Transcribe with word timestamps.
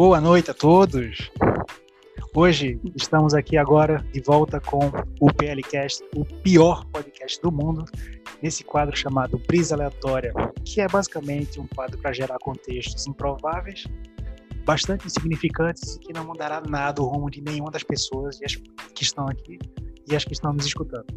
Boa 0.00 0.18
noite 0.18 0.50
a 0.50 0.54
todos. 0.54 1.30
Hoje 2.34 2.80
estamos 2.96 3.34
aqui 3.34 3.58
agora 3.58 4.02
de 4.14 4.22
volta 4.22 4.58
com 4.58 4.90
o 5.20 5.30
PLcast, 5.30 6.02
o 6.16 6.24
pior 6.24 6.86
podcast 6.86 7.38
do 7.42 7.52
mundo, 7.52 7.84
nesse 8.42 8.64
quadro 8.64 8.96
chamado 8.96 9.38
Brisa 9.46 9.74
Aleatória, 9.74 10.32
que 10.64 10.80
é 10.80 10.88
basicamente 10.88 11.60
um 11.60 11.66
quadro 11.66 11.98
para 11.98 12.14
gerar 12.14 12.38
contextos 12.38 13.06
improváveis, 13.06 13.84
bastante 14.64 15.06
insignificantes 15.06 15.96
e 15.96 15.98
que 15.98 16.14
não 16.14 16.24
mudará 16.24 16.62
nada 16.66 17.02
o 17.02 17.04
rumo 17.04 17.30
de 17.30 17.42
nenhuma 17.42 17.70
das 17.70 17.82
pessoas 17.82 18.38
que 18.94 19.02
estão 19.02 19.28
aqui 19.28 19.58
e 20.10 20.16
as 20.16 20.24
que 20.24 20.32
estão 20.32 20.50
nos 20.54 20.64
escutando. 20.64 21.08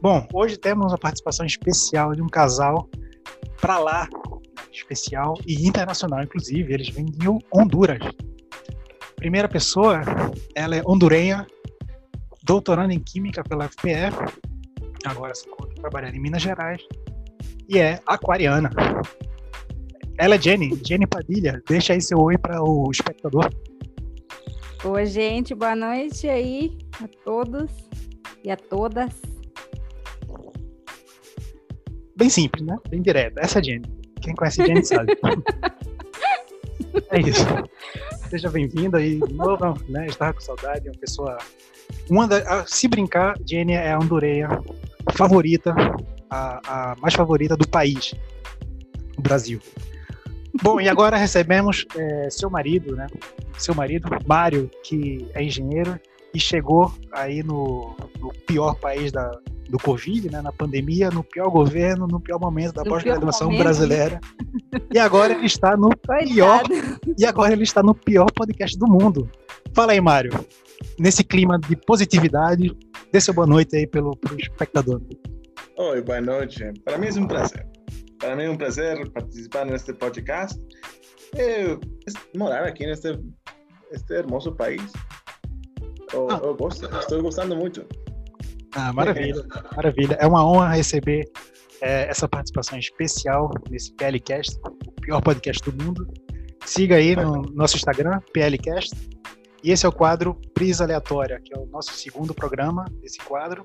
Bom, 0.00 0.28
hoje 0.32 0.56
temos 0.56 0.94
a 0.94 0.96
participação 0.96 1.44
especial 1.44 2.12
de 2.12 2.22
um 2.22 2.28
casal 2.28 2.88
para 3.60 3.80
lá 3.80 4.08
especial 4.80 5.34
e 5.46 5.66
internacional, 5.66 6.22
inclusive. 6.22 6.72
Eles 6.72 6.88
vêm 6.88 7.06
de 7.06 7.28
Honduras. 7.52 8.00
Primeira 9.16 9.48
pessoa, 9.48 10.02
ela 10.54 10.76
é 10.76 10.82
hondurenha, 10.86 11.46
doutorando 12.42 12.92
em 12.92 12.98
Química 12.98 13.44
pela 13.44 13.68
FPE, 13.68 14.10
agora 15.04 15.34
se 15.34 15.46
encontra 15.46 15.74
trabalhando 15.74 16.16
em 16.16 16.20
Minas 16.20 16.42
Gerais, 16.42 16.82
e 17.68 17.78
é 17.78 18.00
aquariana. 18.06 18.70
Ela 20.18 20.34
é 20.34 20.40
Jenny, 20.40 20.78
Jenny 20.86 21.06
Padilha. 21.06 21.62
Deixa 21.68 21.92
aí 21.92 22.00
seu 22.00 22.18
oi 22.18 22.36
para 22.36 22.62
o 22.62 22.90
espectador. 22.90 23.48
Oi, 24.84 25.06
gente, 25.06 25.54
boa 25.54 25.76
noite 25.76 26.28
aí 26.28 26.78
a 27.02 27.08
todos 27.24 27.70
e 28.42 28.50
a 28.50 28.56
todas. 28.56 29.10
Bem 32.16 32.28
simples, 32.28 32.64
né? 32.66 32.76
Bem 32.88 33.00
direto. 33.00 33.38
Essa 33.38 33.58
é 33.58 33.60
a 33.60 33.62
Jenny. 33.62 33.99
Quem 34.20 34.34
conhece 34.34 34.64
Jenny 34.64 34.84
sabe. 34.84 35.16
é 37.10 37.20
isso. 37.20 37.46
Seja 38.28 38.50
bem-vindo 38.50 38.96
aí 38.96 39.18
de 39.18 39.34
novo, 39.34 39.76
né? 39.88 40.06
Estava 40.06 40.32
com 40.32 40.40
saudade, 40.40 40.88
uma 40.88 40.98
pessoa. 40.98 41.38
Uma 42.08 42.28
da, 42.28 42.64
se 42.66 42.86
brincar, 42.86 43.36
Jenny 43.44 43.72
é 43.72 43.92
a 43.92 43.98
hondureia 43.98 44.48
favorita, 45.14 45.74
a, 46.28 46.92
a 46.92 46.96
mais 47.00 47.14
favorita 47.14 47.56
do 47.56 47.66
país, 47.66 48.14
o 49.18 49.22
Brasil. 49.22 49.60
Bom, 50.62 50.80
e 50.80 50.88
agora 50.88 51.16
recebemos 51.16 51.86
é, 51.96 52.28
seu 52.30 52.50
marido, 52.50 52.94
né? 52.94 53.06
Seu 53.58 53.74
marido, 53.74 54.08
Mário, 54.26 54.70
que 54.84 55.28
é 55.34 55.42
engenheiro 55.42 55.98
e 56.34 56.40
chegou 56.40 56.92
aí 57.12 57.42
no, 57.42 57.96
no 58.20 58.32
pior 58.46 58.74
país 58.76 59.10
da, 59.10 59.30
do 59.70 59.78
Covid, 59.78 60.30
né, 60.30 60.42
na 60.42 60.52
pandemia, 60.52 61.10
no 61.10 61.22
pior 61.22 61.48
governo, 61.48 62.06
no 62.06 62.20
pior 62.20 62.38
momento 62.40 62.74
da 62.74 62.84
pós-graduação 62.84 63.56
brasileira. 63.56 64.20
E 64.92 64.98
agora 64.98 65.32
ele 65.32 65.46
está 65.46 65.76
no 65.76 65.90
Coitado. 66.06 66.28
pior 66.28 66.62
e 67.16 67.24
agora 67.24 67.52
ele 67.52 67.62
está 67.62 67.82
no 67.82 67.94
pior 67.94 68.26
podcast 68.32 68.76
do 68.78 68.86
mundo. 68.86 69.30
Fala 69.74 69.92
aí, 69.92 70.00
Mário. 70.00 70.32
Nesse 70.98 71.22
clima 71.22 71.58
de 71.58 71.76
positividade, 71.76 72.76
dê 73.12 73.20
seu 73.20 73.32
boa 73.32 73.46
noite 73.46 73.76
aí 73.76 73.86
pelo, 73.86 74.16
pelo 74.16 74.38
espectador. 74.38 75.00
Oi, 75.76 76.02
boa 76.02 76.20
noite. 76.20 76.72
Para 76.84 76.98
mim 76.98 77.06
é 77.06 77.20
um 77.20 77.26
prazer. 77.26 77.66
Para 78.18 78.36
mim 78.36 78.44
é 78.44 78.50
um 78.50 78.56
prazer 78.56 79.08
participar 79.10 79.64
neste 79.64 79.92
podcast. 79.94 80.60
Eu, 81.36 81.80
morar 82.36 82.64
aqui 82.64 82.86
neste 82.86 83.18
este 83.92 84.14
hermoso 84.14 84.52
país. 84.52 84.92
Eu, 86.12 86.28
ah. 86.30 86.40
eu 86.42 86.54
gosto, 86.54 86.86
estou 86.98 87.22
gostando 87.22 87.56
muito. 87.56 87.86
Ah, 88.74 88.92
maravilha, 88.92 89.44
maravilha. 89.74 90.14
É 90.20 90.26
uma 90.26 90.46
honra 90.46 90.74
receber 90.74 91.28
é, 91.80 92.08
essa 92.08 92.28
participação 92.28 92.78
especial 92.78 93.50
nesse 93.68 93.92
PLCast, 93.94 94.58
o 94.86 94.92
pior 95.00 95.20
podcast 95.20 95.70
do 95.70 95.84
mundo. 95.84 96.06
Siga 96.64 96.96
aí 96.96 97.16
no 97.16 97.42
nosso 97.54 97.76
Instagram, 97.76 98.20
PLCast. 98.32 98.94
E 99.62 99.70
esse 99.70 99.84
é 99.84 99.88
o 99.88 99.92
quadro 99.92 100.34
Prisa 100.54 100.84
Aleatória, 100.84 101.40
que 101.40 101.54
é 101.54 101.58
o 101.58 101.66
nosso 101.66 101.92
segundo 101.92 102.32
programa 102.32 102.84
desse 103.02 103.18
quadro. 103.18 103.64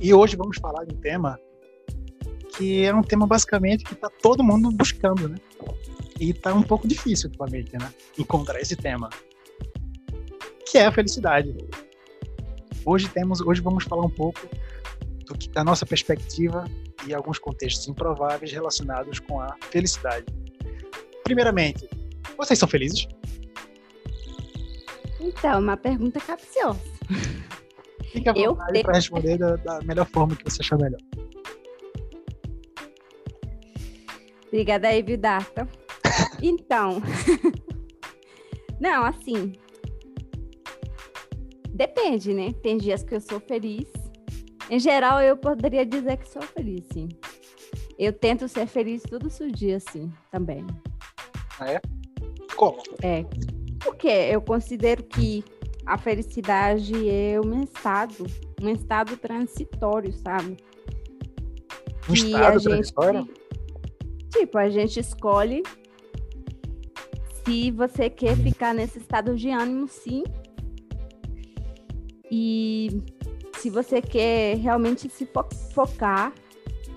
E 0.00 0.12
hoje 0.12 0.36
vamos 0.36 0.58
falar 0.58 0.84
de 0.84 0.94
um 0.94 0.98
tema 0.98 1.38
que 2.56 2.84
é 2.84 2.94
um 2.94 3.02
tema 3.02 3.26
basicamente 3.26 3.84
que 3.84 3.94
está 3.94 4.10
todo 4.22 4.42
mundo 4.42 4.70
buscando, 4.72 5.28
né? 5.28 5.36
E 6.18 6.30
está 6.30 6.52
um 6.52 6.62
pouco 6.62 6.86
difícil 6.86 7.28
ultimamente, 7.30 7.72
né? 7.78 7.92
Encontrar 8.18 8.60
esse 8.60 8.76
tema, 8.76 9.08
que 10.66 10.76
é 10.76 10.86
a 10.86 10.92
felicidade. 10.92 11.56
Hoje 12.84 13.08
temos, 13.08 13.40
hoje 13.40 13.60
vamos 13.60 13.84
falar 13.84 14.04
um 14.04 14.10
pouco 14.10 14.40
do 15.24 15.48
da 15.50 15.62
nossa 15.62 15.86
perspectiva 15.86 16.64
e 17.06 17.14
alguns 17.14 17.38
contextos 17.38 17.86
improváveis 17.88 18.52
relacionados 18.52 19.18
com 19.18 19.40
a 19.40 19.56
felicidade. 19.70 20.26
Primeiramente, 21.22 21.88
vocês 22.36 22.58
são 22.58 22.68
felizes? 22.68 23.06
Então, 25.20 25.60
uma 25.60 25.76
pergunta 25.76 26.18
capciosa. 26.20 26.80
Fique 28.10 28.28
à 28.28 28.32
vontade 28.32 28.82
para 28.82 28.94
responder 28.94 29.38
da, 29.38 29.56
da 29.56 29.80
melhor 29.82 30.06
forma 30.06 30.34
que 30.34 30.44
você 30.44 30.62
achar 30.62 30.78
melhor. 30.78 31.00
Obrigada 34.48 34.88
aí, 34.88 35.02
Vidata. 35.02 35.68
Então, 36.42 37.02
não, 38.80 39.04
assim, 39.04 39.52
Depende, 41.80 42.34
né? 42.34 42.52
Tem 42.62 42.76
dias 42.76 43.02
que 43.02 43.14
eu 43.14 43.20
sou 43.22 43.40
feliz. 43.40 43.90
Em 44.68 44.78
geral, 44.78 45.22
eu 45.22 45.34
poderia 45.34 45.86
dizer 45.86 46.18
que 46.18 46.28
sou 46.28 46.42
feliz, 46.42 46.84
sim. 46.92 47.08
Eu 47.98 48.12
tento 48.12 48.46
ser 48.48 48.66
feliz 48.66 49.02
todos 49.02 49.40
os 49.40 49.50
dias, 49.50 49.82
sim, 49.90 50.12
também. 50.30 50.66
Ah, 51.58 51.70
é? 51.70 51.80
Como? 52.54 52.82
É. 53.02 53.24
Porque 53.82 54.08
eu 54.08 54.42
considero 54.42 55.02
que 55.04 55.42
a 55.86 55.96
felicidade 55.96 57.08
é 57.08 57.40
um 57.40 57.62
estado, 57.62 58.26
um 58.60 58.68
estado 58.68 59.16
transitório, 59.16 60.12
sabe? 60.12 60.58
Um 62.10 62.12
que 62.12 62.26
estado 62.26 62.44
a 62.44 62.58
gente, 62.58 62.62
transitório? 62.64 63.28
Tipo, 64.30 64.58
a 64.58 64.68
gente 64.68 65.00
escolhe 65.00 65.62
se 67.42 67.70
você 67.70 68.10
quer 68.10 68.36
ficar 68.36 68.74
nesse 68.74 68.98
estado 68.98 69.34
de 69.34 69.48
ânimo, 69.48 69.88
sim, 69.88 70.24
e 72.30 73.02
se 73.58 73.68
você 73.68 74.00
quer 74.00 74.56
realmente 74.56 75.08
se 75.08 75.26
fo 75.26 75.44
focar 75.74 76.32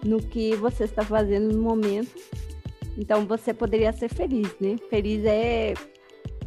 no 0.06 0.22
que 0.22 0.56
você 0.56 0.84
está 0.84 1.04
fazendo 1.04 1.54
no 1.54 1.62
momento, 1.62 2.14
então 2.98 3.26
você 3.26 3.54
poderia 3.54 3.92
ser 3.94 4.10
feliz, 4.10 4.50
né? 4.60 4.76
Feliz 4.90 5.26
é 5.26 5.74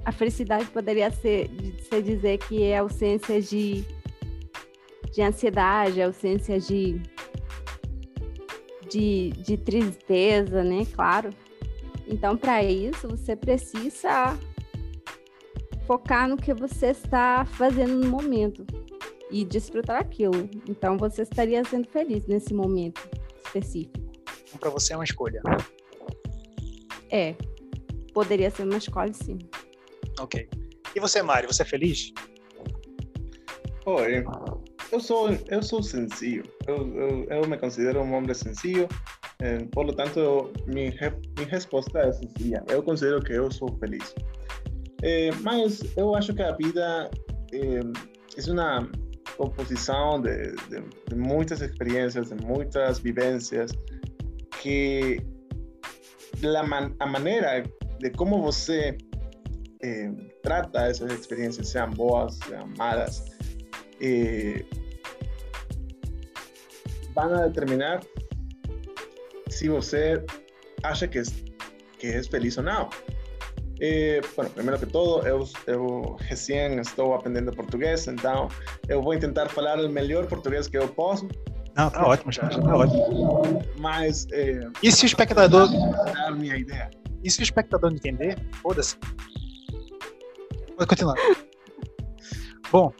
a 0.04 0.12
felicidade 0.12 0.66
poderia 0.66 1.10
ser 1.10 1.50
se 1.90 2.02
dizer 2.02 2.38
que 2.38 2.62
é 2.62 2.78
ausência 2.78 3.40
de 3.40 3.84
de 5.12 5.22
ansiedade, 5.22 6.00
ausência 6.00 6.60
de 6.60 7.00
de, 8.88 9.30
de 9.30 9.56
tristeza, 9.56 10.62
né? 10.62 10.86
Claro. 10.94 11.30
Então, 12.06 12.36
para 12.36 12.62
isso, 12.62 13.08
você 13.08 13.34
precisa 13.34 14.38
focar 15.86 16.28
no 16.28 16.36
que 16.36 16.52
você 16.52 16.86
está 16.86 17.44
fazendo 17.44 17.94
no 17.94 18.08
momento 18.08 18.66
e 19.30 19.44
desfrutar 19.44 20.00
aquilo. 20.00 20.48
Então 20.68 20.96
você 20.96 21.22
estaria 21.22 21.64
sendo 21.64 21.88
feliz 21.88 22.26
nesse 22.26 22.52
momento 22.52 23.08
específico. 23.44 23.98
Então, 24.48 24.58
para 24.58 24.70
você 24.70 24.92
é 24.92 24.96
uma 24.96 25.04
escolha. 25.04 25.40
É. 27.10 27.34
Poderia 28.12 28.50
ser 28.50 28.64
uma 28.64 28.78
escolha, 28.78 29.12
sim. 29.12 29.38
Ok. 30.18 30.48
E 30.94 31.00
você, 31.00 31.22
Mari, 31.22 31.46
você 31.46 31.62
é 31.62 31.66
feliz? 31.66 32.12
Oi. 33.84 34.24
Eu 34.90 35.00
sou, 35.00 35.28
eu 35.48 35.62
sou 35.62 35.82
sencillo. 35.82 36.48
Eu, 36.66 36.76
eu, 36.94 37.24
eu 37.24 37.48
me 37.48 37.58
considero 37.58 38.00
um 38.00 38.14
homem 38.14 38.32
sencillo. 38.34 38.88
Eh, 39.40 39.66
por 39.72 39.84
lo 39.84 39.92
tanto, 39.92 40.50
minha, 40.66 40.90
minha 41.36 41.48
resposta 41.48 41.98
é 41.98 42.12
sencilla. 42.12 42.64
Eu 42.68 42.82
considero 42.82 43.20
que 43.22 43.32
eu 43.32 43.50
sou 43.50 43.68
feliz. 43.78 44.14
Eh, 45.02 45.30
mas 45.42 45.82
eu 45.96 46.14
acho 46.14 46.34
que 46.34 46.42
a 46.42 46.52
vida 46.52 47.10
eh, 47.52 47.80
é 48.36 48.50
uma 48.50 48.90
composição 49.36 50.20
de, 50.20 50.52
de, 50.68 50.82
de 51.08 51.14
muitas 51.14 51.60
experiências, 51.60 52.30
de 52.30 52.44
muitas 52.44 52.98
vivências, 52.98 53.72
que 54.62 55.20
la 56.42 56.62
man, 56.62 56.94
a 57.00 57.06
maneira 57.06 57.62
de 58.00 58.10
como 58.10 58.40
você 58.42 58.96
eh, 59.82 60.10
trata 60.42 60.86
essas 60.86 61.12
experiências, 61.12 61.68
sejam 61.68 61.90
boas, 61.90 62.36
sejam 62.36 62.66
malas, 62.78 63.24
eh, 64.00 64.64
van 67.14 67.34
a 67.34 67.46
determinar 67.48 68.00
se 69.48 69.68
você 69.68 70.22
acha 70.82 71.08
que, 71.08 71.22
que 71.98 72.06
é 72.08 72.22
feliz 72.22 72.58
ou 72.58 72.64
não. 72.64 72.90
E, 73.80 74.20
bueno, 74.34 74.50
primeiro 74.50 74.78
que 74.78 74.86
todo, 74.86 75.26
eu, 75.26 75.46
eu 75.66 76.16
recém 76.20 76.78
estou 76.80 77.14
aprendendo 77.14 77.52
português, 77.52 78.06
então 78.06 78.48
eu 78.88 79.02
vou 79.02 79.18
tentar 79.18 79.48
falar 79.48 79.78
o 79.78 79.88
melhor 79.88 80.26
português 80.26 80.66
que 80.66 80.78
eu 80.78 80.88
posso. 80.88 81.28
Não, 81.76 81.90
tá 81.90 82.06
ótimo, 82.06 82.32
já, 82.32 82.48
já 82.48 82.60
tá 82.60 82.74
ótimo. 82.74 83.62
Mas. 83.78 84.26
É, 84.32 84.60
e 84.82 84.90
se 84.90 85.04
o 85.04 85.06
espectador. 85.06 85.68
Dar 86.14 86.30
minha 86.34 86.56
ideia. 86.56 86.90
E 87.22 87.30
se 87.30 87.40
o 87.40 87.42
espectador 87.42 87.92
entender, 87.92 88.38
foda-se. 88.62 88.96
Pode 90.76 90.88
continuar. 90.88 91.16
Bom, 92.70 92.92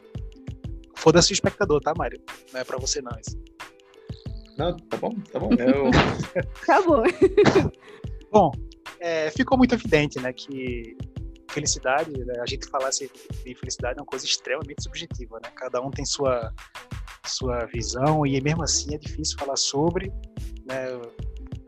foda-se 0.95 1.31
o 1.31 1.33
espectador, 1.33 1.81
tá, 1.81 1.93
Mário? 1.97 2.21
Não 2.53 2.59
é 2.59 2.63
pra 2.63 2.77
você 2.77 3.01
não 3.01 3.11
isso. 3.19 3.35
Não, 4.57 4.75
tá 4.75 4.97
bom, 4.97 5.13
tá 5.31 5.39
bom. 5.39 5.49
Eu... 5.53 5.89
Tá 6.65 6.81
bom. 6.81 7.03
Bom, 8.31 8.51
é, 8.99 9.29
ficou 9.31 9.57
muito 9.57 9.73
evidente, 9.75 10.19
né, 10.19 10.33
que 10.33 10.97
felicidade, 11.49 12.11
né, 12.11 12.33
a 12.41 12.45
gente 12.45 12.67
falar 12.67 12.89
de 12.89 13.09
felicidade 13.55 13.97
é 13.97 14.01
uma 14.01 14.05
coisa 14.05 14.25
extremamente 14.25 14.83
subjetiva, 14.83 15.39
né? 15.43 15.49
Cada 15.55 15.81
um 15.81 15.89
tem 15.89 16.05
sua 16.05 16.53
sua 17.25 17.65
visão 17.65 18.25
e 18.25 18.39
mesmo 18.41 18.63
assim 18.63 18.95
é 18.95 18.97
difícil 18.97 19.37
falar 19.37 19.55
sobre, 19.57 20.11
né? 20.65 20.85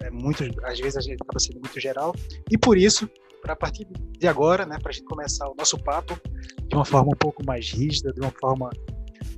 É 0.02 0.10
muito, 0.10 0.44
às 0.64 0.80
vezes 0.80 0.96
a 0.96 1.02
gente 1.02 1.22
acaba 1.22 1.40
sendo 1.40 1.60
muito 1.60 1.80
geral 1.80 2.14
e 2.50 2.58
por 2.58 2.78
isso, 2.78 3.10
para 3.42 3.56
partir 3.56 3.86
de 4.18 4.28
agora, 4.28 4.66
né, 4.66 4.78
para 4.80 4.90
a 4.90 4.94
gente 4.94 5.06
começar 5.06 5.48
o 5.50 5.56
nosso 5.56 5.78
papo 5.84 6.20
de 6.68 6.76
uma 6.76 6.86
forma 6.86 7.12
um 7.12 7.18
pouco 7.18 7.46
mais 7.46 7.70
rígida, 7.72 8.14
de 8.14 8.22
uma 8.22 8.32
forma 8.32 8.70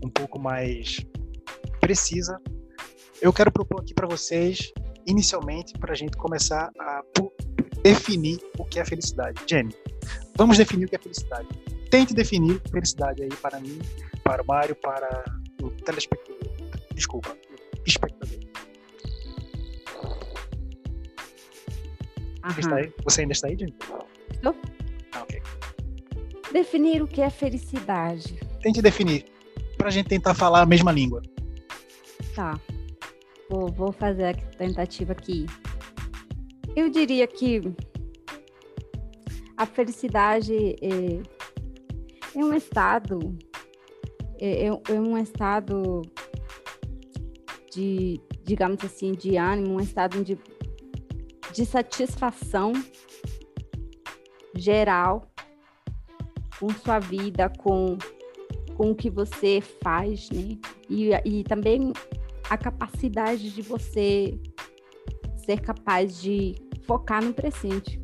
um 0.04 0.10
pouco 0.10 0.40
mais 0.40 0.98
precisa, 1.80 2.40
eu 3.22 3.32
quero 3.34 3.52
propor 3.52 3.82
aqui 3.82 3.94
para 3.94 4.08
vocês, 4.08 4.72
inicialmente, 5.06 5.74
para 5.80 5.94
a 5.94 5.96
gente 5.96 6.18
começar 6.18 6.72
a 6.80 7.04
definir 7.84 8.40
o 8.58 8.66
que 8.66 8.80
é 8.80 8.86
felicidade. 8.86 9.42
Jenny, 9.50 9.76
vamos 10.36 10.58
definir 10.58 10.86
o 10.86 10.88
que 10.88 10.96
é 10.96 11.00
felicidade. 11.00 11.48
Tente 11.90 12.14
definir 12.14 12.62
felicidade 12.72 13.24
aí 13.24 13.30
para 13.42 13.60
mim, 13.60 13.80
para 14.24 14.42
o 14.42 14.46
Mário, 14.46 14.76
para 14.76 15.24
o 15.62 15.70
telespectador. 15.72 16.40
Desculpa, 16.94 17.30
o 17.30 17.84
espectador. 17.86 18.40
Está 22.58 22.76
aí? 22.76 22.92
Você 23.04 23.22
ainda 23.22 23.34
está 23.34 23.48
aí, 23.48 23.58
Jenny? 23.58 23.76
Estou. 24.32 24.56
Ah, 25.14 25.22
ok. 25.22 25.42
Definir 26.52 27.02
o 27.02 27.08
que 27.08 27.22
é 27.22 27.30
felicidade. 27.30 28.40
Tente 28.62 28.82
definir, 28.82 29.26
para 29.78 29.88
a 29.88 29.92
gente 29.92 30.10
tentar 30.10 30.34
falar 30.34 30.62
a 30.62 30.66
mesma 30.66 30.92
língua. 30.92 31.22
Tá. 32.36 32.60
Vou, 33.50 33.68
vou 33.72 33.92
fazer 33.92 34.26
a 34.26 34.34
tentativa 34.34 35.12
aqui. 35.12 35.46
Eu 36.76 36.90
diria 36.90 37.28
que 37.28 37.62
a 39.58 39.66
felicidade 39.66 40.56
é, 40.82 41.22
é 42.34 42.44
um 42.44 42.54
estado, 42.54 43.38
é, 44.40 44.68
é, 44.68 44.68
é 44.68 45.00
um 45.00 45.18
estado 45.18 46.02
de, 47.74 48.22
digamos 48.44 48.84
assim, 48.86 49.12
de 49.12 49.36
ânimo, 49.36 49.76
um 49.76 49.82
estado 49.82 50.24
de, 50.24 50.38
de 51.54 51.66
satisfação 51.66 52.72
geral 54.56 55.30
com 56.58 56.70
sua 56.70 57.00
vida, 57.00 57.52
com, 57.58 57.98
com 58.76 58.92
o 58.92 58.96
que 58.96 59.10
você 59.10 59.62
faz, 59.84 60.30
né? 60.30 60.58
E, 60.90 61.10
e 61.26 61.44
também 61.44 61.92
a 62.50 62.58
capacidade 62.58 63.52
de 63.52 63.62
você 63.62 64.40
ser 65.46 65.62
capaz 65.62 66.22
de 66.22 66.56
focar 66.86 67.24
no 67.24 67.34
presente. 67.34 68.02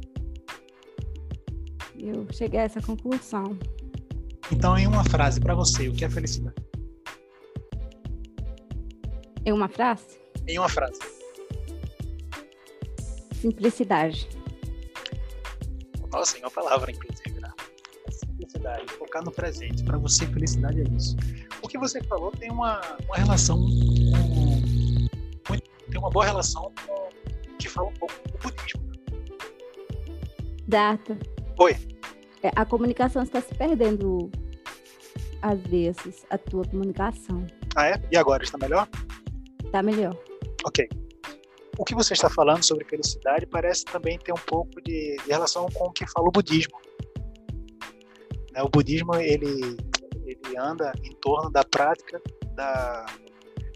Eu 1.98 2.28
cheguei 2.32 2.60
a 2.60 2.64
essa 2.64 2.82
conclusão. 2.82 3.58
Então, 4.52 4.78
em 4.78 4.88
uma 4.88 5.04
frase 5.04 5.40
para 5.40 5.56
você, 5.56 5.90
o 5.90 5.94
que 5.94 6.06
é 6.06 6.10
felicidade? 6.10 6.56
Em 9.46 9.52
uma 9.52 9.68
frase? 9.68 10.20
Em 10.48 10.60
uma 10.60 10.70
frase. 10.70 11.00
Simplicidade. 13.34 14.28
Nossa, 16.12 16.38
em 16.38 16.42
uma 16.42 16.52
palavra, 16.52 16.92
inclusive, 16.92 17.40
né? 17.40 17.52
Simplicidade, 18.10 18.86
focar 18.94 19.24
no 19.24 19.32
presente. 19.32 19.84
Para 19.84 19.98
você, 19.98 20.26
felicidade 20.28 20.82
é 20.82 20.96
isso. 20.96 21.16
O 21.62 21.68
que 21.68 21.78
você 21.78 22.02
falou 22.04 22.32
tem 22.32 22.52
uma, 22.52 22.82
uma 23.06 23.16
relação 23.16 23.58
com, 23.58 25.58
tem 25.90 26.00
uma 26.00 26.10
boa 26.10 26.26
relação 26.26 26.72
com 26.86 27.07
que 27.58 27.70
fala 27.70 27.88
um 27.90 27.94
pouco 27.94 28.14
do 28.30 28.38
budismo. 28.38 28.82
Data. 30.68 31.18
Oi. 31.60 31.76
É, 32.44 32.52
a 32.56 32.66
comunicação 32.66 33.24
está 33.24 33.42
se 33.42 33.54
perdendo 33.56 34.30
às 35.42 35.60
vezes, 35.62 36.26
a 36.30 36.38
tua 36.38 36.64
comunicação. 36.66 37.46
Ah, 37.76 37.88
é? 37.88 38.02
E 38.12 38.18
agora, 38.18 38.44
está 38.44 38.58
melhor? 38.58 38.88
Está 39.64 39.84
melhor. 39.84 40.18
Ok. 40.66 40.88
O 41.78 41.84
que 41.84 41.94
você 41.94 42.14
está 42.14 42.30
falando 42.30 42.64
sobre 42.64 42.86
felicidade 42.86 43.46
parece 43.46 43.86
também 43.86 44.18
ter 44.18 44.32
um 44.32 44.44
pouco 44.46 44.82
de, 44.82 45.18
de 45.18 45.30
relação 45.30 45.68
com 45.74 45.86
o 45.86 45.92
que 45.92 46.08
fala 46.08 46.28
o 46.28 46.32
budismo. 46.32 46.78
Né, 48.52 48.64
o 48.64 48.70
budismo, 48.70 49.16
ele, 49.16 49.78
ele 50.26 50.58
anda 50.58 50.92
em 51.04 51.16
torno 51.22 51.52
da 51.52 51.64
prática 51.64 52.20
da, 52.56 53.06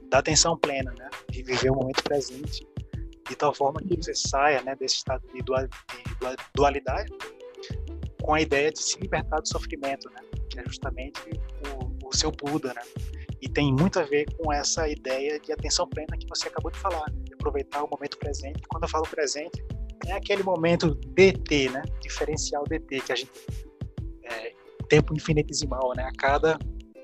da 0.09 0.17
atenção 0.17 0.57
plena, 0.57 0.91
né? 0.97 1.09
De 1.29 1.43
viver 1.43 1.69
o 1.71 1.75
momento 1.75 2.03
presente 2.03 2.67
de 3.31 3.37
tal 3.37 3.53
forma 3.53 3.79
que 3.79 3.95
você 3.95 4.13
saia 4.13 4.61
né, 4.61 4.75
desse 4.75 4.95
estado 4.95 5.23
de 5.33 5.41
dualidade 6.53 7.09
com 8.21 8.33
a 8.33 8.41
ideia 8.41 8.69
de 8.69 8.79
se 8.79 8.99
libertar 8.99 9.39
do 9.39 9.47
sofrimento, 9.47 10.09
né? 10.09 10.21
que 10.49 10.59
é 10.59 10.63
justamente 10.65 11.21
o, 11.79 12.07
o, 12.07 12.13
seu 12.13 12.29
Buda. 12.29 12.73
Né? 12.73 12.81
E 13.41 13.47
tem 13.47 13.73
muito 13.73 13.99
a 13.99 14.03
ver 14.03 14.25
com 14.35 14.51
essa 14.51 14.87
ideia 14.89 15.39
de 15.39 15.53
atenção 15.53 15.87
plena 15.87 16.17
que 16.17 16.27
você 16.27 16.49
acabou 16.49 16.71
de 16.71 16.77
falar, 16.77 17.09
né? 17.09 17.21
de 17.23 17.33
aproveitar 17.33 17.81
o 17.83 17.89
momento 17.89 18.17
presente. 18.17 18.61
Quando 18.67 18.83
eu 18.83 18.89
falo 18.89 19.05
presente, 19.07 19.63
é 20.07 20.11
aquele 20.11 20.43
momento 20.43 20.93
DT, 21.15 21.69
né? 21.69 21.83
diferencial 22.01 22.65
DT, 22.65 22.99
que 22.99 23.13
a 23.13 23.15
gente. 23.15 23.31
É, 24.25 24.53
tempo 24.89 25.15
infinitesimal, 25.15 25.93
né? 25.95 26.03
a 26.03 26.11
cada 26.17 26.59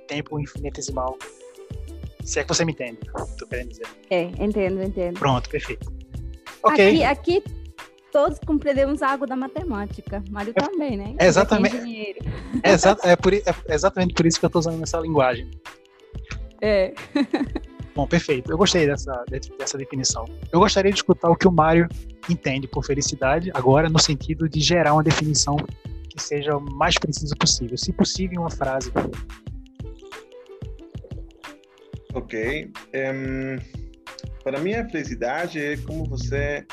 tempo 0.09 0.37
infinitesimal. 0.37 1.17
Se 2.21 2.41
é 2.41 2.43
que 2.43 2.49
você 2.49 2.65
me 2.65 2.73
entende, 2.73 2.99
estou 3.29 3.47
querendo 3.47 3.69
dizer. 3.69 3.87
É, 4.09 4.23
entendo, 4.23 4.83
entendo. 4.83 5.17
Pronto, 5.17 5.49
perfeito. 5.49 5.97
Okay. 6.63 7.03
Aqui, 7.03 7.41
aqui 7.41 7.43
todos 8.11 8.39
compreendemos 8.39 9.01
a 9.01 9.09
água 9.09 9.27
da 9.27 9.35
matemática. 9.35 10.23
Mário 10.29 10.53
é, 10.55 10.61
também, 10.61 10.97
né? 10.97 11.15
Exatamente. 11.19 11.77
É, 12.63 12.71
exa 12.71 12.97
é, 13.03 13.15
por, 13.15 13.33
é 13.33 13.43
exatamente 13.69 14.13
por 14.13 14.25
isso 14.25 14.39
que 14.39 14.45
eu 14.45 14.47
estou 14.47 14.59
usando 14.59 14.81
essa 14.81 14.99
linguagem. 14.99 15.49
É. 16.61 16.93
Bom, 17.93 18.07
perfeito. 18.07 18.51
Eu 18.51 18.57
gostei 18.57 18.85
dessa, 18.85 19.23
dessa 19.57 19.77
definição. 19.77 20.25
Eu 20.51 20.59
gostaria 20.59 20.91
de 20.91 20.97
escutar 20.97 21.29
o 21.29 21.35
que 21.35 21.47
o 21.47 21.51
Mário 21.51 21.87
entende 22.29 22.67
por 22.67 22.85
felicidade, 22.85 23.49
agora 23.53 23.89
no 23.89 23.99
sentido 23.99 24.47
de 24.47 24.59
gerar 24.59 24.93
uma 24.93 25.03
definição 25.03 25.55
que 26.09 26.21
seja 26.21 26.55
o 26.55 26.61
mais 26.61 26.95
precisa 26.97 27.35
possível. 27.35 27.77
Se 27.77 27.91
possível, 27.91 28.35
em 28.35 28.39
uma 28.39 28.51
frase. 28.51 28.91
Ok. 32.13 32.71
Um, 32.93 33.86
para 34.47 34.61
mim, 34.61 34.75
a 34.75 34.89
felicidade 34.89 35.59
é 35.59 35.75
como 35.75 36.05
você 36.05 36.65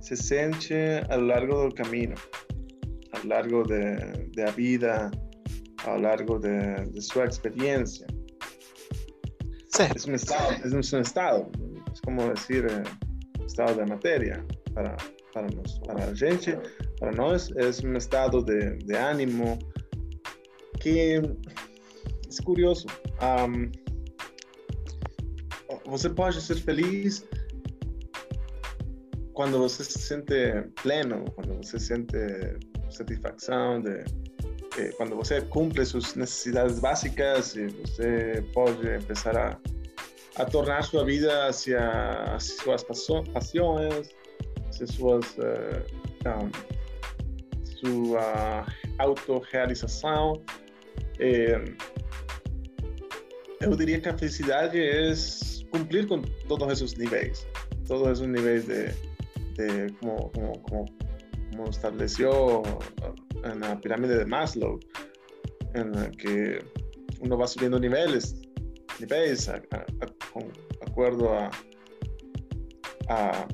se 0.00 0.16
sente 0.16 0.74
ao 1.08 1.20
largo 1.20 1.68
do 1.68 1.74
caminho, 1.76 2.16
ao 3.12 3.24
largo 3.24 3.62
da 4.34 4.50
vida, 4.50 5.08
ao 5.84 6.00
largo 6.00 6.40
de, 6.40 7.00
sua 7.00 7.26
experiência. 7.26 8.04
Certo. 9.68 10.08
É 10.08 10.10
um 10.10 10.14
estado, 10.16 10.54
é 10.64 10.76
um 10.76 11.00
estado, 11.00 11.52
é 11.62 12.04
como 12.04 12.34
dizer, 12.34 12.66
estado 13.46 13.76
da 13.76 13.86
matéria 13.86 14.44
para 14.74 14.96
para 15.32 15.46
nós, 15.54 15.78
para 15.80 16.04
a 16.04 16.14
gente, 16.14 16.58
para 16.98 17.12
nós 17.12 17.48
é 17.52 17.86
um 17.86 17.96
estado 17.96 18.42
de, 18.42 18.76
de 18.78 18.96
ânimo 18.96 19.56
que 20.80 20.98
é 20.98 21.22
curioso. 22.42 22.86
Um, 23.22 23.87
você 25.86 26.08
pode 26.08 26.40
ser 26.40 26.56
feliz 26.56 27.24
quando 29.34 29.58
você 29.58 29.84
se 29.84 29.98
sente 29.98 30.62
pleno, 30.82 31.24
quando 31.32 31.54
você 31.56 31.78
sente 31.78 32.16
satisfação 32.90 33.80
de, 33.80 34.02
de 34.76 34.92
quando 34.96 35.14
você 35.14 35.40
cumpre 35.42 35.84
suas 35.84 36.14
necessidades 36.14 36.80
básicas 36.80 37.54
você 37.54 38.44
pode 38.52 38.98
começar 39.04 39.36
a, 39.36 39.60
a 40.36 40.44
tornar 40.44 40.82
sua 40.82 41.04
vida 41.04 41.46
hacia, 41.46 42.36
suas 42.40 42.82
paixões, 42.82 43.28
hacia 43.34 44.86
suas 44.86 45.24
uh, 45.36 45.84
um, 46.26 46.78
sua 47.78 48.66
autorrealização. 48.98 50.42
Eh, 51.18 51.64
eu 53.60 53.76
diria 53.76 54.00
que 54.00 54.08
a 54.08 54.16
felicidade 54.16 54.78
é 54.78 55.10
cumprir 55.78 56.08
com 56.08 56.22
todos 56.48 56.72
esses 56.72 56.98
níveis, 56.98 57.46
todos 57.86 58.08
esses 58.08 58.26
níveis 58.26 58.66
de, 58.66 58.92
de 59.54 59.92
como, 60.00 60.30
como, 60.32 60.62
como, 60.62 60.84
como 61.50 61.70
estableció 61.70 62.62
en 63.44 63.60
la 63.60 63.80
pirámide 63.80 64.18
de 64.18 64.26
Maslow, 64.26 64.80
en 65.74 65.92
la 65.92 66.10
que 66.10 66.58
uno 67.20 67.38
va 67.38 67.46
subiendo 67.46 67.78
niveles, 67.78 68.34
niveles 68.98 69.48
a, 69.48 69.56
a, 69.70 69.76
a, 69.76 70.06
con 70.32 70.50
acuerdo 70.86 71.32
a, 71.32 71.50
a, 73.08 73.48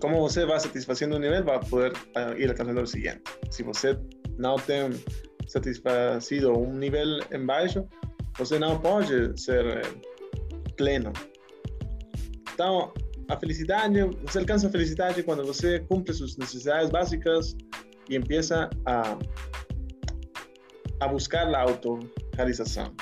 cómo 0.00 0.20
você 0.20 0.44
va 0.44 0.60
satisfaciendo 0.60 1.16
un 1.16 1.22
nivel, 1.22 1.48
va 1.48 1.56
a 1.56 1.60
poder 1.60 1.92
ir 2.36 2.48
alcanzando 2.50 2.82
el 2.82 2.86
siguiente. 2.86 3.22
Si 3.50 3.62
você 3.62 3.98
não 4.36 4.56
tem 4.56 4.90
satisfazido, 5.46 6.52
um 6.52 6.74
nível 6.74 7.20
embaixo, 7.32 7.84
você 8.36 8.58
não 8.58 8.78
pode 8.80 9.40
ser 9.40 9.64
eh, 9.64 9.82
pleno. 10.76 11.12
Então, 12.52 12.92
a 13.28 13.36
felicidade, 13.36 14.00
você 14.22 14.38
alcança 14.38 14.68
a 14.68 14.70
felicidade 14.70 15.22
quando 15.22 15.44
você 15.44 15.80
cumpre 15.80 16.12
suas 16.12 16.36
necessidades 16.36 16.90
básicas 16.90 17.56
e 18.08 18.16
empieza 18.16 18.70
a, 18.84 19.18
a 21.00 21.08
buscar 21.08 21.52
a 21.54 21.62
autorrealização 21.62 22.94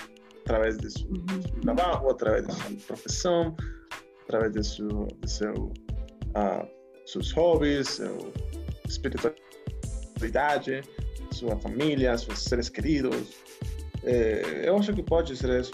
através 0.45 0.79
de 0.79 0.91
seu, 0.91 1.09
uhum. 1.09 1.61
trabalho, 1.61 2.11
através 2.11 2.47
de 2.47 2.55
sua 2.55 2.77
profissão, 2.87 3.57
através 4.25 4.53
de, 4.53 4.65
seu, 4.65 5.09
de 5.21 5.31
seu, 5.31 5.55
uh, 5.55 6.69
seus 7.07 7.33
hobbies, 7.33 7.89
sua 7.89 8.33
espiritualidade, 8.87 10.83
sua 11.33 11.59
família, 11.59 12.17
seus 12.17 12.41
seres 12.41 12.69
queridos. 12.69 13.35
É, 14.05 14.69
eu 14.69 14.77
acho 14.77 14.93
que 14.93 15.03
pode 15.03 15.37
ser 15.37 15.61
isso. 15.61 15.73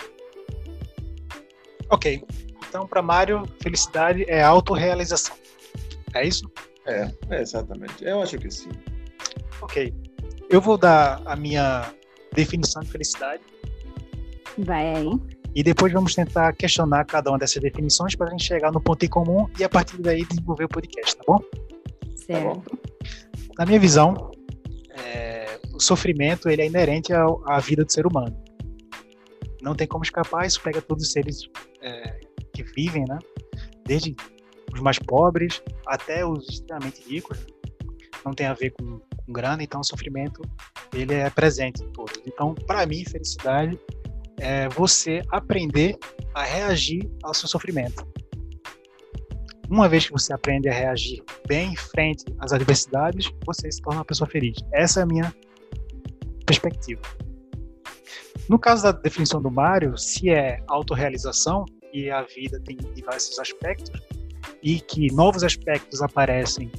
Ok. 1.90 2.24
Então, 2.68 2.86
para 2.86 3.00
Mário, 3.00 3.44
felicidade 3.62 4.24
é 4.28 4.42
autorrealização. 4.42 5.36
É 6.14 6.26
isso? 6.26 6.50
É, 6.86 7.10
é, 7.30 7.40
exatamente. 7.40 8.04
Eu 8.04 8.22
acho 8.22 8.38
que 8.38 8.50
sim. 8.50 8.70
Ok. 9.60 9.94
Eu 10.50 10.60
vou 10.60 10.78
dar 10.78 11.20
a 11.24 11.36
minha 11.36 11.92
definição 12.32 12.82
de 12.82 12.90
felicidade. 12.90 13.42
Vai 14.58 14.96
aí. 14.96 15.10
E 15.54 15.62
depois 15.62 15.92
vamos 15.92 16.14
tentar 16.14 16.52
questionar 16.52 17.04
cada 17.04 17.30
uma 17.30 17.38
dessas 17.38 17.62
definições 17.62 18.14
para 18.14 18.28
a 18.28 18.30
gente 18.30 18.44
chegar 18.44 18.70
no 18.70 18.80
ponto 18.80 19.04
em 19.04 19.08
comum 19.08 19.48
e 19.58 19.64
a 19.64 19.68
partir 19.68 20.00
daí 20.00 20.24
desenvolver 20.24 20.64
o 20.64 20.68
podcast, 20.68 21.16
tá 21.16 21.24
bom? 21.26 21.40
Certo. 22.16 22.44
Tá 22.44 22.54
bom. 22.54 22.62
Na 23.58 23.66
minha 23.66 23.80
visão, 23.80 24.30
é, 24.90 25.58
o 25.74 25.80
sofrimento 25.80 26.48
ele 26.48 26.62
é 26.62 26.66
inerente 26.66 27.12
ao, 27.12 27.42
à 27.50 27.58
vida 27.58 27.84
do 27.84 27.92
ser 27.92 28.06
humano. 28.06 28.36
Não 29.62 29.74
tem 29.74 29.86
como 29.86 30.04
escapar, 30.04 30.46
isso 30.46 30.60
pega 30.60 30.80
todos 30.80 31.04
os 31.04 31.12
seres 31.12 31.48
é, 31.80 32.20
que 32.52 32.62
vivem, 32.62 33.04
né? 33.08 33.18
Desde 33.84 34.14
os 34.72 34.80
mais 34.80 34.98
pobres 34.98 35.62
até 35.86 36.24
os 36.24 36.48
extremamente 36.48 37.02
ricos. 37.08 37.38
Não 38.24 38.32
tem 38.32 38.46
a 38.46 38.54
ver 38.54 38.70
com, 38.70 38.98
com 38.98 39.32
grana, 39.32 39.62
então 39.62 39.80
o 39.80 39.84
sofrimento 39.84 40.42
ele 40.92 41.14
é 41.14 41.30
presente 41.30 41.82
em 41.82 41.90
todos. 41.90 42.20
Então, 42.26 42.54
para 42.54 42.86
mim, 42.86 43.04
felicidade 43.04 43.78
é 44.38 44.68
você 44.68 45.22
aprender 45.30 45.98
a 46.34 46.44
reagir 46.44 47.08
ao 47.22 47.34
seu 47.34 47.48
sofrimento. 47.48 48.06
Uma 49.68 49.88
vez 49.88 50.06
que 50.06 50.12
você 50.12 50.32
aprende 50.32 50.68
a 50.68 50.72
reagir 50.72 51.22
bem 51.46 51.72
em 51.72 51.76
frente 51.76 52.24
às 52.38 52.52
adversidades, 52.52 53.30
você 53.44 53.70
se 53.70 53.82
torna 53.82 53.98
uma 53.98 54.04
pessoa 54.04 54.28
feliz. 54.28 54.56
Essa 54.72 55.00
é 55.00 55.02
a 55.02 55.06
minha 55.06 55.34
perspectiva. 56.46 57.02
No 58.48 58.58
caso 58.58 58.84
da 58.84 58.92
definição 58.92 59.42
do 59.42 59.50
Mário, 59.50 59.96
se 59.98 60.30
é 60.30 60.62
autorrealização, 60.66 61.66
e 61.92 62.10
a 62.10 62.22
vida 62.22 62.60
tem 62.64 62.76
diversos 62.94 63.38
aspectos, 63.38 64.00
e 64.62 64.80
que 64.80 65.12
novos 65.12 65.44
aspectos 65.44 66.00
aparecem 66.02 66.70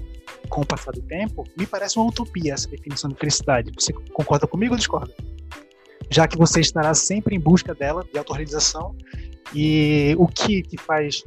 com 0.49 0.61
o 0.61 0.65
passar 0.65 0.91
do 0.91 1.01
tempo, 1.03 1.43
me 1.57 1.67
parece 1.67 1.97
uma 1.97 2.07
utopia 2.07 2.53
essa 2.53 2.67
definição 2.67 3.09
de 3.09 3.15
felicidade. 3.17 3.71
Você 3.77 3.93
concorda 4.13 4.47
comigo 4.47 4.73
ou 4.73 4.77
discorda? 4.77 5.13
Já 6.09 6.27
que 6.27 6.37
você 6.37 6.59
estará 6.59 6.93
sempre 6.95 7.35
em 7.35 7.39
busca 7.39 7.75
dela, 7.75 8.03
de 8.11 8.17
autorrealização, 8.17 8.95
e 9.53 10.15
o 10.17 10.27
que 10.27 10.63
te 10.63 10.77
faz 10.77 11.23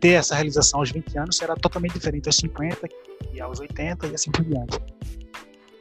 ter 0.00 0.12
essa 0.12 0.34
realização 0.34 0.80
aos 0.80 0.90
20 0.90 1.18
anos 1.18 1.36
será 1.36 1.54
totalmente 1.56 1.94
diferente 1.94 2.26
aos 2.28 2.36
50 2.36 2.88
e 3.34 3.40
aos 3.40 3.60
80 3.60 4.06
e 4.06 4.14
assim 4.14 4.30
por 4.30 4.44
diante. 4.44 4.78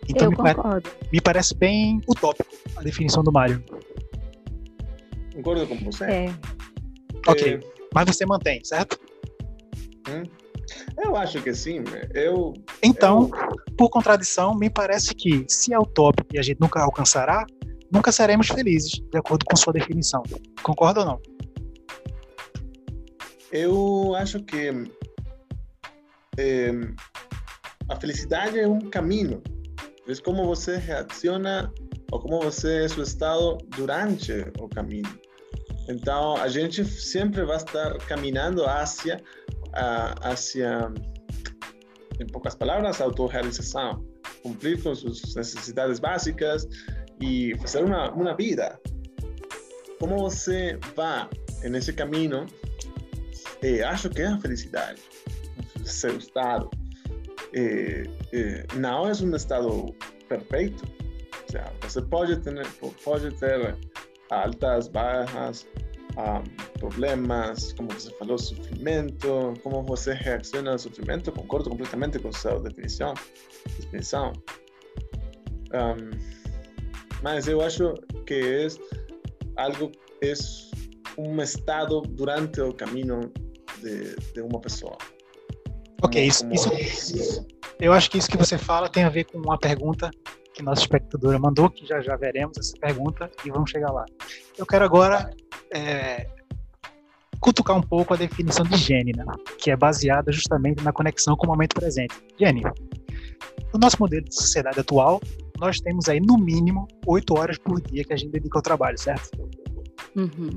Então, 0.09 0.29
me, 0.29 0.37
me, 1.11 1.21
parece 1.21 1.55
bem 1.55 2.01
utópico 2.07 2.49
a 2.75 2.81
definição 2.81 3.23
do 3.23 3.31
Mário. 3.31 3.63
Concordo 5.33 5.67
com 5.67 5.75
você. 5.77 6.03
É. 6.05 6.35
Ok. 7.27 7.53
É... 7.55 7.59
Mas 7.93 8.05
você 8.05 8.25
mantém, 8.25 8.63
certo? 8.63 8.99
Hum? 10.09 10.23
Eu 10.97 11.15
acho 11.15 11.41
que 11.41 11.53
sim. 11.53 11.83
Eu. 12.13 12.53
Então, 12.81 13.29
eu... 13.33 13.75
por 13.77 13.89
contradição, 13.89 14.55
me 14.55 14.69
parece 14.69 15.13
que 15.13 15.45
se 15.47 15.73
é 15.73 15.79
utópico 15.79 16.29
e 16.33 16.39
a 16.39 16.41
gente 16.41 16.59
nunca 16.59 16.81
alcançará, 16.81 17.45
nunca 17.91 18.11
seremos 18.11 18.47
felizes, 18.47 18.91
de 18.91 19.17
acordo 19.17 19.45
com 19.45 19.55
sua 19.55 19.73
definição. 19.73 20.23
Concorda 20.63 21.01
ou 21.01 21.05
não? 21.05 21.21
Eu 23.51 24.13
acho 24.15 24.43
que 24.43 24.69
é, 26.37 26.71
a 27.89 27.95
felicidade 27.95 28.59
é 28.59 28.67
um 28.67 28.79
caminho 28.81 29.41
é 30.07 30.15
como 30.21 30.45
você 30.45 30.77
reacciona 30.77 31.71
ou 32.11 32.19
como 32.19 32.39
você 32.39 32.85
é 32.85 32.87
seu 32.87 33.03
estado 33.03 33.57
durante 33.75 34.31
o 34.59 34.69
caminho. 34.69 35.19
Então, 35.89 36.35
a 36.37 36.47
gente 36.47 36.83
sempre 36.85 37.43
vai 37.45 37.57
estar 37.57 37.97
caminhando 38.07 38.65
hacia, 38.65 39.21
hacia 40.21 40.91
em 42.19 42.25
poucas 42.27 42.55
palavras, 42.55 43.01
autorrealização. 43.01 44.05
Cumprir 44.43 44.81
com 44.81 44.95
suas 44.95 45.35
necessidades 45.35 45.99
básicas 45.99 46.67
e 47.21 47.53
fazer 47.59 47.83
uma, 47.83 48.11
uma 48.11 48.35
vida. 48.35 48.79
Como 49.99 50.17
você 50.17 50.79
vai 50.95 51.27
nesse 51.63 51.91
caminho, 51.91 52.45
eh, 53.61 53.83
acho 53.83 54.09
que 54.09 54.21
é 54.21 54.27
a 54.27 54.39
felicidade, 54.39 55.01
seu 55.83 56.17
estado 56.17 56.69
eh, 57.57 58.03
eh, 58.33 58.65
não 58.75 59.07
é 59.07 59.11
um 59.11 59.35
estado 59.35 59.95
perfeito. 60.29 60.83
O 61.47 61.51
sea, 61.51 61.73
você 61.81 62.01
pode 62.01 62.37
ter, 62.37 62.67
pode 63.03 63.31
ter 63.39 63.75
altas, 64.29 64.87
bajas, 64.87 65.65
um, 66.17 66.79
problemas, 66.79 67.73
como 67.73 67.89
você 67.89 68.11
falou, 68.17 68.37
sofrimento, 68.37 69.53
como 69.63 69.83
você 69.83 70.13
reacciona 70.13 70.71
ao 70.71 70.79
sofrimento, 70.79 71.31
concordo 71.31 71.69
completamente 71.69 72.19
com 72.19 72.31
sua 72.31 72.59
definição. 72.59 73.13
definição. 73.79 74.33
Um, 75.73 76.11
mas 77.23 77.47
eu 77.47 77.61
acho 77.61 77.93
que 78.25 78.33
é 78.35 78.67
algo, 79.61 79.91
é 80.21 80.33
um 81.17 81.41
estado 81.41 82.01
durante 82.01 82.61
o 82.61 82.73
caminho 82.73 83.31
de, 83.81 84.15
de 84.33 84.41
uma 84.41 84.59
pessoa. 84.59 84.97
Ok, 86.01 86.23
isso, 86.23 86.47
isso, 86.51 86.69
eu 87.79 87.93
acho 87.93 88.09
que 88.09 88.17
isso 88.17 88.29
que 88.29 88.37
você 88.37 88.57
fala 88.57 88.89
tem 88.89 89.03
a 89.03 89.09
ver 89.09 89.25
com 89.25 89.37
uma 89.39 89.57
pergunta 89.57 90.11
que 90.53 90.63
nossa 90.63 90.81
espectadora 90.81 91.37
mandou, 91.37 91.69
que 91.69 91.85
já 91.85 92.01
já 92.01 92.15
veremos 92.15 92.57
essa 92.57 92.73
pergunta 92.79 93.29
e 93.45 93.51
vamos 93.51 93.69
chegar 93.69 93.91
lá. 93.91 94.05
Eu 94.57 94.65
quero 94.65 94.85
agora 94.85 95.29
é, 95.73 96.27
cutucar 97.39 97.77
um 97.77 97.81
pouco 97.81 98.13
a 98.13 98.17
definição 98.17 98.65
de 98.65 98.75
gene, 98.77 99.11
né, 99.15 99.23
que 99.59 99.69
é 99.69 99.75
baseada 99.75 100.31
justamente 100.31 100.83
na 100.83 100.91
conexão 100.91 101.35
com 101.35 101.45
o 101.45 101.49
momento 101.49 101.75
presente. 101.75 102.15
Gene, 102.39 102.63
no 103.73 103.79
nosso 103.79 103.97
modelo 103.99 104.25
de 104.25 104.35
sociedade 104.35 104.79
atual, 104.79 105.19
nós 105.59 105.79
temos 105.79 106.07
aí 106.09 106.19
no 106.19 106.37
mínimo 106.37 106.87
oito 107.05 107.37
horas 107.37 107.57
por 107.57 107.81
dia 107.81 108.03
que 108.03 108.13
a 108.13 108.17
gente 108.17 108.31
dedica 108.31 108.57
ao 108.57 108.63
trabalho, 108.63 108.97
certo? 108.97 109.29
Uhum. 110.15 110.49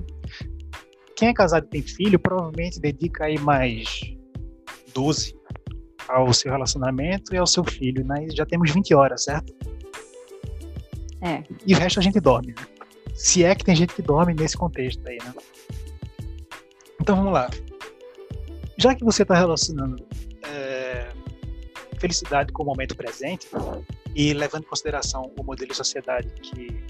Quem 1.16 1.28
é 1.28 1.34
casado 1.34 1.66
e 1.66 1.68
tem 1.68 1.82
filho 1.82 2.18
provavelmente 2.18 2.80
dedica 2.80 3.26
aí 3.26 3.38
mais 3.38 4.19
12 4.92 5.36
ao 6.08 6.32
seu 6.32 6.50
relacionamento 6.50 7.34
e 7.34 7.38
ao 7.38 7.46
seu 7.46 7.64
filho, 7.64 8.04
né? 8.04 8.26
já 8.30 8.44
temos 8.44 8.70
20 8.70 8.94
horas, 8.94 9.24
certo? 9.24 9.54
É. 11.22 11.42
E 11.66 11.74
o 11.74 11.78
resto 11.78 12.00
a 12.00 12.02
gente 12.02 12.18
dorme, 12.18 12.48
né? 12.48 12.66
Se 13.14 13.44
é 13.44 13.54
que 13.54 13.64
tem 13.64 13.76
gente 13.76 13.94
que 13.94 14.02
dorme 14.02 14.32
nesse 14.32 14.56
contexto 14.56 15.06
aí, 15.06 15.18
né? 15.22 15.34
Então 17.00 17.16
vamos 17.16 17.32
lá. 17.32 17.50
Já 18.78 18.94
que 18.94 19.04
você 19.04 19.22
está 19.22 19.34
relacionando 19.34 20.02
é, 20.42 21.12
felicidade 21.98 22.50
com 22.52 22.62
o 22.62 22.66
momento 22.66 22.96
presente 22.96 23.48
e 24.14 24.32
levando 24.32 24.62
em 24.62 24.66
consideração 24.66 25.30
o 25.38 25.44
modelo 25.44 25.70
de 25.70 25.76
sociedade 25.76 26.28
que, 26.40 26.82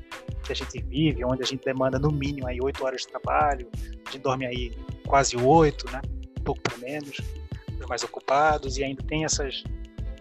que 0.45 0.52
a 0.52 0.54
gente 0.54 0.80
vive, 0.83 1.25
onde 1.25 1.42
a 1.42 1.47
gente 1.47 1.64
demanda 1.64 1.99
no 1.99 2.12
mínimo 2.12 2.47
aí 2.47 2.61
8 2.61 2.85
horas 2.85 3.00
de 3.02 3.09
trabalho, 3.09 3.69
a 4.07 4.11
gente 4.11 4.23
dorme 4.23 4.47
aí 4.47 4.73
quase 5.07 5.37
8, 5.37 5.90
né? 5.90 6.00
Um 6.38 6.45
pouco 6.45 6.61
por 6.62 6.78
menos 6.78 7.21
mais 7.91 8.05
ocupados 8.05 8.79
e 8.79 8.85
ainda 8.85 9.03
tem 9.03 9.25
essas 9.25 9.65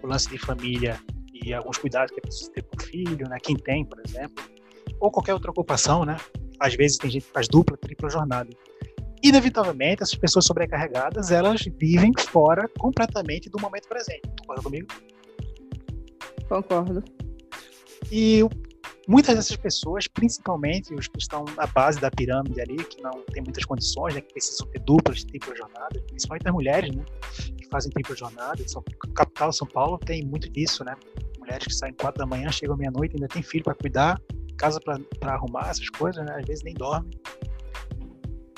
o 0.01 0.07
lance 0.07 0.27
de 0.29 0.37
família 0.37 0.99
e 1.33 1.53
alguns 1.53 1.77
cuidados 1.77 2.11
que 2.11 2.19
é 2.19 2.21
preciso 2.21 2.51
ter 2.51 2.63
com 2.63 2.75
o 2.75 2.83
filho, 2.83 3.29
né? 3.29 3.37
Quem 3.41 3.55
tem, 3.55 3.85
por 3.85 4.01
exemplo, 4.05 4.43
ou 4.99 5.11
qualquer 5.11 5.33
outra 5.33 5.51
ocupação, 5.51 6.03
né? 6.03 6.17
Às 6.59 6.75
vezes 6.75 6.97
tem 6.97 7.09
gente 7.09 7.25
que 7.25 7.31
faz 7.31 7.47
dupla, 7.47 7.77
tripla 7.77 8.09
jornada. 8.09 8.49
Inevitavelmente, 9.23 10.01
essas 10.01 10.15
pessoas 10.15 10.45
sobrecarregadas, 10.45 11.31
elas 11.31 11.61
vivem 11.77 12.11
fora 12.17 12.67
completamente 12.79 13.49
do 13.49 13.59
momento 13.59 13.87
presente. 13.87 14.21
Concorda 14.41 14.63
comigo? 14.63 14.87
Concordo. 16.47 17.03
E 18.11 18.41
muitas 19.09 19.35
dessas 19.35 19.55
pessoas, 19.55 20.07
principalmente 20.07 20.93
os 20.93 21.07
que 21.07 21.17
estão 21.17 21.43
na 21.57 21.65
base 21.65 21.99
da 21.99 22.11
pirâmide 22.11 22.61
ali, 22.61 22.77
que 22.77 23.01
não 23.01 23.23
tem 23.33 23.41
muitas 23.41 23.65
condições, 23.65 24.13
né, 24.13 24.21
que 24.21 24.31
precisam 24.31 24.67
ter 24.67 24.79
duplas, 24.81 25.23
triplas 25.23 25.57
jornadas, 25.57 25.99
principalmente 26.03 26.47
as 26.47 26.53
mulheres, 26.53 26.95
né, 26.95 27.03
que 27.57 27.67
fazem 27.69 27.91
tripla 27.91 28.15
jornada. 28.15 28.65
São, 28.67 28.83
capital 29.15 29.51
São 29.51 29.67
Paulo 29.67 29.97
tem 29.97 30.23
muito 30.23 30.47
disso, 30.47 30.83
né? 30.83 30.95
mulheres 31.39 31.65
que 31.65 31.73
saem 31.73 31.93
quatro 31.93 32.19
da 32.19 32.25
manhã, 32.27 32.51
chegam 32.51 32.77
meia-noite, 32.77 33.15
ainda 33.15 33.27
tem 33.27 33.41
filho 33.41 33.63
para 33.63 33.73
cuidar, 33.73 34.21
casa 34.55 34.79
para 34.79 35.33
arrumar, 35.33 35.69
essas 35.69 35.89
coisas, 35.89 36.23
né? 36.23 36.35
Às 36.37 36.45
vezes 36.45 36.63
nem 36.63 36.75
dorme. 36.75 37.09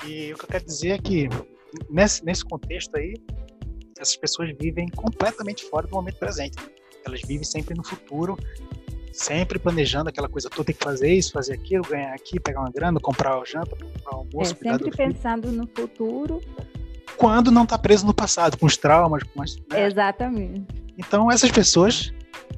E 0.04 0.34
o 0.34 0.36
que 0.36 0.44
eu 0.44 0.48
quero 0.48 0.64
dizer 0.66 0.90
é 0.90 0.98
que 0.98 1.28
nesse, 1.88 2.22
nesse 2.24 2.44
contexto 2.44 2.94
aí, 2.96 3.14
essas 3.98 4.16
pessoas 4.16 4.50
vivem 4.60 4.88
completamente 4.88 5.64
fora 5.64 5.86
do 5.86 5.94
momento 5.94 6.18
presente. 6.18 6.58
Elas 7.06 7.22
vivem 7.22 7.44
sempre 7.44 7.74
no 7.74 7.84
futuro, 7.84 8.36
sempre 9.12 9.58
planejando 9.58 10.08
aquela 10.08 10.28
coisa 10.28 10.48
toda, 10.48 10.64
tem 10.64 10.74
que 10.74 10.82
fazer 10.82 11.12
isso, 11.12 11.32
fazer 11.32 11.52
aquilo, 11.52 11.84
ganhar 11.84 12.14
aqui, 12.14 12.40
pegar 12.40 12.60
uma 12.60 12.70
grana, 12.70 12.98
comprar 12.98 13.38
o 13.38 13.44
janta, 13.44 13.76
comprar 13.76 14.16
o 14.16 14.20
almoço. 14.20 14.56
É, 14.64 14.70
sempre 14.70 14.90
pensando 14.90 15.52
no 15.52 15.68
futuro. 15.68 16.40
Quando 17.16 17.50
não 17.50 17.64
está 17.64 17.78
preso 17.78 18.06
no 18.06 18.14
passado, 18.14 18.56
com 18.56 18.66
os 18.66 18.76
traumas, 18.76 19.22
com 19.22 19.42
as. 19.42 19.56
Né? 19.70 19.86
Exatamente. 19.86 20.66
Então, 20.96 21.30
essas 21.30 21.50
pessoas, 21.50 22.12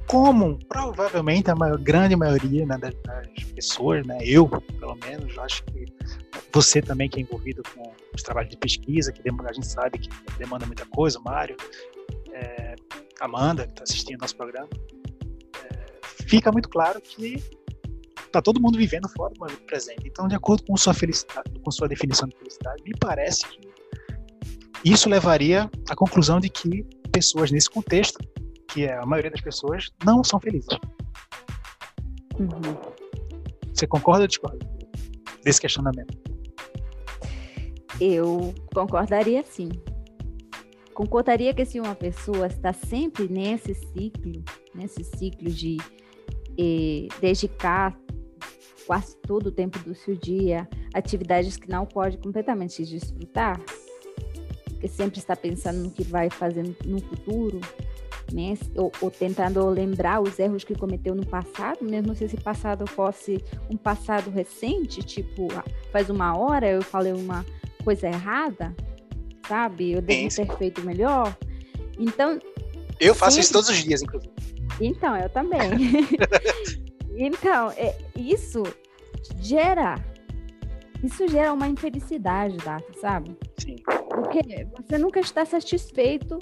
como 0.06 0.58
provavelmente 0.68 1.50
a 1.50 1.54
maior, 1.54 1.78
grande 1.78 2.14
maioria 2.14 2.64
né, 2.64 2.78
das, 2.78 2.94
das, 3.02 3.44
pessoas, 3.54 4.06
né, 4.06 4.18
eu, 4.22 4.48
pelo 4.48 4.96
menos, 4.96 5.36
acho 5.38 5.64
que 5.64 5.84
você 6.52 6.80
também 6.80 7.08
que 7.08 7.18
é 7.18 7.22
envolvido 7.22 7.62
com 7.74 7.92
os 8.14 8.22
trabalhos 8.22 8.50
de 8.50 8.56
pesquisa, 8.56 9.12
que 9.12 9.22
a 9.28 9.52
gente 9.52 9.66
sabe 9.66 9.98
que 9.98 10.08
demanda 10.38 10.66
muita 10.66 10.86
coisa, 10.86 11.18
o 11.18 11.22
Mário, 11.22 11.56
é, 12.32 12.74
Amanda, 13.20 13.64
que 13.66 13.72
está 13.72 13.82
assistindo 13.82 14.20
nosso 14.20 14.36
programa, 14.36 14.68
fica 16.26 16.50
muito 16.50 16.68
claro 16.68 17.00
que 17.00 17.42
está 18.34 18.42
todo 18.42 18.60
mundo 18.60 18.76
vivendo 18.76 19.08
fora 19.08 19.32
do 19.32 19.40
momento 19.40 19.62
presente. 19.62 20.06
Então, 20.06 20.26
de 20.26 20.34
acordo 20.34 20.64
com 20.64 20.76
sua 20.76 20.92
felicidade, 20.92 21.50
com 21.60 21.70
sua 21.70 21.86
definição 21.86 22.28
de 22.28 22.36
felicidade, 22.36 22.82
me 22.84 22.92
parece 22.98 23.46
que 23.46 23.70
isso 24.84 25.08
levaria 25.08 25.70
à 25.88 25.96
conclusão 25.96 26.40
de 26.40 26.48
que 26.48 26.84
pessoas 27.12 27.50
nesse 27.50 27.70
contexto, 27.70 28.18
que 28.68 28.84
é 28.84 28.96
a 28.96 29.06
maioria 29.06 29.30
das 29.30 29.40
pessoas, 29.40 29.90
não 30.04 30.24
são 30.24 30.40
felizes. 30.40 30.76
Uhum. 32.38 32.76
Você 33.72 33.86
concorda 33.86 34.22
ou 34.22 34.26
discorda 34.26 34.58
desse 35.44 35.60
questionamento? 35.60 36.18
Eu 38.00 38.52
concordaria 38.74 39.44
sim. 39.44 39.70
Concordaria 40.92 41.54
que 41.54 41.64
se 41.64 41.80
uma 41.80 41.94
pessoa 41.94 42.46
está 42.46 42.72
sempre 42.72 43.28
nesse 43.28 43.74
ciclo, 43.74 44.44
nesse 44.74 45.02
ciclo 45.04 45.50
de 45.50 45.76
e 46.56 47.08
dedicar 47.20 47.98
quase 48.86 49.16
todo 49.18 49.46
o 49.48 49.52
tempo 49.52 49.78
do 49.80 49.94
seu 49.94 50.14
dia 50.14 50.68
atividades 50.92 51.56
que 51.56 51.68
não 51.68 51.84
pode 51.84 52.18
completamente 52.18 52.84
desfrutar, 52.84 53.60
que 54.80 54.88
sempre 54.88 55.18
está 55.18 55.34
pensando 55.34 55.78
no 55.78 55.90
que 55.90 56.04
vai 56.04 56.30
fazer 56.30 56.62
no 56.84 57.00
futuro, 57.00 57.60
né? 58.32 58.54
Ou, 58.76 58.92
ou, 59.00 59.10
tentando 59.10 59.66
lembrar 59.68 60.20
os 60.20 60.38
erros 60.38 60.64
que 60.64 60.74
cometeu 60.74 61.14
no 61.14 61.26
passado, 61.26 61.78
mesmo 61.82 62.14
se 62.14 62.24
esse 62.24 62.36
passado 62.36 62.86
fosse 62.86 63.42
um 63.68 63.76
passado 63.76 64.30
recente, 64.30 65.02
tipo, 65.02 65.48
ah, 65.54 65.64
faz 65.90 66.08
uma 66.08 66.36
hora 66.36 66.68
eu 66.68 66.82
falei 66.82 67.12
uma 67.12 67.44
coisa 67.82 68.06
errada, 68.06 68.74
sabe? 69.48 69.92
Eu 69.92 70.02
devo 70.02 70.34
ter 70.34 70.56
feito 70.56 70.82
melhor. 70.82 71.36
Então. 71.98 72.38
Eu 73.00 73.14
faço 73.14 73.32
sempre... 73.32 73.44
isso 73.44 73.52
todos 73.52 73.68
os 73.70 73.76
dias, 73.82 74.02
inclusive. 74.02 74.32
Então, 74.80 75.16
eu 75.16 75.28
também. 75.28 75.60
então, 77.16 77.70
é, 77.72 77.96
isso 78.16 78.62
gera. 79.40 79.96
Isso 81.02 81.28
gera 81.28 81.52
uma 81.52 81.68
infelicidade, 81.68 82.56
Data, 82.58 82.92
sabe? 83.00 83.36
Sim. 83.58 83.76
Porque 84.08 84.66
você 84.76 84.96
nunca 84.98 85.20
está 85.20 85.44
satisfeito 85.44 86.38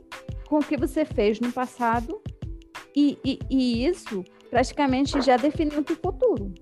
com 0.48 0.58
o 0.58 0.64
que 0.64 0.76
você 0.76 1.04
fez 1.04 1.40
no 1.40 1.50
passado 1.50 2.20
e, 2.94 3.18
e, 3.24 3.38
e 3.50 3.86
isso 3.86 4.22
praticamente 4.50 5.20
já 5.20 5.36
definiu 5.36 5.80
o 5.80 5.84
futuro. 5.84 6.52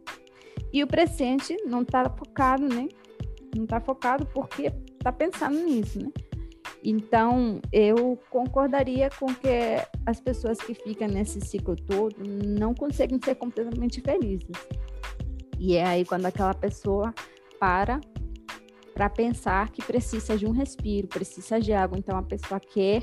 E 0.72 0.82
o 0.82 0.86
presente 0.86 1.56
não 1.66 1.82
está 1.82 2.08
focado, 2.08 2.68
né? 2.68 2.88
Não 3.54 3.64
está 3.64 3.80
focado 3.80 4.24
porque 4.26 4.72
está 4.96 5.12
pensando 5.12 5.58
nisso, 5.58 5.98
né? 5.98 6.10
Então, 6.82 7.60
eu 7.72 8.18
concordaria 8.30 9.10
com 9.10 9.26
que 9.26 9.48
as 10.06 10.20
pessoas 10.20 10.58
que 10.58 10.74
ficam 10.74 11.08
nesse 11.08 11.40
ciclo 11.40 11.76
todo 11.76 12.16
não 12.24 12.74
conseguem 12.74 13.20
ser 13.22 13.34
completamente 13.34 14.00
felizes. 14.00 14.56
E 15.58 15.76
é 15.76 15.84
aí 15.84 16.04
quando 16.04 16.26
aquela 16.26 16.54
pessoa 16.54 17.14
para 17.58 18.00
para 18.94 19.08
pensar 19.08 19.70
que 19.70 19.82
precisa 19.82 20.36
de 20.36 20.44
um 20.44 20.50
respiro, 20.50 21.08
precisa 21.08 21.58
de 21.58 21.72
água. 21.72 21.98
Então, 21.98 22.18
a 22.18 22.22
pessoa 22.22 22.60
quer 22.60 23.02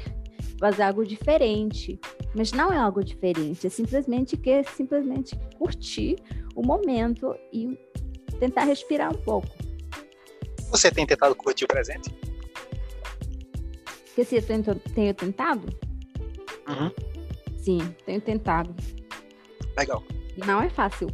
fazer 0.60 0.84
algo 0.84 1.06
diferente, 1.06 2.00
mas 2.36 2.52
não 2.52 2.72
é 2.72 2.78
algo 2.78 3.04
diferente, 3.04 3.66
é 3.66 3.70
simplesmente 3.70 4.38
quer 4.38 4.66
simplesmente 4.66 5.36
curtir 5.58 6.18
o 6.56 6.66
momento 6.66 7.36
e 7.52 7.78
tentar 8.40 8.66
respirar 8.66 9.12
um 9.12 9.18
pouco. 9.22 9.48
Você 10.70 10.92
tem 10.92 11.06
tentado 11.06 11.36
curtir 11.36 11.66
o 11.66 11.68
presente? 11.68 12.12
Porque 14.18 14.26
se 14.26 14.36
eu 14.38 14.42
tenho, 14.42 14.64
tenho 14.96 15.14
tentado? 15.14 15.68
Uhum. 16.68 16.92
Sim, 17.56 17.96
tenho 18.04 18.20
tentado. 18.20 18.76
Legal. 19.78 20.04
Não 20.36 20.60
é 20.60 20.72
fácil. 20.72 21.08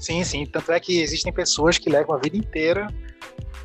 sim, 0.00 0.24
sim. 0.24 0.44
Tanto 0.46 0.72
é 0.72 0.80
que 0.80 1.00
existem 1.00 1.32
pessoas 1.32 1.78
que 1.78 1.88
levam 1.88 2.16
a 2.16 2.18
vida 2.18 2.36
inteira 2.36 2.88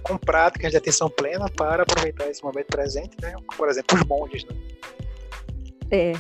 com 0.04 0.20
práticas 0.20 0.70
de 0.70 0.78
atenção 0.78 1.10
plena 1.10 1.50
para 1.50 1.82
aproveitar 1.82 2.30
esse 2.30 2.44
momento 2.44 2.68
presente, 2.68 3.18
né? 3.20 3.34
Por 3.58 3.70
exemplo, 3.70 3.98
os 3.98 4.06
monges, 4.06 4.46
né? 4.46 4.56
É. 5.89 6.12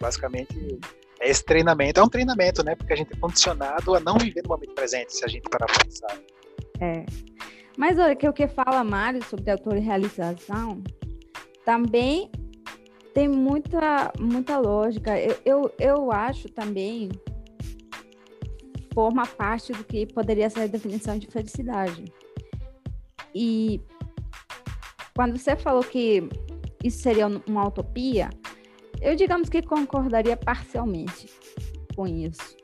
Basicamente, 0.00 0.78
é 1.18 1.28
esse 1.28 1.44
treinamento. 1.44 1.98
É 1.98 2.04
um 2.04 2.08
treinamento, 2.08 2.62
né? 2.62 2.76
Porque 2.76 2.92
a 2.92 2.96
gente 2.96 3.12
é 3.14 3.16
condicionado 3.16 3.96
a 3.96 3.98
não 3.98 4.16
viver 4.16 4.42
no 4.44 4.50
momento 4.50 4.74
presente, 4.74 5.12
se 5.12 5.24
a 5.24 5.28
gente 5.28 5.50
parar 5.50 5.66
para 5.66 5.84
pensar. 5.84 6.20
É. 6.80 7.04
Mas 7.76 7.98
olha, 7.98 8.14
que 8.14 8.28
o 8.28 8.32
que 8.32 8.46
fala 8.46 8.84
Mário 8.84 9.24
sobre 9.24 9.50
autorrealização 9.50 10.84
também 11.64 12.30
tem 13.14 13.28
muita, 13.28 14.12
muita 14.18 14.58
lógica. 14.58 15.18
Eu, 15.18 15.36
eu, 15.44 15.74
eu 15.78 16.12
acho 16.12 16.48
também 16.48 17.10
forma 18.94 19.26
parte 19.26 19.72
do 19.72 19.84
que 19.84 20.06
poderia 20.06 20.48
ser 20.50 20.60
a 20.60 20.66
definição 20.66 21.18
de 21.18 21.26
felicidade. 21.26 22.04
E 23.34 23.80
quando 25.14 25.38
você 25.38 25.56
falou 25.56 25.82
que 25.82 26.28
isso 26.82 27.02
seria 27.02 27.26
uma 27.26 27.66
utopia, 27.66 28.28
eu 29.00 29.16
digamos 29.16 29.48
que 29.48 29.62
concordaria 29.62 30.36
parcialmente 30.36 31.26
com 31.96 32.06
isso. 32.06 32.56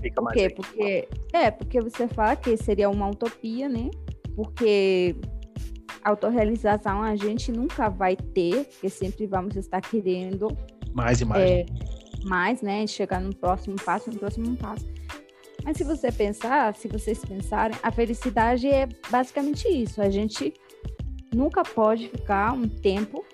Fica 0.00 0.22
Por 0.22 0.32
quê? 0.32 0.50
Porque 0.50 1.08
é 1.32 1.50
porque 1.50 1.80
você 1.80 2.06
fala 2.08 2.36
que 2.36 2.56
seria 2.56 2.90
uma 2.90 3.08
utopia, 3.08 3.68
né? 3.68 3.90
Porque 4.36 5.16
autorrealização 6.02 7.02
a 7.02 7.16
gente 7.16 7.52
nunca 7.52 7.88
vai 7.88 8.16
ter, 8.16 8.64
porque 8.64 8.88
sempre 8.88 9.26
vamos 9.26 9.56
estar 9.56 9.80
querendo 9.80 10.48
mais 10.94 11.20
e 11.20 11.24
mais. 11.24 11.42
É, 11.42 11.66
mais, 12.24 12.62
né? 12.62 12.86
Chegar 12.86 13.20
no 13.20 13.34
próximo 13.34 13.76
passo, 13.76 14.10
no 14.10 14.18
próximo 14.18 14.56
passo. 14.56 14.86
Mas 15.64 15.76
se 15.76 15.84
você 15.84 16.12
pensar, 16.12 16.74
se 16.74 16.88
vocês 16.88 17.24
pensarem, 17.24 17.76
a 17.82 17.90
felicidade 17.90 18.68
é 18.68 18.86
basicamente 19.10 19.66
isso. 19.66 20.00
A 20.00 20.10
gente 20.10 20.52
nunca 21.34 21.62
pode 21.62 22.08
ficar 22.08 22.52
um 22.52 22.68
tempo, 22.68 23.24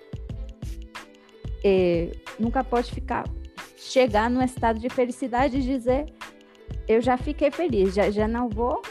é, 1.63 2.11
nunca 2.39 2.63
pode 2.63 2.91
ficar, 2.91 3.25
chegar 3.77 4.29
no 4.29 4.41
estado 4.41 4.79
de 4.79 4.89
felicidade 4.89 5.57
e 5.57 5.61
dizer, 5.61 6.05
eu 6.87 7.01
já 7.01 7.17
fiquei 7.17 7.51
feliz, 7.51 7.93
já, 7.93 8.09
já 8.09 8.27
não 8.27 8.49
vou, 8.49 8.81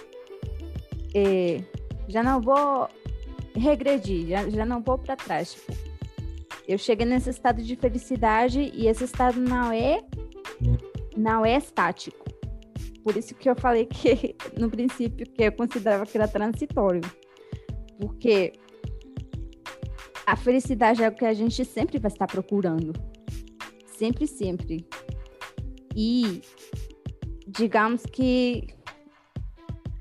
é, 1.14 1.62
já 2.08 2.22
não 2.22 2.40
vou 2.40 2.88
regredir, 3.54 4.28
já, 4.28 4.48
já 4.48 4.64
não 4.64 4.82
vou 4.82 4.98
para 4.98 5.16
trás. 5.16 5.54
Tipo, 5.54 5.72
eu 6.68 6.78
cheguei 6.78 7.06
nesse 7.06 7.30
estado 7.30 7.62
de 7.62 7.76
felicidade 7.76 8.70
e 8.74 8.86
esse 8.86 9.04
estado 9.04 9.40
não 9.40 9.72
é 9.72 10.00
não 11.16 11.44
é 11.44 11.56
estático. 11.56 12.24
Por 13.02 13.16
isso 13.16 13.34
que 13.34 13.48
eu 13.48 13.56
falei 13.56 13.86
que 13.86 14.36
no 14.58 14.70
princípio 14.70 15.26
que 15.26 15.42
eu 15.42 15.52
considerava 15.52 16.06
que 16.06 16.16
era 16.16 16.28
transitório. 16.28 17.02
Porque 17.98 18.52
a 20.26 20.36
felicidade 20.36 21.02
é 21.02 21.08
o 21.08 21.12
que 21.12 21.24
a 21.24 21.34
gente 21.34 21.64
sempre 21.64 21.98
vai 21.98 22.10
estar 22.10 22.26
procurando. 22.26 22.92
Sempre, 23.86 24.26
sempre. 24.26 24.86
E 25.94 26.40
digamos 27.48 28.04
que 28.06 28.68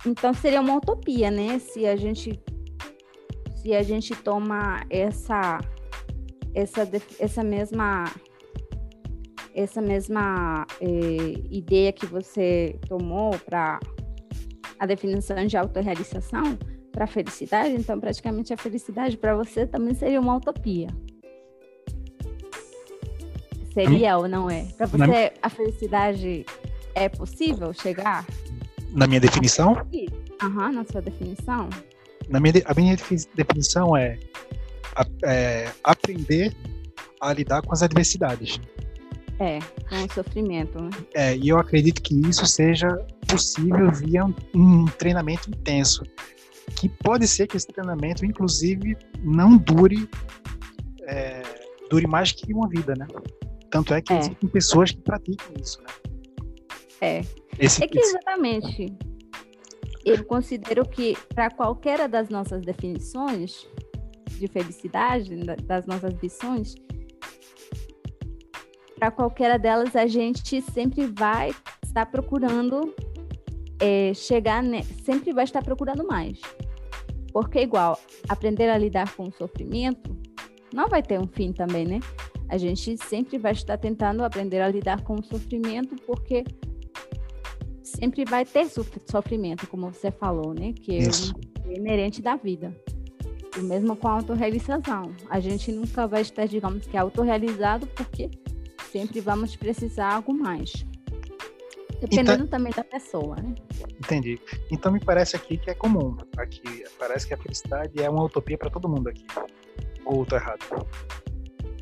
então 0.06 0.34
seria 0.34 0.62
uma 0.62 0.78
utopia, 0.78 1.30
né? 1.30 1.60
Se 1.60 1.86
a 1.86 1.96
gente 1.96 2.40
se 3.62 3.76
a 3.76 3.84
gente 3.84 4.16
toma 4.16 4.86
essa 4.90 5.60
essa 6.54 6.88
essa 7.20 7.44
mesma 7.44 8.06
essa 9.54 9.82
mesma 9.82 10.66
eh, 10.80 11.34
ideia 11.50 11.92
que 11.92 12.06
você 12.06 12.80
tomou 12.88 13.38
para 13.40 13.80
a 14.80 14.86
definição 14.86 15.46
de 15.46 15.58
autorrealização 15.58 16.58
para 16.92 17.04
a 17.04 17.08
felicidade, 17.08 17.74
então 17.74 18.00
praticamente 18.00 18.54
a 18.54 18.58
felicidade 18.58 19.18
para 19.18 19.36
você 19.36 19.68
também 19.68 19.94
seria 19.94 20.20
uma 20.20 20.38
utopia. 20.38 20.88
seria 23.74 24.18
ou 24.18 24.28
não 24.28 24.50
é? 24.50 24.66
Para 24.78 24.86
você, 24.88 25.34
a 25.42 25.50
felicidade 25.50 26.46
é 26.96 27.10
possível 27.10 27.74
chegar? 27.74 28.26
Na 28.92 29.08
minha 29.08 29.20
definição? 29.20 29.74
Aham, 30.42 30.68
uhum, 30.68 30.72
na 30.74 30.86
sua 30.86 31.02
definição. 31.02 31.70
Na 32.30 32.40
minha, 32.40 32.54
a 32.66 32.74
minha 32.74 32.96
definição 33.36 33.98
é, 33.98 34.18
é 35.24 35.72
aprender 35.84 36.56
a 37.20 37.34
lidar 37.34 37.62
com 37.62 37.74
as 37.74 37.82
adversidades. 37.82 38.60
É, 39.40 39.60
com 39.90 39.96
o 40.04 40.14
sofrimento. 40.14 40.82
Né? 40.82 40.90
É, 41.14 41.36
e 41.36 41.50
eu 41.50 41.58
acredito 41.58 42.02
que 42.02 42.14
isso 42.28 42.46
seja 42.46 42.88
possível 43.28 43.92
via 43.92 44.26
um, 44.26 44.34
um 44.54 44.86
treinamento 44.86 45.50
intenso. 45.50 46.04
Que 46.76 46.88
pode 46.88 47.28
ser 47.28 47.48
que 47.48 47.58
esse 47.58 47.68
treinamento, 47.68 48.26
inclusive, 48.26 48.96
não 49.24 49.58
dure 49.58 50.08
é, 51.08 51.42
dure 51.90 52.06
mais 52.06 52.32
que 52.32 52.54
uma 52.54 52.70
vida, 52.70 52.94
né? 52.98 53.08
Tanto 53.72 53.94
é 53.94 54.02
que 54.02 54.14
é. 54.14 54.20
existem 54.20 54.50
pessoas 54.50 54.92
que 54.92 55.02
praticam 55.02 55.48
isso, 55.60 55.82
né? 55.82 55.88
É. 57.02 57.22
Esse, 57.58 57.84
é 57.84 57.88
que 57.88 58.00
exatamente. 58.00 58.94
Eu 60.06 60.24
considero 60.24 60.88
que 60.88 61.16
para 61.34 61.50
qualquer 61.50 62.08
das 62.08 62.30
nossas 62.30 62.62
definições 62.62 63.68
de 64.40 64.48
felicidade, 64.48 65.36
das 65.66 65.86
nossas 65.86 66.14
visões, 66.14 66.76
para 68.98 69.12
qualquer 69.12 69.58
delas 69.60 69.96
a 69.96 70.08
gente 70.08 70.62
sempre 70.62 71.08
vai 71.08 71.54
estar 71.84 72.06
procurando 72.06 72.94
é, 73.80 74.14
chegar, 74.14 74.62
ne... 74.62 74.84
sempre 74.84 75.34
vai 75.34 75.44
estar 75.44 75.64
procurando 75.64 76.06
mais. 76.06 76.40
Porque 77.32 77.60
igual 77.60 78.00
aprender 78.28 78.70
a 78.70 78.78
lidar 78.78 79.16
com 79.16 79.28
o 79.28 79.32
sofrimento 79.32 80.18
não 80.74 80.88
vai 80.88 81.02
ter 81.02 81.20
um 81.20 81.28
fim 81.28 81.52
também, 81.52 81.86
né? 81.86 82.00
A 82.50 82.58
gente 82.58 82.98
sempre 82.98 83.38
vai 83.38 83.52
estar 83.52 83.78
tentando 83.78 84.24
aprender 84.24 84.60
a 84.60 84.70
lidar 84.70 85.02
com 85.04 85.16
o 85.16 85.24
sofrimento, 85.24 85.96
porque 86.06 86.44
sempre 87.90 88.24
vai 88.26 88.46
ter 88.46 88.68
sofrimento, 89.06 89.68
como 89.68 89.92
você 89.92 90.12
falou, 90.12 90.54
né? 90.54 90.74
Que 90.74 91.00
é 91.00 91.76
inerente 91.76 92.22
da 92.22 92.36
vida. 92.36 92.76
O 93.58 93.62
mesmo 93.62 93.96
com 93.96 94.08
a 94.08 94.14
autorrealização. 94.14 95.14
A 95.30 95.40
gente 95.40 95.72
nunca 95.72 96.08
vai 96.08 96.22
estar, 96.22 96.46
digamos 96.46 96.86
que, 96.86 96.96
autorrealizado, 96.96 97.88
porque 97.88 98.30
sempre 98.92 99.20
vamos 99.20 99.56
precisar 99.56 100.14
algo 100.14 100.34
mais. 100.34 100.86
Dependendo 102.00 102.44
então, 102.44 102.48
também 102.48 102.72
da 102.72 102.84
pessoa, 102.84 103.36
né? 103.36 103.54
Entendi. 103.98 104.40
Então 104.72 104.92
me 104.92 105.00
parece 105.00 105.36
aqui 105.36 105.58
que 105.58 105.70
é 105.70 105.74
comum. 105.74 106.16
Aqui 106.38 106.86
parece 106.98 107.28
que 107.28 107.34
a 107.34 107.38
felicidade 107.38 108.02
é 108.02 108.10
uma 108.10 108.24
utopia 108.24 108.58
para 108.58 108.70
todo 108.70 108.88
mundo 108.88 109.10
aqui. 109.10 109.26
Ou 110.06 110.26
tô 110.26 110.36
errado? 110.38 110.64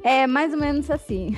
É 0.07 0.25
mais 0.25 0.53
ou 0.53 0.59
menos 0.59 0.89
assim. 0.89 1.35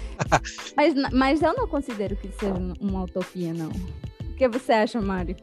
mas, 0.74 0.94
mas 1.12 1.42
eu 1.42 1.52
não 1.52 1.68
considero 1.68 2.16
que 2.16 2.28
seja 2.28 2.54
uma 2.80 3.02
utopia, 3.02 3.52
não. 3.52 3.68
O 3.68 4.34
que 4.34 4.48
você 4.48 4.72
acha, 4.72 4.98
Mário? 4.98 5.36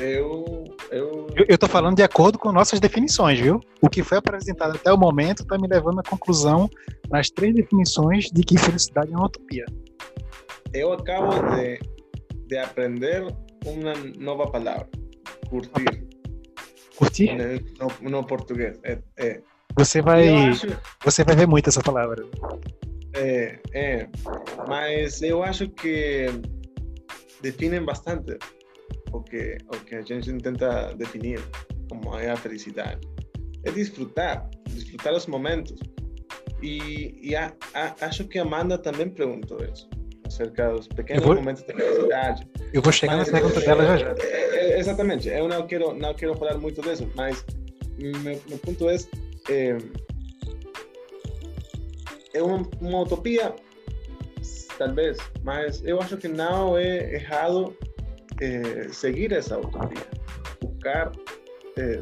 Eu, 0.00 0.64
eu... 0.90 1.26
eu. 1.36 1.44
Eu 1.46 1.58
tô 1.58 1.68
falando 1.68 1.96
de 1.96 2.02
acordo 2.02 2.38
com 2.38 2.50
nossas 2.50 2.80
definições, 2.80 3.38
viu? 3.38 3.60
O 3.82 3.90
que 3.90 4.02
foi 4.02 4.16
apresentado 4.16 4.76
até 4.76 4.90
o 4.90 4.96
momento 4.96 5.44
tá 5.44 5.58
me 5.58 5.68
levando 5.68 6.00
à 6.00 6.02
conclusão 6.02 6.70
nas 7.10 7.28
três 7.28 7.54
definições 7.54 8.30
de 8.32 8.42
que 8.42 8.56
felicidade 8.56 9.12
é 9.12 9.16
uma 9.16 9.26
utopia. 9.26 9.66
Eu 10.72 10.94
acabo 10.94 11.32
de, 11.54 11.78
de 12.46 12.56
aprender 12.56 13.26
uma 13.66 13.92
nova 14.18 14.50
palavra: 14.50 14.88
curtir. 15.50 16.06
Curtir? 16.96 17.36
No, 17.78 18.10
no 18.10 18.26
português. 18.26 18.78
É, 18.84 18.98
é. 19.18 19.42
Você 19.76 20.00
vai. 20.00 20.48
Acho... 20.48 20.66
Você 21.04 21.24
vai 21.24 21.36
ver 21.36 21.46
muito 21.46 21.68
essa 21.68 21.82
palavra. 21.82 22.24
É, 23.14 23.58
é. 23.72 24.08
Mas 24.68 25.22
eu 25.22 25.42
acho 25.42 25.68
que 25.68 26.26
definem 27.40 27.84
bastante 27.84 28.38
o 29.12 29.20
que, 29.20 29.58
o 29.68 29.84
que 29.84 29.96
a 29.96 30.02
gente 30.02 30.32
tenta 30.38 30.94
definir 30.94 31.40
como 31.88 32.16
é 32.18 32.30
a 32.30 32.36
felicidade. 32.36 33.06
É 33.64 33.70
desfrutar, 33.70 34.48
desfrutar 34.68 35.14
os 35.14 35.26
momentos. 35.26 35.78
E, 36.62 37.18
e 37.22 37.36
a, 37.36 37.52
a, 37.74 37.94
acho 38.06 38.24
que 38.26 38.38
a 38.38 38.42
Amanda 38.42 38.78
também 38.78 39.08
perguntou 39.10 39.58
isso 39.64 39.88
acerca 40.26 40.72
dos 40.72 40.88
pequenos 40.88 41.24
vou, 41.24 41.34
momentos 41.34 41.62
de 41.62 41.72
felicidade. 41.72 42.48
Eu 42.72 42.82
vou 42.82 42.92
chegar 42.92 43.18
mas, 43.18 43.30
na 43.30 43.40
pergunta 43.40 43.60
é, 43.60 43.64
dela 43.64 43.84
já 43.84 43.96
já. 43.98 44.14
É, 44.18 44.56
é, 44.56 44.78
exatamente, 44.78 45.28
eu 45.28 45.48
não 45.48 45.66
quero, 45.66 45.94
não 45.94 46.14
quero 46.14 46.34
falar 46.36 46.58
muito 46.58 46.80
disso, 46.82 47.08
mas 47.14 47.44
meu, 47.98 48.40
meu 48.48 48.58
ponto 48.58 48.88
é, 48.88 48.96
é, 49.50 49.76
é 52.34 52.42
uma, 52.42 52.68
uma 52.80 53.02
utopia, 53.02 53.54
talvez, 54.78 55.18
mas 55.42 55.82
eu 55.84 56.00
acho 56.00 56.16
que 56.16 56.28
não 56.28 56.76
é 56.76 57.14
errado 57.14 57.76
é, 58.40 58.88
seguir 58.88 59.32
essa 59.32 59.58
utopia, 59.58 60.06
buscar 60.60 61.12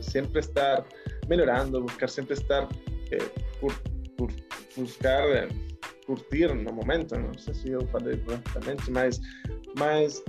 sempre 0.03 0.41
estar 0.41 0.85
melhorando, 1.29 1.81
buscar 1.83 2.09
sempre 2.09 2.35
estar 2.35 2.69
por 3.59 3.75
buscar 4.77 5.49
curtir 6.07 6.53
no 6.55 6.73
momento, 6.73 7.19
não 7.19 7.37
sei 7.39 7.55
se 7.55 7.71
eu 7.71 7.87
falei 7.89 8.17
corretamente, 8.19 8.91
mas, 8.91 9.21
mas 9.77 10.23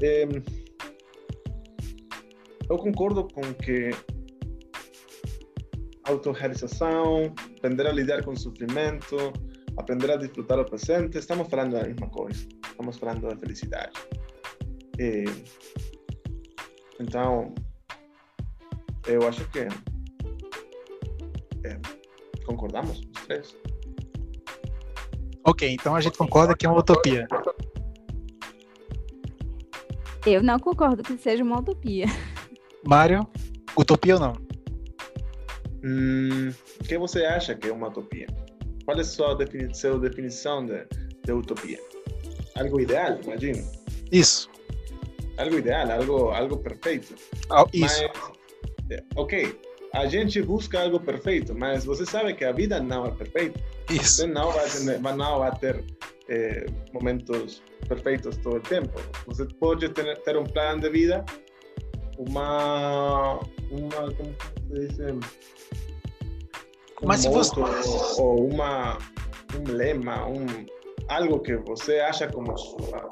eu 2.69 2.78
concordo 2.78 3.28
com 3.34 3.41
que 3.56 3.91
autorrealização, 6.05 7.33
aprender 7.57 7.87
a 7.87 7.91
lidar 7.91 8.23
com 8.23 8.31
o 8.31 8.37
sofrimento, 8.37 9.33
aprender 9.77 10.11
a 10.11 10.17
desfrutar 10.17 10.59
o 10.59 10.65
presente, 10.65 11.17
estamos 11.17 11.47
falando 11.47 11.73
da 11.73 11.83
mesma 11.83 12.09
coisa, 12.09 12.47
estamos 12.69 12.97
falando 12.97 13.27
da 13.27 13.37
felicidade. 13.37 13.93
E, 14.99 15.23
então, 16.99 17.53
eu 19.07 19.27
acho 19.27 19.49
que 19.49 19.59
é, 19.59 19.69
concordamos 22.45 22.99
os 22.99 23.25
três. 23.25 23.55
Ok, 25.45 25.69
então 25.69 25.95
a 25.95 26.01
gente 26.01 26.17
concorda 26.17 26.55
que 26.55 26.65
é 26.65 26.69
uma 26.69 26.79
utopia. 26.79 27.27
Eu 30.25 30.41
não 30.41 30.57
concordo 30.57 31.03
que 31.03 31.17
seja 31.17 31.43
uma 31.43 31.59
utopia. 31.59 32.05
Mário, 32.85 33.27
utopia 33.77 34.15
ou 34.15 34.21
não? 34.21 34.52
Hum, 35.83 36.53
o 36.79 36.83
que 36.83 36.97
você 36.97 37.25
acha 37.25 37.55
que 37.55 37.67
é 37.67 37.73
uma 37.73 37.89
utopia? 37.89 38.27
Qual 38.85 38.97
é 38.97 39.01
a 39.01 39.03
sua 39.03 39.35
definição, 39.35 39.99
definição 39.99 40.65
de, 40.65 40.85
de 41.25 41.31
utopia? 41.31 41.79
Algo 42.55 42.79
ideal, 42.79 43.19
imagino. 43.23 43.63
Isso. 44.11 44.49
Algo 45.37 45.57
ideal, 45.57 45.91
algo, 45.91 46.29
algo 46.29 46.57
perfeito. 46.57 47.15
Oh, 47.49 47.67
isso. 47.73 48.01
Mas, 48.01 48.99
ok, 49.15 49.59
a 49.93 50.07
gente 50.07 50.41
busca 50.41 50.81
algo 50.81 50.99
perfeito, 50.99 51.55
mas 51.55 51.85
você 51.85 52.05
sabe 52.05 52.33
que 52.33 52.45
a 52.45 52.51
vida 52.51 52.79
não 52.79 53.05
é 53.05 53.11
perfeita. 53.11 53.59
Isso. 53.89 54.17
Você 54.17 54.27
não 54.27 54.51
vai 54.51 54.69
ter, 54.69 54.99
não 54.99 55.39
vai 55.39 55.59
ter 55.59 55.83
eh, 56.29 56.65
momentos 56.93 57.61
perfeitos 57.87 58.37
todo 58.37 58.57
o 58.57 58.61
tempo. 58.61 58.99
Você 59.27 59.45
pode 59.59 59.89
ter, 59.89 60.17
ter 60.19 60.37
um 60.37 60.45
plano 60.45 60.81
de 60.81 60.89
vida, 60.89 61.23
uma, 62.17 63.39
uma 63.71 64.11
como 64.13 64.35
se 64.69 64.87
diz? 64.87 64.97
Mas 67.01 67.21
se 67.21 67.29
você... 67.29 67.53
ou 68.19 68.49
uma 68.51 68.97
um 69.56 69.71
lema, 69.71 70.27
um 70.27 70.45
algo 71.10 71.39
que 71.39 71.56
você 71.58 71.99
acha 71.99 72.27
como 72.27 72.58
sua 72.58 73.10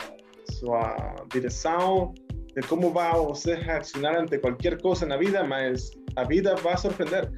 sua 0.52 1.16
direção 1.32 2.14
de 2.56 2.62
como 2.68 2.92
vai 2.92 3.14
você 3.14 3.56
reaccionar 3.56 4.18
ante 4.18 4.38
qualquer 4.38 4.80
coisa 4.82 5.06
na 5.06 5.18
vida, 5.18 5.44
mas 5.44 5.92
a 6.16 6.24
vida 6.24 6.56
vai 6.56 6.78
surpreender. 6.78 7.32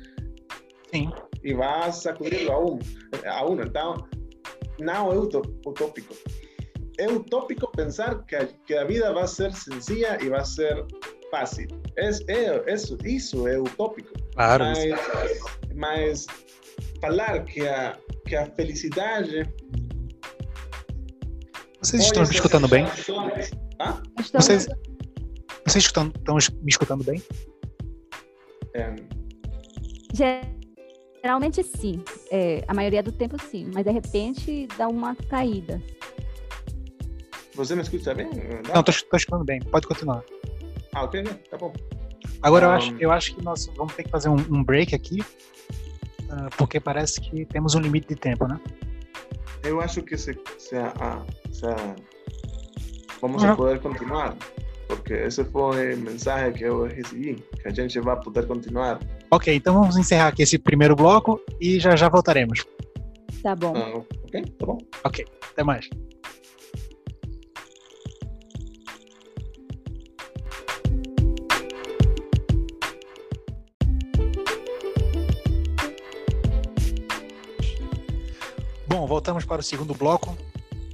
Sim. 0.92 1.12
E 1.44 1.54
vai 1.54 1.92
sacudir 1.92 2.50
a 2.52 2.60
um, 2.60 2.80
a 3.26 3.46
um. 3.46 3.62
Então, 3.62 4.08
não 4.80 5.12
é 5.12 5.18
utópico. 5.18 6.14
É 7.00 7.08
utópico 7.08 7.72
pensar 7.72 8.24
que 8.26 8.36
a, 8.36 8.46
que 8.46 8.76
a 8.76 8.86
vida 8.86 9.12
vai 9.14 9.28
ser 9.28 9.54
sencilla 9.54 10.18
e 10.22 10.30
vai 10.30 10.44
ser 10.46 10.86
fácil. 11.32 11.68
É, 11.98 12.10
é, 12.28 12.74
isso, 12.74 12.98
isso 13.04 13.48
é 13.48 13.60
utópico. 13.60 14.12
Claro. 14.36 14.66
Mas, 14.66 14.94
mas 15.74 16.26
falar 17.02 17.44
que 17.46 17.68
a, 17.68 17.98
que 18.28 18.36
a 18.36 18.46
felicidade. 18.46 19.50
Vocês 21.82 22.04
estão 22.04 22.24
me 22.24 22.30
escutando 22.30 22.68
bem? 22.68 22.86
Ah? 23.80 24.02
Vocês, 24.34 24.68
vocês 25.66 25.86
estão, 25.86 26.08
estão 26.08 26.36
me 26.36 26.70
escutando 26.70 27.04
bem? 27.04 27.22
É... 28.74 28.96
Geralmente 31.22 31.64
sim. 31.64 32.04
É, 32.32 32.64
a 32.68 32.74
maioria 32.74 33.04
do 33.04 33.12
tempo 33.12 33.42
sim. 33.42 33.70
Mas 33.74 33.84
de 33.84 33.92
repente 33.92 34.68
dá 34.78 34.88
uma 34.88 35.16
caída. 35.16 35.82
Você 37.56 37.76
me 37.76 37.82
escuta 37.82 38.16
bem? 38.16 38.30
Não, 38.74 38.82
estou 38.82 39.18
escutando 39.18 39.44
bem. 39.44 39.60
Pode 39.60 39.88
continuar. 39.88 40.24
Ah, 40.94 41.04
ok, 41.04 41.24
tá 41.50 41.58
bom. 41.58 41.74
Agora 42.42 42.68
um... 42.68 42.70
eu, 42.70 42.76
acho, 42.76 42.96
eu 43.00 43.12
acho 43.12 43.36
que 43.36 43.44
nós 43.44 43.68
vamos 43.76 43.94
ter 43.94 44.04
que 44.04 44.10
fazer 44.10 44.30
um, 44.30 44.36
um 44.36 44.64
break 44.64 44.96
aqui. 44.96 45.20
Uh, 46.24 46.50
porque 46.58 46.80
parece 46.80 47.22
que 47.22 47.46
temos 47.46 47.76
um 47.76 47.80
limite 47.80 48.08
de 48.08 48.16
tempo, 48.16 48.48
né? 48.48 48.60
eu 49.64 49.80
acho 49.82 50.02
que 50.04 50.18
se, 50.18 50.38
se, 50.58 50.76
a, 50.76 51.24
se 51.52 51.66
a, 51.66 51.96
vamos 53.22 53.44
a 53.44 53.56
poder 53.56 53.80
continuar, 53.80 54.36
porque 54.88 55.14
esse 55.14 55.44
foi 55.46 55.96
o 55.96 55.98
mensagem 55.98 56.54
que 56.54 56.64
eu 56.64 56.86
recebi, 56.86 57.44
que 57.62 57.68
a 57.68 57.74
gente 57.74 58.00
vai 58.00 58.20
poder 58.20 58.46
continuar. 58.46 59.00
Ok, 59.32 59.54
então 59.56 59.74
vamos 59.74 59.98
encerrar 59.98 60.28
aqui 60.28 60.44
esse 60.44 60.60
primeiro 60.60 60.96
bloco 60.96 61.40
e 61.60 61.80
já 61.80 61.96
já 61.96 62.10
voltaremos. 62.10 62.64
Tá 63.42 63.56
bom. 63.56 63.74
Ah, 63.76 64.02
ok, 64.26 64.46
tá 64.60 64.66
bom. 64.66 64.78
Ok, 65.04 65.26
até 65.52 65.64
mais. 65.64 65.90
Voltamos 79.08 79.46
para 79.46 79.60
o 79.60 79.64
segundo 79.64 79.94
bloco 79.94 80.36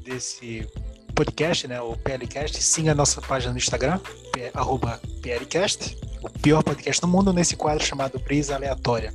desse 0.03 0.67
podcast, 1.13 1.67
né, 1.67 1.79
o 1.81 1.95
PLCast. 1.95 2.61
Siga 2.61 2.91
a 2.91 2.95
nossa 2.95 3.21
página 3.21 3.51
no 3.51 3.57
Instagram, 3.57 3.99
arroba 4.53 4.99
PLCast, 5.21 5.97
o 6.21 6.29
pior 6.29 6.63
podcast 6.63 7.01
do 7.01 7.07
mundo, 7.07 7.31
nesse 7.31 7.55
quadro 7.55 7.85
chamado 7.85 8.17
Brisa 8.19 8.55
Aleatória. 8.55 9.13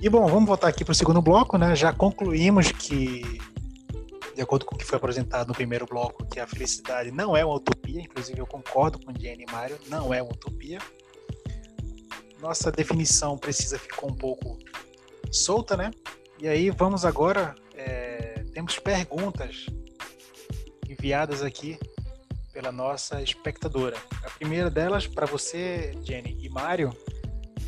E 0.00 0.08
bom, 0.08 0.26
vamos 0.26 0.46
voltar 0.46 0.68
aqui 0.68 0.84
para 0.84 0.92
o 0.92 0.94
segundo 0.94 1.22
bloco, 1.22 1.56
né? 1.56 1.74
Já 1.74 1.92
concluímos 1.92 2.70
que, 2.70 3.40
de 4.34 4.42
acordo 4.42 4.66
com 4.66 4.74
o 4.74 4.78
que 4.78 4.84
foi 4.84 4.96
apresentado 4.96 5.48
no 5.48 5.54
primeiro 5.54 5.86
bloco, 5.86 6.26
que 6.26 6.38
a 6.38 6.46
felicidade 6.46 7.10
não 7.10 7.36
é 7.36 7.44
uma 7.44 7.54
utopia, 7.54 8.00
inclusive 8.00 8.38
eu 8.38 8.46
concordo 8.46 8.98
com 8.98 9.12
Jenny 9.18 9.46
e 9.48 9.50
Mário, 9.50 9.78
não 9.88 10.12
é 10.12 10.22
uma 10.22 10.32
utopia. 10.32 10.78
Nossa 12.40 12.70
definição 12.70 13.38
precisa 13.38 13.78
ficar 13.78 14.06
um 14.06 14.14
pouco 14.14 14.58
solta, 15.32 15.76
né? 15.76 15.90
E 16.38 16.46
aí 16.46 16.68
vamos 16.68 17.06
agora, 17.06 17.54
temos 18.54 18.78
perguntas 18.78 19.66
enviadas 20.88 21.42
aqui 21.42 21.76
pela 22.52 22.70
nossa 22.70 23.20
espectadora. 23.20 23.96
A 24.22 24.30
primeira 24.30 24.70
delas, 24.70 25.08
para 25.08 25.26
você, 25.26 25.92
Jenny 26.04 26.38
e 26.40 26.48
Mário, 26.48 26.96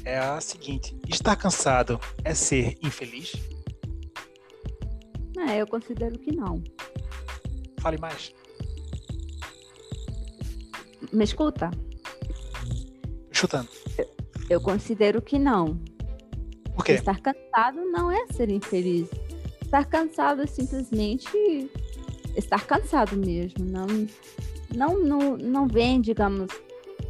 é 0.04 0.16
a 0.16 0.40
seguinte: 0.40 0.96
estar 1.08 1.34
cansado 1.34 1.98
é 2.24 2.32
ser 2.32 2.78
infeliz? 2.80 3.32
É, 5.48 5.60
eu 5.60 5.66
considero 5.66 6.16
que 6.18 6.34
não. 6.34 6.62
Fale 7.80 7.98
mais. 7.98 8.32
Me 11.12 11.24
escuta? 11.24 11.70
Chutando. 13.32 13.68
Eu, 13.98 14.08
eu 14.50 14.60
considero 14.60 15.20
que 15.20 15.38
não. 15.38 15.78
Por 16.74 16.84
quê? 16.84 16.92
Estar 16.92 17.20
cansado 17.20 17.84
não 17.90 18.10
é 18.10 18.26
ser 18.28 18.50
infeliz. 18.50 19.08
Estar 19.66 19.84
cansado 19.84 20.42
é 20.42 20.46
simplesmente 20.46 21.70
estar 22.34 22.64
cansado 22.66 23.16
mesmo. 23.16 23.64
Não, 23.64 23.86
não, 24.74 24.98
não, 25.02 25.36
não 25.36 25.68
vem, 25.68 26.00
digamos, 26.00 26.48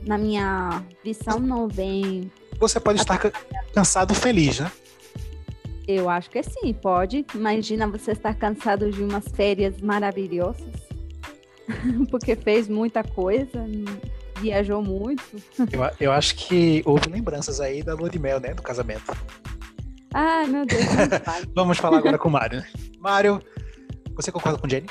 na 0.04 0.18
minha 0.18 0.84
visão, 1.04 1.38
não 1.38 1.68
vem 1.68 2.30
você 2.58 2.80
pode 2.80 3.00
estar 3.00 3.18
cansado 3.72 4.14
feliz, 4.14 4.60
né? 4.60 4.72
Eu 5.86 6.08
acho 6.08 6.30
que 6.30 6.42
sim, 6.42 6.72
pode. 6.72 7.24
Imagina 7.34 7.86
você 7.86 8.12
estar 8.12 8.34
cansado 8.34 8.90
de 8.90 9.02
umas 9.02 9.28
férias 9.28 9.80
maravilhosas, 9.80 10.66
porque 12.10 12.34
fez 12.34 12.66
muita 12.66 13.04
coisa, 13.04 13.64
viajou 14.40 14.82
muito. 14.82 15.22
Eu, 15.70 15.90
eu, 16.00 16.12
acho 16.12 16.34
que 16.34 16.82
houve 16.84 17.08
lembranças 17.08 17.60
aí 17.60 17.82
da 17.82 17.94
lua 17.94 18.10
de 18.10 18.18
mel, 18.18 18.40
né? 18.40 18.52
Do 18.52 18.62
casamento. 18.62 19.16
Ai, 20.18 20.46
meu 20.46 20.64
Deus. 20.64 20.82
Vamos 21.54 21.76
falar 21.76 21.98
agora 21.98 22.16
com 22.16 22.28
o 22.28 22.32
Mário. 22.32 22.64
Mário, 22.98 23.38
você 24.14 24.32
concorda 24.32 24.58
com 24.58 24.66
Jenny? 24.66 24.86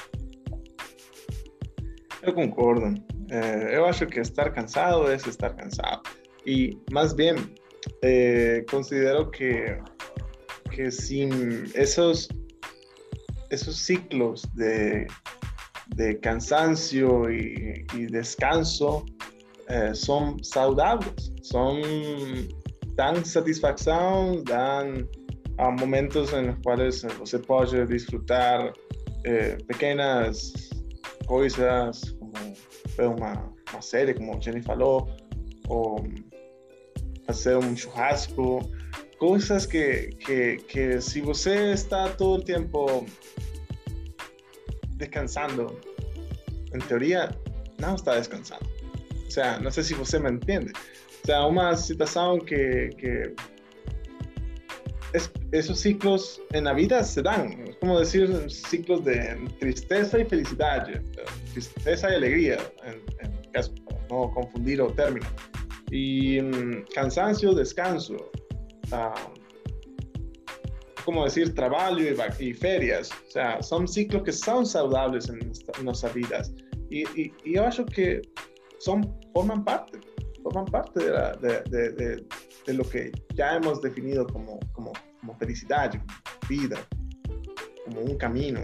Eu 2.22 2.32
concordo. 2.32 2.94
É, 3.32 3.76
eu 3.76 3.88
acho 3.88 4.06
que 4.06 4.20
estar 4.20 4.52
cansado 4.54 5.10
é 5.10 5.16
estar 5.16 5.56
cansado. 5.56 6.04
Y 6.46 6.78
más 6.92 7.16
bien, 7.16 7.56
eh, 8.04 8.64
considero 8.70 9.32
que, 9.32 9.80
que 10.70 10.92
sin 10.92 11.72
esos, 11.74 12.30
esos 13.50 13.78
ciclos 13.78 14.44
de, 14.54 15.08
de 15.96 16.20
cansancio 16.20 17.32
y, 17.32 17.84
descanso 18.12 19.04
eh, 19.70 19.90
son 19.96 20.44
saludables, 20.44 21.34
son, 21.42 21.82
dan 22.96 23.24
satisfacción, 23.26 24.44
dan 24.46 25.08
a 25.58 25.70
momentos 25.70 26.34
en 26.34 26.48
los 26.48 26.58
cuales 26.64 27.06
se 27.24 27.40
puede 27.40 27.86
disfrutar 27.86 28.74
eh, 29.24 29.58
pequeñas 29.68 30.70
cosas 31.28 32.16
como 32.20 33.14
una, 33.16 33.52
una 33.72 33.82
serie, 33.82 34.16
como 34.16 34.40
Jenny 34.42 34.62
falou, 34.62 35.08
o 35.68 36.04
fazer 37.26 37.58
um 37.58 37.76
churrasco, 37.76 38.70
coisas 39.18 39.66
que, 39.66 40.10
que, 40.26 40.58
que 40.68 41.02
se 41.02 41.22
você 41.22 41.72
está 41.72 42.10
todo 42.10 42.42
o 42.42 42.44
tempo 42.44 43.06
descansando, 44.98 45.80
em 46.74 46.80
teoria, 46.80 47.30
não 47.80 47.96
está 47.96 48.16
descansando. 48.16 48.66
O 49.28 49.32
sea, 49.32 49.60
não 49.60 49.72
sei 49.72 49.84
se 49.84 49.94
você 49.94 50.20
me 50.20 50.30
entende. 50.30 50.72
Sea, 51.26 51.48
uma 51.48 51.76
situação 51.76 52.38
que, 52.40 52.90
que 53.00 53.34
es, 55.14 55.32
esos 55.52 55.80
ciclos 55.80 56.40
en 56.54 56.66
la 56.66 56.74
vida 56.74 57.04
se 57.04 57.24
dan, 57.24 57.68
es 57.68 57.76
como 57.78 58.00
decir 58.00 58.30
ciclos 58.48 59.04
de 59.06 59.36
tristeza 59.60 60.20
y 60.20 60.26
felicidad, 60.26 60.88
tristeza 61.52 62.12
y 62.12 62.16
alegría, 62.16 62.58
en, 62.84 63.02
en 63.22 63.52
caso, 63.52 63.74
no 64.12 64.30
confundir 64.32 64.80
o 64.82 64.92
término. 64.92 65.26
Y 65.90 66.40
um, 66.40 66.84
cansancio, 66.94 67.56
descanso. 67.56 68.18
Uh, 68.92 69.34
como 71.06 71.24
decir, 71.24 71.56
trabajo 71.56 71.98
y, 72.00 72.16
y, 72.40 72.54
ferias. 72.54 73.10
O 73.28 73.32
sea, 73.32 73.64
son 73.64 73.88
ciclos 73.88 74.24
que 74.24 74.32
son 74.32 74.66
saludables 74.66 75.30
en, 75.30 75.40
en 75.42 75.86
nuestras 75.86 76.14
vidas. 76.14 76.54
Y, 76.90 77.02
y, 77.20 77.34
y, 77.44 77.56
yo 77.56 77.66
acho 77.66 77.86
que 77.86 78.22
son, 78.80 79.16
forman 79.34 79.64
parte, 79.64 80.00
forman 80.56 80.72
parte 80.72 81.04
de, 81.04 81.12
la, 81.12 81.34
de, 81.34 81.64
de, 81.64 82.26
de, 82.66 82.74
lo 82.74 82.84
que 82.90 83.12
ya 83.34 83.56
hemos 83.56 83.82
definido 83.82 84.26
como, 84.26 84.60
como, 84.72 84.94
como 85.20 85.36
felicidad, 85.38 85.92
vida, 86.48 86.78
como 87.84 88.02
un 88.02 88.18
camino. 88.18 88.62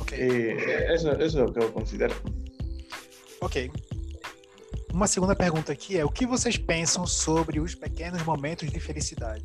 Okay. 0.00 0.20
Eh, 0.20 0.86
eso, 0.94 1.12
eso 1.12 1.24
es 1.24 1.34
lo 1.34 1.52
que 1.52 1.60
yo 1.60 1.72
considero. 1.72 2.14
Ok, 3.40 3.70
Uma 4.90 5.06
segunda 5.06 5.34
pergunta 5.34 5.72
aqui 5.72 5.98
é: 5.98 6.04
o 6.04 6.08
que 6.08 6.24
vocês 6.24 6.56
pensam 6.56 7.06
sobre 7.06 7.60
os 7.60 7.74
pequenos 7.74 8.22
momentos 8.22 8.70
de 8.70 8.80
felicidade? 8.80 9.44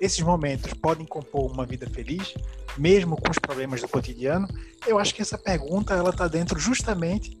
Esses 0.00 0.20
momentos 0.20 0.72
podem 0.74 1.04
compor 1.04 1.50
uma 1.50 1.66
vida 1.66 1.88
feliz, 1.90 2.34
mesmo 2.78 3.16
com 3.16 3.30
os 3.30 3.38
problemas 3.38 3.80
do 3.80 3.88
cotidiano? 3.88 4.46
Eu 4.86 4.98
acho 4.98 5.14
que 5.14 5.20
essa 5.20 5.36
pergunta 5.36 5.94
ela 5.94 6.10
está 6.10 6.28
dentro 6.28 6.58
justamente 6.58 7.38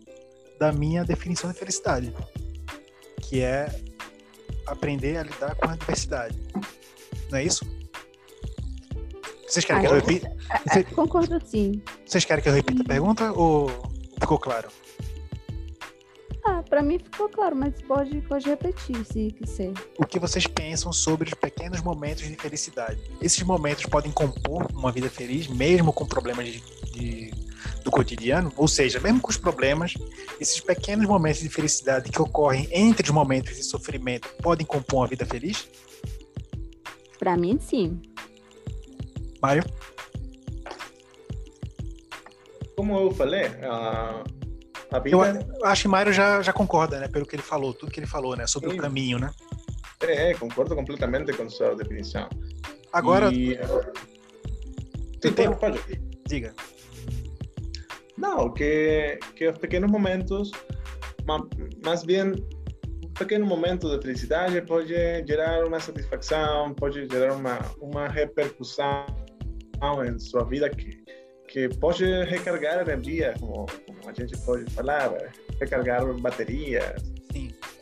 da 0.58 0.72
minha 0.72 1.04
definição 1.04 1.50
de 1.50 1.58
felicidade, 1.58 2.12
que 3.30 3.42
é 3.42 3.72
aprender 4.66 5.16
a 5.16 5.22
lidar 5.22 5.54
com 5.54 5.68
a 5.68 5.72
adversidade. 5.72 6.36
Não 7.30 7.38
é 7.38 7.44
isso? 7.44 7.64
Vocês 9.46 9.64
querem 9.64 9.86
ah, 9.86 9.88
que 9.88 9.94
eu 9.94 10.00
repita? 10.00 10.36
Você... 10.66 10.84
Concordo 10.84 11.40
sim. 11.46 11.80
Vocês 12.04 12.24
querem 12.24 12.42
que 12.42 12.48
eu 12.48 12.52
repita 12.52 12.82
a 12.82 12.84
pergunta 12.84 13.32
ou 13.32 13.70
ficou 14.20 14.36
claro? 14.36 14.68
Ah, 16.44 16.62
para 16.62 16.82
mim 16.82 16.98
ficou 16.98 17.28
claro, 17.28 17.54
mas 17.54 17.80
pode, 17.82 18.20
pode 18.22 18.48
repetir 18.48 19.04
se 19.04 19.30
quiser. 19.32 19.72
O 19.98 20.06
que 20.06 20.18
vocês 20.18 20.46
pensam 20.46 20.92
sobre 20.92 21.28
os 21.28 21.34
pequenos 21.34 21.82
momentos 21.82 22.26
de 22.26 22.34
felicidade? 22.34 23.00
Esses 23.20 23.42
momentos 23.42 23.84
podem 23.86 24.10
compor 24.10 24.66
uma 24.72 24.90
vida 24.90 25.10
feliz, 25.10 25.48
mesmo 25.48 25.92
com 25.92 26.06
problemas 26.06 26.46
de, 26.46 26.60
de, 26.92 27.30
do 27.84 27.90
cotidiano? 27.90 28.50
Ou 28.56 28.66
seja, 28.66 28.98
mesmo 29.00 29.20
com 29.20 29.30
os 29.30 29.36
problemas, 29.36 29.94
esses 30.40 30.60
pequenos 30.60 31.06
momentos 31.06 31.40
de 31.40 31.48
felicidade 31.48 32.10
que 32.10 32.22
ocorrem 32.22 32.68
entre 32.72 33.04
os 33.04 33.10
momentos 33.10 33.56
de 33.56 33.62
sofrimento 33.62 34.28
podem 34.42 34.66
compor 34.66 35.00
uma 35.00 35.06
vida 35.08 35.26
feliz? 35.26 35.68
Para 37.18 37.36
mim, 37.36 37.58
sim. 37.60 38.00
Mário? 39.42 39.64
Como 42.74 42.98
eu 42.98 43.10
falei, 43.10 43.46
uh 43.46 44.39
Vida... 44.98 45.46
Eu 45.60 45.66
acho 45.66 45.82
que 45.82 45.88
Mário 45.88 46.12
já, 46.12 46.42
já 46.42 46.52
concorda, 46.52 46.98
né? 46.98 47.06
Pelo 47.06 47.24
que 47.24 47.36
ele 47.36 47.42
falou, 47.42 47.72
tudo 47.72 47.92
que 47.92 48.00
ele 48.00 48.06
falou, 48.06 48.36
né? 48.36 48.46
Sobre 48.46 48.70
Sim. 48.70 48.78
o 48.78 48.80
caminho, 48.80 49.18
né? 49.18 49.30
É, 50.00 50.34
concordo 50.34 50.74
completamente 50.74 51.32
com 51.32 51.48
sua 51.48 51.76
definição. 51.76 52.28
Agora. 52.92 53.32
E... 53.32 53.58
Sim, 55.22 55.32
tem... 55.32 55.52
pode. 55.54 55.78
Diga. 56.26 56.54
Não, 58.16 58.52
que, 58.52 59.18
que 59.34 59.48
os 59.48 59.58
pequenos 59.58 59.90
momentos, 59.90 60.50
mais 61.84 62.04
bem, 62.04 62.32
um 62.32 63.12
pequeno 63.14 63.46
momento 63.46 63.88
de 63.88 64.02
felicidade 64.02 64.60
pode 64.62 64.94
gerar 65.26 65.64
uma 65.66 65.80
satisfação, 65.80 66.74
pode 66.74 67.08
gerar 67.08 67.34
uma, 67.34 67.58
uma 67.80 68.08
repercussão 68.08 69.06
em 70.06 70.18
sua 70.18 70.44
vida 70.44 70.68
que, 70.68 70.99
que 71.50 71.68
pode 71.68 72.04
recargar 72.24 72.88
energia, 72.88 73.34
como, 73.40 73.66
como 73.86 73.98
a 74.06 74.12
gente 74.12 74.36
pode 74.38 74.70
falar, 74.72 75.12
recargar 75.60 76.06
baterias, 76.20 77.02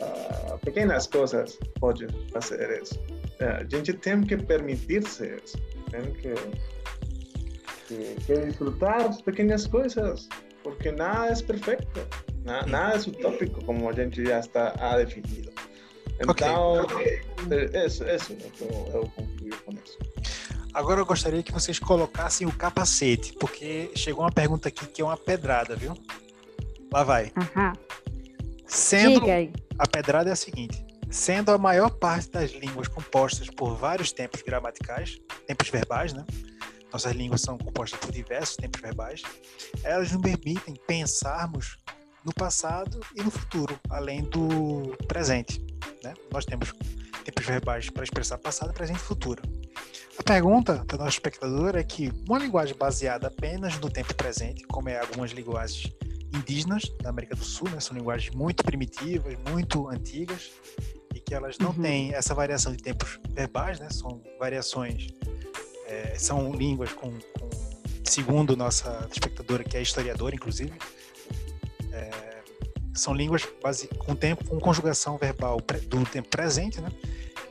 uh, 0.01 0.59
pequenas 0.65 1.07
coisas 1.07 1.59
pode 1.79 2.07
fazer 2.33 2.83
isso. 2.83 2.99
Uh, 3.41 3.61
a 3.61 3.65
gente 3.65 3.93
tem 3.93 4.23
que 4.23 4.37
permitir-se 4.39 5.37
isso, 5.37 5.59
tem 5.91 6.13
que, 6.15 6.35
que, 7.87 8.15
que 8.25 8.35
desfrutar 8.39 9.03
as 9.03 9.21
pequenas 9.21 9.67
coisas, 9.67 10.29
porque 10.63 10.91
nada 10.91 11.33
é 11.33 11.43
perfeito, 11.43 11.87
nada, 12.45 12.67
nada 12.67 12.97
é 12.97 13.01
utópico, 13.01 13.63
como 13.65 13.89
a 13.91 13.93
gente 13.93 14.25
já 14.25 14.41
está 14.41 14.97
definido. 14.97 15.53
Então, 16.21 16.83
okay. 16.83 17.21
é, 17.51 17.87
isso, 17.87 18.03
isso 18.05 18.37
eu, 18.61 18.91
eu 18.95 19.11
concluí 19.15 19.51
com 19.65 19.73
isso. 19.73 19.99
Agora 20.73 21.01
eu 21.01 21.07
gostaria 21.07 21.43
que 21.43 21.53
vocês 21.53 21.79
colocassem 21.79 22.47
o 22.47 22.53
capacete, 22.53 23.33
porque 23.35 23.91
chegou 23.95 24.25
uma 24.25 24.33
pergunta 24.33 24.69
aqui 24.69 24.87
que 24.87 25.03
é 25.03 25.05
uma 25.05 25.17
pedrada, 25.17 25.75
viu? 25.75 25.95
Lá 26.93 27.03
vai. 27.03 27.33
Uhum. 27.37 27.73
Sendo 28.67 29.23
a 29.79 29.87
pedrada 29.87 30.31
é 30.31 30.33
a 30.33 30.37
seguinte: 30.37 30.85
sendo 31.11 31.51
a 31.51 31.59
maior 31.59 31.91
parte 31.91 32.31
das 32.31 32.51
línguas 32.53 32.89
compostas 32.89 33.49
por 33.49 33.75
vários 33.77 34.13
tempos 34.13 34.43
gramaticais, 34.43 35.19
tempos 35.47 35.69
verbais, 35.69 36.13
né? 36.13 36.25
Nossas 36.93 37.13
línguas 37.13 37.43
são 37.43 37.59
compostas 37.59 37.99
por 38.01 38.11
diversos 38.11 38.57
tempos 38.57 38.81
verbais. 38.81 39.23
Elas 39.83 40.11
nos 40.11 40.23
permitem 40.23 40.75
pensarmos 40.87 41.77
no 42.25 42.33
passado 42.33 43.01
e 43.15 43.23
no 43.23 43.31
futuro, 43.31 43.79
além 43.91 44.23
do 44.23 44.97
presente. 45.07 45.61
Né? 46.03 46.15
Nós 46.33 46.45
temos 46.45 46.73
tempos 47.29 47.45
verbais 47.45 47.91
para 47.91 48.03
expressar 48.03 48.39
passado, 48.39 48.73
presente 48.73 48.97
e 48.97 49.01
futuro. 49.01 49.43
A 50.19 50.23
pergunta 50.23 50.83
do 50.87 50.97
nosso 50.97 51.11
espectador 51.11 51.77
é 51.77 51.85
que 51.85 52.11
uma 52.27 52.39
linguagem 52.39 52.75
baseada 52.75 53.29
apenas 53.29 53.79
no 53.79 53.91
tempo 53.91 54.15
presente, 54.15 54.65
como 54.65 54.89
é 54.89 54.99
algumas 54.99 55.33
linguagens 55.33 55.93
indígenas 56.35 56.85
da 57.03 57.11
América 57.11 57.37
do 57.37 57.45
Sul, 57.45 57.69
né, 57.69 57.81
são 57.81 57.97
linguagens 57.97 58.35
muito 58.35 58.65
primitivas, 58.65 59.37
muito 59.51 59.89
antigas, 59.89 60.51
e 61.15 61.21
que 61.21 61.35
elas 61.35 61.59
não 61.59 61.71
uhum. 61.71 61.83
têm 61.83 62.15
essa 62.15 62.35
variação 62.35 62.73
de 62.73 62.83
tempos 62.83 63.21
verbais, 63.31 63.79
né, 63.79 63.89
são 63.91 64.23
variações, 64.39 65.09
é, 65.87 66.15
são 66.17 66.55
línguas 66.55 66.93
com, 66.93 67.11
com, 67.11 67.51
segundo 68.05 68.57
nossa 68.57 69.07
espectadora, 69.13 69.63
que 69.65 69.77
é 69.77 69.83
historiadora, 69.83 70.35
inclusive, 70.35 70.73
é, 71.93 72.28
são 72.99 73.15
línguas 73.15 73.47
base, 73.63 73.89
com 73.99 74.15
tempo, 74.15 74.45
com 74.45 74.59
conjugação 74.59 75.17
verbal 75.17 75.61
do 75.89 76.05
tempo 76.05 76.29
presente, 76.29 76.81
né, 76.81 76.91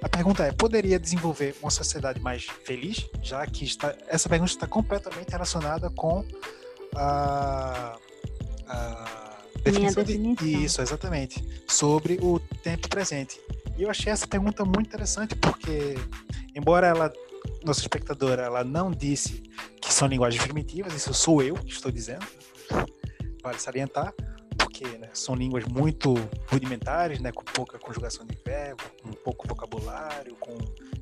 a 0.01 0.09
pergunta 0.09 0.43
é: 0.43 0.51
poderia 0.51 0.99
desenvolver 0.99 1.55
uma 1.61 1.71
sociedade 1.71 2.19
mais 2.19 2.43
feliz? 2.43 3.07
Já 3.21 3.45
que 3.45 3.65
está, 3.65 3.95
essa 4.07 4.29
pergunta 4.29 4.51
está 4.51 4.67
completamente 4.67 5.29
relacionada 5.29 5.89
com 5.89 6.25
a, 6.95 7.97
a 8.67 9.37
definição, 9.63 10.03
definição. 10.03 10.45
De, 10.45 10.63
isso, 10.63 10.81
exatamente, 10.81 11.43
sobre 11.67 12.19
o 12.21 12.39
tempo 12.39 12.87
presente. 12.87 13.39
E 13.77 13.83
eu 13.83 13.89
achei 13.89 14.11
essa 14.11 14.27
pergunta 14.27 14.63
muito 14.63 14.87
interessante 14.87 15.35
porque, 15.35 15.95
embora 16.55 16.87
ela, 16.87 17.13
nossa 17.63 17.81
espectadora, 17.81 18.43
ela 18.43 18.63
não 18.63 18.91
disse 18.91 19.43
que 19.81 19.93
são 19.93 20.07
linguagens 20.07 20.43
primitivas, 20.43 20.93
isso 20.93 21.13
sou 21.13 21.41
eu 21.41 21.55
que 21.55 21.71
estou 21.71 21.91
dizendo, 21.91 22.25
vale 23.41 23.59
salientar, 23.59 24.13
porque 24.77 24.97
né, 24.97 25.09
são 25.13 25.35
línguas 25.35 25.65
muito 25.65 26.13
rudimentares, 26.47 27.19
né, 27.19 27.31
com 27.31 27.43
pouca 27.43 27.79
conjugação 27.79 28.25
de 28.25 28.37
verbo, 28.45 28.83
com 29.01 29.11
pouco 29.11 29.47
vocabulário, 29.47 30.35
com, 30.35 30.55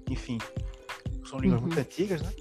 enfim, 0.10 0.38
são 1.26 1.40
línguas 1.40 1.62
uhum. 1.62 1.68
muito 1.68 1.80
antigas, 1.80 2.22
né? 2.22 2.32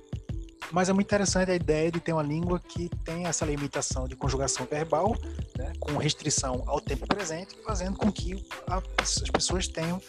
Mas 0.73 0.89
é 0.89 0.93
muito 0.93 1.07
interessante 1.07 1.51
a 1.51 1.55
ideia 1.55 1.91
de 1.91 2.01
ter 2.01 2.13
uma 2.13 2.23
língua 2.23 2.59
que 2.59 2.89
tem 3.05 3.27
essa 3.27 3.45
limitação 3.45 4.09
de 4.09 4.17
conjugação 4.17 4.67
verbal, 4.67 5.15
né, 5.57 5.73
com 5.79 5.97
restrição 5.97 6.63
ao 6.67 6.81
tempo 6.81 7.07
presente, 7.07 7.57
fazendo 7.65 7.97
com 7.97 8.11
que 8.11 8.45
a, 8.67 8.83
as 9.01 9.31
pessoas 9.31 9.69
tenham 9.69 10.01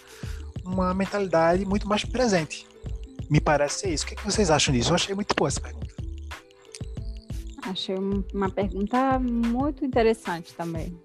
uma 0.63 0.93
mentalidade 0.93 1.65
muito 1.65 1.88
mais 1.88 2.05
presente. 2.05 2.65
Me 3.29 3.39
parece 3.39 3.79
ser 3.79 3.93
isso. 3.93 4.05
O 4.05 4.07
que, 4.07 4.13
é 4.13 4.17
que 4.17 4.23
vocês 4.23 4.49
acham 4.49 4.73
disso? 4.73 4.91
Eu 4.91 4.95
achei 4.95 5.15
muito 5.15 5.35
boa 5.35 5.47
essa 5.47 5.59
pergunta. 5.59 5.93
Achei 7.63 7.95
uma 8.33 8.49
pergunta 8.49 9.19
muito 9.19 9.83
interessante 9.83 10.53
também. 10.53 11.05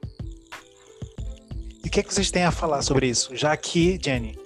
E 1.84 1.88
o 1.88 1.90
que, 1.90 2.00
é 2.00 2.02
que 2.02 2.12
vocês 2.12 2.30
têm 2.30 2.44
a 2.44 2.50
falar 2.52 2.82
sobre 2.82 3.06
isso? 3.06 3.34
Já 3.34 3.56
que, 3.56 3.98
Jenny, 4.02 4.38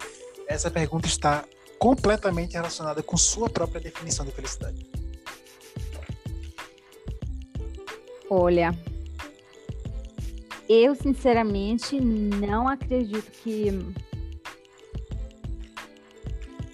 essa 0.47 0.70
pergunta 0.70 1.07
está 1.07 1.44
completamente 1.79 2.53
relacionada 2.53 3.03
com 3.03 3.16
sua 3.16 3.49
própria 3.51 3.81
definição 3.81 4.25
de 4.25 4.33
felicidade. 4.33 4.87
Olha, 8.31 8.75
eu 10.68 10.94
sinceramente 10.94 12.01
não 12.01 12.66
acredito 12.66 13.31
que 13.31 13.68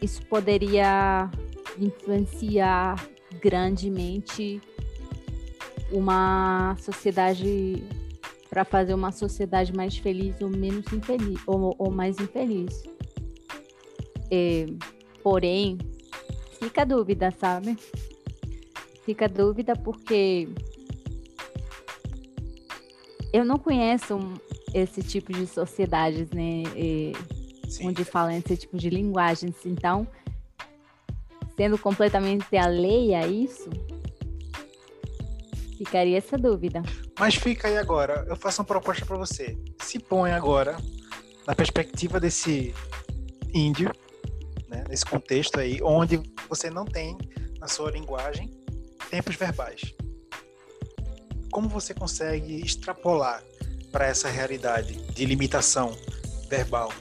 isso 0.01 0.23
poderia 0.27 1.29
influenciar 1.79 3.05
grandemente 3.41 4.61
uma 5.91 6.77
sociedade 6.79 7.83
para 8.51 8.65
fazer 8.65 8.93
uma 8.93 9.13
sociedade 9.13 9.73
mais 9.73 9.97
feliz 9.97 10.41
ou 10.43 10.51
menos 10.51 10.93
infeliz 10.93 11.41
ou, 11.47 11.75
ou 11.79 11.91
mais 11.91 12.19
infeliz. 12.19 12.83
É, 14.29 14.67
porém, 15.23 15.79
fica 16.59 16.83
a 16.83 16.85
dúvida, 16.85 17.31
sabe? 17.31 17.77
Fica 19.05 19.27
a 19.27 19.29
dúvida 19.29 19.77
porque 19.77 20.49
eu 23.33 23.45
não 23.45 23.57
conheço 23.57 24.19
esse 24.75 25.01
tipo 25.03 25.33
de 25.33 25.47
sociedades, 25.47 26.31
né? 26.31 26.65
É, 26.75 27.13
onde 27.85 28.05
falam 28.05 28.33
esse 28.33 28.57
tipo 28.57 28.77
de 28.77 28.91
linguagens. 28.91 29.65
Então, 29.65 30.07
sendo 31.57 31.79
completamente 31.79 32.57
alheia 32.57 33.21
a 33.21 33.27
isso, 33.29 33.71
Ficaria 35.81 36.19
essa 36.19 36.37
dúvida. 36.37 36.83
Mas 37.19 37.37
fica 37.37 37.67
aí 37.67 37.79
agora, 37.79 38.27
eu 38.29 38.37
faço 38.37 38.61
uma 38.61 38.67
proposta 38.67 39.07
para 39.07 39.17
você. 39.17 39.57
Se 39.81 39.99
põe 39.99 40.31
agora 40.31 40.77
na 41.47 41.55
perspectiva 41.55 42.21
desse 42.21 42.75
índio, 43.55 43.91
né, 44.69 44.85
nesse 44.91 45.07
contexto 45.07 45.59
aí, 45.59 45.81
onde 45.83 46.21
você 46.51 46.69
não 46.69 46.85
tem 46.85 47.17
na 47.59 47.67
sua 47.67 47.91
linguagem 47.91 48.51
tempos 49.09 49.37
verbais. 49.37 49.95
Como 51.51 51.67
você 51.67 51.95
consegue 51.95 52.61
extrapolar 52.61 53.43
para 53.91 54.07
essa 54.07 54.29
realidade 54.29 54.97
de 55.15 55.25
limitação 55.25 55.97
verbal? 56.51 56.93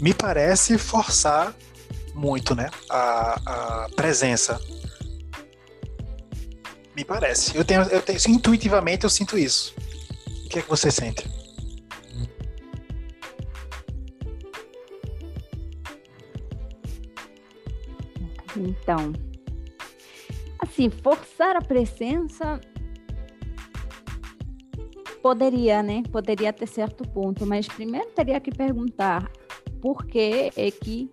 Me 0.00 0.14
parece 0.14 0.78
forçar 0.78 1.54
muito, 2.14 2.54
né, 2.54 2.70
a, 2.88 3.82
a 3.84 3.88
presença 3.90 4.58
me 6.98 7.04
parece. 7.04 7.56
Eu 7.56 7.64
tenho, 7.64 7.82
eu 7.82 8.02
tenho, 8.02 8.18
intuitivamente 8.28 9.04
eu 9.04 9.10
sinto 9.10 9.38
isso. 9.38 9.72
O 10.44 10.48
que 10.48 10.58
é 10.58 10.62
que 10.62 10.68
você 10.68 10.90
sente? 10.90 11.30
Então, 18.56 19.12
assim, 20.58 20.90
forçar 20.90 21.54
a 21.54 21.60
presença 21.60 22.60
poderia, 25.22 25.80
né? 25.84 26.02
Poderia 26.10 26.52
ter 26.52 26.66
certo 26.66 27.04
ponto, 27.04 27.46
mas 27.46 27.68
primeiro 27.68 28.10
teria 28.10 28.40
que 28.40 28.50
perguntar 28.50 29.30
por 29.80 30.04
que 30.04 30.50
é 30.56 30.70
que 30.72 31.08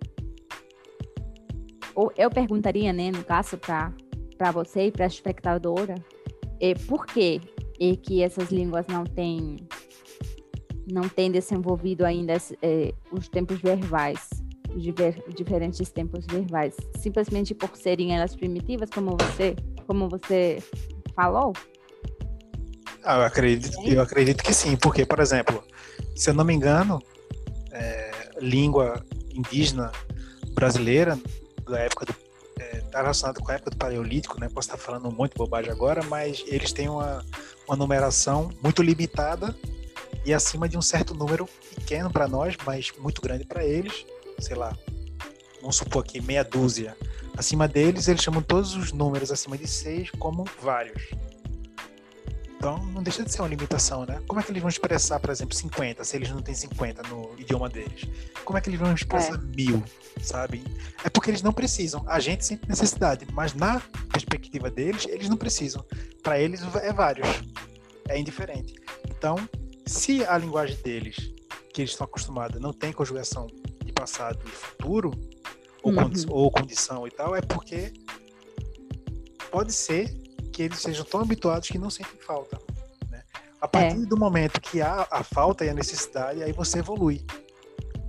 ou 1.93 2.11
eu 2.17 2.29
perguntaria, 2.29 2.91
né, 2.91 3.09
no 3.09 3.23
caso 3.23 3.57
para 3.57 3.93
para 4.37 4.51
você 4.51 4.87
e 4.87 4.91
para 4.91 5.05
a 5.05 5.07
espectadora 5.07 5.95
é, 6.59 6.73
por 6.73 7.05
que 7.05 7.41
é 7.79 7.95
que 7.95 8.21
essas 8.21 8.49
línguas 8.49 8.85
não 8.87 9.03
têm 9.03 9.57
não 10.91 11.09
têm 11.09 11.31
desenvolvido 11.31 12.05
ainda 12.05 12.37
é, 12.61 12.93
os 13.11 13.27
tempos 13.27 13.59
verbais, 13.59 14.29
os 14.75 14.83
diver, 14.83 15.23
diferentes 15.35 15.89
tempos 15.89 16.25
verbais, 16.27 16.75
simplesmente 16.99 17.55
por 17.55 17.75
serem 17.75 18.15
elas 18.15 18.35
primitivas, 18.35 18.89
como 18.91 19.17
você, 19.19 19.55
como 19.87 20.07
você 20.07 20.61
falou? 21.15 21.53
Ah, 23.03 23.17
eu 23.17 23.23
acredito, 23.23 23.77
eu 23.83 24.01
acredito 24.01 24.43
que 24.43 24.53
sim, 24.53 24.75
porque, 24.75 25.05
por 25.05 25.19
exemplo, 25.19 25.63
se 26.15 26.29
eu 26.29 26.35
não 26.35 26.45
me 26.45 26.53
engano, 26.53 27.01
é, 27.71 28.11
língua 28.39 29.03
indígena 29.33 29.91
brasileira 30.53 31.19
da 31.67 31.79
época 31.79 32.05
do 32.05 32.24
está 32.95 33.01
relacionado 33.01 33.41
com 33.41 33.51
a 33.51 33.55
época 33.55 33.71
do 33.71 33.77
Paleolítico, 33.77 34.39
né? 34.39 34.47
Posso 34.47 34.69
estar 34.69 34.77
falando 34.77 35.09
de 35.09 35.35
bobagem 35.35 35.71
agora, 35.71 36.01
mas 36.03 36.43
eles 36.47 36.71
têm 36.71 36.87
uma, 36.87 37.25
uma 37.67 37.75
numeração 37.75 38.49
muito 38.63 38.81
limitada 38.81 39.53
e 40.25 40.33
acima 40.33 40.69
de 40.69 40.77
um 40.77 40.81
certo 40.81 41.13
número 41.13 41.47
pequeno 41.75 42.09
para 42.09 42.27
nós, 42.27 42.55
mas 42.65 42.93
muito 42.97 43.21
grande 43.21 43.43
para 43.43 43.65
eles, 43.65 44.05
sei 44.39 44.55
lá, 44.55 44.75
vamos 45.59 45.75
supor 45.75 46.03
aqui, 46.03 46.21
meia 46.21 46.43
dúzia. 46.43 46.95
Acima 47.37 47.67
deles, 47.67 48.07
eles 48.07 48.23
chamam 48.23 48.41
todos 48.41 48.75
os 48.75 48.93
números 48.93 49.29
acima 49.29 49.57
de 49.57 49.67
6 49.67 50.11
como 50.11 50.45
vários. 50.61 51.09
Então, 52.57 52.77
não 52.77 53.03
deixa 53.03 53.23
de 53.23 53.31
ser 53.31 53.41
uma 53.41 53.47
limitação, 53.47 54.05
né? 54.05 54.21
Como 54.27 54.39
é 54.39 54.43
que 54.43 54.51
eles 54.51 54.61
vão 54.61 54.69
expressar, 54.69 55.19
por 55.19 55.29
exemplo, 55.29 55.55
50, 55.55 56.03
se 56.03 56.15
eles 56.15 56.29
não 56.29 56.41
têm 56.41 56.55
50 56.55 57.03
no 57.03 57.35
idioma 57.37 57.69
deles? 57.69 58.05
Como 58.43 58.57
é 58.57 58.61
que 58.61 58.69
eles 58.69 58.79
vão 58.79 58.93
expressar 58.93 59.35
é. 59.35 59.55
mil, 59.55 59.83
sabe? 60.21 60.63
É 61.03 61.09
porque 61.09 61.29
eles 61.29 61.41
não 61.41 61.53
precisam. 61.53 62.03
A 62.07 62.19
gente 62.19 62.45
sente 62.45 62.67
necessidade, 62.67 63.27
mas 63.33 63.53
na 63.53 63.81
perspectiva 64.11 64.71
deles, 64.71 65.05
eles 65.07 65.29
não 65.29 65.37
precisam. 65.37 65.85
Para 66.23 66.39
eles 66.39 66.61
é 66.81 66.93
vários. 66.93 67.27
É 68.07 68.17
indiferente. 68.17 68.75
Então, 69.09 69.37
se 69.85 70.25
a 70.25 70.37
linguagem 70.37 70.77
deles, 70.77 71.31
que 71.73 71.81
eles 71.81 71.91
estão 71.91 72.05
acostumados, 72.05 72.59
não 72.59 72.71
tem 72.71 72.91
conjugação 72.91 73.47
de 73.83 73.91
passado 73.91 74.39
e 74.45 74.49
futuro, 74.49 75.11
ou, 75.83 75.91
uhum. 75.91 76.03
condi 76.03 76.25
ou 76.29 76.49
condição 76.49 77.05
e 77.05 77.11
tal, 77.11 77.35
é 77.35 77.41
porque 77.41 77.93
pode 79.51 79.71
ser 79.71 80.24
que 80.55 80.63
eles 80.63 80.79
sejam 80.79 81.03
tão 81.03 81.19
habituados 81.19 81.67
que 81.67 81.77
não 81.77 81.89
sentem 81.89 82.17
falta. 82.17 82.57
Né? 83.09 83.21
A 83.59 83.67
partir 83.67 84.03
é. 84.03 84.05
do 84.05 84.15
momento 84.15 84.61
que 84.61 84.81
há 84.81 85.05
a 85.11 85.21
falta 85.21 85.65
e 85.65 85.69
a 85.69 85.73
necessidade, 85.73 86.41
aí 86.41 86.53
você 86.53 86.79
evolui. 86.79 87.25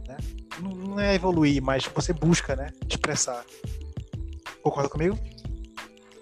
Né? 0.06 0.16
Não, 0.60 0.70
não, 0.70 1.00
é 1.00 1.16
evoluir, 1.16 1.60
mas 1.60 1.84
você 1.86 2.12
busca 2.12 2.54
né? 2.54 2.70
expressar. 2.88 3.44
Concorda 4.62 4.88
comigo? 4.88 5.18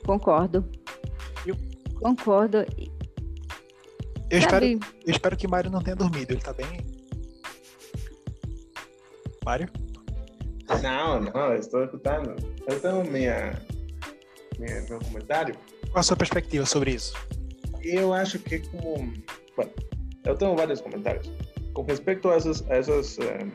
Concordo. 0.06 0.66
Eu... 1.44 1.56
Concordo. 2.00 2.64
Eu 4.30 4.38
espero, 4.38 4.64
eu 4.64 4.80
espero 5.06 5.36
que 5.36 5.46
Mário 5.46 5.70
não 5.70 5.82
tenha 5.82 5.94
dormido. 5.94 6.32
Ele 6.32 6.40
tá 6.40 6.54
bem. 6.54 6.80
Mário? 9.44 9.68
Não, 10.82 11.20
não, 11.20 11.54
estou 11.54 11.84
escutando. 11.84 12.34
Eu 12.66 12.80
tenho 12.80 13.04
minha, 13.04 13.60
minha, 14.58 14.80
meu 14.88 14.98
comentário. 15.00 15.54
Qual 15.94 16.00
a 16.00 16.02
sua 16.02 16.16
perspectiva 16.16 16.66
sobre 16.66 16.90
isso? 16.90 17.14
Eu 17.80 18.12
acho 18.12 18.40
que 18.40 18.58
como... 18.58 19.14
Bueno, 19.54 19.70
eu 20.24 20.34
tenho 20.34 20.56
vários 20.56 20.80
comentários. 20.80 21.30
Com 21.72 21.84
respeito 21.84 22.28
a 22.30 22.36
esses, 22.36 22.68
a 22.68 22.80
esses, 22.80 23.16
eh, 23.20 23.46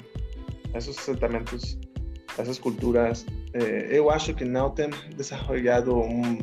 esses 0.74 0.98
assentamentos, 0.98 1.78
essas 2.38 2.58
culturas, 2.58 3.26
eh, 3.56 3.90
eu 3.92 4.10
acho 4.10 4.34
que 4.34 4.46
não 4.46 4.70
tem 4.70 4.90
desenvolvido 5.18 5.98
um, 5.98 6.40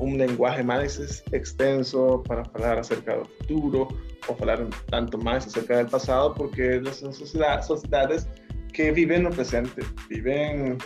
um 0.00 0.16
linguagem 0.16 0.64
mais 0.64 0.98
extenso 1.30 2.22
para 2.26 2.42
falar 2.46 2.78
acerca 2.78 3.18
do 3.18 3.26
futuro 3.26 3.88
ou 4.26 4.34
falar 4.34 4.66
tanto 4.90 5.22
mais 5.22 5.46
acerca 5.46 5.76
del 5.76 5.88
passado, 5.88 6.32
porque 6.36 6.80
são 6.90 7.12
sociedades 7.12 8.26
que 8.72 8.90
vivem 8.90 9.18
no 9.18 9.28
presente, 9.30 9.74
vivem 10.08 10.78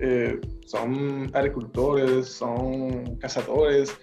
eh, 0.00 0.40
son 0.66 1.30
agricultores, 1.34 2.28
son 2.28 3.16
cazadores, 3.16 3.94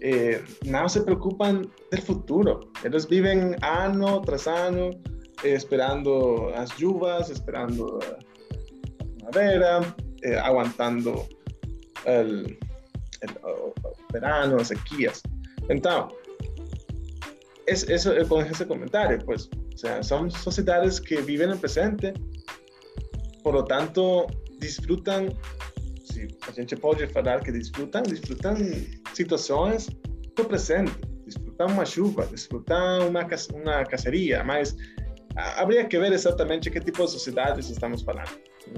eh, 0.00 0.42
no 0.64 0.88
se 0.88 1.02
preocupan 1.02 1.70
del 1.90 2.02
futuro. 2.02 2.60
Ellos 2.84 3.08
viven 3.08 3.56
año 3.62 4.20
tras 4.22 4.46
año 4.46 4.90
eh, 5.44 5.54
esperando 5.54 6.50
las 6.54 6.76
lluvias, 6.76 7.30
esperando 7.30 7.98
la 8.00 9.30
primavera, 9.30 9.96
aguantando 10.42 11.28
el, 12.04 12.58
el, 13.20 13.30
verano, 14.12 14.56
las 14.56 14.68
sequías. 14.68 15.22
Entonces, 15.68 16.18
es, 17.66 17.88
eso 17.88 18.12
con 18.28 18.44
ese 18.44 18.66
comentario, 18.66 19.18
pues, 19.24 19.50
o 19.74 19.78
sea, 19.78 20.02
son 20.02 20.30
sociedades 20.30 21.00
que 21.00 21.20
viven 21.20 21.50
el 21.50 21.58
presente, 21.58 22.14
por 23.44 23.54
lo 23.54 23.64
tanto, 23.64 24.26
desfrutam, 24.58 25.28
se 26.04 26.28
a 26.46 26.50
gente 26.52 26.76
pode 26.76 27.06
falar 27.08 27.40
que 27.40 27.52
desfrutam, 27.52 28.02
desfrutam 28.02 28.56
situações 29.14 29.88
do 30.36 30.44
presente, 30.44 30.92
desfrutam 31.24 31.68
uma 31.68 31.84
chuva, 31.84 32.26
desfrutam 32.26 33.08
uma, 33.08 33.26
uma 33.54 33.84
caceria, 33.84 34.44
mas 34.44 34.76
habría 35.36 35.84
que 35.84 35.98
ver 35.98 36.12
exatamente 36.12 36.70
que 36.70 36.80
tipo 36.80 37.04
de 37.04 37.10
sociedades 37.10 37.70
estamos 37.70 38.02
falando. 38.02 38.30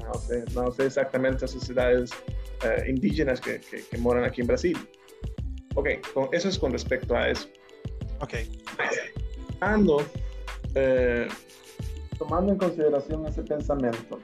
Não 0.04 0.14
sei, 0.14 0.44
não 0.54 0.70
sei 0.70 0.86
exatamente 0.86 1.44
as 1.44 1.50
sociedades 1.50 2.10
uh, 2.10 2.88
indígenas 2.88 3.40
que, 3.40 3.58
que, 3.58 3.82
que, 3.82 3.98
moram 3.98 4.22
aqui 4.24 4.42
em 4.42 4.44
Brasil. 4.44 4.76
Ok, 5.74 6.00
com, 6.14 6.28
isso 6.32 6.48
é 6.48 6.58
com 6.58 6.68
respeito 6.68 7.12
a 7.14 7.30
isso. 7.30 7.48
Ok. 8.20 8.46
Ando, 9.62 10.04
eh, 10.74 11.28
tomando 12.18 12.52
em 12.52 12.56
consideração 12.56 13.26
esse 13.26 13.42
pensamento, 13.42 14.20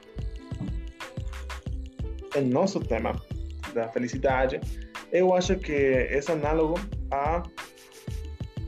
o 2.39 2.47
nosso 2.47 2.81
tema 2.81 3.15
da 3.75 3.89
felicidade, 3.89 4.61
eu 5.13 5.35
acho 5.35 5.57
que 5.57 5.73
é 5.73 6.21
análogo 6.31 6.79
a, 7.11 7.43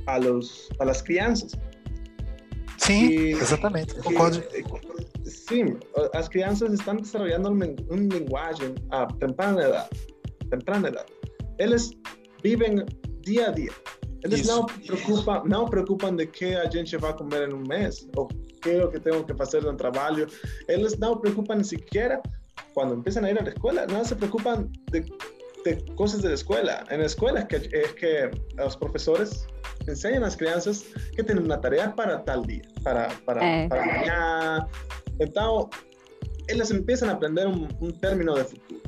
a, 0.06 0.16
los, 0.18 0.68
a 0.78 0.84
las 0.84 1.02
crianças. 1.02 1.52
Sim, 2.78 3.08
que, 3.08 3.30
exatamente, 3.32 3.94
que, 3.94 4.02
concordo. 4.02 4.42
Sim, 5.24 5.78
as 6.14 6.28
crianças 6.28 6.72
estão 6.72 6.96
desenvolvendo 6.96 7.48
uma 7.48 7.66
linguagem 7.96 8.74
a 8.90 9.06
temprana 9.06 9.68
idade. 9.68 9.88
Temprana 10.50 10.88
idade. 10.88 11.12
Eles 11.58 11.90
vivem 12.42 12.84
dia 13.22 13.48
a 13.48 13.50
dia. 13.50 13.72
Eles 14.24 14.40
Isso. 14.40 14.50
não 14.50 14.66
preocupam, 14.66 15.42
não 15.44 15.64
preocupam 15.66 16.16
de 16.16 16.26
que 16.26 16.54
a 16.54 16.68
gente 16.68 16.96
vai 16.96 17.14
comer 17.16 17.48
em 17.48 17.52
um 17.52 17.62
mês 17.66 18.08
ou 18.16 18.26
que 18.26 18.70
é 18.70 18.84
o 18.84 18.90
que 18.90 18.98
tenho 18.98 19.24
que 19.24 19.34
fazer 19.34 19.62
no 19.62 19.76
trabalho. 19.76 20.26
Eles 20.66 20.98
não 20.98 21.16
preocupam 21.16 21.62
sequer 21.62 22.20
cuando 22.78 22.94
empiezan 22.94 23.24
a 23.24 23.30
ir 23.32 23.36
a 23.36 23.42
la 23.42 23.50
escuela, 23.50 23.86
no 23.86 24.04
se 24.04 24.14
preocupan 24.14 24.70
de, 24.92 25.04
de 25.64 25.84
cosas 25.96 26.22
de 26.22 26.28
la 26.28 26.36
escuela. 26.36 26.84
En 26.90 27.00
la 27.00 27.06
escuela 27.06 27.40
es 27.40 27.46
que, 27.46 27.56
es 27.56 27.92
que 27.94 28.30
los 28.56 28.76
profesores 28.76 29.48
enseñan 29.88 30.22
a 30.22 30.26
las 30.26 30.36
crianças 30.36 30.84
que 31.16 31.24
tienen 31.24 31.42
una 31.42 31.60
tarea 31.60 31.92
para 31.96 32.24
tal 32.24 32.46
día, 32.46 32.62
para, 32.84 33.08
para, 33.24 33.64
eh. 33.64 33.68
para 33.68 33.84
mañana. 33.84 34.68
Entonces, 35.18 35.80
ellos 36.46 36.70
empiezan 36.70 37.08
a 37.08 37.14
aprender 37.14 37.48
un, 37.48 37.66
un 37.80 38.00
término 38.00 38.36
de 38.36 38.44
futuro. 38.44 38.80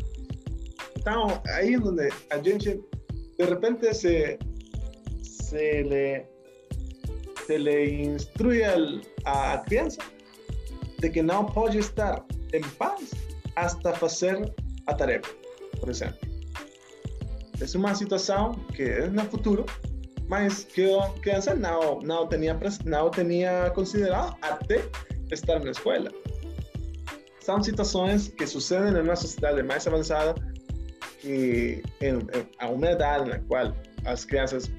Entonces, 0.95 1.41
ahí 1.53 1.75
es 1.75 1.81
donde 1.81 2.13
a 2.31 2.41
gente 2.41 2.81
de 3.39 3.47
repente 3.47 3.93
se, 3.93 4.39
se 5.21 5.83
le 5.83 6.31
se 7.45 7.59
le 7.59 7.87
instruye 7.87 8.65
al, 8.65 9.03
a 9.25 9.57
la 9.57 9.63
criança 9.65 10.01
de 10.99 11.11
que 11.11 11.25
no 11.25 11.45
puede 11.47 11.81
estar 11.81 12.25
en 12.53 12.63
paz 12.79 13.11
hasta 13.61 13.93
fazer 13.93 14.53
a 14.87 14.95
tarefa, 14.95 15.31
por 15.79 15.89
exemplo. 15.91 16.19
É 17.61 17.77
uma 17.77 17.95
situação 17.95 18.53
que 18.75 18.83
é 18.83 19.07
no 19.07 19.23
futuro, 19.27 19.67
mas 20.29 20.65
que 20.65 20.91
a 20.95 21.11
criança 21.21 21.55
não, 21.55 22.01
não, 22.01 22.27
tinha, 22.27 22.59
não 22.87 23.11
tinha 23.11 23.71
considerado 23.71 24.35
até 24.41 24.83
estar 25.31 25.61
na 25.61 25.71
escola. 25.71 26.11
São 27.41 27.63
situações 27.63 28.29
que 28.29 28.47
sucedem 28.47 28.95
em 28.95 29.03
uma 29.03 29.17
sociedade 29.17 29.63
mais 29.63 29.87
avançada, 29.87 30.35
que 31.21 31.83
em, 32.01 32.15
em, 32.15 32.49
a 32.59 32.69
uma 32.69 32.93
idade 32.93 33.29
na 33.29 33.39
qual 33.41 33.77
as 34.07 34.25
crianças 34.25 34.71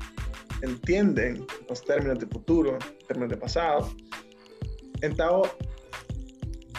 entendem 0.64 1.46
os 1.70 1.82
términos 1.82 2.18
de 2.18 2.26
futuro, 2.26 2.80
términos 3.08 3.34
de 3.34 3.38
passado. 3.38 3.96
Então, 5.04 5.44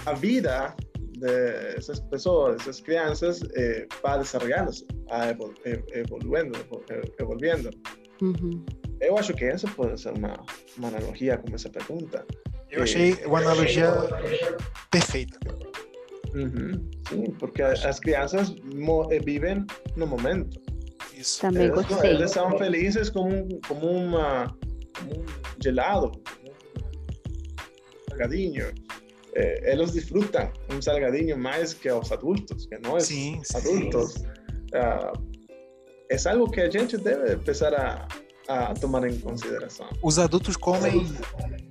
a 0.06 0.14
vida 0.14 0.74
de 1.22 1.76
esas 1.78 2.00
personas, 2.00 2.62
esas 2.62 2.80
crianças, 2.80 3.40
eh, 3.54 3.86
va 4.04 4.18
desarrollándose, 4.18 4.84
va 5.08 5.28
evol 5.30 5.54
evoluindo, 5.92 6.58
evolviendo. 7.18 7.70
Uhum. 8.20 8.64
Eu 9.00 9.16
acho 9.16 9.32
que 9.34 9.48
isso 9.48 9.68
pode 9.74 10.00
ser 10.00 10.12
uma, 10.12 10.34
uma 10.76 10.88
analogia 10.88 11.38
com 11.38 11.54
essa 11.54 11.70
pergunta. 11.70 12.26
Eu 12.70 12.82
achei 12.82 13.14
uma 13.24 13.38
analogia 13.38 13.92
perfeita. 14.90 15.38
Uhum. 16.34 16.90
Sim, 17.08 17.24
porque 17.38 17.62
as 17.62 18.00
crianças 18.00 18.54
vivem 19.24 19.64
no 19.96 20.06
momento. 20.06 20.60
Isso. 21.16 21.40
Também 21.40 21.64
eles, 21.64 21.74
gostei. 21.74 22.10
Eles 22.10 22.30
são 22.30 22.58
felizes 22.58 23.10
como, 23.10 23.60
como, 23.68 23.86
uma, 23.86 24.46
como 24.98 25.20
um 25.20 25.26
gelado, 25.62 26.10
um 26.44 28.10
salgadinho 28.10 28.72
eh, 29.34 29.62
ellos 29.64 29.94
disfrutan 29.94 30.52
un 30.68 30.82
salgadinho 30.82 31.36
más 31.36 31.74
que 31.74 31.88
los 31.88 32.12
adultos, 32.12 32.66
que 32.68 32.78
no 32.78 32.96
es 32.96 33.06
sim, 33.06 33.40
adultos. 33.54 34.14
Sim. 34.14 34.26
Uh, 34.74 35.12
es 36.08 36.26
algo 36.26 36.50
que 36.50 36.60
a 36.60 36.70
gente 36.70 36.98
deve 36.98 37.32
empezar 37.32 37.74
a, 37.74 38.06
a 38.48 38.74
tomar 38.74 39.04
em 39.08 39.18
consideração. 39.18 39.88
Os 40.02 40.18
adultos 40.18 40.56
comem, 40.56 41.06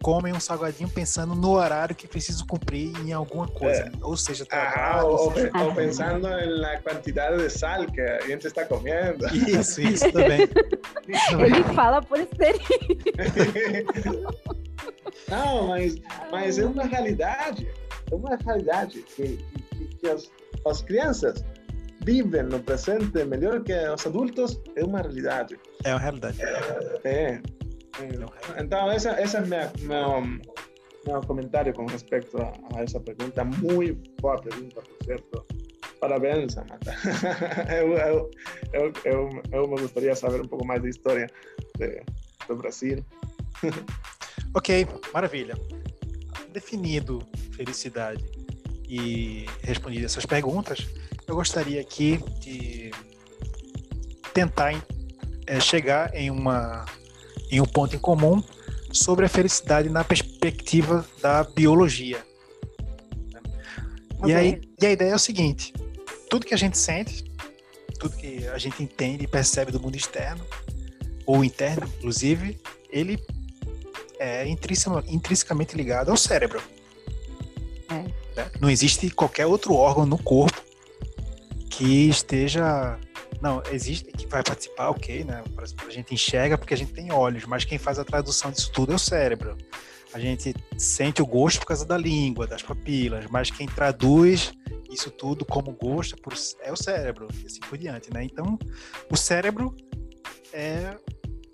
comem 0.01 0.33
um 0.33 0.39
salgadinho 0.39 0.89
pensando 0.89 1.35
no 1.35 1.51
horário 1.51 1.95
que 1.95 2.07
preciso 2.07 2.45
cumprir 2.47 2.91
em 3.05 3.13
alguma 3.13 3.47
coisa. 3.47 3.83
É. 3.83 3.91
Ou 4.01 4.17
seja, 4.17 4.45
trabalho. 4.45 4.73
Ah, 4.77 5.03
ou, 5.03 5.33
seja... 5.33 5.51
ou, 5.63 5.75
pensando 5.75 6.27
na 6.27 6.81
quantidade 6.81 7.37
de 7.37 7.49
sal 7.49 7.85
que 7.85 8.01
a 8.01 8.21
gente 8.21 8.47
está 8.47 8.65
comendo. 8.65 9.27
Isso, 9.27 9.81
isso 9.81 10.11
também. 10.11 10.41
Ele 11.07 11.63
fala 11.75 12.01
por 12.01 12.19
experiência. 12.19 12.65
Não, 15.29 15.67
mas, 15.67 15.95
mas 16.31 16.59
é 16.59 16.65
uma 16.65 16.83
realidade. 16.83 17.69
É 18.11 18.15
uma 18.15 18.35
realidade 18.35 19.01
que, 19.03 19.37
que, 19.37 19.85
que 19.97 20.07
as, 20.07 20.29
as 20.65 20.81
crianças 20.81 21.43
vivem 22.03 22.43
no 22.43 22.59
presente 22.59 23.23
melhor 23.25 23.63
que 23.63 23.73
os 23.73 24.05
adultos 24.05 24.59
é 24.75 24.83
uma 24.83 25.01
realidade. 25.01 25.59
É 25.83 25.91
uma 25.91 25.99
realidade. 25.99 26.37
É. 27.03 27.41
Então, 28.59 28.91
essa, 28.91 29.11
essa 29.11 29.39
é 29.39 29.41
minha, 29.41 29.71
meu, 29.81 30.23
meu 31.05 31.21
comentário 31.21 31.73
com 31.73 31.85
respeito 31.85 32.37
a, 32.37 32.51
a, 32.75 32.83
essa 32.83 32.99
pergunta. 32.99 33.43
Muito 33.43 34.11
boa 34.21 34.41
pergunta, 34.41 34.81
por 34.81 35.05
certo. 35.05 35.45
Parabéns, 35.99 36.57
Amanda. 36.57 36.95
eu, 37.69 37.93
eu, 37.93 38.31
eu, 38.73 38.93
eu, 39.05 39.43
eu 39.51 39.67
me 39.67 39.81
gostaria 39.81 40.13
de 40.13 40.19
saber 40.19 40.41
um 40.41 40.47
pouco 40.47 40.65
mais 40.65 40.81
da 40.81 40.89
história 40.89 41.27
de, 41.77 42.01
do 42.47 42.55
Brasil. 42.55 43.05
ok, 44.53 44.87
maravilha. 45.13 45.57
Definido 46.51 47.21
felicidade 47.51 48.23
e 48.87 49.45
respondido 49.61 50.05
essas 50.05 50.25
perguntas, 50.25 50.87
eu 51.27 51.35
gostaria 51.35 51.79
aqui 51.79 52.19
de 52.39 52.91
tentar 54.33 54.73
é, 55.47 55.59
chegar 55.59 56.13
em, 56.13 56.29
uma, 56.29 56.85
em 57.49 57.61
um 57.61 57.65
ponto 57.65 57.95
em 57.95 57.99
comum 57.99 58.43
sobre 58.91 59.25
a 59.25 59.29
felicidade 59.29 59.89
na 59.89 60.03
perspectiva 60.03 61.05
da 61.21 61.43
biologia. 61.43 62.21
Okay. 64.19 64.31
E, 64.31 64.33
aí, 64.33 64.61
e 64.81 64.85
a 64.85 64.91
ideia 64.91 65.11
é 65.11 65.15
o 65.15 65.19
seguinte: 65.19 65.73
tudo 66.29 66.45
que 66.45 66.53
a 66.53 66.57
gente 66.57 66.77
sente, 66.77 67.23
tudo 67.99 68.15
que 68.17 68.47
a 68.47 68.57
gente 68.57 68.83
entende 68.83 69.23
e 69.23 69.27
percebe 69.27 69.71
do 69.71 69.79
mundo 69.79 69.95
externo, 69.95 70.45
ou 71.25 71.43
interno, 71.43 71.87
inclusive, 71.97 72.59
ele 72.89 73.17
é 74.21 74.47
intrinsecamente 74.47 75.75
ligado 75.75 76.11
ao 76.11 76.17
cérebro. 76.17 76.61
É. 77.89 77.95
Né? 78.35 78.51
Não 78.59 78.69
existe 78.69 79.09
qualquer 79.09 79.47
outro 79.47 79.73
órgão 79.73 80.05
no 80.05 80.17
corpo 80.17 80.61
que 81.71 82.07
esteja. 82.07 82.99
Não, 83.41 83.63
existe 83.71 84.11
que 84.11 84.27
vai 84.27 84.43
participar, 84.43 84.89
ok, 84.89 85.23
né? 85.23 85.43
A 85.87 85.89
gente 85.89 86.13
enxerga 86.13 86.55
porque 86.55 86.75
a 86.75 86.77
gente 86.77 86.93
tem 86.93 87.11
olhos, 87.11 87.45
mas 87.45 87.65
quem 87.65 87.79
faz 87.79 87.97
a 87.97 88.05
tradução 88.05 88.51
disso 88.51 88.71
tudo 88.71 88.91
é 88.91 88.95
o 88.95 88.99
cérebro. 88.99 89.57
A 90.13 90.19
gente 90.19 90.53
sente 90.77 91.21
o 91.21 91.25
gosto 91.25 91.59
por 91.61 91.67
causa 91.67 91.83
da 91.83 91.97
língua, 91.97 92.45
das 92.45 92.61
papilas, 92.61 93.25
mas 93.27 93.49
quem 93.49 93.65
traduz 93.65 94.53
isso 94.91 95.09
tudo 95.09 95.45
como 95.45 95.71
gosto 95.71 96.15
é 96.61 96.71
o 96.71 96.75
cérebro, 96.75 97.27
e 97.41 97.45
assim 97.45 97.61
por 97.61 97.77
diante, 97.77 98.13
né? 98.13 98.23
Então, 98.25 98.59
o 99.09 99.15
cérebro 99.15 99.73
é, 100.51 100.97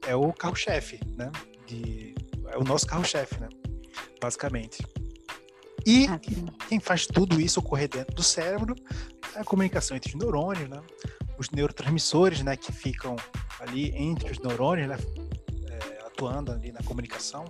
é 0.07 0.15
o 0.15 0.33
carro-chefe, 0.33 0.99
né? 1.15 1.31
De, 1.67 2.15
é 2.51 2.57
o 2.57 2.63
nosso 2.63 2.85
carro-chefe, 2.87 3.39
né? 3.39 3.49
Basicamente. 4.21 4.85
E 5.85 6.05
ah, 6.07 6.19
quem 6.67 6.79
faz 6.79 7.07
tudo 7.07 7.39
isso 7.39 7.59
ocorrer 7.59 7.87
dentro 7.87 8.13
do 8.13 8.23
cérebro 8.23 8.75
é 9.35 9.39
a 9.39 9.43
comunicação 9.43 9.95
entre 9.95 10.09
os 10.09 10.15
neurônios, 10.15 10.69
né? 10.69 10.81
Os 11.37 11.49
neurotransmissores, 11.51 12.41
né, 12.41 12.57
que 12.57 12.71
ficam 12.71 13.15
ali 13.59 13.95
entre 13.95 14.31
os 14.31 14.39
neurônios, 14.39 14.87
né, 14.87 14.97
é, 15.69 16.05
atuando 16.05 16.51
ali 16.51 16.71
na 16.71 16.81
comunicação. 16.81 17.45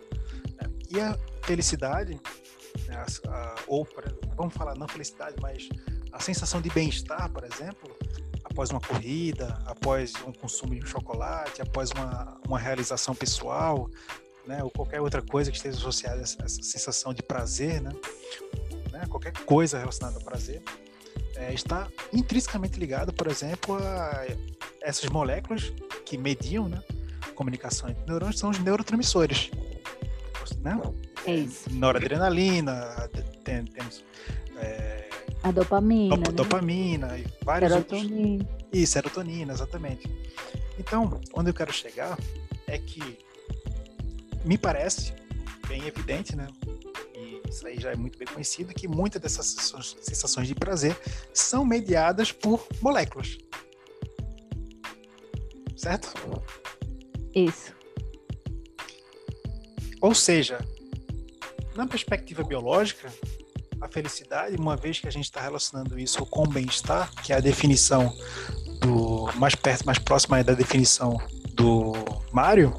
Né? 0.61 0.69
E 0.89 0.99
a 0.99 1.17
felicidade, 1.43 2.19
né, 2.85 2.95
a, 2.95 3.31
a, 3.31 3.55
ou 3.65 3.87
vamos 4.35 4.53
falar 4.53 4.75
não 4.75 4.89
felicidade, 4.89 5.37
mas 5.41 5.69
a 6.11 6.19
sensação 6.19 6.61
de 6.61 6.69
bem-estar, 6.69 7.31
por 7.31 7.45
exemplo, 7.45 7.95
após 8.43 8.71
uma 8.71 8.81
corrida, 8.81 9.57
após 9.65 10.13
um 10.25 10.33
consumo 10.33 10.75
de 10.75 10.85
chocolate, 10.85 11.61
após 11.61 11.91
uma, 11.91 12.39
uma 12.45 12.59
realização 12.59 13.15
pessoal, 13.15 13.89
né, 14.47 14.63
ou 14.63 14.69
qualquer 14.69 15.01
outra 15.01 15.21
coisa 15.21 15.51
que 15.51 15.57
esteja 15.57 15.77
associada 15.77 16.19
a 16.19 16.21
essa, 16.21 16.47
sensação 16.47 17.13
de 17.13 17.21
prazer, 17.21 17.81
né, 17.81 17.91
né, 18.91 19.05
qualquer 19.09 19.33
coisa 19.33 19.77
relacionada 19.77 20.17
ao 20.17 20.23
prazer, 20.23 20.61
é, 21.35 21.53
está 21.53 21.87
intrinsecamente 22.11 22.79
ligado, 22.79 23.13
por 23.13 23.27
exemplo, 23.27 23.75
a 23.75 24.25
essas 24.81 25.09
moléculas 25.09 25.71
que 26.05 26.17
mediam 26.17 26.67
né, 26.67 26.81
comunicação 27.35 27.89
entre 27.89 28.03
neurônios, 28.05 28.39
são 28.39 28.49
os 28.49 28.59
neurotransmissores. 28.59 29.51
Né? 30.61 30.79
É 31.25 31.35
isso. 31.35 31.69
Noradrenalina, 31.71 33.09
tem, 33.43 33.65
temos. 33.65 34.03
É, 34.57 35.09
a 35.43 35.51
dopamina. 35.51 36.15
Dop, 36.15 36.29
né? 36.29 36.35
Dopamina 36.35 37.17
e 37.17 37.25
vários 37.43 37.71
serotonina. 37.71 38.43
outros. 38.43 38.67
E 38.73 38.87
serotonina, 38.87 39.53
exatamente. 39.53 40.09
Então, 40.79 41.19
onde 41.33 41.49
eu 41.49 41.53
quero 41.53 41.71
chegar 41.71 42.17
é 42.65 42.77
que 42.77 43.19
me 44.47 44.57
parece 44.57 45.13
bem 45.67 45.85
evidente, 45.85 46.35
né? 46.35 46.47
E 47.13 47.41
isso 47.49 47.67
aí 47.67 47.79
já 47.79 47.91
é 47.91 47.95
muito 47.95 48.17
bem 48.17 48.27
conhecido, 48.27 48.73
que 48.73 48.87
muitas 48.87 49.21
dessas 49.21 49.45
sensações 50.01 50.47
de 50.47 50.55
prazer 50.55 50.97
são 51.33 51.65
mediadas 51.65 52.31
por 52.31 52.65
moléculas. 52.81 53.37
Certo? 55.75 56.13
Isso. 57.35 57.75
Ou 60.01 60.15
seja, 60.15 60.59
na 61.75 61.85
perspectiva 61.85 62.43
biológica, 62.43 63.11
a 63.81 63.87
felicidade, 63.87 64.55
uma 64.55 64.75
vez 64.75 64.99
que 64.99 65.07
a 65.07 65.11
gente 65.11 65.25
está 65.25 65.41
relacionando 65.41 65.99
isso 65.99 66.25
com 66.25 66.43
o 66.43 66.47
bem-estar, 66.47 67.13
que 67.21 67.31
é 67.31 67.35
a 67.35 67.39
definição 67.39 68.15
do 68.79 69.29
mais 69.35 69.55
perto, 69.55 69.85
mais 69.85 69.99
próxima 69.99 70.43
da 70.43 70.53
definição 70.53 71.17
do 71.53 71.93
Mário, 72.31 72.75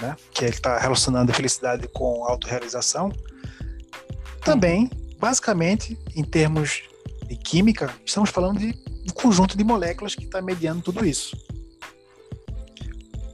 né? 0.00 0.16
Que 0.32 0.44
ele 0.44 0.54
está 0.54 0.78
relacionando 0.78 1.30
a 1.30 1.34
felicidade 1.34 1.86
com 1.88 2.24
autorrealização. 2.24 3.12
Também, 4.44 4.90
basicamente, 5.18 5.98
em 6.16 6.24
termos 6.24 6.82
de 7.28 7.36
química, 7.36 7.94
estamos 8.04 8.30
falando 8.30 8.58
de 8.58 8.74
um 9.08 9.12
conjunto 9.12 9.56
de 9.56 9.62
moléculas 9.62 10.14
que 10.14 10.24
está 10.24 10.40
mediando 10.40 10.82
tudo 10.82 11.04
isso. 11.04 11.36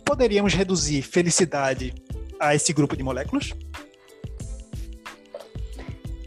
Poderíamos 0.04 0.52
reduzir 0.54 1.02
felicidade 1.02 1.94
a 2.38 2.54
esse 2.54 2.72
grupo 2.72 2.96
de 2.96 3.02
moléculas? 3.02 3.52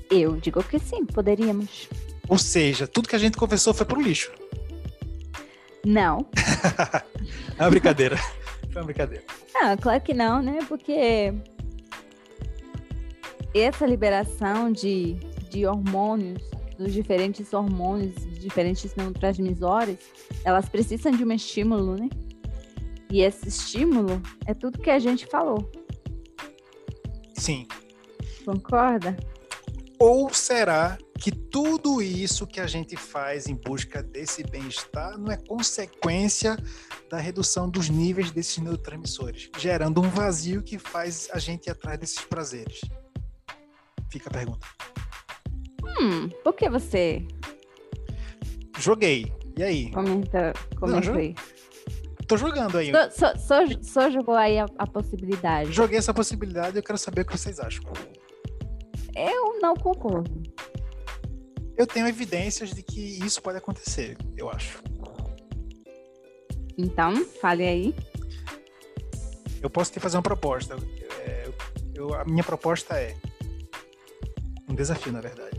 Eu 0.09 0.37
digo 0.37 0.63
que 0.63 0.79
sim, 0.79 1.05
poderíamos. 1.05 1.87
Ou 2.27 2.37
seja, 2.37 2.87
tudo 2.87 3.07
que 3.07 3.15
a 3.15 3.19
gente 3.19 3.37
conversou 3.37 3.73
foi 3.73 3.85
pro 3.85 4.01
lixo. 4.01 4.31
Não. 5.85 6.25
é 7.57 7.63
uma 7.63 7.69
brincadeira. 7.69 8.17
Foi 8.69 8.81
uma 8.81 8.85
brincadeira. 8.85 9.23
Não, 9.53 9.77
claro 9.77 10.01
que 10.01 10.13
não, 10.13 10.41
né? 10.41 10.59
Porque 10.67 11.33
essa 13.53 13.85
liberação 13.85 14.71
de, 14.71 15.15
de 15.49 15.65
hormônios, 15.65 16.41
dos 16.77 16.93
diferentes 16.93 17.51
hormônios, 17.51 18.15
diferentes 18.39 18.95
neurotransmissores, 18.95 19.99
elas 20.45 20.69
precisam 20.69 21.11
de 21.11 21.23
um 21.23 21.31
estímulo, 21.31 21.95
né? 21.95 22.09
E 23.11 23.21
esse 23.21 23.47
estímulo 23.47 24.21
é 24.45 24.53
tudo 24.53 24.79
que 24.79 24.89
a 24.89 24.99
gente 24.99 25.25
falou. 25.25 25.69
Sim. 27.33 27.67
Concorda? 28.45 29.17
Ou 29.97 30.31
será 30.31 30.97
que 31.19 31.31
tudo 31.31 32.01
isso 32.01 32.47
que 32.47 32.61
a 32.61 32.67
gente 32.67 32.95
faz 32.95 33.47
em 33.47 33.55
busca 33.55 34.01
desse 34.01 34.41
bem-estar 34.43 35.17
não 35.17 35.31
é 35.31 35.35
consequência 35.35 36.57
da 37.09 37.17
redução 37.17 37.69
dos 37.69 37.89
níveis 37.89 38.31
desses 38.31 38.57
neurotransmissores, 38.59 39.49
gerando 39.57 40.01
um 40.01 40.09
vazio 40.09 40.63
que 40.63 40.79
faz 40.79 41.29
a 41.33 41.39
gente 41.39 41.67
ir 41.67 41.71
atrás 41.71 41.99
desses 41.99 42.21
prazeres? 42.21 42.79
Fica 44.09 44.29
a 44.29 44.33
pergunta. 44.33 44.65
Hum, 45.99 46.29
por 46.43 46.53
que 46.53 46.69
você? 46.69 47.27
Joguei. 48.77 49.31
E 49.57 49.63
aí? 49.63 49.91
Comenta, 49.91 50.53
comenta 50.79 51.11
aí. 51.11 51.35
Tô 52.27 52.37
jogando 52.37 52.77
aí. 52.77 52.91
Só, 53.11 53.35
só, 53.35 53.55
só 53.81 54.09
jogou 54.09 54.35
aí 54.35 54.57
a, 54.57 54.65
a 54.77 54.87
possibilidade. 54.87 55.73
Joguei 55.73 55.97
essa 55.97 56.13
possibilidade 56.13 56.77
e 56.77 56.79
eu 56.79 56.83
quero 56.83 56.97
saber 56.97 57.21
o 57.21 57.25
que 57.25 57.37
vocês 57.37 57.59
acham. 57.59 57.83
Eu 59.15 59.59
não 59.59 59.73
concordo. 59.73 60.48
Eu 61.79 61.87
tenho 61.87 62.05
evidências 62.09 62.71
de 62.71 62.83
que 62.83 62.99
isso 63.25 63.41
pode 63.41 63.57
acontecer, 63.57 64.17
eu 64.35 64.49
acho. 64.49 64.83
Então, 66.77 67.25
fale 67.41 67.65
aí. 67.65 67.95
Eu 69.61 69.69
posso 69.69 69.89
te 69.89 69.97
fazer 69.97 70.17
uma 70.17 70.23
proposta. 70.23 70.75
É, 71.25 71.49
eu, 71.95 72.13
a 72.13 72.25
minha 72.25 72.43
proposta 72.43 72.99
é 72.99 73.15
um 74.67 74.75
desafio, 74.75 75.13
na 75.13 75.21
verdade. 75.21 75.57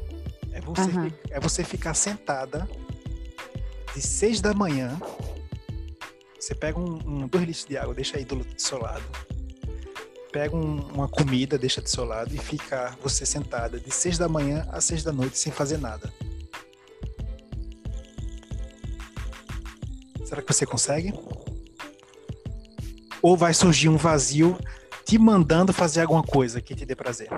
É 0.52 0.60
você, 0.60 0.90
uhum. 0.90 1.10
é 1.30 1.40
você 1.40 1.64
ficar 1.64 1.94
sentada 1.94 2.68
de 3.94 4.02
seis 4.02 4.42
da 4.42 4.52
manhã. 4.52 5.00
Você 6.38 6.54
pega 6.54 6.78
um, 6.78 6.96
um 6.96 7.26
dois 7.26 7.44
litros 7.44 7.64
de 7.64 7.78
água, 7.78 7.94
deixa 7.94 8.18
aí 8.18 8.26
do, 8.26 8.36
do 8.36 8.60
seu 8.60 8.78
lado 8.78 9.02
pega 10.32 10.56
um, 10.56 10.80
uma 10.92 11.08
comida, 11.08 11.58
deixa 11.58 11.80
do 11.80 11.88
seu 11.88 12.04
lado 12.04 12.34
e 12.34 12.38
fica 12.38 12.96
você 13.02 13.26
sentada 13.26 13.78
de 13.78 13.90
seis 13.90 14.16
da 14.16 14.28
manhã 14.28 14.66
às 14.70 14.84
seis 14.84 15.02
da 15.02 15.12
noite 15.12 15.38
sem 15.38 15.52
fazer 15.52 15.78
nada. 15.78 16.12
Será 20.24 20.40
que 20.40 20.52
você 20.52 20.64
consegue? 20.64 21.12
Ou 23.20 23.36
vai 23.36 23.52
surgir 23.52 23.88
um 23.88 23.96
vazio 23.96 24.56
te 25.04 25.18
mandando 25.18 25.72
fazer 25.72 26.02
alguma 26.02 26.22
coisa 26.22 26.60
que 26.60 26.74
te 26.74 26.86
dê 26.86 26.94
prazer? 26.94 27.28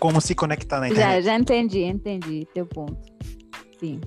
como 0.00 0.18
se 0.20 0.34
conectar 0.34 0.80
na 0.80 0.88
internet. 0.88 1.22
Já, 1.22 1.32
já 1.32 1.38
entendi, 1.38 1.82
entendi 1.82 2.48
teu 2.54 2.64
ponto. 2.64 2.98
Sim. 3.78 4.00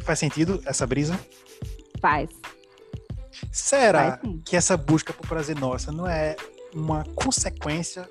Faz 0.00 0.18
sentido 0.18 0.60
essa 0.64 0.86
brisa? 0.86 1.20
Faz. 2.00 2.30
Será 3.56 4.20
que 4.44 4.54
essa 4.54 4.76
busca 4.76 5.14
por 5.14 5.26
prazer 5.26 5.58
nossa 5.58 5.90
não 5.90 6.06
é 6.06 6.36
uma 6.74 7.04
consequência 7.14 8.06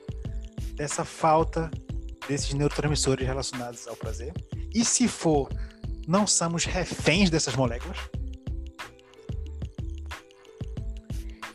dessa 0.73 1.05
falta 1.05 1.69
desses 2.27 2.51
neurotransmissores 2.55 3.27
relacionados 3.27 3.87
ao 3.87 3.95
prazer? 3.95 4.33
E 4.73 4.83
se 4.83 5.07
for, 5.07 5.47
não 6.07 6.25
somos 6.25 6.65
reféns 6.65 7.29
dessas 7.29 7.55
moléculas? 7.55 7.95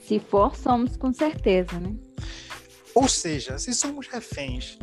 Se 0.07 0.21
for, 0.21 0.55
somos 0.55 0.97
com 0.97 1.13
certeza, 1.13 1.81
né? 1.81 1.93
Ou 2.95 3.09
seja, 3.09 3.59
se 3.59 3.75
somos 3.75 4.07
reféns. 4.07 4.79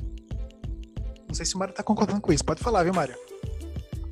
Não 1.29 1.33
sei 1.33 1.45
se 1.45 1.55
o 1.55 1.59
Mário 1.59 1.71
está 1.71 1.81
concordando 1.81 2.19
com 2.19 2.33
isso. 2.33 2.43
Pode 2.43 2.61
falar, 2.61 2.83
viu, 2.83 2.93
Mário? 2.93 3.15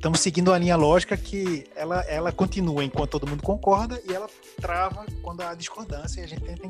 Estamos 0.06 0.20
seguindo 0.20 0.52
a 0.52 0.58
linha 0.58 0.76
lógica 0.76 1.16
que 1.16 1.64
ela, 1.74 2.00
ela 2.02 2.30
continua 2.30 2.84
enquanto 2.84 3.10
todo 3.10 3.26
mundo 3.26 3.42
concorda 3.42 4.00
e 4.08 4.14
ela 4.14 4.30
trava 4.60 5.04
quando 5.20 5.40
há 5.40 5.52
discordância 5.52 6.20
e 6.20 6.22
a 6.22 6.28
gente 6.28 6.42
tenta 6.42 6.68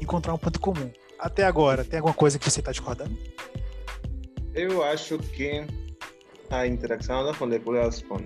encontrar 0.00 0.32
um 0.32 0.38
ponto 0.38 0.58
comum. 0.58 0.90
Até 1.18 1.44
agora, 1.44 1.84
tem 1.84 1.98
alguma 1.98 2.14
coisa 2.14 2.38
que 2.38 2.50
você 2.50 2.60
está 2.60 2.72
discordando? 2.72 3.14
Eu 4.54 4.82
acho 4.82 5.18
que 5.18 5.66
a 6.48 6.66
interação 6.66 7.22
das 7.22 7.38
moléculas 7.38 8.00
com, 8.00 8.16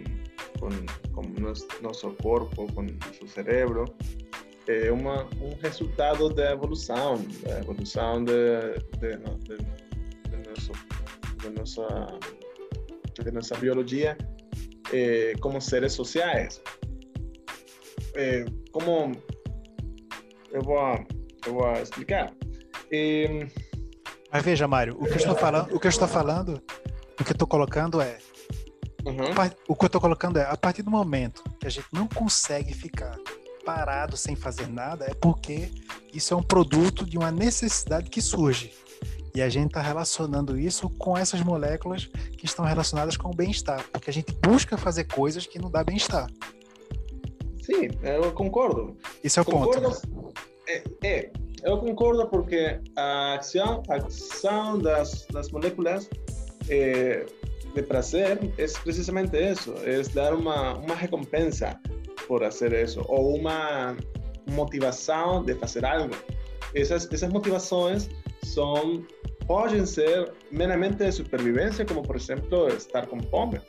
com, 0.60 0.70
com 1.12 1.22
nosso, 1.82 2.10
corpo, 2.22 2.72
com 2.74 2.82
nosso 2.82 3.26
cérebro, 3.26 3.92
é 4.68 4.92
uma, 4.92 5.24
um 5.42 5.56
resultado 5.60 6.32
da 6.32 6.52
evolução, 6.52 7.16
da 7.42 7.58
evolução 7.58 8.24
de, 8.24 8.32
de, 9.00 9.16
de, 9.16 9.56
de, 10.30 10.48
nosso, 10.48 10.72
de, 11.40 11.50
nossa, 11.50 12.18
de 13.20 13.30
nossa 13.32 13.56
biologia 13.56 14.16
eh, 14.94 15.32
como 15.40 15.60
seres 15.60 15.92
sociais. 15.92 16.62
Eh, 18.14 18.44
como 18.70 19.12
eu 20.52 20.62
vou, 20.62 21.04
eu 21.46 21.54
vou 21.54 21.72
explicar. 21.72 22.32
Eh, 22.92 23.46
Mas 24.32 24.44
veja, 24.44 24.68
Mário, 24.68 24.94
o 25.00 25.04
que 25.04 25.12
eu 25.12 25.16
estou 25.16 25.34
falando, 25.34 25.74
o 25.74 25.80
que 25.80 25.86
eu 25.86 25.90
estou 25.90 26.06
falando, 26.06 26.62
o 27.20 27.24
que 27.24 27.30
eu 27.30 27.34
estou 27.34 27.48
colocando 27.48 28.00
é 28.00 28.18
Uhum. 29.06 29.16
O 29.68 29.76
que 29.76 29.84
eu 29.84 29.86
estou 29.86 30.00
colocando 30.00 30.38
é, 30.38 30.44
a 30.44 30.56
partir 30.56 30.82
do 30.82 30.90
momento 30.90 31.42
que 31.60 31.66
a 31.66 31.70
gente 31.70 31.88
não 31.92 32.08
consegue 32.08 32.72
ficar 32.72 33.14
parado 33.64 34.16
sem 34.16 34.34
fazer 34.34 34.66
nada, 34.66 35.04
é 35.06 35.14
porque 35.14 35.70
isso 36.12 36.32
é 36.32 36.36
um 36.36 36.42
produto 36.42 37.04
de 37.04 37.18
uma 37.18 37.30
necessidade 37.30 38.08
que 38.08 38.22
surge. 38.22 38.72
E 39.34 39.42
a 39.42 39.48
gente 39.48 39.66
está 39.68 39.82
relacionando 39.82 40.56
isso 40.56 40.88
com 40.90 41.18
essas 41.18 41.40
moléculas 41.40 42.06
que 42.38 42.46
estão 42.46 42.64
relacionadas 42.64 43.16
com 43.16 43.30
o 43.30 43.34
bem-estar, 43.34 43.84
porque 43.90 44.08
a 44.08 44.12
gente 44.12 44.32
busca 44.34 44.76
fazer 44.78 45.04
coisas 45.04 45.44
que 45.44 45.58
não 45.58 45.68
dá 45.68 45.82
bem-estar. 45.82 46.30
Sim, 47.60 47.88
eu 48.02 48.30
concordo. 48.32 48.96
Esse 49.24 49.38
é 49.38 49.42
o 49.42 49.44
concordo, 49.44 49.90
ponto. 49.90 50.34
É, 50.68 50.82
é, 51.02 51.30
eu 51.64 51.78
concordo 51.78 52.28
porque 52.28 52.78
a 52.96 53.34
ação, 53.34 53.82
a 53.88 53.96
ação 53.96 54.78
das, 54.78 55.26
das 55.32 55.50
moléculas 55.50 56.08
é, 56.68 57.26
de 57.74 57.82
prazer 57.82 58.38
é 58.56 58.66
precisamente 58.84 59.36
isso, 59.36 59.74
é 59.82 60.00
dar 60.14 60.34
uma, 60.34 60.74
uma 60.74 60.94
recompensa 60.94 61.80
por 62.28 62.42
fazer 62.42 62.72
isso, 62.72 63.04
ou 63.08 63.36
uma 63.36 63.96
motivação 64.46 65.42
de 65.42 65.54
fazer 65.56 65.84
algo. 65.84 66.14
Essas, 66.74 67.10
essas 67.12 67.32
motivações 67.32 68.08
são 68.42 69.04
podem 69.46 69.84
ser 69.84 70.32
meramente 70.50 70.96
de 70.96 71.12
supervivência, 71.12 71.84
como 71.84 72.02
por 72.02 72.16
exemplo 72.16 72.68
estar 72.68 73.06
com 73.06 73.20
fome. 73.24 73.60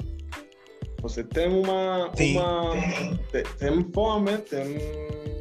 Você 1.01 1.24
tem 1.24 1.47
uma, 1.47 2.08
uma 2.08 2.72
tem, 3.32 3.43
tem 3.60 3.91
fome, 3.93 4.38
tem 4.39 4.78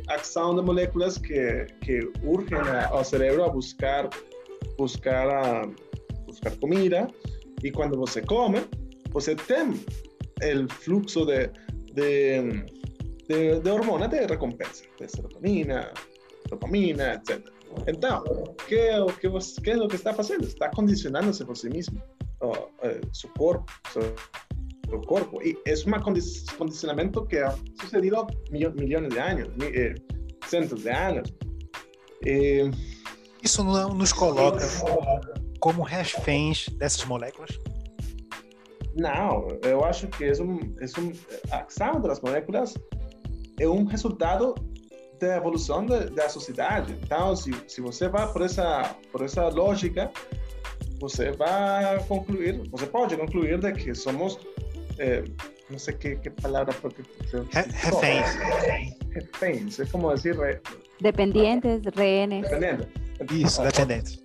ação 0.08 0.54
de 0.54 0.62
moléculas 0.62 1.16
que 1.18 1.66
que 1.82 2.10
urgem 2.22 2.58
ao 2.90 3.04
cérebro 3.04 3.44
a 3.44 3.48
buscar 3.48 4.10
buscar 4.76 5.28
a, 5.28 5.66
buscar 6.26 6.56
comida 6.56 7.06
e 7.62 7.70
quando 7.70 7.96
você 7.96 8.20
come, 8.20 8.60
você 9.10 9.34
tem 9.34 9.70
o 9.70 10.68
fluxo 10.68 11.24
de, 11.24 11.48
de, 11.94 12.42
de, 13.28 13.60
de 13.60 13.70
hormonas 13.70 14.10
de 14.10 14.26
recompensa, 14.26 14.84
de 15.00 15.08
serotonina, 15.08 15.92
dopamina, 16.48 17.14
etc. 17.14 17.48
Então, 17.86 18.22
¿qué, 18.68 19.04
qué, 19.20 19.28
qué 19.62 19.70
es 19.72 19.76
lo 19.76 19.88
que 19.88 19.96
está 19.96 20.10
haciendo? 20.10 20.46
Está 20.46 20.70
condicionándose 20.70 21.44
por 21.44 21.56
sí 21.56 21.68
mismo, 21.68 22.00
o, 22.40 22.70
eh, 22.82 23.00
su 23.12 23.28
cuerpo, 23.32 23.66
su, 23.92 24.00
su, 24.90 25.00
cuerpo. 25.02 25.42
Y 25.42 25.58
es 25.64 25.84
un 25.84 25.92
condicionamiento 26.56 27.26
que 27.26 27.42
ha 27.42 27.54
sucedido 27.80 28.26
millones 28.50 29.14
de 29.14 29.20
años, 29.20 29.48
eh, 29.60 29.94
cientos 30.46 30.84
de 30.84 30.92
anos. 30.92 31.34
Eh, 32.24 32.70
Isso 33.42 33.62
não 33.62 33.92
nos 33.92 34.12
coloca 34.12 34.66
como 35.60 35.82
reféns 35.82 36.68
dessas 36.78 37.04
moléculas? 37.04 37.58
Não, 38.94 39.48
eu 39.62 39.84
acho 39.84 40.06
que 40.08 40.24
é 40.24 40.32
um, 40.42 40.58
é 40.78 41.00
um, 41.00 41.12
a 41.50 41.62
ação 41.62 42.00
das 42.00 42.20
moléculas 42.20 42.74
é 43.58 43.68
um 43.68 43.84
resultado 43.84 44.54
da 45.20 45.36
evolução 45.36 45.84
da, 45.86 46.06
da 46.06 46.28
sociedade. 46.28 46.96
Então, 47.02 47.34
se, 47.36 47.52
se 47.66 47.80
você 47.80 48.08
vai 48.08 48.30
por 48.32 48.42
essa, 48.42 48.94
por 49.12 49.22
essa 49.22 49.48
lógica, 49.48 50.10
você 51.00 51.32
vai 51.32 52.02
concluir, 52.06 52.62
você 52.70 52.86
pode 52.86 53.16
concluir 53.16 53.58
de 53.58 53.72
que 53.72 53.94
somos, 53.94 54.38
eh, 54.98 55.24
não 55.70 55.78
sei 55.78 55.94
que, 55.94 56.16
que 56.16 56.30
palavra 56.30 56.74
porque 56.74 57.02
reféns. 57.50 58.26
Reféns, 59.10 59.80
é 59.80 59.86
como 59.86 60.14
dizer 60.14 60.36
re... 60.36 60.60
dependientes, 61.00 61.82
rehenes. 61.94 62.48
Dependentes. 62.48 62.88
Isso, 63.30 63.62
dependentes. 63.62 64.22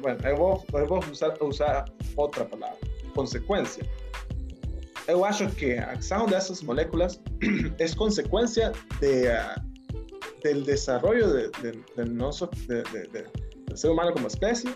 Bueno, 0.00 0.18
eu 0.24 0.36
vou, 0.36 0.64
eu 0.72 0.86
vou 0.86 1.00
usar, 1.10 1.36
usar 1.42 1.84
outra 2.16 2.44
palavra, 2.44 2.78
consequência. 3.14 3.84
Eu 5.06 5.24
acho 5.24 5.46
que 5.50 5.74
a 5.74 5.92
ação 5.92 6.26
dessas 6.26 6.62
moléculas 6.62 7.20
é 7.78 7.88
consequência 7.94 8.72
de, 9.00 9.26
del 10.44 10.64
desarrollo 10.64 11.32
de, 11.32 11.50
de, 11.62 11.72
del 13.66 13.78
ser 13.78 13.90
humano 13.90 14.12
como 14.12 14.28
especie 14.28 14.70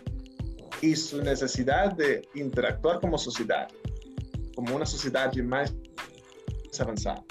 y 0.81 0.97
su 0.97 1.23
necesidad 1.23 1.93
de 1.93 2.27
interactuar 2.35 3.01
como 3.01 3.19
sociedad, 3.19 3.69
como 4.57 4.75
una 4.75 4.87
sociedad 4.87 5.33
más 5.45 5.75
avanzada. 6.81 7.23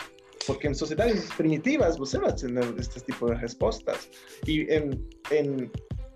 Porque 0.45 0.67
en 0.67 0.75
sociedades 0.75 1.29
primitivas 1.35 1.97
você 1.97 2.17
vai 2.19 2.33
ter 2.33 2.49
este 2.79 3.01
tipo 3.01 3.27
de 3.27 3.35
respostas. 3.35 4.09
E 4.45 4.61
em, 4.69 4.91
em 5.31 5.69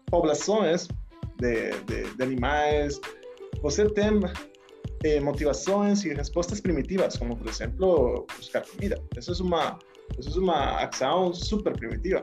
poblações 0.06 0.88
de, 1.38 1.72
de, 1.88 2.16
de 2.16 2.24
animais, 2.24 3.00
você 3.62 3.90
tem 3.90 4.22
eh, 5.04 5.20
primitivas, 6.62 7.18
como 7.18 7.36
por 7.36 7.48
exemplo 7.48 8.26
buscar 8.38 8.66
comida. 8.66 9.02
Isso 9.18 9.32
é 9.32 9.44
uma 9.44 9.80
Eso 10.18 10.30
es 10.30 10.36
una 10.38 10.80
acción 10.80 11.34
súper 11.34 11.74
primitiva. 11.74 12.22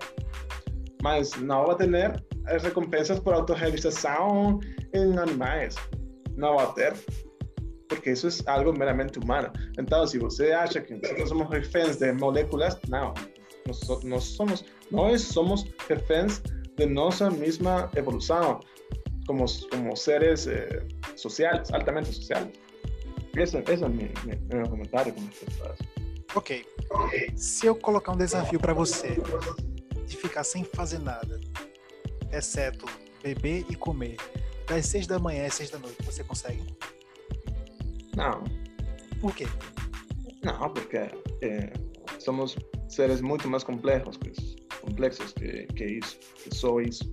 Mas 1.03 1.41
no 1.41 1.67
va 1.67 1.75
a 1.75 1.77
tener 1.77 2.25
recompensas 2.63 3.21
por 3.21 3.35
autorrealización 3.35 4.61
en 4.93 5.19
animales. 5.19 5.77
No 6.37 6.55
va 6.57 6.65
a 6.65 6.75
tener. 6.75 6.95
Porque 7.89 8.13
eso 8.13 8.29
es 8.29 8.47
algo 8.47 8.73
meramente 8.73 9.19
humano. 9.19 9.53
Entonces, 9.77 10.21
si 10.21 10.25
usted 10.25 10.53
acha 10.53 10.85
que 10.85 10.95
nosotros 10.97 11.29
somos 11.31 11.51
reféns 11.51 11.99
de 11.99 12.13
moléculas, 12.13 12.79
no. 12.89 13.15
No, 14.05 14.21
somos, 14.21 14.65
no 14.91 15.19
somos 15.19 15.67
reféns 15.89 16.43
de 16.77 16.87
nuestra 16.87 17.31
misma 17.31 17.91
evolución 17.95 18.61
como, 19.27 19.45
como 19.71 19.95
seres 19.95 20.47
eh, 20.47 20.87
sociales, 21.17 21.71
altamente 21.73 22.13
sociales. 22.13 22.59
Ese 23.35 23.63
es 23.67 23.81
mi, 23.83 24.11
mi, 24.25 24.57
mi 24.57 24.69
comentario 24.69 25.15
con 25.15 25.27
respecto 25.27 25.65
a 25.65 25.75
eso. 25.75 25.98
Ok. 26.35 26.67
Se 27.37 27.67
eu 27.67 27.75
colocar 27.75 28.13
um 28.13 28.17
desafio 28.17 28.61
para 28.61 28.75
você 28.75 29.17
de 30.07 30.17
ficar 30.17 30.45
sem 30.45 30.65
fazer 30.65 30.99
nada, 30.99 31.41
exceto 32.33 32.87
beber 33.23 33.65
e 33.69 33.75
comer, 33.75 34.17
das 34.67 34.87
seis 34.87 35.07
da 35.07 35.19
manhã 35.19 35.47
às 35.47 35.55
seis 35.55 35.71
da 35.71 35.79
noite, 35.79 36.03
você 36.03 36.23
consegue? 36.23 36.63
Não. 38.17 38.45
Por 39.21 39.35
quê? 39.35 39.47
Não, 40.45 40.73
porque 40.73 40.97
é, 41.43 41.73
somos 42.19 42.57
seres 42.89 43.21
muito 43.21 43.49
mais 43.49 43.65
complexos 43.65 44.17
que 44.17 44.31
isso, 44.31 44.57
complexos 44.81 45.33
que, 45.33 45.67
que 45.67 45.85
isso, 45.85 46.19
que 46.37 46.55
só 46.55 46.81
isso. 46.81 47.05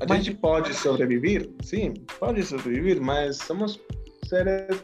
A 0.00 0.06
mas... 0.08 0.24
gente 0.24 0.38
pode 0.38 0.72
sobreviver, 0.74 1.48
sim, 1.62 1.94
pode 2.18 2.42
sobreviver, 2.42 3.00
mas 3.00 3.36
somos 3.36 3.80
seres 4.26 4.82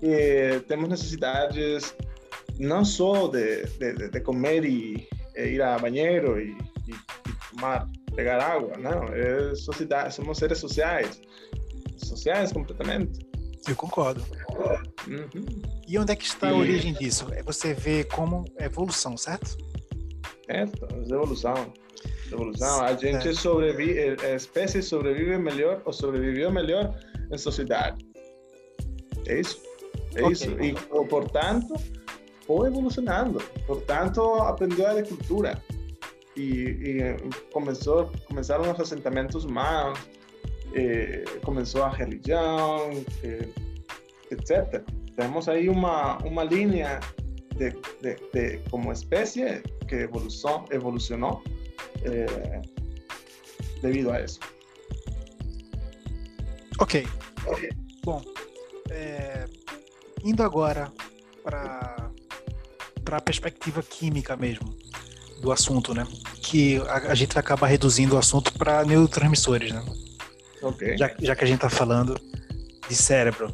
que 0.00 0.60
temos 0.66 0.88
necessidades 0.88 1.94
não 2.58 2.84
só 2.84 3.28
de, 3.28 3.64
de, 3.78 4.08
de 4.10 4.20
comer 4.20 4.64
e, 4.64 5.08
e, 5.36 5.42
ir 5.42 5.62
a 5.62 5.78
banheiro 5.78 6.40
e, 6.40 6.56
e, 6.86 7.54
tomar, 7.54 7.86
pegar 8.14 8.42
água, 8.42 8.76
não. 8.76 9.04
É 9.04 9.54
sociedade, 9.54 10.14
somos 10.14 10.38
seres 10.38 10.58
sociais. 10.58 11.20
sociais 11.96 12.52
completamente. 12.52 13.26
Eu 13.68 13.76
concordo. 13.76 14.24
Uhum. 15.06 15.62
E 15.86 15.98
onde 15.98 16.12
é 16.12 16.16
que 16.16 16.24
está 16.24 16.50
a 16.50 16.54
origem 16.54 16.92
disso? 16.94 17.26
É 17.32 17.42
você 17.42 17.74
vê 17.74 18.04
como 18.04 18.44
evolução, 18.58 19.16
certo? 19.16 19.56
É, 20.48 20.62
evolução. 21.10 21.72
Evolução. 22.32 22.82
A 22.82 22.94
gente 22.94 23.34
sobrevive, 23.34 24.16
a 24.24 24.34
espécie 24.34 24.82
sobrevive 24.82 25.36
melhor 25.38 25.82
ou 25.84 25.92
sobreviveu 25.92 26.50
melhor 26.50 26.98
em 27.30 27.38
sociedade. 27.38 28.06
É 29.26 29.40
isso. 29.40 29.60
É 30.14 30.22
okay. 30.22 30.32
isso. 30.32 30.50
E, 30.62 30.74
portanto, 31.08 31.74
foi 32.48 32.68
evolucionando. 32.68 33.38
Portanto, 33.66 34.22
aprendeu 34.36 34.88
a 34.88 35.02
cultura. 35.02 35.62
E, 36.34 36.42
e 36.42 37.52
começou, 37.52 38.10
começaram 38.26 38.72
os 38.72 38.80
assentamentos 38.80 39.44
humanos, 39.44 39.98
eh, 40.72 41.24
começou 41.44 41.82
a 41.82 41.90
religião, 41.90 42.90
eh, 43.24 43.48
etc. 44.30 44.82
Temos 45.16 45.48
aí 45.48 45.68
uma, 45.68 46.16
uma 46.18 46.44
linha 46.44 47.00
de, 47.56 47.70
de, 48.00 48.14
de, 48.32 48.58
como 48.70 48.92
espécie 48.92 49.62
que 49.88 49.96
evolucionou, 49.96 50.64
evolucionou 50.70 51.42
eh, 52.04 52.62
devido 53.82 54.12
a 54.12 54.20
isso. 54.22 54.38
Ok. 56.78 57.04
Bom, 58.04 58.22
é, 58.90 59.44
indo 60.24 60.42
agora 60.44 60.90
para 61.42 61.97
a 63.16 63.20
perspectiva 63.20 63.82
química 63.82 64.36
mesmo 64.36 64.74
do 65.40 65.52
assunto, 65.52 65.94
né? 65.94 66.06
Que 66.42 66.78
a, 66.88 67.12
a 67.12 67.14
gente 67.14 67.38
acaba 67.38 67.66
reduzindo 67.66 68.16
o 68.16 68.18
assunto 68.18 68.52
para 68.54 68.84
neurotransmissores, 68.84 69.72
né? 69.72 69.84
Ok. 70.62 70.96
Já, 70.96 71.14
já 71.18 71.36
que 71.36 71.44
a 71.44 71.46
gente 71.46 71.56
está 71.56 71.70
falando 71.70 72.18
de 72.88 72.94
cérebro. 72.94 73.52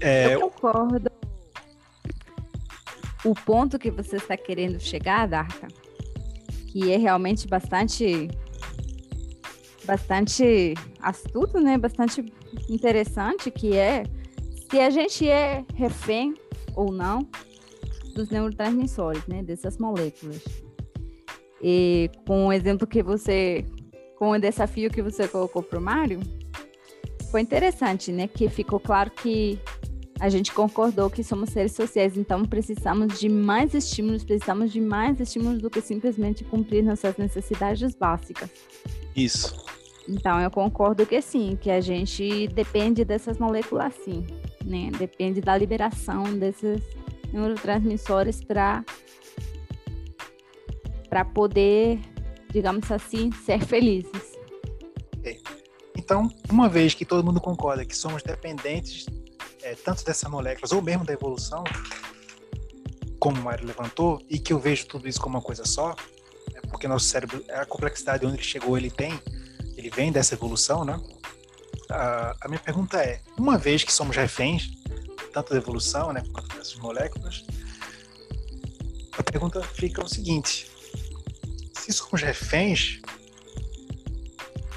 É... 0.00 0.34
Eu 0.34 0.50
concordo. 0.50 1.10
O 3.24 3.34
ponto 3.34 3.78
que 3.78 3.90
você 3.90 4.16
está 4.16 4.36
querendo 4.36 4.78
chegar, 4.78 5.26
Darka, 5.26 5.66
que 6.68 6.92
é 6.92 6.96
realmente 6.96 7.46
bastante 7.46 8.28
bastante 9.84 10.74
astuto, 11.00 11.60
né? 11.60 11.76
Bastante 11.78 12.24
interessante, 12.68 13.50
que 13.50 13.76
é 13.76 14.04
se 14.70 14.80
a 14.80 14.90
gente 14.90 15.28
é 15.28 15.64
refém 15.74 16.34
ou 16.74 16.92
não 16.92 17.28
dos 18.16 18.30
neurotransmissores, 18.30 19.26
né? 19.26 19.42
Dessas 19.42 19.78
moléculas. 19.78 20.42
E 21.62 22.10
com 22.26 22.46
o 22.46 22.52
exemplo 22.52 22.86
que 22.86 23.02
você, 23.02 23.64
com 24.18 24.30
o 24.30 24.38
desafio 24.38 24.90
que 24.90 25.02
você 25.02 25.28
colocou 25.28 25.62
para 25.62 25.78
o 25.78 25.82
Mário, 25.82 26.20
foi 27.30 27.42
interessante, 27.42 28.10
né? 28.10 28.26
Que 28.26 28.48
ficou 28.48 28.80
claro 28.80 29.10
que 29.10 29.60
a 30.18 30.30
gente 30.30 30.52
concordou 30.52 31.10
que 31.10 31.22
somos 31.22 31.50
seres 31.50 31.72
sociais, 31.72 32.16
então 32.16 32.42
precisamos 32.44 33.20
de 33.20 33.28
mais 33.28 33.74
estímulos, 33.74 34.24
precisamos 34.24 34.72
de 34.72 34.80
mais 34.80 35.20
estímulos 35.20 35.60
do 35.60 35.68
que 35.68 35.82
simplesmente 35.82 36.42
cumprir 36.42 36.82
nossas 36.82 37.18
necessidades 37.18 37.94
básicas. 37.94 38.50
Isso. 39.14 39.54
Então 40.08 40.40
eu 40.40 40.50
concordo 40.50 41.04
que 41.04 41.20
sim, 41.20 41.58
que 41.60 41.70
a 41.70 41.80
gente 41.82 42.48
depende 42.48 43.04
dessas 43.04 43.38
moléculas 43.38 43.92
sim, 44.04 44.24
né? 44.64 44.90
Depende 44.96 45.42
da 45.42 45.56
liberação 45.58 46.24
desses 46.38 46.80
neurotransmissores 47.32 48.42
para 48.42 48.84
para 51.08 51.24
poder, 51.24 52.00
digamos 52.50 52.90
assim, 52.90 53.30
ser 53.32 53.64
felizes. 53.64 54.36
Okay. 55.18 55.40
Então, 55.96 56.28
uma 56.50 56.68
vez 56.68 56.94
que 56.94 57.04
todo 57.04 57.24
mundo 57.24 57.40
concorda 57.40 57.84
que 57.84 57.96
somos 57.96 58.22
dependentes 58.22 59.06
é, 59.66 59.74
tanto 59.74 60.04
dessas 60.04 60.30
moléculas 60.30 60.70
ou 60.70 60.80
mesmo 60.80 61.04
da 61.04 61.12
evolução, 61.12 61.64
como 63.18 63.40
o 63.40 63.42
Mário 63.42 63.66
levantou, 63.66 64.22
e 64.30 64.38
que 64.38 64.52
eu 64.52 64.60
vejo 64.60 64.86
tudo 64.86 65.08
isso 65.08 65.20
como 65.20 65.36
uma 65.36 65.42
coisa 65.42 65.64
só, 65.64 65.94
é 66.54 66.60
porque 66.68 66.86
nosso 66.86 67.06
cérebro, 67.06 67.42
a 67.50 67.66
complexidade 67.66 68.24
onde 68.24 68.36
ele 68.36 68.44
chegou, 68.44 68.78
ele 68.78 68.90
tem, 68.90 69.20
ele 69.76 69.90
vem 69.90 70.12
dessa 70.12 70.34
evolução, 70.34 70.84
né? 70.84 71.00
A, 71.90 72.36
a 72.42 72.48
minha 72.48 72.60
pergunta 72.60 73.02
é, 73.02 73.20
uma 73.36 73.58
vez 73.58 73.82
que 73.82 73.92
somos 73.92 74.14
reféns, 74.14 74.70
tanto 75.36 75.52
da 75.52 75.58
evolução, 75.58 76.14
né, 76.14 76.22
quanto 76.32 76.56
dessas 76.56 76.76
moléculas, 76.76 77.44
a 79.18 79.22
pergunta 79.22 79.60
fica 79.62 80.02
o 80.02 80.08
seguinte: 80.08 80.70
se 81.74 81.92
somos 81.92 82.22
reféns, 82.22 83.02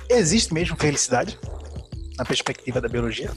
existe 0.09 0.53
mesmo 0.53 0.75
felicidade 0.75 1.39
na 2.17 2.25
perspectiva 2.25 2.81
da 2.81 2.89
biologia? 2.89 3.31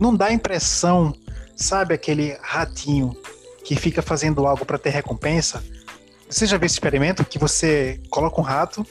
não 0.00 0.14
dá 0.14 0.26
a 0.26 0.32
impressão, 0.32 1.12
sabe, 1.56 1.92
aquele 1.92 2.38
ratinho 2.40 3.20
que 3.64 3.74
fica 3.74 4.00
fazendo 4.00 4.46
algo 4.46 4.64
para 4.64 4.78
ter 4.78 4.90
recompensa? 4.90 5.60
Você 6.30 6.46
já 6.46 6.56
viu 6.56 6.66
esse 6.66 6.76
experimento 6.76 7.24
que 7.24 7.36
você 7.36 8.00
coloca 8.08 8.40
um 8.40 8.44
rato, 8.44 8.86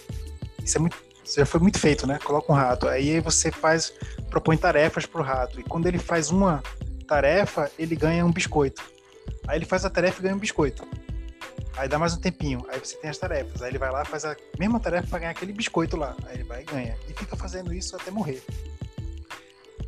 isso 0.62 0.78
é 0.78 0.82
muito, 0.82 0.98
isso 1.28 1.40
já 1.40 1.46
foi 1.46 1.60
muito 1.60 1.80
feito, 1.80 2.08
né? 2.08 2.20
Coloca 2.24 2.52
um 2.52 2.56
rato, 2.56 2.88
aí 2.88 3.20
você 3.20 3.52
faz, 3.52 3.94
propõe 4.30 4.58
tarefas 4.58 5.06
para 5.06 5.22
o 5.22 5.24
rato, 5.24 5.60
e 5.60 5.64
quando 5.64 5.88
ele 5.88 6.00
faz 6.00 6.30
uma 6.30 6.64
tarefa, 7.08 7.72
ele 7.78 7.96
ganha 7.96 8.26
um 8.26 8.32
biscoito. 8.32 8.84
Aí 9.48 9.58
ele 9.58 9.66
faz 9.66 9.86
a 9.86 9.90
tarefa 9.90 10.20
e 10.20 10.24
ganha 10.24 10.36
um 10.36 10.40
biscoito. 10.40 10.88
Aí 11.78 11.88
dá 11.88 12.00
mais 12.00 12.14
um 12.14 12.20
tempinho, 12.20 12.66
aí 12.70 12.80
você 12.80 12.98
tem 12.98 13.10
as 13.10 13.18
tarefas. 13.18 13.62
Aí 13.62 13.70
ele 13.70 13.78
vai 13.78 13.92
lá 13.92 14.04
faz 14.04 14.26
a 14.26 14.36
mesma 14.58 14.80
tarefa 14.80 15.08
para 15.08 15.20
ganhar 15.20 15.32
aquele 15.32 15.54
biscoito 15.54 15.96
lá. 15.96 16.16
Aí 16.26 16.38
ele 16.38 16.44
vai 16.44 16.64
e 16.64 16.66
ganha. 16.66 16.98
E 17.08 17.14
fica 17.14 17.36
fazendo 17.36 17.74
isso 17.74 17.96
até 17.96 18.10
morrer 18.10 18.44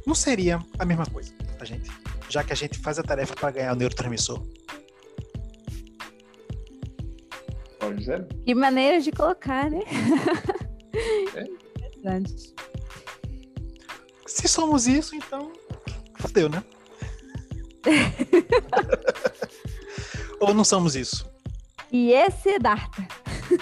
não 0.09 0.15
seria 0.15 0.59
a 0.77 0.85
mesma 0.85 1.05
coisa 1.05 1.31
a 1.59 1.65
gente, 1.65 1.91
já 2.29 2.41
que 2.41 2.53
a 2.53 2.55
gente 2.55 2.79
faz 2.79 2.97
a 2.97 3.03
tarefa 3.03 3.35
para 3.35 3.51
ganhar 3.51 3.73
o 3.73 3.75
neurotransmissor. 3.75 4.41
Pode 7.77 8.05
ser. 8.05 8.25
Que 8.45 8.55
maneira 8.55 9.01
de 9.01 9.11
colocar, 9.11 9.69
né? 9.69 9.81
É. 10.93 11.69
Interessante. 11.99 12.55
Se 14.25 14.47
somos 14.47 14.87
isso, 14.87 15.15
então 15.15 15.51
fodeu, 16.15 16.49
né? 16.49 16.63
Ou 20.39 20.53
não 20.53 20.63
somos 20.63 20.95
isso? 20.95 21.29
E 21.91 22.11
esse 22.11 22.49
é 22.49 22.59
Darta. 22.59 23.07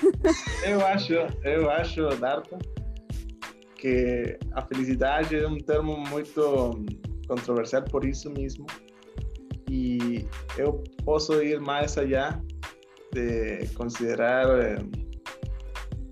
eu 0.65 0.85
acho, 0.85 1.13
eu 1.43 1.69
acho, 1.69 2.07
Darta, 2.17 2.57
que 3.77 4.37
a 4.51 4.61
felicidade 4.61 5.35
é 5.35 5.47
um 5.47 5.57
termo 5.57 5.97
muito 5.97 6.85
controversial 7.27 7.83
por 7.83 8.05
isso 8.05 8.29
mesmo. 8.31 8.65
E 9.69 10.27
eu 10.57 10.83
posso 11.03 11.41
ir 11.41 11.59
mais 11.59 11.97
allá 11.97 12.41
de 13.13 13.67
considerar 13.75 14.47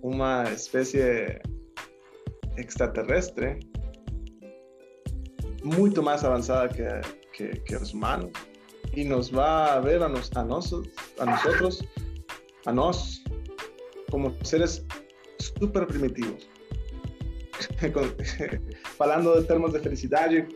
eh, 0.06 0.16
uma 0.16 0.44
espécie 0.44 1.40
extraterrestre 2.58 3.60
muito 5.64 6.02
mais 6.04 6.24
avançada 6.24 6.70
que, 6.70 6.84
que, 7.34 7.60
que 7.62 7.76
os 7.76 7.94
humanos 7.94 8.32
e 8.96 9.04
nos 9.04 9.30
vai 9.30 9.72
a 9.72 9.80
ver 9.80 10.02
a, 10.02 10.08
nos, 10.08 10.32
a, 10.36 10.44
nos, 10.44 10.72
a 11.20 11.26
nosotros, 11.26 11.84
a 12.66 12.72
nós, 12.72 13.24
como 14.10 14.34
seres 14.46 14.86
super 15.40 15.86
primitivos. 15.86 16.48
falando 18.98 19.36
de 19.42 19.48
termos 19.48 19.74
de 19.74 19.80
felicidade 19.80 20.48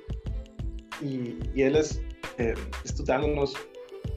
e, 1.02 1.40
e 1.56 1.62
eles 1.62 2.02
é, 2.38 2.54
estudando-nos 2.86 3.54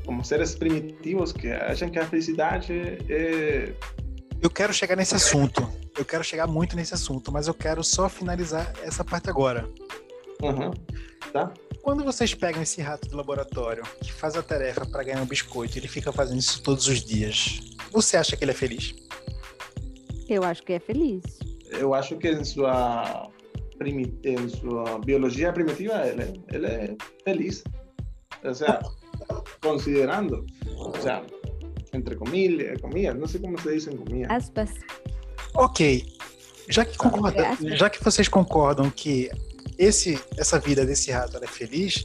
como 0.05 0.25
seres 0.25 0.55
primitivos 0.55 1.33
que 1.33 1.51
acham 1.51 1.91
que 1.91 1.99
a 1.99 2.07
felicidade 2.07 2.73
é. 3.09 3.73
Eu 4.43 4.51
quero 4.51 4.75
chegar 4.75 4.97
nesse 4.97 5.15
assunto. 5.15 5.67
Eu 5.97 6.05
quero 6.05 6.25
chegar 6.25 6.47
muito 6.47 6.75
nesse 6.75 6.93
assunto, 6.93 7.31
mas 7.31 7.47
eu 7.47 7.55
quero 7.55 7.85
só 7.85 8.09
finalizar 8.09 8.73
essa 8.83 9.05
parte 9.05 9.31
agora. 9.31 9.69
Uhum. 10.43 10.73
Tá? 11.33 11.53
Quando 11.83 12.05
vocês 12.05 12.35
pegam 12.35 12.63
esse 12.63 12.83
rato 12.83 13.09
do 13.09 13.17
laboratório 13.17 13.83
que 14.03 14.13
faz 14.13 14.37
a 14.37 14.43
tarefa 14.43 14.85
para 14.85 15.05
ganhar 15.05 15.23
um 15.23 15.27
biscoito, 15.27 15.79
ele 15.79 15.89
fica 15.89 16.13
fazendo 16.13 16.39
isso 16.39 16.63
todos 16.63 16.89
os 16.89 17.05
dias. 17.05 17.61
Você 17.93 18.17
acha 18.17 18.37
que 18.37 18.45
ele 18.45 18.51
é 18.51 18.55
feliz? 18.55 18.95
Eu 20.29 20.45
acho 20.45 20.63
que 20.63 20.73
é 20.73 20.81
feliz 20.81 21.23
eu 21.73 21.95
acho 21.95 22.17
que 22.17 22.29
em 22.29 22.45
sua, 22.45 23.31
em 23.85 24.49
sua 24.49 24.99
biologia 24.99 25.53
primitiva 25.53 26.07
ele, 26.07 26.43
ele 26.53 26.67
é 26.67 26.97
feliz. 27.25 27.65
O 28.45 28.55
sea, 28.55 28.81
considerando, 29.63 30.45
o 30.77 30.97
sea, 31.01 31.25
entre 31.93 32.17
comillas, 32.17 32.81
comillas, 32.81 33.17
não 33.19 33.27
sei 33.27 33.41
como 33.41 33.61
se 33.61 33.73
diz 33.73 33.87
em 33.87 33.97
comillas. 33.97 34.31
Aspas. 34.31 34.71
Ok. 35.55 36.07
Já 36.69 36.85
que, 36.85 36.97
concorda, 36.97 37.57
já 37.77 37.91
que 37.91 38.03
vocês 38.03 38.29
concordam 38.29 38.91
que 38.91 39.31
esse, 39.79 40.19
essa 40.37 40.59
vida 40.59 40.87
desse 40.87 41.11
rato 41.11 41.43
é 41.43 41.47
feliz, 41.47 42.05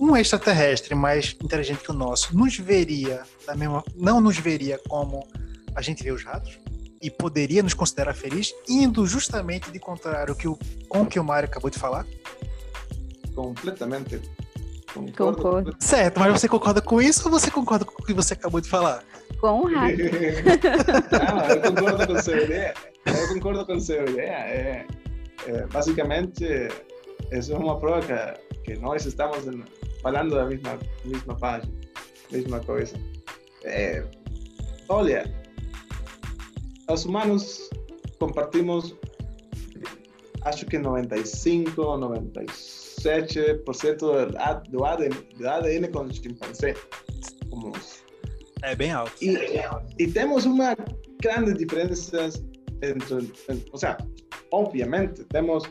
um 0.00 0.16
extraterrestre 0.16 0.94
mais 0.94 1.36
inteligente 1.42 1.82
que 1.82 1.90
o 1.90 1.94
nosso 1.94 2.36
nos 2.36 2.56
veria 2.56 3.22
da 3.46 3.54
mesma, 3.54 3.84
não 3.96 4.20
nos 4.20 4.38
veria 4.38 4.78
como 4.88 5.26
a 5.74 5.82
gente 5.82 6.02
vê 6.02 6.12
os 6.12 6.22
ratos? 6.22 6.58
e 7.04 7.10
poderia 7.10 7.62
nos 7.62 7.74
considerar 7.74 8.14
feliz, 8.14 8.54
indo 8.66 9.06
justamente 9.06 9.70
de 9.70 9.78
contrário 9.78 10.34
que 10.34 10.48
o, 10.48 10.58
com 10.88 11.02
o 11.02 11.06
que 11.06 11.20
o 11.20 11.24
Mário 11.24 11.46
acabou 11.46 11.68
de 11.68 11.78
falar? 11.78 12.06
Completamente. 13.34 14.22
Concordo. 14.94 15.36
Concordo. 15.36 15.76
Certo, 15.80 16.20
mas 16.20 16.40
você 16.40 16.48
concorda 16.48 16.80
com 16.80 17.02
isso 17.02 17.24
ou 17.24 17.30
você 17.32 17.50
concorda 17.50 17.84
com 17.84 18.00
o 18.00 18.06
que 18.06 18.14
você 18.14 18.34
acabou 18.34 18.60
de 18.60 18.68
falar? 18.68 19.02
Com 19.40 19.64
raiva. 19.64 20.02
Não, 21.10 21.50
eu 21.50 21.60
concordo 21.62 22.06
com 22.06 22.22
sua 22.22 22.36
ideia. 22.36 22.74
Eu 23.04 23.34
concordo 23.34 23.66
com 23.66 23.80
sua 23.80 23.96
ideia. 23.96 24.30
É, 24.30 24.86
é, 25.48 25.66
basicamente, 25.66 26.44
isso 27.32 27.52
é 27.52 27.56
uma 27.56 27.78
prova 27.78 28.00
que, 28.06 28.74
que 28.74 28.80
nós 28.80 29.04
estamos 29.04 29.38
falando 30.00 30.36
da 30.36 30.46
mesma, 30.46 30.78
mesma 31.04 31.36
página, 31.36 31.72
mesma 32.30 32.60
coisa. 32.60 32.96
É, 33.64 34.04
olha, 34.88 35.24
os 36.88 37.04
humanos 37.04 37.68
compartimos, 38.20 38.94
acho 40.42 40.66
que 40.66 40.78
95, 40.78 41.96
97% 43.04 44.70
do 44.70 44.84
ADN, 44.84 45.14
do 45.36 45.48
ADN 45.48 45.88
com 45.88 46.04
o 46.04 46.14
chimpancé. 46.14 46.74
Como 47.50 47.72
é 48.62 48.74
bem 48.74 48.92
alto. 48.92 49.12
E, 49.22 49.36
e 49.98 50.10
temos 50.10 50.46
uma 50.46 50.74
grande 51.20 51.54
diferença 51.54 52.30
entre, 52.82 53.32
ou 53.72 53.78
seja, 53.78 53.98
obviamente, 54.50 55.22
temos, 55.24 55.64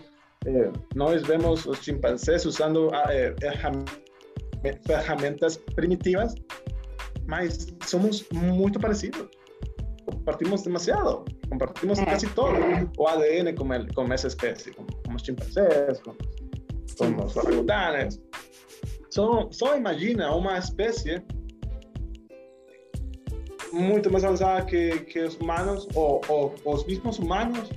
eh, 0.45 0.71
nós 0.95 1.23
vemos 1.23 1.65
os 1.65 1.79
chimpancés 1.79 2.45
usando 2.45 2.91
eh, 3.09 3.33
ferramentas 4.85 5.57
primitivas, 5.75 6.35
mas 7.25 7.67
somos 7.85 8.25
muito 8.31 8.79
parecidos 8.79 9.27
compartimos 10.05 10.63
demasiado, 10.63 11.23
compartimos 11.49 11.97
é. 11.99 12.05
casi 12.05 12.27
todo 12.27 12.57
o 12.97 13.07
ADN 13.07 13.55
con, 13.55 13.71
el, 13.71 13.93
con 13.93 14.11
esa 14.11 14.27
especie, 14.27 14.73
como, 14.73 14.87
como 15.03 15.13
los 15.13 15.23
chimpancés, 15.23 15.99
con, 16.01 16.17
con 16.97 17.17
los 17.17 17.35
orangutanes. 17.37 18.19
Só, 19.09 19.47
só 19.51 19.77
imagina 19.77 20.35
uma 20.35 20.57
espécie 20.57 21.21
muito 23.71 24.11
mais 24.11 24.23
avançada 24.23 24.65
que, 24.65 24.99
que 25.05 25.19
os 25.19 25.35
humanos, 25.35 25.87
ou, 25.95 26.21
ou, 26.27 26.55
os 26.65 26.85
mesmos 26.85 27.19
humanos, 27.19 27.69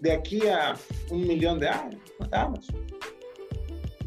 de 0.00 0.10
aqui 0.10 0.48
a 0.48 0.76
um 1.10 1.18
milhão 1.18 1.58
de 1.58 1.66
anos. 1.66 1.96
anos. 2.32 2.68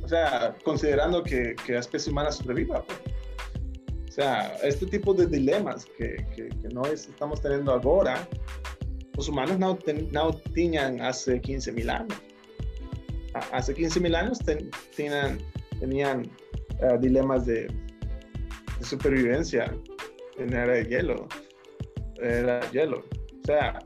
O 0.03 0.07
sea, 0.07 0.55
considerando 0.63 1.23
que, 1.23 1.53
que 1.55 1.73
a 1.73 1.79
espécie 1.79 2.09
humana 2.09 2.31
sobreviva. 2.31 2.81
Pues. 2.81 2.99
O 4.09 4.13
sea, 4.13 4.57
este 4.63 4.85
tipo 4.87 5.13
de 5.13 5.25
dilemas 5.25 5.85
que, 5.85 6.17
que, 6.35 6.49
que 6.49 6.67
nós 6.73 7.07
estamos 7.07 7.39
tendo 7.39 7.71
agora, 7.71 8.27
os 9.17 9.29
humanos 9.29 9.57
não, 9.57 9.75
ten, 9.75 10.09
não 10.11 10.31
tinham 10.53 10.97
há 11.01 11.11
15 11.13 11.71
mil 11.71 11.89
anos. 11.89 12.30
Há 13.33 13.61
15 13.61 13.99
mil 13.99 14.15
anos 14.15 14.37
ten, 14.39 14.69
tinham, 14.91 15.37
tinham 15.79 16.21
uh, 16.21 16.97
dilemas 16.99 17.45
de, 17.45 17.67
de 17.67 18.85
supervivência 18.85 19.65
na 20.37 20.57
era 20.57 20.83
de 20.83 20.89
gelo. 20.89 21.27
Era 22.19 22.61
gelo. 22.71 23.03
O 23.43 23.45
sea, 23.45 23.79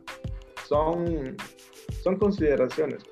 são, 0.67 1.05
são 2.03 2.17
considerações. 2.17 3.03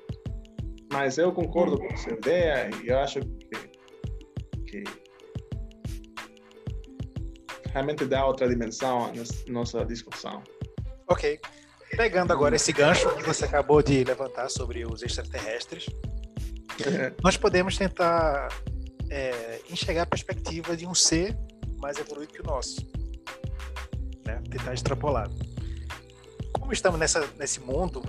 Mas 0.92 1.18
eu 1.18 1.32
concordo 1.32 1.78
com 1.78 1.86
essa 1.86 2.12
ideia 2.12 2.70
e 2.82 2.88
eu 2.88 2.98
acho 2.98 3.20
que, 3.20 3.68
que 4.66 4.84
realmente 7.72 8.04
dá 8.04 8.24
outra 8.24 8.48
dimensão 8.48 9.06
à 9.06 9.12
nossa 9.50 9.84
discussão. 9.84 10.42
Ok. 11.08 11.40
Pegando 11.96 12.32
agora 12.32 12.56
esse 12.56 12.72
gancho 12.72 13.08
que 13.16 13.22
você 13.22 13.44
acabou 13.44 13.82
de 13.82 14.02
levantar 14.04 14.48
sobre 14.48 14.84
os 14.84 15.02
extraterrestres, 15.02 15.86
nós 17.22 17.36
podemos 17.36 17.76
tentar 17.76 18.48
é, 19.10 19.60
enxergar 19.70 20.02
a 20.02 20.06
perspectiva 20.06 20.76
de 20.76 20.86
um 20.86 20.94
ser 20.94 21.36
mais 21.78 21.98
evoluído 21.98 22.32
que 22.32 22.40
o 22.40 22.44
nosso. 22.44 22.86
Né? 24.26 24.40
Tentar 24.50 24.74
extrapolar. 24.74 25.30
Como 26.52 26.72
estamos 26.72 26.98
nessa, 26.98 27.28
nesse 27.38 27.60
mundo 27.60 28.02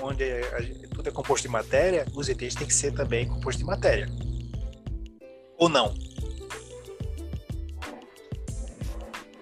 onde 0.00 0.24
a, 0.24 0.88
tudo 0.94 1.08
é 1.08 1.12
composto 1.12 1.46
de 1.46 1.52
matéria, 1.52 2.06
os 2.14 2.28
ETs 2.28 2.54
têm 2.54 2.66
que 2.66 2.74
ser 2.74 2.92
também 2.92 3.26
compostos 3.26 3.58
de 3.58 3.64
matéria. 3.64 4.08
Ou 5.56 5.68
não? 5.68 5.94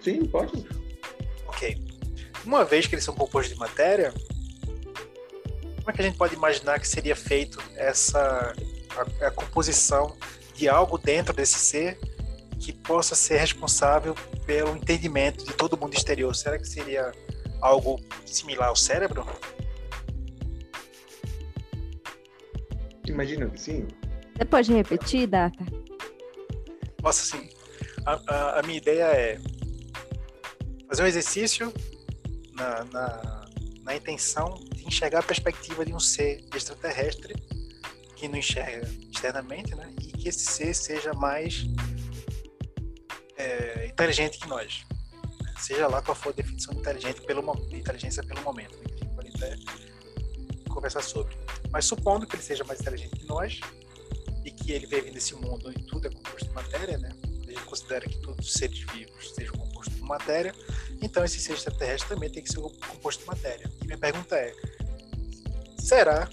Sim, 0.01 0.25
pode. 0.27 0.67
Ok. 1.47 1.77
Uma 2.45 2.65
vez 2.65 2.87
que 2.87 2.95
eles 2.95 3.05
são 3.05 3.15
compostos 3.15 3.55
de 3.55 3.59
matéria, 3.59 4.13
como 5.83 5.91
é 5.91 5.93
que 5.95 6.01
a 6.01 6.05
gente 6.05 6.17
pode 6.17 6.35
imaginar 6.35 6.79
que 6.79 6.87
seria 6.87 7.17
feito 7.17 7.59
essa 7.77 8.55
a, 8.97 9.27
a 9.27 9.31
composição 9.33 10.17
de 10.55 10.69
algo 10.69 10.97
dentro 10.97 11.35
desse 11.35 11.59
ser 11.59 11.99
que 12.61 12.73
possa 12.73 13.17
ser 13.17 13.39
responsável 13.39 14.15
pelo 14.47 14.77
entendimento 14.77 15.45
de 15.45 15.53
todo 15.55 15.77
mundo 15.77 15.95
exterior? 15.95 16.35
Será 16.37 16.57
que 16.57 16.67
seria 16.67 17.11
algo 17.61 18.01
similar 18.25 18.69
ao 18.69 18.77
cérebro? 18.77 19.27
Imagino 23.05 23.51
que 23.51 23.61
sim. 23.61 23.89
Você 24.37 24.45
pode 24.45 24.73
repetir, 24.73 25.27
Data? 25.27 25.65
Nossa, 27.03 27.25
sim. 27.25 27.49
A, 28.07 28.21
a, 28.29 28.61
a 28.61 28.63
minha 28.63 28.79
ideia 28.79 29.05
é 29.05 29.41
fazer 30.89 31.03
um 31.03 31.07
exercício 31.07 31.73
na, 32.53 32.85
na, 32.85 33.47
na, 33.83 33.97
intenção 33.97 34.55
enxergar 34.93 35.21
a 35.21 35.23
perspectiva 35.23 35.85
de 35.87 35.95
um 35.95 36.01
ser 36.01 36.45
extraterrestre 36.55 37.35
que 38.15 38.29
não 38.29 38.37
enxerga 38.37 38.87
externamente, 39.11 39.75
né? 39.75 39.91
E 40.01 40.13
que 40.13 40.29
esse 40.29 40.45
ser 40.45 40.75
seja 40.75 41.13
mais 41.15 41.65
é, 43.37 43.87
inteligente 43.87 44.39
que 44.39 44.47
nós. 44.47 44.85
Seja 45.59 45.87
lá 45.89 46.03
qual 46.03 46.15
for 46.15 46.31
a 46.31 46.33
definição 46.33 46.75
de, 46.75 46.81
inteligente 46.81 47.23
pelo, 47.23 47.55
de 47.69 47.77
inteligência 47.77 48.23
pelo 48.23 48.43
momento, 48.43 48.77
né? 48.77 48.85
que 48.87 48.95
a 48.95 48.99
gente 48.99 49.15
pode 49.15 49.29
até 49.37 49.57
conversar 50.69 51.03
sobre. 51.03 51.35
Mas 51.71 51.87
supondo 51.87 52.27
que 52.27 52.37
ele 52.37 52.43
seja 52.43 52.63
mais 52.65 52.81
inteligente 52.81 53.17
que 53.17 53.27
nós 53.27 53.61
e 54.45 54.51
que 54.51 54.73
ele 54.73 54.87
veio 54.87 55.13
nesse 55.13 55.35
mundo 55.35 55.69
onde 55.69 55.83
tudo 55.85 56.07
é 56.07 56.11
composto 56.11 56.47
de 56.47 56.55
matéria, 56.55 56.99
né? 56.99 57.11
Ele 57.47 57.61
considera 57.61 58.07
que 58.07 58.19
todos 58.19 58.47
os 58.47 58.53
seres 58.53 58.79
vivos 58.93 59.35
sejam 59.35 59.55
compostos 59.55 59.95
de 59.95 60.03
matéria, 60.03 60.55
então 61.01 61.25
esse 61.25 61.41
ser 61.41 61.53
extraterrestre 61.53 62.09
também 62.09 62.31
tem 62.31 62.43
que 62.43 62.51
ser 62.51 62.61
composto 62.61 63.23
de 63.23 63.27
matéria. 63.27 63.71
E 63.83 63.87
minha 63.87 63.99
pergunta 63.99 64.37
é: 64.37 64.55
será 65.83 66.29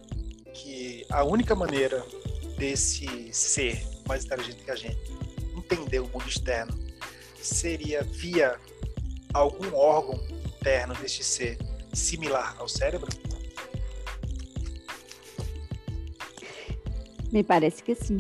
que 0.53 1.05
a 1.09 1.23
única 1.23 1.55
maneira 1.55 2.05
desse 2.57 3.33
ser 3.33 3.83
mais 4.07 4.23
inteligente 4.23 4.63
que 4.63 4.71
a 4.71 4.75
gente 4.75 4.99
entender 5.57 5.99
o 5.99 6.07
mundo 6.07 6.27
externo 6.27 6.77
seria 7.41 8.03
via 8.03 8.59
algum 9.33 9.75
órgão 9.75 10.23
interno 10.59 10.93
deste 10.95 11.23
ser 11.23 11.57
similar 11.93 12.55
ao 12.59 12.67
cérebro? 12.67 13.09
Me 17.31 17.43
parece 17.43 17.83
que 17.83 17.95
sim. 17.95 18.17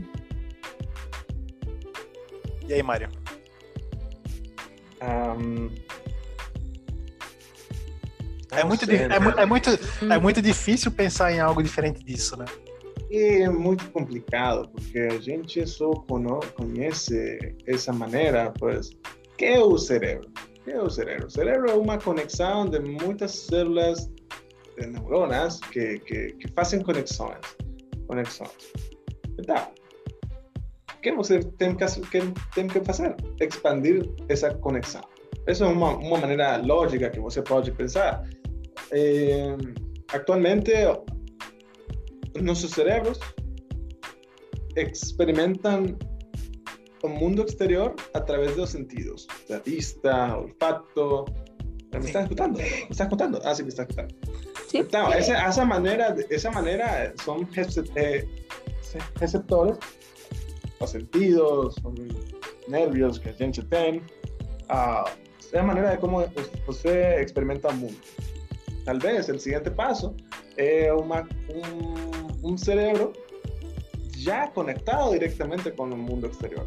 E 2.67 2.73
aí, 2.73 2.83
Mário? 2.83 3.09
Um, 5.01 5.69
é 8.51 8.63
muito, 8.63 8.85
sei, 8.85 8.95
é, 8.97 9.07
né? 9.07 9.15
é, 9.37 9.45
muito, 9.45 9.69
é 10.01 10.17
muito 10.19 10.41
difícil 10.41 10.91
pensar 10.91 11.31
em 11.31 11.39
algo 11.39 11.61
diferente 11.61 12.03
disso, 12.03 12.37
né? 12.37 12.45
E 13.09 13.41
é 13.41 13.49
muito 13.49 13.89
complicado, 13.91 14.69
porque 14.69 14.99
a 14.99 15.19
gente 15.19 15.65
só 15.67 15.91
conhece 16.55 17.55
essa 17.65 17.91
maneira, 17.91 18.53
pois, 18.59 18.91
que 19.37 19.45
é 19.45 19.59
o 19.59 19.77
cérebro? 19.77 20.29
que 20.69 20.71
é 20.71 20.81
o 20.81 20.89
cérebro? 20.89 21.27
O 21.27 21.29
cérebro 21.29 21.71
é 21.71 21.73
uma 21.73 21.97
conexão 21.97 22.65
de 22.69 22.79
muitas 22.79 23.31
células 23.31 24.09
de 24.77 24.87
neuronas 24.87 25.59
que, 25.59 25.99
que, 25.99 26.33
que 26.33 26.47
fazem 26.53 26.81
conexões. 26.81 27.39
conexões. 28.07 28.71
Então, 29.39 29.67
o 30.95 31.01
que 31.01 31.11
você 31.11 31.39
tem 31.39 31.75
que, 31.75 31.85
que, 31.85 32.33
tem 32.53 32.67
que 32.67 32.83
fazer? 32.83 33.15
Expandir 33.39 34.07
essa 34.27 34.53
conexão. 34.53 35.01
Essa 35.47 35.65
é 35.65 35.67
uma, 35.67 35.95
uma 35.95 36.17
maneira 36.17 36.57
lógica 36.57 37.09
que 37.09 37.19
você 37.19 37.41
pode 37.41 37.71
pensar. 37.71 38.23
Eh, 38.91 39.55
actualmente, 40.13 40.73
nossos 42.41 42.71
cérebros 42.71 43.19
experimentam 44.75 45.97
o 47.01 47.07
mundo 47.07 47.43
exterior 47.43 47.95
a 48.13 48.25
través 48.25 48.51
de 48.51 48.57
los 48.57 48.71
sentidos, 48.71 49.27
la 49.47 49.59
vista, 49.59 50.37
olfato. 50.37 51.25
¿Me 51.91 51.99
estás 51.99 52.23
escuchando? 52.23 52.59
¿Me 52.59 52.65
estás 52.65 53.01
escuchando? 53.01 53.41
Ah, 53.43 53.55
sí, 53.55 53.63
me 53.63 53.69
estás 53.69 53.87
escuchando. 53.89 54.15
Sí. 54.67 54.77
Então, 54.77 55.11
essa, 55.11 55.33
essa 55.33 55.65
maneira, 55.65 56.15
essa 56.29 56.51
maneira 56.51 57.13
são 57.23 57.47
receptores, 59.19 59.77
os 60.79 60.89
sentidos, 60.89 61.75
os 61.83 62.67
nervios 62.67 63.17
que 63.17 63.29
a 63.29 63.33
gente 63.33 63.63
tem. 63.63 63.99
Uh, 64.69 65.09
é 65.51 65.59
a 65.59 65.63
maneira 65.63 65.91
de 65.91 65.97
como 65.97 66.23
você 66.67 67.21
experimenta 67.21 67.69
o 67.69 67.75
mundo. 67.75 67.97
Talvez 68.89 69.29
el 69.29 69.39
siguiente 69.39 69.69
paso 69.69 70.15
es 70.57 70.89
una, 70.91 71.27
un, 72.41 72.57
cerebro 72.57 73.13
ya 74.17 74.51
conectado 74.51 75.11
directamente 75.11 75.75
con 75.75 75.93
el 75.93 75.99
mundo 75.99 76.25
exterior. 76.25 76.65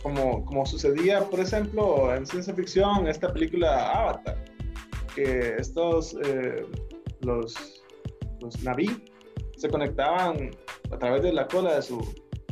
Como, 0.00 0.44
como 0.44 0.64
sucedía, 0.64 1.28
por 1.28 1.40
ejemplo, 1.40 2.14
en 2.14 2.24
ciencia 2.24 2.54
ficción, 2.54 3.08
esta 3.08 3.32
película 3.32 3.90
Avatar, 3.90 4.44
que 5.16 5.56
estos, 5.58 6.16
eh, 6.24 6.64
los, 7.22 7.82
los 8.40 8.62
Naví, 8.62 9.02
se 9.56 9.68
conectaban 9.68 10.52
a 10.92 10.98
través 10.98 11.22
de 11.22 11.32
la 11.32 11.48
cola 11.48 11.74
de 11.74 11.82
su, 11.82 11.98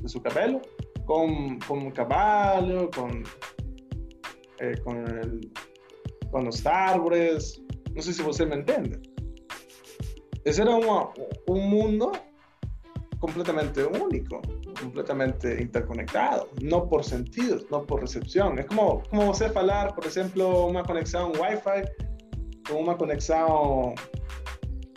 de 0.03 0.09
su 0.09 0.21
cabello 0.21 0.61
con, 1.05 1.61
con 1.61 1.79
un 1.79 1.91
caballo, 1.93 2.91
con, 2.91 3.23
eh, 4.59 4.75
con, 4.83 5.41
con 6.33 6.45
los 6.47 6.67
árboles. 6.67 7.64
No 7.95 8.03
sé 8.03 8.13
si 8.13 8.23
usted 8.23 8.47
me 8.47 8.57
entiende. 8.57 9.01
Ese 10.45 10.63
era 10.63 10.73
un, 10.73 11.09
un 11.47 11.71
mundo 11.71 12.13
completamente 13.19 13.83
único, 13.83 14.43
completamente 14.79 15.63
interconectado, 15.63 16.51
no 16.61 16.87
por 16.89 17.03
sentidos, 17.05 17.65
no 17.71 17.87
por 17.87 18.03
recepción. 18.03 18.59
Es 18.59 18.67
como, 18.67 19.03
como 19.09 19.27
você 19.27 19.49
falar, 19.49 19.95
por 19.95 20.07
ejemplo, 20.07 20.67
una 20.67 20.83
conexión 20.83 21.33
Wi-Fi 21.41 22.69
con 22.69 22.83
una 22.83 22.97
conexión 22.97 23.95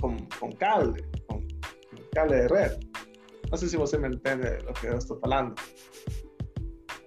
con, 0.01 0.25
con 0.39 0.51
cable, 0.53 1.05
con, 1.27 1.47
cable 2.11 2.35
de 2.35 2.47
red. 2.49 2.71
No 3.49 3.57
sé 3.57 3.69
si 3.69 3.77
você 3.77 3.97
me 3.97 4.07
entende 4.07 4.61
lo 4.63 4.73
que 4.73 4.87
yo 4.87 4.97
estoy 4.97 5.17
hablando. 5.23 5.55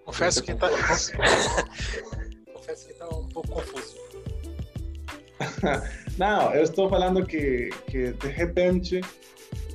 Confesso 0.06 0.42
que 0.42 0.52
está 0.52 0.68
Confesso 2.54 2.86
que 2.86 2.92
está 2.92 3.06
um 3.08 3.28
pouco 3.28 3.52
confuso. 3.52 4.09
não, 6.18 6.54
eu 6.54 6.62
estou 6.62 6.88
falando 6.88 7.24
que, 7.24 7.70
que 7.86 8.12
de 8.12 8.28
repente 8.28 9.00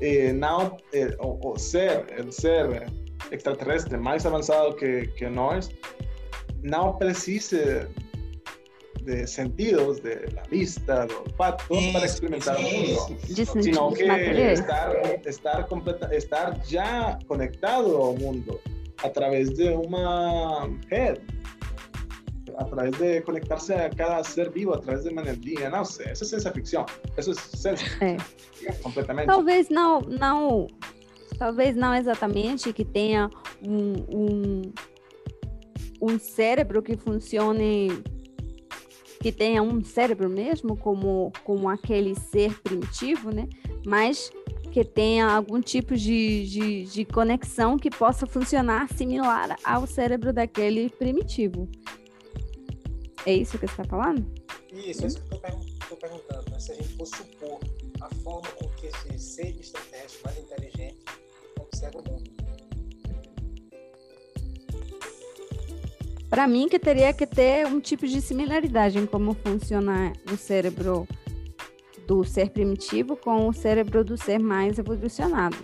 eh, 0.02 0.32
não, 0.34 0.78
eh, 0.94 1.16
o, 1.20 1.52
o, 1.52 1.58
ser, 1.58 2.06
el 2.18 2.32
ser 2.32 2.92
extraterrestre 3.32 3.98
mais 3.98 4.26
avançado 4.26 4.76
que, 4.76 5.08
que 5.08 5.28
nós, 5.28 5.70
não 6.64 6.98
precisa 6.98 7.90
de 9.04 9.28
sentidos, 9.28 10.00
de 10.00 10.16
la 10.34 10.42
vista, 10.50 11.06
do 11.06 11.20
olfato, 11.20 11.66
para 11.94 12.06
experimentar 12.06 12.58
o 12.58 12.62
mundo, 12.62 13.18
sino 13.62 13.94
que 13.94 14.04
estar, 14.04 14.92
estar, 15.28 15.64
completa, 15.68 16.14
estar 16.16 16.60
já 16.66 17.18
conectado 17.28 17.96
ao 17.96 18.16
mundo 18.18 18.60
a 19.04 19.10
través 19.10 19.52
de 19.52 19.70
uma 19.70 20.68
red, 20.90 21.20
a 22.58 22.64
través 22.66 22.98
de 22.98 23.22
conectarse 23.22 23.74
a 23.74 23.90
cada 23.90 24.24
ser 24.24 24.50
vivo, 24.50 24.74
a 24.74 24.80
través 24.80 25.04
de 25.04 25.10
energia, 25.10 25.70
não 25.70 25.84
sei, 25.86 26.12
isso 26.12 26.24
é 26.24 26.28
ciência 26.28 26.52
ficção, 26.52 26.86
isso 27.18 27.32
é 27.32 27.34
ciência 27.34 27.88
é. 28.02 28.72
completamente. 28.82 29.28
Talvez 29.28 29.70
não, 29.70 30.02
não, 30.02 30.68
talvez 31.38 31.76
não 31.76 31.94
exatamente 31.94 32.72
que 32.74 32.86
tenha 32.86 33.30
um, 33.66 33.94
um, 34.10 34.62
um 36.02 36.20
cérebro 36.20 36.82
que 36.82 36.96
funcione 36.98 38.04
que 39.22 39.32
tenha 39.32 39.64
um 39.64 39.84
cérebro 39.84 40.30
mesmo, 40.30 40.78
como, 40.78 41.32
como 41.44 41.68
aquele 41.68 42.14
ser 42.14 42.62
primitivo, 42.62 43.32
né? 43.32 43.48
Mas 43.84 44.32
que 44.72 44.84
tenha 44.84 45.26
algum 45.26 45.60
tipo 45.62 45.96
de, 45.96 46.46
de, 46.46 46.84
de, 46.84 47.06
conexão 47.06 47.78
que 47.78 47.90
possa 47.90 48.28
funcionar 48.28 48.88
similar 48.94 49.56
ao 49.64 49.88
cérebro 49.88 50.32
daquele 50.32 50.90
primitivo. 50.90 51.68
É 53.26 53.34
isso 53.34 53.58
que 53.58 53.66
você 53.66 53.82
está 53.82 53.84
falando? 53.84 54.26
Isso, 54.72 55.04
é 55.04 55.08
isso 55.08 55.18
que 55.24 55.34
eu 55.34 55.38
estou 55.82 55.98
perguntando. 55.98 56.52
Né? 56.52 56.60
Se 56.60 56.72
a 56.72 56.76
gente 56.76 56.90
for 56.90 57.08
supor 57.08 57.60
a 58.02 58.16
forma 58.16 58.48
com 58.52 58.70
que 58.70 58.88
esse 58.88 59.18
ser 59.20 59.60
extraterrestre 59.60 60.20
mais 60.24 60.38
inteligente 60.38 61.04
observa 61.60 62.00
o 62.00 62.12
mundo. 62.12 62.36
Para 66.30 66.48
mim, 66.48 66.68
que 66.68 66.78
teria 66.78 67.14
que 67.14 67.26
ter 67.26 67.66
um 67.66 67.80
tipo 67.80 68.06
de 68.06 68.22
similaridade 68.22 68.98
em 69.00 69.06
como 69.06 69.34
funciona 69.34 70.12
o 70.32 70.36
cérebro 70.36 71.08
do 72.06 72.24
ser 72.24 72.50
primitivo 72.50 73.16
com 73.16 73.48
o 73.48 73.54
cérebro 73.54 74.04
do 74.04 74.18
ser 74.18 74.40
mais 74.40 74.78
evolucionado. 74.78 75.58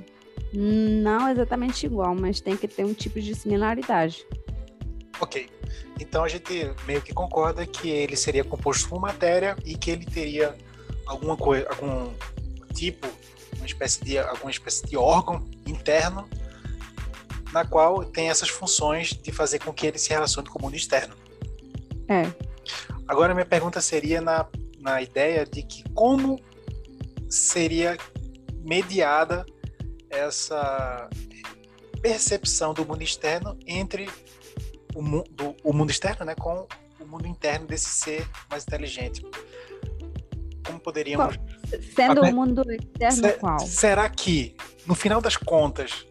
Não 0.53 1.29
exatamente 1.29 1.85
igual, 1.85 2.15
mas 2.15 2.41
tem 2.41 2.57
que 2.57 2.67
ter 2.67 2.85
um 2.85 2.93
tipo 2.93 3.21
de 3.21 3.35
similaridade. 3.35 4.25
Ok. 5.21 5.49
Então 5.99 6.23
a 6.23 6.27
gente 6.27 6.73
meio 6.85 7.01
que 7.01 7.13
concorda 7.13 7.65
que 7.65 7.89
ele 7.89 8.15
seria 8.15 8.43
composto 8.43 8.89
por 8.89 8.99
matéria 8.99 9.55
e 9.63 9.77
que 9.77 9.91
ele 9.91 10.05
teria 10.05 10.57
alguma 11.05 11.37
coisa, 11.37 11.67
algum 11.69 12.11
tipo, 12.73 13.07
uma 13.57 13.65
espécie 13.65 14.03
de 14.03 14.17
alguma 14.17 14.49
espécie 14.49 14.85
de 14.87 14.97
órgão 14.97 15.47
interno 15.67 16.27
na 17.53 17.65
qual 17.65 18.03
tem 18.03 18.29
essas 18.29 18.49
funções 18.49 19.09
de 19.09 19.31
fazer 19.31 19.59
com 19.59 19.71
que 19.71 19.85
ele 19.85 19.99
se 19.99 20.09
relacione 20.09 20.49
com 20.49 20.57
o 20.57 20.61
mundo 20.63 20.75
externo. 20.75 21.15
É. 22.07 22.23
Agora 23.07 23.33
minha 23.33 23.45
pergunta 23.45 23.79
seria 23.79 24.21
na 24.21 24.47
na 24.79 24.99
ideia 24.99 25.45
de 25.45 25.61
que 25.61 25.87
como 25.93 26.41
seria 27.29 27.95
mediada 28.63 29.45
essa 30.09 31.07
percepção 32.01 32.73
do 32.73 32.83
mundo 32.83 33.03
externo 33.03 33.57
entre 33.67 34.09
o 34.95 35.01
mundo, 35.01 35.55
o 35.63 35.73
mundo 35.73 35.91
externo 35.91 36.25
né, 36.25 36.35
com 36.35 36.67
o 36.99 37.05
mundo 37.05 37.27
interno 37.27 37.67
desse 37.67 37.89
ser 37.89 38.27
mais 38.49 38.63
inteligente. 38.63 39.21
Como 40.65 40.79
poderíamos. 40.79 41.37
Sendo 41.95 42.21
o 42.21 42.33
mundo 42.33 42.63
externo 42.71 43.29
se, 43.29 43.33
qual? 43.33 43.59
Será 43.59 44.09
que, 44.09 44.55
no 44.85 44.93
final 44.93 45.21
das 45.21 45.35
contas, 45.35 46.05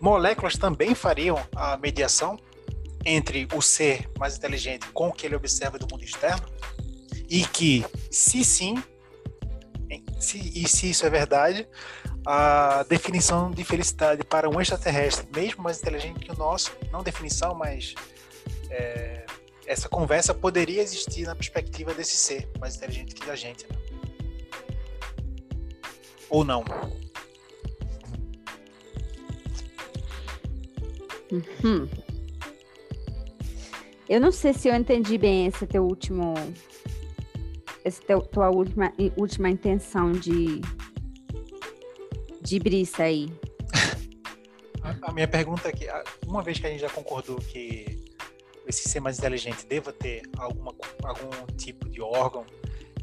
moléculas 0.00 0.56
também 0.56 0.94
fariam 0.94 1.38
a 1.54 1.76
mediação 1.76 2.38
entre 3.04 3.46
o 3.54 3.60
ser 3.60 4.08
mais 4.18 4.36
inteligente 4.36 4.86
com 4.92 5.08
o 5.08 5.12
que 5.12 5.26
ele 5.26 5.36
observa 5.36 5.78
do 5.78 5.86
mundo 5.90 6.04
externo? 6.04 6.46
E 7.28 7.44
que, 7.46 7.84
se 8.10 8.44
sim, 8.44 8.82
se, 10.20 10.38
e 10.38 10.68
se 10.68 10.90
isso 10.90 11.04
é 11.04 11.10
verdade, 11.10 11.66
a 12.26 12.84
definição 12.88 13.50
de 13.50 13.64
felicidade 13.64 14.24
para 14.24 14.48
um 14.48 14.60
extraterrestre, 14.60 15.26
mesmo 15.34 15.62
mais 15.62 15.80
inteligente 15.80 16.20
que 16.20 16.32
o 16.32 16.36
nosso, 16.36 16.72
não 16.90 17.02
definição, 17.02 17.54
mas 17.54 17.94
é, 18.70 19.26
essa 19.66 19.88
conversa 19.88 20.32
poderia 20.32 20.82
existir 20.82 21.26
na 21.26 21.34
perspectiva 21.34 21.92
desse 21.92 22.16
ser 22.16 22.48
mais 22.58 22.76
inteligente 22.76 23.14
que 23.14 23.30
a 23.30 23.36
gente. 23.36 23.66
Né? 23.66 23.76
Ou 26.30 26.44
não? 26.44 26.64
Uhum. 31.30 31.88
Eu 34.08 34.20
não 34.20 34.30
sei 34.30 34.52
se 34.52 34.68
eu 34.68 34.74
entendi 34.74 35.18
bem 35.18 35.46
esse 35.46 35.66
teu 35.66 35.84
último 35.84 36.34
essa 37.84 38.00
tua 38.32 38.50
última, 38.50 38.92
última 39.16 39.50
intenção 39.50 40.10
de, 40.12 40.60
de 42.44 42.58
brisa 42.58 43.04
aí? 43.04 43.32
a, 44.82 45.10
a, 45.10 45.12
minha 45.12 45.26
pergunta 45.26 45.68
é 45.68 45.72
que, 45.72 45.86
uma 46.26 46.42
vez 46.42 46.58
que 46.58 46.66
a 46.66 46.70
gente 46.70 46.80
já 46.80 46.90
concordou 46.90 47.36
que 47.36 48.04
esse 48.66 48.88
ser 48.88 49.00
mais 49.00 49.18
inteligente 49.18 49.66
deva 49.66 49.92
ter 49.92 50.22
alguma, 50.36 50.74
algum 51.02 51.46
tipo 51.56 51.88
de 51.88 52.00
órgão 52.00 52.44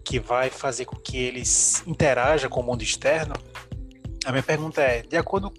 que 0.03 0.19
vai 0.19 0.49
fazer 0.49 0.85
com 0.85 0.95
que 0.95 1.17
ele 1.17 1.43
interaja 1.85 2.47
com 2.47 2.59
o 2.59 2.63
mundo 2.63 2.83
externo, 2.83 3.33
a 4.25 4.31
minha 4.31 4.43
pergunta 4.43 4.81
é, 4.81 5.01
de 5.01 5.17
acordo 5.17 5.51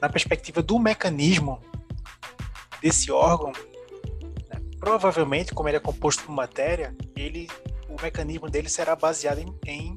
na 0.00 0.08
perspectiva 0.08 0.62
do 0.62 0.78
mecanismo 0.78 1.60
desse 2.80 3.10
órgão, 3.10 3.52
né, 4.50 4.60
provavelmente, 4.78 5.54
como 5.54 5.68
ele 5.68 5.76
é 5.76 5.80
composto 5.80 6.24
por 6.24 6.32
matéria, 6.32 6.94
ele 7.16 7.48
o 7.88 8.02
mecanismo 8.02 8.48
dele 8.48 8.68
será 8.68 8.96
baseado 8.96 9.38
em, 9.38 9.54
em 9.66 9.96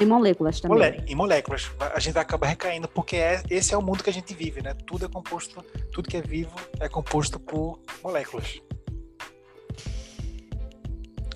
em 0.00 0.06
moléculas 0.06 0.60
também. 0.60 1.04
Em 1.06 1.14
moléculas. 1.14 1.70
A 1.94 1.98
gente 1.98 2.18
acaba 2.18 2.46
recaindo, 2.46 2.88
porque 2.88 3.16
é, 3.16 3.42
esse 3.50 3.74
é 3.74 3.76
o 3.76 3.82
mundo 3.82 4.02
que 4.02 4.10
a 4.10 4.12
gente 4.12 4.32
vive, 4.34 4.62
né? 4.62 4.74
Tudo 4.86 5.06
é 5.06 5.08
composto, 5.08 5.62
tudo 5.92 6.08
que 6.08 6.16
é 6.16 6.22
vivo 6.22 6.54
é 6.80 6.88
composto 6.88 7.40
por 7.40 7.80
moléculas. 8.02 8.60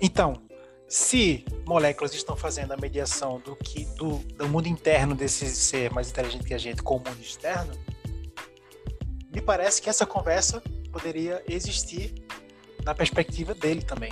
Então, 0.01 0.41
se 0.87 1.43
moléculas 1.65 2.13
estão 2.13 2.35
fazendo 2.35 2.73
a 2.73 2.77
mediação 2.77 3.39
do 3.39 3.55
que 3.55 3.85
do, 3.95 4.17
do 4.37 4.47
mundo 4.47 4.67
interno 4.67 5.15
desse 5.15 5.47
ser 5.47 5.91
mais 5.91 6.09
inteligente 6.09 6.45
que 6.45 6.53
a 6.53 6.57
gente 6.57 6.81
com 6.81 6.95
o 6.95 6.99
mundo 6.99 7.21
externo, 7.21 7.73
me 9.33 9.41
parece 9.41 9.81
que 9.81 9.89
essa 9.89 10.05
conversa 10.05 10.61
poderia 10.91 11.43
existir 11.49 12.13
na 12.85 12.93
perspectiva 12.93 13.53
dele 13.53 13.81
também 13.81 14.11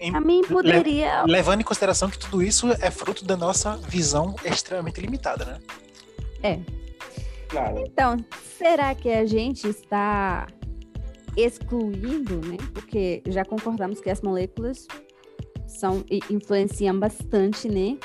em, 0.00 0.16
a 0.16 0.20
mim 0.20 0.40
poderia. 0.42 1.22
Le, 1.24 1.32
levando 1.32 1.60
em 1.60 1.64
consideração 1.64 2.08
que 2.08 2.18
tudo 2.18 2.42
isso 2.42 2.72
é 2.80 2.90
fruto 2.90 3.24
da 3.24 3.36
nossa 3.36 3.76
visão 3.76 4.34
extremamente 4.44 5.00
limitada, 5.00 5.44
né? 5.44 5.58
É. 6.42 6.58
Claro. 7.48 7.84
Então, 7.86 8.16
será 8.56 8.94
que 8.94 9.10
a 9.10 9.26
gente 9.26 9.68
está 9.68 10.46
excluindo, 11.36 12.40
né? 12.46 12.56
Porque 12.72 13.22
já 13.26 13.44
concordamos 13.44 14.00
que 14.00 14.08
as 14.08 14.22
moléculas 14.22 14.86
são 15.66 16.04
influenciam 16.30 16.98
bastante, 16.98 17.68
né? 17.68 17.98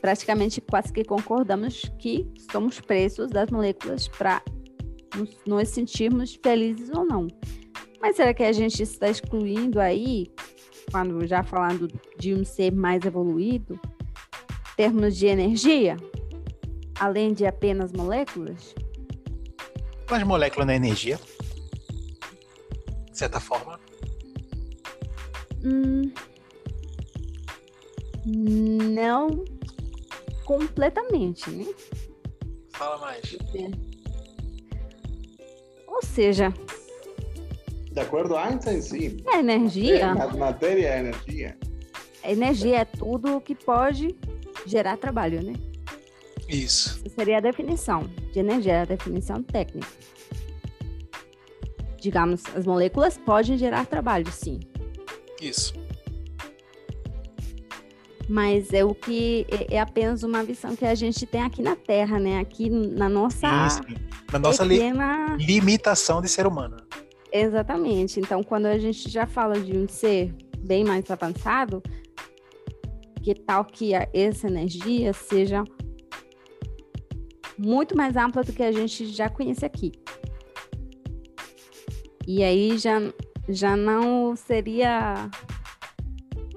Praticamente 0.00 0.60
quase 0.60 0.92
que 0.92 1.04
concordamos 1.04 1.82
que 1.98 2.26
somos 2.50 2.80
presos 2.80 3.30
das 3.30 3.50
moléculas 3.50 4.08
para 4.08 4.42
nos, 5.16 5.36
nos 5.46 5.68
sentirmos 5.68 6.38
felizes 6.42 6.90
ou 6.90 7.04
não. 7.04 7.26
Mas 8.00 8.16
será 8.16 8.34
que 8.34 8.42
a 8.42 8.52
gente 8.52 8.82
está 8.82 9.08
excluindo 9.08 9.80
aí, 9.80 10.26
quando 10.92 11.26
já 11.26 11.42
falando 11.42 11.88
de 12.18 12.34
um 12.34 12.44
ser 12.44 12.70
mais 12.70 13.02
evoluído, 13.04 13.80
termos 14.76 15.16
de 15.16 15.26
energia, 15.26 15.96
além 17.00 17.32
de 17.32 17.46
apenas 17.46 17.92
moléculas? 17.92 18.74
Mas 20.10 20.22
molécula 20.22 20.66
não 20.66 20.74
é 20.74 20.76
energia? 20.76 21.18
De 23.10 23.18
certa 23.18 23.40
forma? 23.40 23.80
Hum, 25.64 26.12
não 28.26 29.44
completamente, 30.44 31.48
né? 31.50 31.66
Fala 32.74 32.98
mais. 32.98 33.36
É. 33.54 33.70
Ou 35.86 36.02
seja, 36.02 36.52
de 37.92 38.00
acordo 38.00 38.36
a 38.36 38.46
Einstein, 38.46 38.80
sim. 38.80 39.16
É 39.26 39.38
energia. 39.38 40.06
É, 40.06 40.36
matéria 40.36 40.88
é 40.88 40.98
energia. 41.00 41.56
Energia 42.24 42.78
é 42.78 42.84
tudo 42.84 43.40
que 43.40 43.54
pode 43.54 44.16
gerar 44.66 44.96
trabalho, 44.96 45.42
né? 45.42 45.52
Isso. 46.48 47.00
Essa 47.04 47.14
seria 47.14 47.38
a 47.38 47.40
definição 47.40 48.08
de 48.32 48.38
energia, 48.38 48.82
a 48.82 48.84
definição 48.84 49.42
técnica. 49.42 49.88
Digamos, 52.00 52.42
as 52.56 52.64
moléculas 52.64 53.18
podem 53.18 53.58
gerar 53.58 53.86
trabalho, 53.86 54.30
sim. 54.32 54.60
Isso. 55.40 55.74
Mas 58.28 58.72
é 58.72 58.84
o 58.84 58.94
que 58.94 59.46
é, 59.50 59.74
é 59.76 59.80
apenas 59.80 60.22
uma 60.22 60.42
visão 60.42 60.74
que 60.74 60.84
a 60.84 60.94
gente 60.94 61.26
tem 61.26 61.42
aqui 61.42 61.60
na 61.60 61.76
Terra, 61.76 62.18
né? 62.18 62.38
Aqui 62.38 62.70
na 62.70 63.08
nossa, 63.08 63.48
na 64.32 64.38
nossa 64.38 64.66
pequena... 64.66 65.36
li 65.38 65.46
limitação 65.46 66.22
de 66.22 66.28
ser 66.28 66.46
humano. 66.46 66.76
Exatamente. 67.32 68.20
Então, 68.20 68.42
quando 68.42 68.66
a 68.66 68.78
gente 68.78 69.08
já 69.08 69.26
fala 69.26 69.58
de 69.58 69.76
um 69.76 69.88
ser 69.88 70.34
bem 70.58 70.84
mais 70.84 71.10
avançado, 71.10 71.82
que 73.22 73.34
tal 73.34 73.64
que 73.64 73.92
essa 73.94 74.48
energia 74.48 75.12
seja 75.12 75.64
muito 77.58 77.96
mais 77.96 78.16
ampla 78.16 78.42
do 78.42 78.52
que 78.52 78.62
a 78.62 78.72
gente 78.72 79.06
já 79.06 79.28
conhece 79.28 79.64
aqui. 79.64 79.92
E 82.26 82.42
aí 82.42 82.76
já, 82.78 82.98
já 83.48 83.76
não 83.76 84.36
seria 84.36 85.30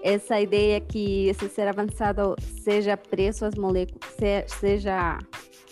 essa 0.04 0.40
ideia 0.40 0.80
que 0.80 1.28
esse 1.28 1.50
ser 1.50 1.68
avançado 1.68 2.36
seja 2.64 2.96
preço 2.96 3.46
às 3.46 3.56
moléculas, 3.56 4.14
seja 4.60 5.18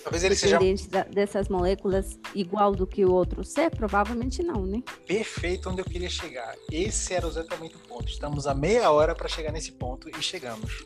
Talvez 0.04 0.24
ele 0.24 0.36
seja. 0.36 0.60
Da, 0.90 1.04
dessas 1.04 1.48
moléculas 1.48 2.20
igual 2.36 2.76
do 2.76 2.86
que 2.86 3.06
o 3.06 3.12
outro 3.12 3.44
ser? 3.44 3.72
Provavelmente 3.72 4.44
não, 4.44 4.66
né? 4.66 4.84
Perfeito 5.08 5.70
onde 5.70 5.82
eu 5.82 5.86
queria 5.86 6.10
chegar. 6.10 6.54
Esse 6.72 7.14
era 7.14 7.26
exatamente 7.26 7.76
o 7.76 7.80
ponto. 7.80 8.10
Estamos 8.10 8.46
a 8.46 8.54
meia 8.54 8.92
hora 8.92 9.16
para 9.16 9.30
chegar 9.30 9.52
nesse 9.52 9.72
ponto 9.72 10.10
e 10.10 10.22
chegamos. 10.22 10.86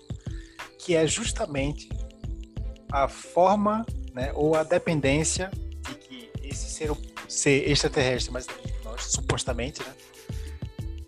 Que 0.78 0.96
é 0.96 1.08
justamente 1.08 1.90
a 2.92 3.08
forma, 3.08 3.86
né, 4.14 4.32
ou 4.34 4.56
a 4.56 4.64
dependência 4.64 5.52
de 5.82 5.96
que 5.96 6.30
esse 6.42 6.70
ser, 6.70 6.92
ser 7.28 7.70
extraterrestre, 7.70 8.32
mas 8.32 8.48
nós 8.84 9.04
supostamente, 9.04 9.82
né, 9.82 9.94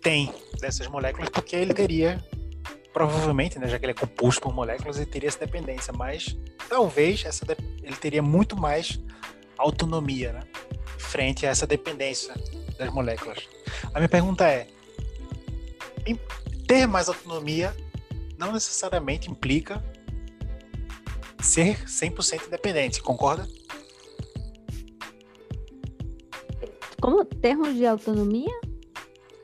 tem 0.02 0.34
dessas 0.60 0.86
moléculas, 0.88 1.30
porque 1.30 1.56
ele 1.56 1.72
teria 1.72 2.22
provavelmente, 2.92 3.58
né, 3.58 3.68
já 3.68 3.78
que 3.78 3.84
ele 3.84 3.92
é 3.92 3.94
composto 3.94 4.40
por 4.40 4.54
moléculas, 4.54 4.96
ele 4.96 5.06
teria 5.06 5.28
essa 5.28 5.38
dependência, 5.38 5.92
mas 5.92 6.36
talvez 6.68 7.24
essa 7.24 7.44
ele 7.82 7.96
teria 7.96 8.22
muito 8.22 8.56
mais 8.56 9.00
autonomia 9.56 10.32
né, 10.32 10.42
frente 10.98 11.46
a 11.46 11.50
essa 11.50 11.66
dependência 11.66 12.34
das 12.78 12.90
moléculas. 12.90 13.38
A 13.92 13.98
minha 13.98 14.08
pergunta 14.08 14.46
é: 14.46 14.66
ter 16.66 16.86
mais 16.86 17.08
autonomia 17.08 17.74
não 18.38 18.52
necessariamente 18.52 19.30
implica 19.30 19.84
ser 21.40 21.84
100% 21.84 22.46
independente, 22.46 23.02
concorda? 23.02 23.48
Como 27.00 27.24
termos 27.24 27.74
de 27.74 27.86
autonomia? 27.86 28.69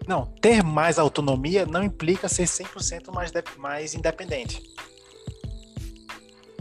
Não, 0.06 0.26
ter 0.40 0.62
mais 0.62 0.98
autonomia 0.98 1.66
não 1.66 1.82
implica 1.82 2.28
ser 2.28 2.44
100% 2.44 3.12
mais, 3.12 3.32
mais 3.58 3.94
independente. 3.94 4.62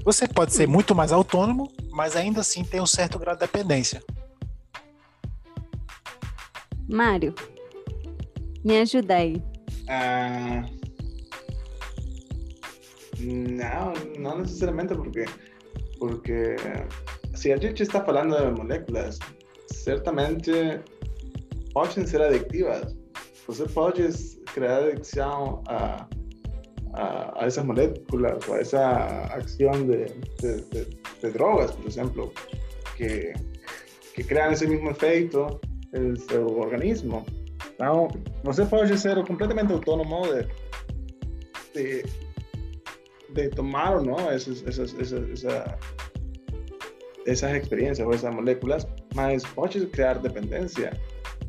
Você 0.03 0.27
pode 0.27 0.53
ser 0.53 0.67
muito 0.67 0.95
mais 0.95 1.11
autônomo, 1.11 1.71
mas 1.91 2.15
ainda 2.15 2.41
assim 2.41 2.63
tem 2.63 2.81
um 2.81 2.85
certo 2.85 3.19
grau 3.19 3.35
de 3.35 3.41
dependência. 3.41 4.03
Mário, 6.89 7.33
me 8.63 8.79
ajuda 8.81 9.15
aí. 9.15 9.41
Ah, 9.87 10.65
não, 13.19 13.93
não 14.19 14.39
necessariamente 14.39 14.95
porque, 14.95 15.25
porque 15.99 16.55
se 17.35 17.51
a 17.51 17.57
gente 17.57 17.83
está 17.83 18.03
falando 18.03 18.35
de 18.35 18.59
moléculas, 18.59 19.19
certamente 19.71 20.51
podem 21.73 22.05
ser 22.05 22.21
adictivas 22.21 23.04
você 23.47 23.65
pode 23.67 24.07
criar 24.53 24.77
adicção 24.77 25.63
a, 25.67 26.07
a, 26.93 27.43
a, 27.43 27.45
essas 27.45 27.63
moléculas, 27.63 28.49
a 28.49 28.57
essa 28.57 28.87
acción 29.33 29.87
de, 29.87 30.05
de, 30.41 30.61
de, 30.71 30.85
de 31.21 31.29
drogas, 31.31 31.71
por 31.71 31.85
exemplo, 31.87 32.33
que, 32.97 33.33
que 34.15 34.23
criam 34.23 34.51
esse 34.51 34.65
mesmo 34.67 34.89
efeito 34.89 35.59
em 35.93 36.15
seu 36.15 36.47
organismo. 36.57 37.25
Então, 37.75 38.07
você 38.43 38.65
pode 38.65 38.97
ser 38.97 39.23
completamente 39.25 39.73
autônomo 39.73 40.21
de, 40.23 40.47
de, 41.73 42.05
de 43.29 43.49
tomar 43.49 43.97
ou 43.97 44.03
não 44.03 44.31
essas, 44.31 44.65
essas, 44.65 44.97
essas, 44.99 45.29
essa, 45.29 45.77
essas 47.27 47.51
experiências 47.57 48.07
ou 48.07 48.13
essas 48.13 48.33
moléculas, 48.33 48.87
mas 49.13 49.43
pode 49.45 49.85
criar 49.87 50.17
dependência 50.19 50.91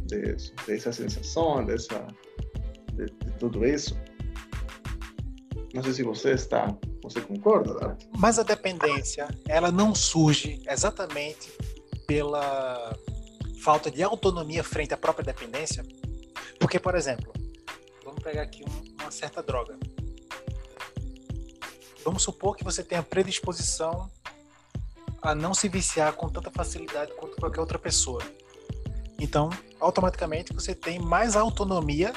de, 0.06 0.34
de 0.34 0.72
essa 0.72 0.92
sensação, 0.92 1.64
dessa, 1.64 2.06
de, 2.92 3.06
de 3.06 3.32
tudo 3.38 3.64
isso. 3.64 3.96
Não 5.74 5.82
sei 5.82 5.92
se 5.92 6.02
você 6.02 6.32
está, 6.32 6.74
você 7.02 7.20
concorda? 7.20 7.96
Mas 8.16 8.38
a 8.38 8.42
dependência, 8.42 9.28
ela 9.46 9.70
não 9.70 9.94
surge 9.94 10.62
exatamente 10.66 11.52
pela 12.06 12.96
falta 13.62 13.90
de 13.90 14.02
autonomia 14.02 14.64
frente 14.64 14.94
à 14.94 14.96
própria 14.96 15.24
dependência? 15.24 15.84
Porque, 16.58 16.78
por 16.78 16.94
exemplo, 16.94 17.32
vamos 18.04 18.22
pegar 18.22 18.42
aqui 18.42 18.64
uma 19.00 19.10
certa 19.10 19.42
droga. 19.42 19.78
Vamos 22.04 22.22
supor 22.22 22.56
que 22.56 22.64
você 22.64 22.82
tenha 22.82 23.02
predisposição 23.02 24.10
a 25.20 25.34
não 25.34 25.52
se 25.52 25.68
viciar 25.68 26.12
com 26.12 26.28
tanta 26.28 26.50
facilidade 26.50 27.12
quanto 27.16 27.36
qualquer 27.36 27.60
outra 27.60 27.78
pessoa. 27.78 28.22
Então, 29.18 29.50
automaticamente 29.80 30.52
você 30.52 30.74
tem 30.74 30.98
mais 30.98 31.36
autonomia 31.36 32.12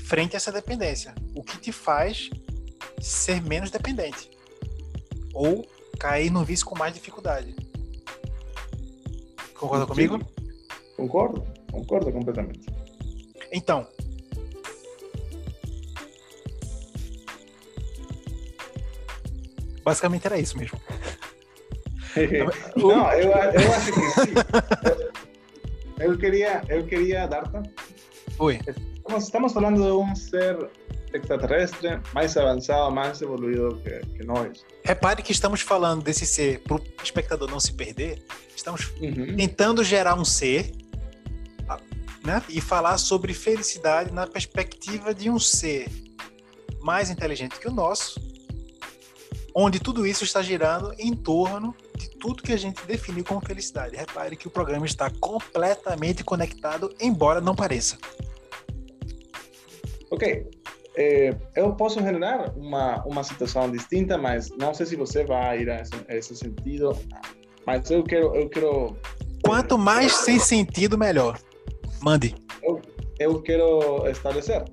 frente 0.00 0.34
a 0.34 0.38
essa 0.38 0.52
dependência, 0.52 1.14
o 1.34 1.42
que 1.42 1.58
te 1.58 1.72
faz 1.72 2.30
ser 3.00 3.42
menos 3.42 3.70
dependente 3.70 4.30
ou 5.34 5.66
cair 5.98 6.30
no 6.30 6.44
vício 6.44 6.66
com 6.66 6.76
mais 6.76 6.94
dificuldade. 6.94 7.54
Concorda 9.54 9.84
Sim. 9.84 9.88
comigo? 9.88 10.20
Concordo, 10.96 11.46
concordo 11.70 12.12
completamente. 12.12 12.66
Então, 13.52 13.86
basicamente 19.82 20.26
era 20.26 20.38
isso 20.38 20.58
mesmo. 20.58 20.78
Não, 22.76 23.12
eu, 23.12 23.30
eu 23.30 23.72
acho 23.74 23.92
que 23.92 24.00
sim. 24.00 24.34
Eu 26.18 26.20
queria, 26.20 26.62
eu 26.68 26.84
queria 26.84 27.26
dar-te. 27.28 27.70
Estamos 29.16 29.52
falando 29.52 29.76
de 29.76 29.92
um 29.92 30.16
ser 30.16 30.68
extraterrestre 31.14 32.00
mais 32.12 32.36
avançado, 32.36 32.92
mais 32.92 33.22
evoluído 33.22 33.80
que, 33.84 34.00
que 34.16 34.24
nós. 34.24 34.66
Repare 34.84 35.22
que 35.22 35.30
estamos 35.30 35.60
falando 35.60 36.02
desse 36.02 36.26
ser, 36.26 36.58
para 36.64 36.74
o 36.74 36.82
espectador 37.04 37.48
não 37.48 37.60
se 37.60 37.72
perder, 37.72 38.20
estamos 38.56 38.90
uhum. 39.00 39.36
tentando 39.36 39.84
gerar 39.84 40.18
um 40.18 40.24
ser 40.24 40.72
né, 42.24 42.42
e 42.48 42.60
falar 42.60 42.98
sobre 42.98 43.32
felicidade 43.32 44.12
na 44.12 44.26
perspectiva 44.26 45.14
de 45.14 45.30
um 45.30 45.38
ser 45.38 45.88
mais 46.80 47.10
inteligente 47.10 47.60
que 47.60 47.68
o 47.68 47.72
nosso, 47.72 48.20
onde 49.60 49.80
tudo 49.80 50.06
isso 50.06 50.22
está 50.22 50.40
girando 50.40 50.94
em 51.00 51.12
torno 51.12 51.74
de 51.96 52.08
tudo 52.10 52.44
que 52.44 52.52
a 52.52 52.56
gente 52.56 52.86
definiu 52.86 53.24
como 53.24 53.44
felicidade. 53.44 53.96
Repare 53.96 54.36
que 54.36 54.46
o 54.46 54.50
programa 54.50 54.86
está 54.86 55.10
completamente 55.18 56.22
conectado, 56.22 56.94
embora 57.00 57.40
não 57.40 57.56
pareça. 57.56 57.98
Ok. 60.12 60.48
É, 60.96 61.34
eu 61.56 61.72
posso 61.74 62.00
generar 62.00 62.52
uma, 62.56 63.04
uma 63.04 63.24
situação 63.24 63.68
distinta, 63.68 64.16
mas 64.16 64.48
não 64.56 64.72
sei 64.72 64.86
se 64.86 64.94
você 64.94 65.24
vai 65.24 65.62
ir 65.62 65.70
a 65.70 65.80
esse, 65.80 65.92
a 66.08 66.14
esse 66.14 66.36
sentido. 66.36 66.96
Mas 67.66 67.90
eu 67.90 68.04
quero, 68.04 68.32
eu 68.36 68.48
quero. 68.48 68.96
Quanto 69.44 69.76
mais 69.76 70.12
sem 70.12 70.38
sentido, 70.38 70.96
melhor. 70.96 71.36
Mande. 72.00 72.32
Eu, 72.62 72.80
eu 73.18 73.42
quero 73.42 74.06
estabelecer 74.08 74.64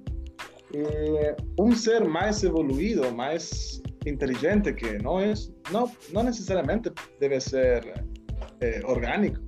é, 0.76 1.36
um 1.60 1.76
ser 1.76 2.08
mais 2.08 2.44
evoluído, 2.44 3.12
mais 3.12 3.82
inteligente 4.06 4.74
que 4.74 4.98
não 5.00 5.20
é, 5.20 5.34
não, 5.72 5.92
não 6.12 6.24
necessariamente 6.24 6.92
deve 7.20 7.40
ser 7.40 8.06
é, 8.62 8.82
orgânico. 8.86 9.40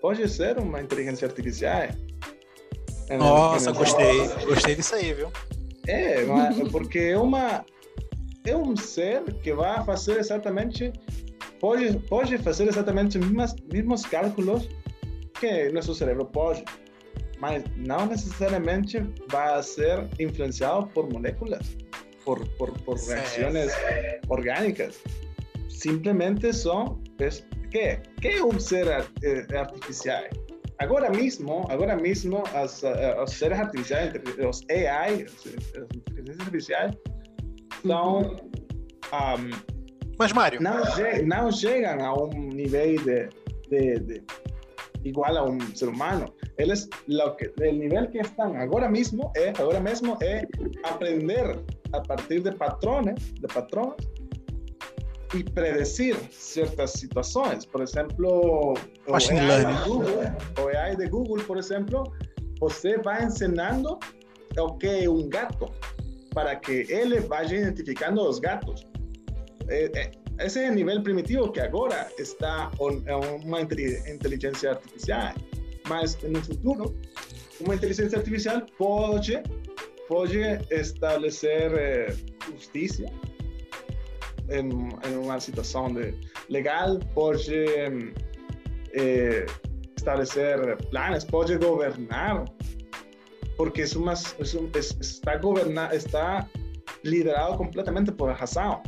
Pode 0.00 0.28
ser 0.28 0.58
uma 0.58 0.80
inteligência 0.80 1.26
artificial. 1.26 1.88
Nossa, 3.18 3.72
gostei. 3.72 4.28
Gostei 4.46 4.74
disso 4.74 4.94
aí, 4.94 5.14
viu? 5.14 5.30
É, 5.86 6.24
porque 6.70 6.98
é 6.98 7.18
uma 7.18 7.64
é 8.46 8.56
um 8.56 8.76
ser 8.76 9.22
que 9.42 9.52
vai 9.54 9.82
fazer 9.84 10.18
exatamente 10.18 10.92
pode 11.60 11.98
pode 12.08 12.36
fazer 12.38 12.68
exatamente 12.68 13.18
os 13.18 13.26
mesmos 13.72 14.04
cálculos 14.04 14.68
que 15.40 15.70
nosso 15.70 15.94
cérebro 15.94 16.26
pode, 16.26 16.64
mas 17.38 17.64
não 17.76 18.06
necessariamente 18.06 19.02
vai 19.28 19.62
ser 19.62 20.06
influenciado 20.18 20.86
por 20.88 21.10
moléculas 21.10 21.76
por, 22.24 22.48
por, 22.56 22.72
por 22.84 22.98
reacciones 23.06 23.72
orgánicas. 24.28 24.96
Simplemente 25.68 26.52
son, 26.52 27.02
pues, 27.18 27.46
¿qué? 27.70 28.00
¿Qué 28.20 28.34
es 28.34 28.40
un 28.40 28.60
ser 28.60 28.88
eh, 29.22 29.46
artificial? 29.56 30.24
Agora 30.78 31.08
mesmo, 31.10 31.66
agora 31.70 31.96
mesmo, 31.96 32.42
as, 32.54 32.82
os 32.82 33.30
seres 33.32 33.58
artificiais, 33.58 34.12
os 34.44 34.64
AI, 34.70 35.24
as 35.24 35.46
inteligências 35.94 36.40
artificiais, 36.40 36.96
são. 37.86 38.36
Um, 39.12 39.50
Mas, 40.18 40.32
Mário. 40.32 40.60
Não, 40.60 40.82
não 41.26 41.52
chegam 41.52 42.04
a 42.04 42.14
um 42.14 42.48
nível 42.48 42.96
de, 43.04 43.28
de, 43.68 43.98
de, 44.00 44.22
igual 45.04 45.36
a 45.36 45.44
um 45.44 45.60
ser 45.74 45.88
humano. 45.88 46.26
Eles, 46.58 46.88
lo 47.08 47.36
que, 47.36 47.52
el 47.60 47.78
nível 47.78 48.08
que 48.10 48.18
estão 48.18 48.54
agora 48.56 48.88
mesmo 48.88 49.32
é, 49.36 49.50
agora 49.50 49.80
mesmo 49.80 50.16
é 50.22 50.46
aprender 50.84 51.58
a 51.94 52.02
partir 52.02 52.42
de 52.42 52.52
patrones, 52.52 53.34
de 53.40 53.48
patrones, 53.48 53.96
y 55.34 55.42
predecir 55.42 56.16
ciertas 56.30 56.92
situaciones. 56.92 57.66
Por 57.66 57.82
ejemplo, 57.82 58.30
o 58.30 59.14
AI, 59.14 59.64
de 59.64 59.88
Google, 59.88 60.32
o 60.60 60.68
AI 60.68 60.96
de 60.96 61.08
Google, 61.08 61.42
por 61.44 61.58
ejemplo, 61.58 62.04
usted 62.60 63.02
va 63.02 63.18
enseñando 63.18 63.98
o 64.56 64.78
que 64.78 65.08
un 65.08 65.28
gato 65.28 65.72
para 66.32 66.60
que 66.60 66.82
él 66.82 67.18
vaya 67.28 67.56
identificando 67.56 68.24
los 68.24 68.40
gatos. 68.40 68.86
Eh, 69.68 69.90
eh, 69.94 70.12
ese 70.38 70.64
es 70.64 70.70
el 70.70 70.74
nivel 70.76 71.02
primitivo 71.02 71.52
que 71.52 71.60
ahora 71.62 72.08
está 72.18 72.70
en 72.80 73.44
una 73.44 73.60
inteligencia 73.60 74.72
artificial. 74.72 75.34
Mas 75.88 76.18
en 76.22 76.36
el 76.36 76.42
futuro, 76.42 76.94
una 77.60 77.74
inteligencia 77.74 78.18
artificial 78.18 78.66
puede 78.78 79.44
puede 80.08 80.60
establecer 80.70 81.74
eh, 81.78 82.14
justicia 82.52 83.10
en, 84.48 84.92
una 85.18 85.40
situación 85.40 85.94
de 85.94 86.18
legal, 86.48 86.98
puede 87.14 88.12
eh, 88.92 89.46
establecer 89.96 90.76
planes, 90.90 91.24
puede 91.24 91.56
gobernar, 91.56 92.44
porque 93.56 93.82
es 93.82 93.96
más, 93.96 94.36
está, 94.38 95.38
goberna, 95.38 95.88
está 95.88 96.48
liderado 97.02 97.56
completamente 97.56 98.12
por 98.12 98.30
el 98.30 98.36
Hassan. 98.38 98.80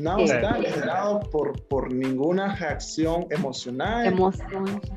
No 0.00 0.18
está 0.18 0.58
liderado 0.58 1.20
por, 1.30 1.62
por 1.68 1.92
ninguna 1.92 2.56
reacción 2.56 3.26
emocional 3.28 4.18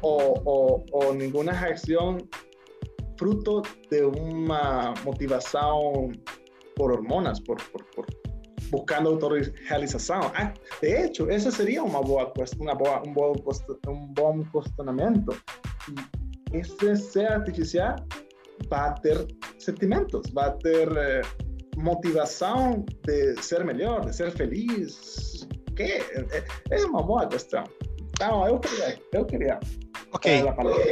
o, 0.02 0.42
o, 0.46 0.86
o 0.94 1.14
ninguna 1.14 1.52
reacción 1.62 2.30
fruto 3.18 3.64
de 3.90 4.06
una 4.06 4.94
motivación 5.04 6.22
por 6.76 6.92
hormonas, 6.92 7.42
por, 7.42 7.58
por, 7.72 7.86
por 7.92 8.06
buscando 8.70 9.12
autorrealización. 9.12 10.22
Ah, 10.36 10.54
de 10.82 11.06
hecho, 11.06 11.30
ese 11.30 11.52
sería 11.52 11.84
una 11.84 12.00
boa, 12.00 12.34
una 12.60 12.74
boa, 12.74 13.02
un, 13.04 13.14
buen, 13.14 13.34
un 13.88 14.14
buen 14.14 14.44
cuestionamiento. 14.46 15.34
Ese 16.52 16.96
ser 16.96 17.32
artificial 17.32 17.96
va 18.72 18.92
a 18.92 18.96
tener 18.96 19.28
sentimientos, 19.58 20.24
va 20.38 20.48
a 20.48 20.58
tener 20.60 20.90
eh, 20.98 21.22
motivación 21.78 22.86
de 23.04 23.36
ser 23.42 23.64
mejor, 23.66 24.06
de 24.06 24.14
ser 24.14 24.32
feliz. 24.32 25.48
¿Qué? 25.76 26.02
Es 26.72 26.86
una 26.86 27.02
boa 27.02 27.30
cuestión. 27.30 27.64
No, 28.20 28.50
yo 28.50 28.60
quería, 28.60 29.00
yo 29.14 29.28
queria 29.28 29.60
Ok. 30.18 30.44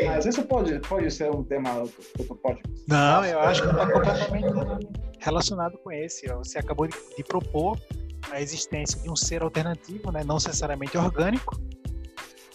Mas 0.05 0.25
isso 0.25 0.43
pode, 0.43 0.79
pode 0.81 1.09
ser 1.09 1.31
um 1.31 1.43
tema 1.43 1.73
do 1.73 1.91
outro 2.19 2.35
podcast. 2.35 2.85
Não, 2.87 3.25
eu 3.25 3.39
acho 3.39 3.63
que 3.63 3.69
está 3.69 3.91
completamente 3.91 4.87
relacionado 5.19 5.77
com 5.79 5.91
esse. 5.91 6.27
Você 6.27 6.59
acabou 6.59 6.87
de, 6.87 6.95
de, 7.17 7.23
propor 7.23 7.75
a 8.29 8.39
existência 8.39 9.01
de 9.01 9.09
um 9.09 9.15
ser 9.15 9.41
alternativo, 9.41 10.11
né, 10.11 10.23
não 10.23 10.35
necessariamente 10.35 10.95
orgânico, 10.97 11.59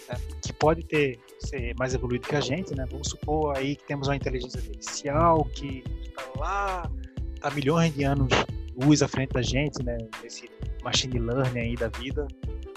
né, 0.08 0.16
que 0.42 0.52
pode 0.52 0.84
ter 0.84 1.18
ser 1.40 1.74
mais 1.76 1.92
evoluído 1.92 2.28
que 2.28 2.36
a 2.36 2.40
gente, 2.40 2.74
né? 2.74 2.86
Vamos 2.88 3.08
supor 3.08 3.56
aí 3.56 3.74
que 3.74 3.84
temos 3.84 4.06
uma 4.06 4.14
inteligência 4.14 4.60
artificial 4.60 5.44
que 5.46 5.82
está 6.06 6.22
lá, 6.38 6.90
está 7.34 7.50
milhões 7.50 7.92
de 7.94 8.04
anos 8.04 8.28
luz 8.76 9.02
à 9.02 9.08
frente 9.08 9.32
da 9.32 9.42
gente, 9.42 9.82
né? 9.82 9.98
Esse 10.22 10.48
machine 10.84 11.18
learning 11.18 11.60
aí 11.60 11.74
da 11.74 11.88
vida, 11.88 12.28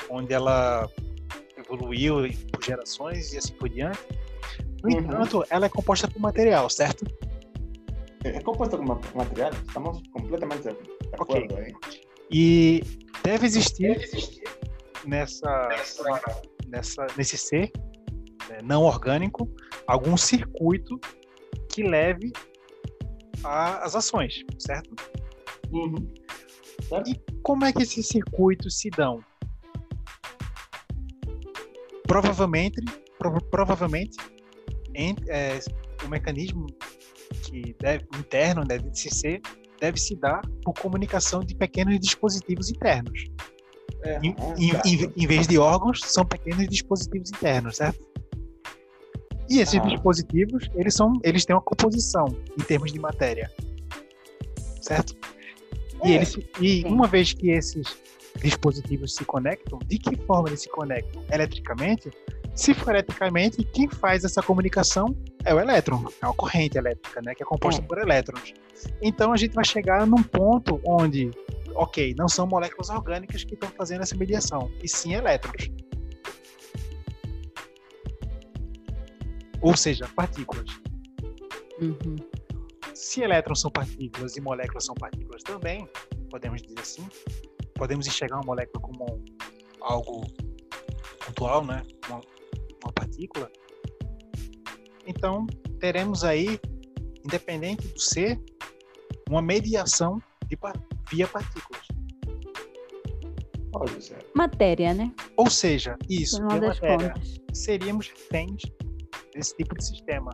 onde 0.09 0.33
ela 0.33 0.89
evoluiu 1.75 2.15
por 2.51 2.63
gerações 2.63 3.33
e 3.33 3.37
assim 3.37 3.53
por 3.53 3.69
diante. 3.69 3.99
No 4.83 4.91
uhum. 4.91 4.99
entanto, 4.99 5.43
ela 5.49 5.65
é 5.65 5.69
composta 5.69 6.07
por 6.07 6.19
material, 6.19 6.69
certo? 6.69 7.05
É 8.23 8.39
composta 8.41 8.77
por 8.77 8.85
material, 9.15 9.51
estamos 9.67 10.01
completamente 10.11 10.63
de 10.63 10.69
acordo 11.13 11.53
okay. 11.53 11.73
E 12.31 12.81
deve 13.23 13.45
existir, 13.45 13.93
deve 13.93 14.03
existir. 14.05 14.43
Nessa, 15.05 15.69
nessa, 16.67 17.05
nesse 17.17 17.37
ser 17.37 17.69
né, 18.49 18.59
não 18.63 18.83
orgânico 18.83 19.49
algum 19.85 20.15
circuito 20.15 20.97
que 21.69 21.83
leve 21.83 22.31
às 23.43 23.95
ações, 23.95 24.43
certo? 24.57 24.95
Uhum. 25.71 26.13
certo? 26.87 27.09
E 27.09 27.21
como 27.41 27.65
é 27.65 27.73
que 27.73 27.83
esses 27.83 28.07
circuitos 28.07 28.79
se 28.79 28.89
dão? 28.89 29.19
Provavelmente, 32.13 32.79
provavelmente 33.49 34.17
em, 34.93 35.15
é, 35.27 35.59
o 36.05 36.07
mecanismo 36.07 36.67
que 37.41 37.75
deve, 37.79 38.05
interno 38.19 38.63
deve 38.63 38.93
se 38.93 39.09
ser 39.09 39.41
deve 39.79 39.99
se 39.99 40.15
dar 40.15 40.41
por 40.63 40.73
comunicação 40.75 41.39
de 41.41 41.55
pequenos 41.55 41.99
dispositivos 41.99 42.69
internos. 42.69 43.25
É, 44.03 44.19
em, 44.19 44.35
em, 44.57 44.71
em, 44.85 45.13
em, 45.17 45.27
vez 45.27 45.47
de 45.47 45.57
órgãos, 45.57 45.99
são 46.03 46.23
pequenos 46.23 46.67
dispositivos 46.67 47.31
internos, 47.31 47.77
certo? 47.77 47.99
E 49.49 49.59
esses 49.59 49.79
ah. 49.79 49.83
dispositivos, 49.83 50.69
eles 50.75 50.93
são, 50.93 51.13
eles 51.23 51.43
têm 51.43 51.55
uma 51.55 51.61
composição 51.61 52.27
em 52.57 52.63
termos 52.63 52.93
de 52.93 52.99
matéria, 52.99 53.51
certo? 54.81 55.15
É. 56.01 56.09
E, 56.09 56.11
eles, 56.13 56.37
e 56.61 56.83
uma 56.85 57.07
vez 57.07 57.33
que 57.33 57.49
esses 57.49 57.97
dispositivos 58.41 59.15
se 59.15 59.25
conectam, 59.25 59.79
de 59.85 59.97
que 59.97 60.15
forma 60.25 60.49
eles 60.49 60.61
se 60.61 60.69
conectam? 60.69 61.23
Eletricamente? 61.31 62.11
Se 62.55 62.73
for 62.73 62.91
eletricamente, 62.91 63.63
quem 63.63 63.89
faz 63.89 64.23
essa 64.23 64.41
comunicação 64.41 65.15
é 65.43 65.53
o 65.53 65.59
elétron, 65.59 66.05
é 66.21 66.25
uma 66.25 66.35
corrente 66.35 66.77
elétrica, 66.77 67.21
né, 67.21 67.33
que 67.33 67.41
é 67.41 67.45
composta 67.45 67.81
é. 67.81 67.85
por 67.85 67.97
elétrons. 67.97 68.53
Então 69.01 69.33
a 69.33 69.37
gente 69.37 69.53
vai 69.53 69.65
chegar 69.65 70.05
num 70.05 70.21
ponto 70.21 70.79
onde, 70.85 71.31
ok, 71.73 72.13
não 72.17 72.27
são 72.27 72.45
moléculas 72.45 72.89
orgânicas 72.89 73.43
que 73.43 73.55
estão 73.55 73.69
fazendo 73.69 74.01
essa 74.01 74.15
mediação, 74.15 74.71
e 74.83 74.87
sim 74.87 75.13
elétrons. 75.13 75.71
Ou 79.61 79.75
seja, 79.75 80.07
partículas. 80.15 80.67
Uhum. 81.81 82.15
Se 82.93 83.21
elétrons 83.21 83.61
são 83.61 83.71
partículas 83.71 84.35
e 84.37 84.41
moléculas 84.41 84.85
são 84.85 84.93
partículas 84.93 85.41
também, 85.41 85.87
podemos 86.29 86.61
dizer 86.61 86.79
assim, 86.79 87.07
podemos 87.75 88.07
enxergar 88.07 88.37
uma 88.37 88.45
molécula 88.45 88.81
como 88.81 89.23
algo 89.81 90.21
pontual, 91.25 91.65
né? 91.65 91.83
Uma, 92.07 92.21
uma 92.83 92.93
partícula. 92.93 93.51
Então, 95.05 95.45
teremos 95.79 96.23
aí, 96.23 96.59
independente 97.25 97.87
do 97.87 97.99
ser, 97.99 98.41
uma 99.29 99.41
mediação 99.41 100.21
de, 100.47 100.57
via 101.11 101.27
partículas. 101.27 101.83
Matéria, 104.35 104.93
né? 104.93 105.11
Ou 105.35 105.49
seja, 105.49 105.97
isso, 106.07 106.37
via 106.47 106.61
matéria, 106.61 107.09
contas. 107.13 107.41
seríamos 107.53 108.07
reféns 108.07 108.61
desse 109.33 109.55
tipo 109.57 109.75
de 109.75 109.85
sistema. 109.85 110.29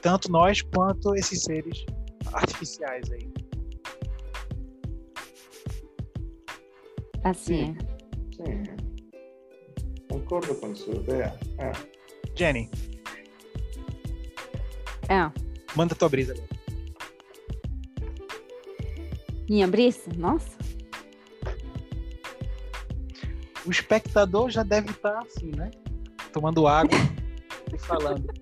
Tanto 0.00 0.30
nós 0.30 0.62
quanto 0.62 1.14
esses 1.14 1.42
seres 1.42 1.84
artificiais 2.32 3.10
aí. 3.12 3.30
Assim, 7.26 7.76
Sim. 8.36 8.62
Concordo 10.08 10.54
com 10.54 10.72
sua 10.76 10.94
ideia. 10.94 11.36
É. 11.58 11.72
Jenny, 12.36 12.70
é. 15.08 15.14
é. 15.14 15.32
manda 15.74 15.96
tua 15.96 16.08
brisa. 16.08 16.36
Minha 19.48 19.66
brisa? 19.66 20.08
Nossa. 20.16 20.56
O 23.66 23.72
espectador 23.72 24.48
já 24.48 24.62
deve 24.62 24.92
estar 24.92 25.18
assim, 25.18 25.50
né? 25.50 25.72
Tomando 26.32 26.68
água 26.68 26.96
e 27.74 27.78
falando. 27.78 28.32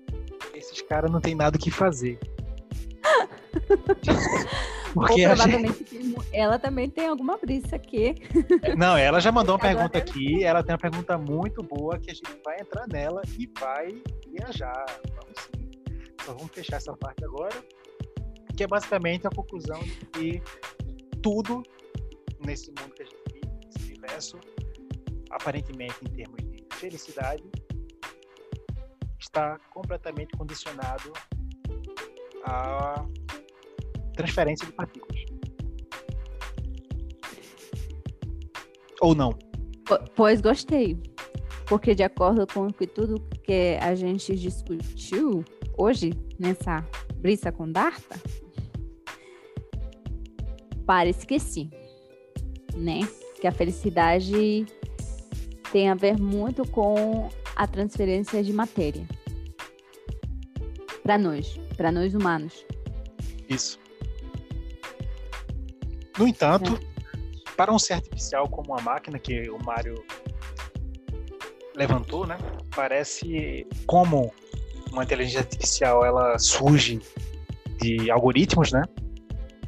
Esses 0.53 0.83
caras 0.83 1.09
não 1.09 1.19
tem 1.19 1.33
nada 1.33 1.57
o 1.57 1.59
que 1.59 1.71
fazer. 1.71 2.19
Ou 4.95 5.05
Porque 5.05 5.25
a 5.25 5.35
gente... 5.35 5.43
provavelmente 5.43 5.83
tem- 5.83 6.15
ela 6.31 6.57
também 6.57 6.89
tem 6.89 7.07
alguma 7.07 7.37
brisa 7.37 7.75
aqui. 7.75 8.15
Não, 8.77 8.97
ela 8.97 9.19
já 9.19 9.31
mandou 9.31 9.55
uma 9.55 9.61
pergunta 9.61 9.97
aqui. 9.97 10.43
Ela 10.43 10.63
tem 10.63 10.73
uma 10.73 10.79
pergunta 10.79 11.17
muito 11.17 11.61
boa 11.61 11.99
que 11.99 12.11
a 12.11 12.13
gente 12.13 12.39
vai 12.43 12.59
entrar 12.61 12.87
nela 12.87 13.21
e 13.37 13.49
vai 13.59 14.01
viajar. 14.31 14.85
Vamos 15.09 15.37
sim. 15.37 15.71
Só 16.23 16.33
vamos 16.33 16.51
fechar 16.53 16.77
essa 16.77 16.95
parte 16.95 17.23
agora. 17.25 17.55
Que 18.55 18.63
é 18.63 18.67
basicamente 18.67 19.27
a 19.27 19.29
conclusão 19.29 19.79
de 19.81 20.05
que 20.07 20.41
tudo 21.21 21.61
nesse 22.45 22.69
mundo 22.69 22.93
que 22.95 23.03
a 23.03 23.05
gente 23.05 23.21
vive, 23.33 23.59
nesse 23.65 23.89
universo, 23.89 24.39
aparentemente 25.29 25.95
em 26.03 26.09
termos 26.15 26.37
de 26.41 26.65
felicidade, 26.75 27.43
está 29.19 29.59
completamente 29.73 30.37
condicionado 30.37 31.11
à 32.45 33.05
transferência 34.15 34.65
de 34.65 34.73
partículas. 34.73 35.21
Ou 39.01 39.13
não? 39.13 39.31
Po- 39.85 39.99
Pois 40.15 40.41
gostei. 40.41 40.97
Porque 41.67 41.95
de 41.95 42.03
acordo 42.03 42.45
com 42.47 42.71
que 42.71 42.85
tudo 42.87 43.19
que 43.43 43.77
a 43.81 43.95
gente 43.95 44.35
discutiu 44.35 45.43
hoje, 45.77 46.11
nessa 46.39 46.85
brisa 47.17 47.51
com 47.51 47.71
Darta, 47.71 48.19
parece 50.85 51.25
que 51.25 51.39
sim. 51.39 51.69
Né? 52.75 52.99
Que 53.41 53.47
a 53.47 53.51
felicidade 53.51 54.65
tem 55.71 55.89
a 55.89 55.95
ver 55.95 56.17
muito 56.19 56.67
com 56.69 57.29
a 57.55 57.67
transferência 57.67 58.43
de 58.43 58.53
matéria. 58.53 59.05
Para 61.01 61.17
nós, 61.17 61.59
para 61.77 61.91
nós 61.91 62.13
humanos. 62.13 62.65
Isso. 63.49 63.79
No 66.17 66.27
entanto, 66.27 66.79
para 67.55 67.73
um 67.73 67.79
ser 67.79 67.93
artificial 67.93 68.47
como 68.47 68.77
a 68.77 68.81
máquina 68.81 69.19
que 69.19 69.49
o 69.49 69.57
Mário 69.63 70.03
levantou, 71.75 72.25
né? 72.25 72.37
Parece 72.75 73.67
como 73.85 74.33
uma 74.91 75.03
inteligência 75.03 75.41
artificial 75.41 76.05
ela 76.05 76.37
surge 76.39 77.01
de 77.81 78.09
algoritmos, 78.09 78.71
né? 78.71 78.83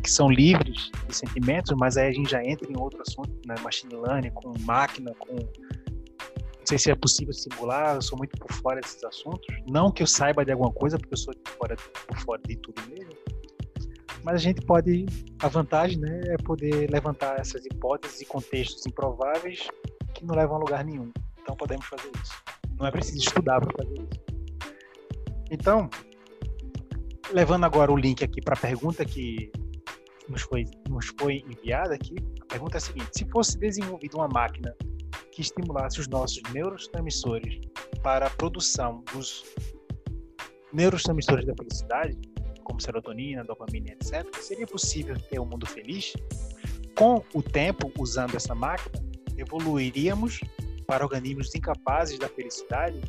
Que 0.01 0.09
são 0.09 0.29
livres 0.29 0.89
de 1.07 1.15
sentimentos, 1.15 1.75
mas 1.77 1.97
aí 1.97 2.07
a 2.09 2.13
gente 2.13 2.31
já 2.31 2.43
entra 2.43 2.71
em 2.71 2.77
outro 2.77 3.01
assunto, 3.01 3.31
né? 3.45 3.55
Machine 3.61 3.95
learning, 3.95 4.31
com 4.31 4.53
máquina, 4.61 5.13
com 5.19 5.35
não 5.35 6.69
sei 6.69 6.77
se 6.79 6.91
é 6.91 6.95
possível 6.95 7.33
simular, 7.33 7.95
eu 7.95 8.01
sou 8.01 8.17
muito 8.17 8.37
por 8.37 8.51
fora 8.51 8.81
desses 8.81 9.01
assuntos. 9.01 9.47
Não 9.69 9.89
que 9.89 10.03
eu 10.03 10.07
saiba 10.07 10.43
de 10.43 10.51
alguma 10.51 10.69
coisa, 10.73 10.97
porque 10.97 11.13
eu 11.13 11.17
sou 11.17 11.33
de 11.33 11.39
fora, 11.51 11.77
por 12.05 12.17
fora 12.19 12.41
de 12.45 12.57
tudo 12.57 12.81
mesmo. 12.89 12.96
Mas 14.27 14.35
a 14.35 14.39
gente 14.39 14.61
pode, 14.65 15.05
a 15.41 15.47
vantagem 15.47 15.97
né, 15.99 16.19
é 16.25 16.35
poder 16.43 16.91
levantar 16.91 17.39
essas 17.39 17.65
hipóteses 17.65 18.19
e 18.19 18.25
contextos 18.25 18.85
improváveis 18.85 19.69
que 20.13 20.25
não 20.25 20.35
levam 20.35 20.57
a 20.57 20.59
lugar 20.59 20.83
nenhum. 20.83 21.13
Então 21.41 21.55
podemos 21.55 21.85
fazer 21.85 22.11
isso. 22.21 22.33
Não 22.77 22.85
é 22.85 22.91
preciso 22.91 23.19
estudar 23.19 23.61
para 23.61 23.71
fazer 23.81 24.01
isso. 24.01 24.19
Então, 25.49 25.89
levando 27.31 27.63
agora 27.63 27.89
o 27.89 27.95
link 27.95 28.21
aqui 28.21 28.41
para 28.41 28.53
a 28.53 28.59
pergunta 28.59 29.05
que 29.05 29.49
nos 30.27 30.41
foi, 30.41 30.65
nos 30.89 31.05
foi 31.17 31.45
enviada 31.49 31.95
aqui, 31.95 32.15
a 32.41 32.45
pergunta 32.47 32.75
é 32.75 32.79
a 32.79 32.81
seguinte: 32.81 33.09
se 33.13 33.25
fosse 33.29 33.57
desenvolvida 33.57 34.17
uma 34.17 34.27
máquina 34.27 34.75
que 35.31 35.39
estimulasse 35.39 36.01
os 36.01 36.07
nossos 36.09 36.41
neurotransmissores 36.51 37.61
para 38.03 38.27
a 38.27 38.29
produção 38.31 39.05
dos 39.13 39.45
neurotransmissores 40.73 41.45
da 41.45 41.53
felicidade, 41.55 42.19
como 42.67 42.81
serotonina, 42.81 43.45
dopamina, 43.45 43.91
etc., 43.93 44.27
seria 44.41 44.67
possível 44.67 45.15
ter 45.29 45.39
um 45.39 45.45
mundo 45.45 45.65
feliz? 45.65 46.11
Com 46.95 47.23
o 47.33 47.41
tempo, 47.41 47.89
usando 47.97 48.35
essa 48.35 48.53
máquina, 48.53 49.01
evoluiríamos 49.37 50.41
para 50.85 51.05
organismos 51.05 51.55
incapazes 51.55 52.19
da 52.19 52.27
felicidade? 52.27 52.99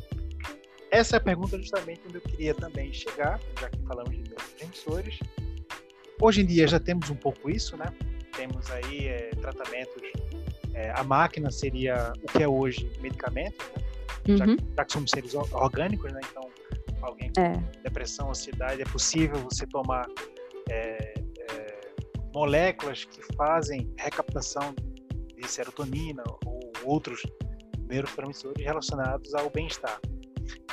Essa 0.89 1.17
é 1.17 1.17
a 1.17 1.21
pergunta 1.21 1.57
justamente 1.57 2.01
onde 2.07 2.15
eu 2.15 2.21
queria 2.21 2.53
também 2.53 2.93
chegar, 2.93 3.39
já 3.59 3.69
que 3.69 3.79
falamos 3.83 4.11
de 4.11 4.23
neurotransmissores. 4.23 5.19
Hoje 6.21 6.41
em 6.41 6.45
dia 6.45 6.65
já 6.67 6.79
temos 6.79 7.09
um 7.09 7.15
pouco 7.15 7.49
isso, 7.49 7.75
né? 7.75 7.85
Temos 8.35 8.69
aí 8.71 9.07
é, 9.07 9.29
tratamentos. 9.41 10.01
é, 10.73 10.91
a 10.95 11.03
máquina 11.03 11.51
seria 11.51 12.13
o 12.23 12.27
que 12.31 12.41
é 12.41 12.47
hoje 12.47 12.89
medicamento, 13.01 13.57
né? 13.75 14.37
já, 14.37 14.45
Uhum. 14.45 14.55
já 14.77 14.85
que 14.85 14.93
somos 14.93 15.11
seres 15.11 15.33
or- 15.33 15.47
orgânicos, 15.53 16.11
né? 16.13 16.21
Então, 16.31 16.49
alguém 17.01 17.31
com 17.33 17.41
É. 17.41 17.57
depressão, 17.83 18.29
ansiedade, 18.29 18.81
é 18.81 18.85
possível 18.85 19.37
você 19.37 19.65
tomar 19.67 20.05
é, 20.69 21.13
é, 21.49 21.93
moléculas 22.33 23.05
que 23.05 23.21
fazem 23.35 23.91
recaptação 23.97 24.73
de 25.35 25.47
serotonina 25.47 26.23
ou 26.45 26.59
outros 26.85 27.21
neurotransmissores 27.87 28.63
relacionados 28.63 29.33
ao 29.33 29.49
bem-estar. 29.49 29.99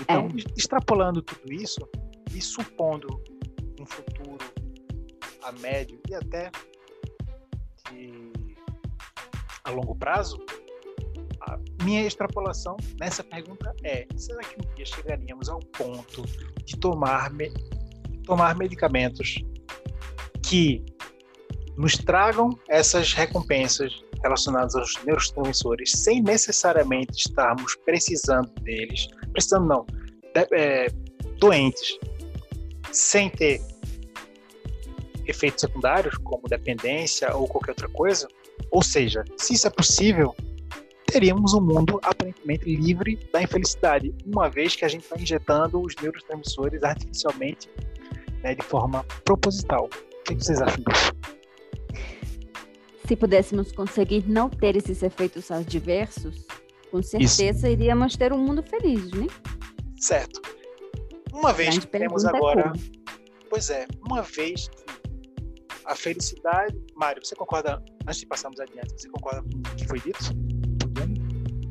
Então, 0.01 0.29
extrapolando 0.57 1.23
tudo 1.23 1.53
isso 1.53 1.87
e 2.35 2.41
supondo 2.41 3.09
um 3.81 3.87
futuro 3.87 4.45
a 5.43 5.53
médio 5.53 6.01
e 6.09 6.15
até 6.15 6.51
de, 7.91 8.33
a 9.65 9.71
longo 9.71 9.95
prazo, 9.95 10.39
minha 11.83 12.05
extrapolação 12.05 12.77
nessa 13.01 13.23
pergunta 13.23 13.75
é: 13.85 14.07
será 14.17 14.41
que 14.41 14.57
um 14.57 14.75
dia 14.75 14.87
chegaríamos 14.87 15.49
ao 15.49 15.61
ponto 15.61 16.23
de 16.65 16.77
tomar, 16.77 17.33
me- 17.33 17.53
tomar 18.25 18.57
medicamentos 18.57 19.37
que 20.43 20.85
nos 21.77 21.97
tragam 21.97 22.51
essas 22.69 23.13
recompensas 23.13 24.01
relacionadas 24.23 24.75
aos 24.75 24.95
neurotransmissores 25.05 25.93
sem 25.93 26.23
necessariamente 26.23 27.13
estarmos 27.19 27.77
precisando 27.85 28.51
deles, 28.63 29.09
precisando 29.33 29.67
não, 29.67 29.87
de- 30.35 30.49
é, 30.53 30.87
doentes, 31.39 31.99
sem 32.91 33.29
ter 33.29 33.61
efeitos 35.27 35.61
secundários, 35.61 36.17
como 36.19 36.49
dependência 36.49 37.35
ou 37.37 37.47
qualquer 37.47 37.73
outra 37.73 37.89
coisa? 37.89 38.27
Ou 38.71 38.83
seja, 38.83 39.25
se 39.37 39.55
isso 39.55 39.67
é 39.67 39.71
possível, 39.71 40.35
teríamos 41.07 41.55
um 41.55 41.61
mundo 41.61 41.99
aparentemente 42.03 42.65
livre 42.65 43.17
da 43.33 43.43
infelicidade, 43.43 44.15
uma 44.27 44.49
vez 44.49 44.77
que 44.77 44.85
a 44.85 44.89
gente 44.89 45.05
está 45.05 45.17
injetando 45.19 45.81
os 45.81 45.95
neurotransmissores 45.97 46.83
artificialmente 46.83 47.71
né, 48.43 48.55
de 48.55 48.63
forma 48.63 49.05
proposital. 49.25 49.85
O 49.85 50.23
que 50.25 50.35
que 50.35 50.45
vocês 50.45 50.61
acham 50.61 50.83
disso? 50.85 51.13
Se 53.07 53.15
pudéssemos 53.15 53.71
conseguir 53.73 54.29
não 54.29 54.51
ter 54.51 54.77
esses 54.77 55.03
efeitos 55.03 55.51
adversos, 55.51 56.45
com 56.91 57.03
certeza 57.03 57.69
iríamos 57.69 58.17
ter 58.17 58.33
um 58.33 58.39
mundo 58.39 58.63
feliz, 58.63 59.11
né? 59.13 59.27
Certo. 59.99 60.43
Uma 61.33 61.53
vez 61.53 61.79
que 61.79 61.87
temos 61.87 62.25
é 62.25 62.29
agora. 62.29 62.73
Pois 63.49 63.71
é, 63.71 63.87
uma 64.05 64.23
vez 64.23 64.69
que 64.69 64.87
a 65.87 65.95
felicidade. 65.95 66.77
Mário, 66.95 67.25
você 67.25 67.35
concorda, 67.35 67.83
antes 68.07 68.21
de 68.21 68.27
passarmos 68.27 68.61
adiante, 68.61 68.93
você 68.97 69.09
concorda 69.09 69.43
com 69.43 69.59
o 69.59 69.77
que 69.77 69.87
foi 69.87 70.01
dito? 70.01 70.19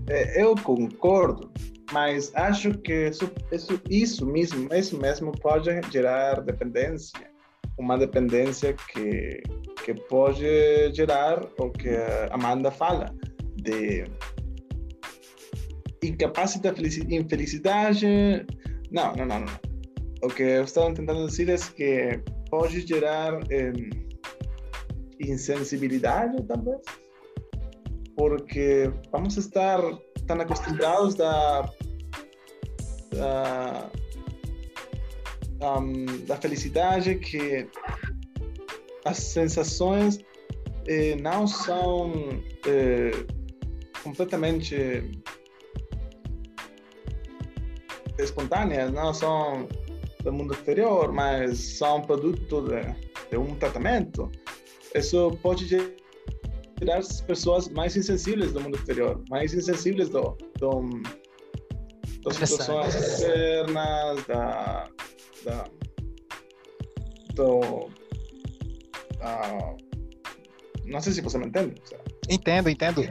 É, 0.07 0.41
eu 0.41 0.56
concordo, 0.56 1.52
mas 1.91 2.31
acho 2.35 2.72
que 2.80 3.10
isso, 3.10 3.31
isso, 3.52 3.81
isso 3.89 4.26
mesmo, 4.26 4.73
isso 4.73 4.97
mesmo 4.99 5.31
pode 5.31 5.69
gerar 5.91 6.41
dependência. 6.41 7.34
Uma 7.77 7.97
dependência 7.97 8.73
que, 8.73 9.43
que 9.84 9.93
pode 10.07 10.45
gerar 10.93 11.45
o 11.60 11.69
que 11.72 11.89
a 11.89 12.34
Amanda 12.34 12.72
fala, 12.72 13.14
de 13.56 14.06
incapacidade, 16.02 16.77
felici- 16.77 17.06
infelicidade. 17.10 18.06
Não, 18.91 19.14
não, 19.15 19.26
não, 19.26 19.39
não. 19.41 19.60
O 20.23 20.27
que 20.27 20.43
eu 20.43 20.64
estava 20.64 20.93
tentando 20.93 21.27
dizer 21.27 21.49
é 21.49 21.57
que 21.57 22.22
pode 22.49 22.88
gerar 22.88 23.39
em, 23.52 23.89
insensibilidade, 25.19 26.41
talvez. 26.43 26.81
Porque 28.15 28.91
vamos 29.11 29.37
estar 29.37 29.79
tan 30.27 30.41
acostumbrados 30.41 31.19
a, 31.19 31.69
a, 35.61 35.79
um, 35.79 36.05
da 36.25 36.37
felicidade 36.37 37.15
que 37.15 37.67
as 39.05 39.17
sensações 39.17 40.19
eh, 40.87 41.15
não 41.15 41.45
são 41.47 42.11
eh, 42.65 43.11
completamente 44.03 44.75
espontâneas, 48.17 48.91
não 48.91 49.13
são 49.13 49.67
do 50.23 50.33
mundo 50.33 50.53
exterior, 50.53 51.11
mas 51.11 51.59
são 51.59 52.01
produto 52.01 52.61
de, 52.61 52.81
de 53.29 53.37
um 53.37 53.55
tratamento. 53.55 54.31
Isso 54.93 55.37
pode 55.41 55.67
gerar 56.80 57.02
pessoas 57.26 57.69
mais 57.69 57.95
insensíveis 57.95 58.52
do 58.52 58.60
mundo 58.61 58.77
exterior, 58.77 59.23
mais 59.30 59.53
insensíveis 59.53 60.10
do, 60.10 60.38
do 60.60 60.81
das 62.23 62.49
situações 62.49 62.95
externas, 62.95 64.26
da, 64.26 64.89
da 65.43 65.65
do, 67.35 67.60
uh, 69.19 69.77
não 70.85 71.02
sei 71.02 71.14
se 71.14 71.22
você 71.22 71.38
me 71.38 71.47
entende. 71.47 71.76
Entendo, 72.30 72.69
entendo. 72.69 73.02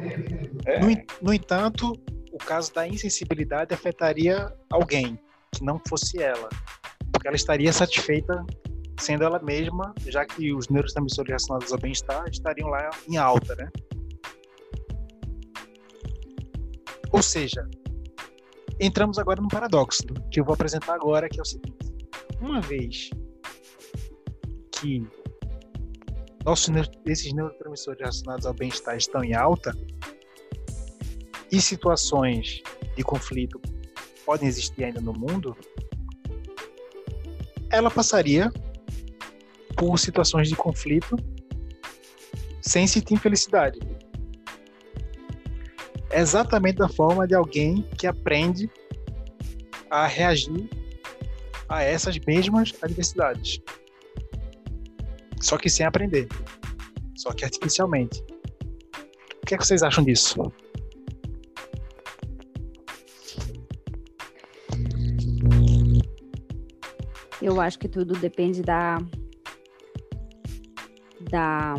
É. 0.67 0.81
No, 0.81 0.89
no 1.23 1.33
entanto, 1.33 1.93
o 2.33 2.39
caso 2.39 2.73
da 2.73 2.87
insensibilidade 2.87 3.75
afetaria 3.75 4.53
alguém 4.71 5.19
que 5.53 5.63
não 5.63 5.81
fosse 5.89 6.21
ela, 6.21 6.49
porque 7.13 7.29
ela 7.29 7.37
estaria 7.37 7.73
satisfeita 7.73 8.45
sendo 8.99 9.25
ela 9.25 9.41
mesma, 9.41 9.95
já 10.07 10.25
que 10.25 10.53
os 10.53 10.69
neurotransmissores 10.69 11.29
relacionados 11.29 11.73
ao 11.73 11.79
bem-estar 11.79 12.29
estariam 12.29 12.69
lá 12.69 12.91
em 13.09 13.17
alta, 13.17 13.55
né? 13.57 13.69
Ou 17.13 17.23
seja, 17.23 17.69
entramos 18.81 19.19
agora 19.19 19.41
no 19.41 19.49
paradoxo 19.49 20.03
que 20.31 20.41
eu 20.41 20.45
vou 20.45 20.55
apresentar 20.55 20.95
agora, 20.95 21.29
que 21.29 21.39
é 21.39 21.43
o 21.43 21.45
seguinte: 21.45 21.95
uma 22.41 22.61
vez 22.61 23.11
que 24.73 25.07
nossos, 26.45 26.75
esses 27.07 27.33
neurotransmissores 27.33 28.01
relacionados 28.01 28.47
ao 28.47 28.53
bem-estar 28.53 28.97
estão 28.97 29.23
em 29.25 29.35
alta 29.35 29.73
e 31.51 31.61
situações 31.61 32.63
de 32.97 33.03
conflito 33.03 33.61
podem 34.27 34.49
existir 34.49 34.85
ainda 34.85 35.01
no 35.01 35.13
mundo, 35.13 35.57
ela 37.71 37.91
passaria 37.91 38.53
por 39.77 39.99
situações 39.99 40.49
de 40.49 40.57
conflito 40.57 41.17
sem 42.61 42.87
sentir 42.87 43.15
infelicidade. 43.15 43.79
É 46.11 46.21
exatamente 46.21 46.77
da 46.77 46.89
forma 46.89 47.27
de 47.27 47.35
alguém 47.35 47.83
que 47.99 48.07
aprende 48.07 48.71
a 49.91 50.07
reagir 50.07 50.69
a 51.69 51.83
essas 51.83 52.19
mesmas 52.19 52.73
adversidades 52.83 53.61
só 55.45 55.59
que 55.59 55.69
sem 55.69 55.85
aprender, 55.85 56.27
só 57.15 57.31
que 57.31 57.45
artificialmente. 57.45 58.25
O 59.43 59.47
que, 59.47 59.55
é 59.55 59.59
que 59.59 59.67
vocês 59.67 59.83
acham 59.83 60.03
disso? 60.03 60.51
Eu 67.43 67.61
acho 67.61 67.79
que 67.79 67.89
tudo 67.89 68.15
depende 68.15 68.63
da 68.63 68.97
da 71.35 71.75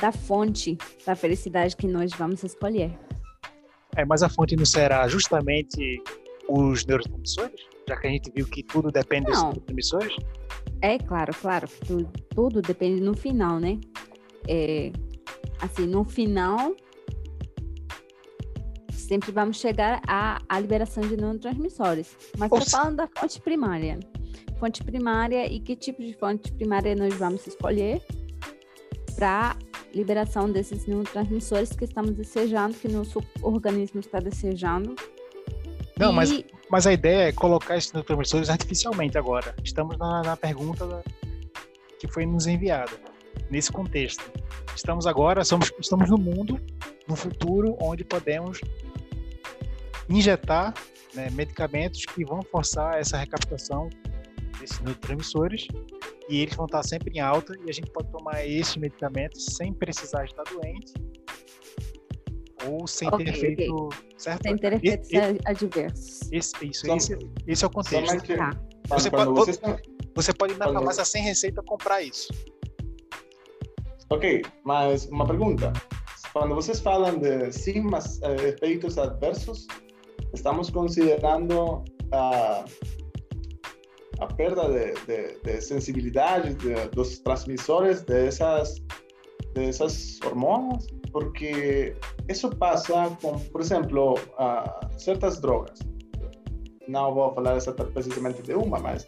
da 0.00 0.10
fonte 0.10 0.76
da 1.06 1.14
felicidade 1.14 1.76
que 1.76 1.86
nós 1.86 2.12
vamos 2.12 2.42
escolher. 2.42 2.92
É, 3.96 4.04
mas 4.04 4.22
a 4.22 4.28
fonte 4.28 4.56
não 4.56 4.66
será 4.66 5.06
justamente 5.06 6.02
os 6.48 6.84
neurotransmissores? 6.84 7.60
Já 7.88 7.96
que 7.96 8.06
a 8.06 8.10
gente 8.10 8.30
viu 8.34 8.46
que 8.46 8.62
tudo 8.62 8.90
depende 8.90 9.26
não. 9.26 9.32
dos 9.32 9.42
neurotransmissores? 9.42 10.16
É, 10.82 10.98
claro, 10.98 11.32
claro. 11.40 11.68
Tudo, 11.86 12.10
tudo 12.34 12.60
depende 12.60 13.00
no 13.00 13.14
final, 13.14 13.60
né? 13.60 13.78
É, 14.48 14.90
assim, 15.60 15.86
no 15.86 16.04
final, 16.04 16.74
sempre 18.90 19.30
vamos 19.30 19.58
chegar 19.58 20.02
à, 20.08 20.42
à 20.48 20.58
liberação 20.58 21.02
de 21.06 21.16
neurotransmissores. 21.16 22.16
Mas 22.36 22.50
estou 22.50 22.68
falando 22.68 22.96
da 22.96 23.08
fonte 23.16 23.40
primária. 23.40 24.00
Fonte 24.58 24.82
primária 24.82 25.46
e 25.50 25.60
que 25.60 25.76
tipo 25.76 26.02
de 26.02 26.14
fonte 26.14 26.52
primária 26.52 26.96
nós 26.96 27.14
vamos 27.14 27.46
escolher 27.46 28.02
para 29.16 29.56
liberação 29.94 30.50
desses 30.50 30.86
neurotransmissores 30.86 31.70
que 31.70 31.84
estamos 31.84 32.12
desejando, 32.12 32.74
que 32.74 32.88
nosso 32.88 33.22
organismo 33.42 34.00
está 34.00 34.18
desejando. 34.18 34.94
Não, 35.96 36.12
e... 36.12 36.14
mas 36.14 36.44
mas 36.70 36.86
a 36.86 36.92
ideia 36.92 37.28
é 37.28 37.32
colocar 37.32 37.76
esses 37.76 37.92
neurotransmissores 37.92 38.50
artificialmente 38.50 39.16
agora. 39.16 39.54
Estamos 39.62 39.96
na, 39.96 40.22
na 40.22 40.36
pergunta 40.36 40.86
da, 40.86 41.02
que 41.98 42.08
foi 42.08 42.26
nos 42.26 42.46
enviada. 42.46 42.92
Nesse 43.50 43.70
contexto. 43.70 44.24
Estamos 44.74 45.06
agora, 45.06 45.44
somos, 45.44 45.72
estamos 45.78 46.10
no 46.10 46.18
mundo, 46.18 46.60
no 47.06 47.14
futuro, 47.14 47.76
onde 47.80 48.02
podemos 48.02 48.60
injetar 50.08 50.74
né, 51.14 51.30
medicamentos 51.30 52.04
que 52.06 52.24
vão 52.24 52.42
forçar 52.42 52.98
essa 52.98 53.16
recaptação 53.16 53.88
desses 54.58 54.80
neurotransmissores 54.80 55.68
e 56.28 56.40
eles 56.40 56.54
vão 56.54 56.66
estar 56.66 56.82
sempre 56.82 57.12
em 57.16 57.20
alta 57.20 57.54
e 57.64 57.70
a 57.70 57.72
gente 57.72 57.90
pode 57.90 58.10
tomar 58.10 58.46
esses 58.46 58.76
medicamentos 58.76 59.44
sem 59.56 59.72
precisar 59.72 60.24
estar 60.24 60.42
doente 60.44 60.92
ou 62.66 62.86
sem 62.86 63.08
okay, 63.08 63.26
ter 63.26 63.32
feito 63.34 63.74
okay. 63.74 63.98
certo? 64.16 64.42
Sem 64.42 64.56
ter 64.56 64.72
efeitos 64.72 65.10
e, 65.10 65.18
adversos. 65.44 66.32
Esse, 66.32 66.52
isso, 66.62 66.90
esse, 66.90 67.18
esse 67.46 67.64
é 67.64 67.66
o 67.66 67.70
contexto. 67.70 68.22
Que, 68.22 68.36
tá. 68.36 68.50
você, 68.88 69.10
pode, 69.10 69.30
você, 69.32 69.60
você 70.14 70.32
pode 70.32 70.54
ir 70.54 70.58
na 70.58 70.72
farmácia 70.72 71.04
sem 71.04 71.22
receita 71.22 71.62
comprar 71.62 72.02
isso. 72.02 72.32
Ok, 74.10 74.42
mas 74.64 75.06
uma 75.06 75.26
pergunta. 75.26 75.72
Quando 76.32 76.54
vocês 76.54 76.80
falam 76.80 77.18
de 77.18 77.52
sim, 77.52 77.80
mas 77.80 78.18
uh, 78.18 78.46
efeitos 78.46 78.98
adversos, 78.98 79.66
estamos 80.32 80.70
considerando 80.70 81.84
a, 82.12 82.64
a 84.20 84.26
perda 84.26 84.68
de, 84.68 84.94
de, 85.06 85.40
de 85.42 85.60
sensibilidade 85.60 86.54
de, 86.54 86.74
dos 86.90 87.18
transmissores 87.18 88.02
dessas, 88.02 88.82
dessas 89.54 90.20
hormonas? 90.24 90.86
porque 91.14 91.94
isso 92.28 92.50
passa 92.50 93.16
com, 93.22 93.38
por 93.38 93.60
exemplo, 93.60 94.14
uh, 94.14 94.98
certas 94.98 95.40
drogas. 95.40 95.78
Não 96.88 97.14
vou 97.14 97.32
falar 97.32 97.60
precisamente 97.92 98.42
de 98.42 98.52
uma, 98.52 98.80
mas 98.80 99.06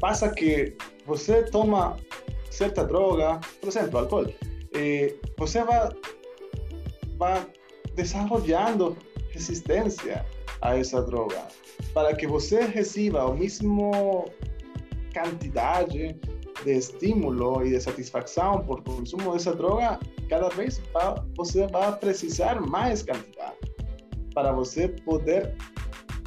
passa 0.00 0.30
que 0.30 0.74
você 1.04 1.42
toma 1.42 1.98
certa 2.50 2.84
droga, 2.84 3.38
por 3.60 3.68
exemplo, 3.68 3.98
álcool, 3.98 4.32
e 4.74 5.14
você 5.38 5.62
vai, 5.62 5.90
vai 7.18 7.46
desenvolvendo 7.94 8.96
resistência 9.32 10.24
a 10.62 10.78
essa 10.78 11.02
droga 11.02 11.46
para 11.92 12.14
que 12.14 12.26
você 12.26 12.62
receba 12.62 13.22
a 13.22 13.34
mesma 13.34 14.24
quantidade 15.12 16.16
de 16.64 16.70
estímulo 16.70 17.64
e 17.64 17.70
de 17.70 17.80
satisfação 17.80 18.60
por 18.64 18.82
consumo 18.82 19.32
dessa 19.32 19.54
droga 19.54 19.98
cada 20.28 20.48
vez 20.50 20.80
você 21.36 21.66
vai 21.66 21.96
precisar 21.96 22.60
mais 22.60 23.02
quantidade 23.02 23.58
para 24.34 24.52
você 24.52 24.88
poder 24.88 25.54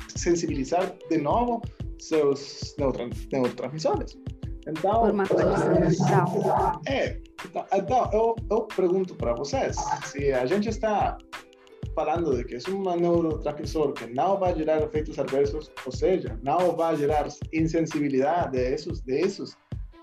sensibilizar 0.10 0.94
de 1.10 1.18
novo 1.18 1.62
seus 2.00 2.76
neurotransmissores. 2.78 4.18
Então, 4.68 5.04
é, 6.86 7.20
então, 7.46 7.66
então 7.74 8.10
eu, 8.14 8.36
eu 8.50 8.62
pergunto 8.64 9.16
para 9.16 9.34
vocês, 9.34 9.76
se 10.06 10.32
a 10.32 10.46
gente 10.46 10.70
está 10.70 11.18
falando 11.96 12.36
de 12.36 12.44
que 12.44 12.56
é 12.56 12.74
um 12.74 12.96
neurotransmissor 12.96 13.94
que 13.94 14.08
não 14.08 14.40
vai 14.40 14.56
gerar 14.56 14.82
efeitos 14.82 15.18
adversos, 15.20 15.72
ou 15.86 15.92
seja, 15.92 16.40
não 16.44 16.76
vai 16.76 16.96
gerar 16.96 17.28
insensibilidade 17.52 18.52
de 18.54 18.74
esses, 18.74 19.02
de 19.02 19.14
esses 19.14 19.56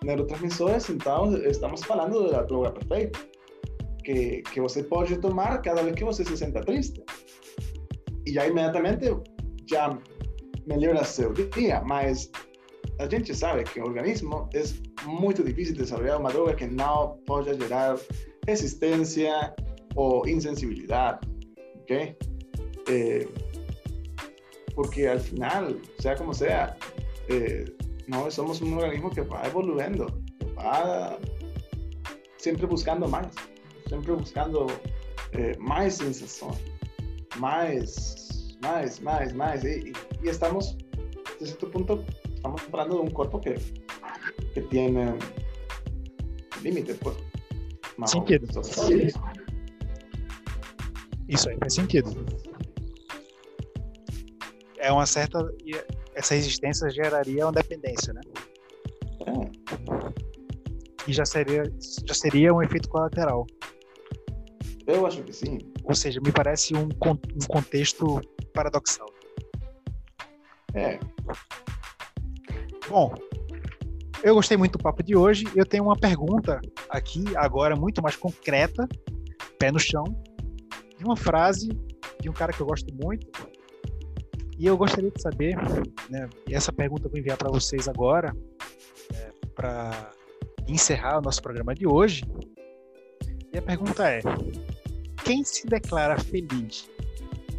neurotransmissores, 0.05 0.89
então 0.89 1.35
estamos 1.47 1.83
falando 1.85 2.31
da 2.31 2.43
droga 2.43 2.73
perfeita 2.73 3.19
que, 4.05 4.43
que 4.43 4.61
você 4.61 4.83
pode 4.83 5.19
tomar 5.19 5.61
cada 5.63 5.83
vez 5.83 5.95
que 5.95 6.05
você 6.05 6.25
se 6.25 6.37
senta 6.37 6.61
triste. 6.61 7.03
E 8.27 8.33
já 8.33 8.47
imediatamente 8.47 9.07
já 9.69 9.99
melhora 10.67 11.05
seu 11.05 11.33
dia, 11.33 11.83
mas 11.83 12.31
a 12.99 13.09
gente 13.09 13.35
sabe 13.35 13.65
que 13.65 13.81
o 13.81 13.85
organismo 13.85 14.49
é 14.55 14.63
muito 15.07 15.43
difícil 15.43 15.75
de 15.75 15.83
desenvolver 15.83 16.17
uma 16.17 16.31
droga 16.31 16.55
que 16.55 16.67
não 16.67 17.19
pode 17.27 17.55
gerar 17.55 17.99
resistência 18.47 19.55
ou 19.97 20.27
insensibilidade, 20.29 21.27
ok? 21.91 22.17
É, 22.89 23.27
porque 24.75 25.09
al 25.09 25.21
final, 25.21 25.77
sea 25.99 26.17
como 26.17 26.33
sea, 26.33 26.77
eh, 27.29 27.65
nós 28.07 28.35
somos 28.35 28.63
um 28.63 28.77
organismo 28.77 29.11
que 29.11 29.23
vai 29.23 29.47
evoluindo, 29.47 30.07
que 30.39 30.47
vai 30.55 31.19
sempre 32.39 32.67
buscando 32.67 33.09
mais. 33.09 33.35
siempre 33.89 34.15
buscando 34.15 34.67
é, 35.33 35.57
mais 35.59 35.95
sensação, 35.95 36.57
mais, 37.37 38.57
mais, 38.63 39.01
mais, 39.01 39.33
mais. 39.33 39.65
E, 39.65 39.93
e, 40.23 40.29
estamos, 40.29 40.77
de 41.41 41.47
certo 41.49 41.67
ponto, 41.69 42.05
estamos 42.35 42.63
falando 42.63 42.95
de 42.95 43.01
um 43.01 43.11
corpo 43.11 43.41
que, 43.41 43.55
que 44.55 44.63
tem 44.63 44.95
límites, 46.63 46.97
pues. 46.99 47.17
Sentido. 48.07 48.47
Isso 51.31 51.49
aí 51.49 51.57
faz 51.59 51.75
sentido. 51.75 52.11
É 54.79 54.91
uma 54.91 55.07
certa. 55.07 55.39
Essa 56.15 56.35
resistência 56.35 56.91
geraria 56.91 57.47
uma 57.47 57.53
dependência, 57.53 58.13
né? 58.13 58.21
É. 59.27 59.51
E 61.07 61.13
já 61.13 61.25
seria, 61.25 61.63
já 62.05 62.15
seria 62.15 62.53
um 62.53 62.61
efeito 62.61 62.89
colateral. 62.89 63.47
Eu 64.87 65.07
acho 65.07 65.23
que 65.23 65.33
sim. 65.33 65.59
Ou 65.85 65.95
seja, 65.95 66.21
me 66.21 66.33
parece 66.33 66.75
um, 66.75 66.89
um 66.89 67.47
contexto 67.47 68.21
paradoxal. 68.53 69.07
É. 70.75 70.99
Bom, 72.89 73.15
eu 74.23 74.35
gostei 74.35 74.57
muito 74.57 74.79
do 74.79 74.83
papo 74.83 75.03
de 75.03 75.15
hoje. 75.15 75.45
Eu 75.55 75.65
tenho 75.65 75.85
uma 75.85 75.97
pergunta 75.97 76.61
aqui, 76.89 77.25
agora 77.37 77.77
muito 77.77 78.03
mais 78.03 78.17
concreta, 78.17 78.89
pé 79.59 79.71
no 79.71 79.79
chão, 79.79 80.05
de 81.01 81.05
uma 81.07 81.17
frase 81.17 81.71
de 82.21 82.29
um 82.29 82.33
cara 82.33 82.53
que 82.53 82.61
eu 82.61 82.67
gosto 82.67 82.95
muito. 82.95 83.27
E 84.59 84.67
eu 84.67 84.77
gostaria 84.77 85.11
de 85.11 85.21
saber, 85.23 85.57
né, 86.11 86.29
e 86.47 86.55
essa 86.55 86.71
pergunta 86.71 87.07
eu 87.07 87.11
vou 87.11 87.19
enviar 87.19 87.39
para 87.39 87.51
vocês 87.51 87.89
agora, 87.89 88.37
é, 89.15 89.33
para 89.55 90.13
encerrar 90.69 91.19
o 91.19 91.23
nosso 91.23 91.41
programa 91.41 91.75
de 91.75 91.87
hoje. 91.87 92.23
E 93.51 93.57
a 93.57 93.63
pergunta 93.63 94.11
é: 94.11 94.21
quem 95.25 95.43
se 95.43 95.67
declara 95.67 96.19
feliz 96.19 96.91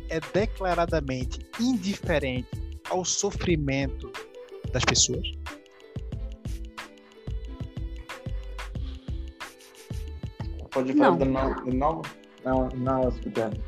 é 0.10 0.20
declaradamente 0.32 1.40
indiferente 1.60 2.80
ao 2.92 3.04
sofrimento 3.04 4.12
das 4.72 4.86
pessoas? 4.86 5.28
Pode 10.70 10.94
falar 10.94 11.18
de 11.18 11.26
novo? 11.26 11.66
De 11.66 11.76
novo? 11.76 12.21
Não, 12.44 12.70
não 12.70 13.10
escutando. 13.10 13.62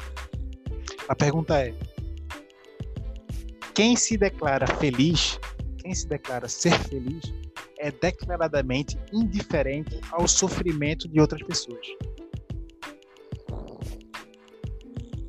A 1.08 1.16
pergunta 1.16 1.60
é: 1.60 1.74
quem 3.74 3.96
se 3.96 4.18
declara 4.18 4.68
feliz, 4.78 5.40
quem 5.80 5.94
se 5.94 6.08
declara 6.08 6.48
ser 6.48 6.78
feliz, 6.80 7.34
é 7.80 7.92
declaradamente 7.92 8.98
indiferente 9.12 10.00
ao 10.12 10.28
sofrimento 10.28 11.08
de 11.08 11.20
outras 11.20 11.42
pessoas? 11.44 11.86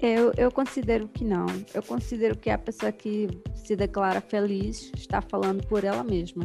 Eu, 0.01 0.33
eu 0.37 0.53
considero 0.53 1.09
que 1.09 1.25
não. 1.25 1.47
Eu 1.73 1.83
considero 1.83 2.37
que 2.37 2.51
a 2.51 2.59
pessoa 2.59 2.93
que 2.93 3.27
se 3.55 3.75
declara 3.75 4.21
feliz 4.21 4.93
está 4.95 5.23
falando 5.23 5.67
por 5.67 5.83
ela 5.83 6.05
mesma. 6.05 6.45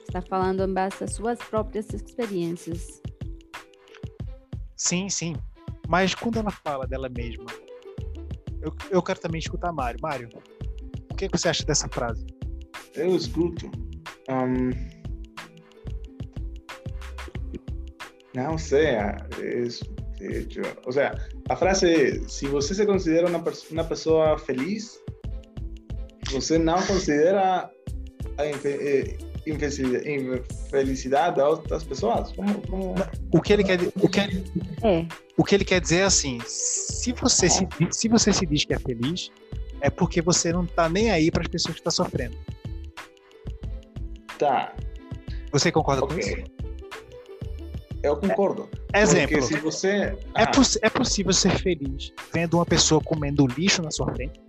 Está 0.00 0.20
falando 0.20 0.64
em 0.64 0.72
base 0.74 1.04
às 1.04 1.12
suas 1.12 1.38
próprias 1.38 1.88
experiências. 1.94 3.00
Sim, 4.86 5.08
sim. 5.08 5.34
Mas 5.88 6.14
quando 6.14 6.38
ela 6.38 6.50
fala 6.50 6.86
dela 6.86 7.08
mesma, 7.08 7.46
eu, 8.62 8.72
eu 8.88 9.02
quero 9.02 9.18
também 9.18 9.40
escutar 9.40 9.72
Mário. 9.72 9.98
Mário, 10.00 10.28
o 11.10 11.14
que, 11.16 11.28
que 11.28 11.36
você 11.36 11.48
acha 11.48 11.64
dessa 11.64 11.88
frase? 11.88 12.24
Eu 12.94 13.16
escuto. 13.16 13.68
Um... 14.30 14.70
Não 18.32 18.56
sei. 18.56 18.86
É, 18.86 19.24
o 20.86 20.92
sea, 20.92 21.12
a 21.48 21.56
frase 21.56 21.92
é: 21.92 22.28
se 22.28 22.46
você 22.46 22.72
se 22.72 22.86
considera 22.86 23.26
uma, 23.26 23.42
uma 23.72 23.84
pessoa 23.84 24.38
feliz, 24.38 25.02
você 26.30 26.58
não 26.58 26.80
considera 26.86 27.68
a 28.38 28.46
infelicidade 29.46 31.36
das 31.36 31.48
outras 31.48 31.84
pessoas. 31.84 32.32
Como, 32.32 32.60
como... 32.62 32.94
O 33.32 33.40
que 33.40 33.52
ele 33.52 33.64
quer, 33.64 33.78
o 34.00 34.08
que 34.08 34.20
ele, 34.20 34.44
é. 34.82 35.06
o 35.36 35.44
que 35.44 35.54
ele 35.54 35.64
quer 35.64 35.80
dizer 35.80 35.98
é 35.98 36.04
assim: 36.04 36.38
se 36.44 37.12
você 37.12 37.48
se, 37.48 37.66
se 37.90 38.08
você 38.08 38.32
se 38.32 38.44
diz 38.44 38.64
que 38.64 38.74
é 38.74 38.78
feliz, 38.78 39.30
é 39.80 39.88
porque 39.88 40.20
você 40.20 40.52
não 40.52 40.64
está 40.64 40.88
nem 40.88 41.10
aí 41.10 41.30
para 41.30 41.42
as 41.42 41.48
pessoas 41.48 41.74
que 41.74 41.88
estão 41.88 42.04
tá 42.04 42.10
sofrendo. 42.10 42.36
Tá. 44.38 44.74
Você 45.52 45.72
concorda 45.72 46.04
okay. 46.04 46.16
com 46.16 46.40
isso? 46.40 46.56
Eu 48.02 48.16
concordo. 48.16 48.68
Exemplo. 48.94 49.42
se 49.42 49.56
você... 49.56 49.88
É 49.88 50.16
ah. 50.34 50.42
É, 50.42 50.46
poss 50.46 50.78
é 50.80 50.90
possível 50.90 51.32
ser 51.32 51.58
feliz 51.58 52.12
vendo 52.32 52.54
uma 52.54 52.66
pessoa 52.66 53.00
comendo 53.00 53.46
lixo 53.46 53.82
na 53.82 53.90
sua 53.90 54.12
frente? 54.14 54.40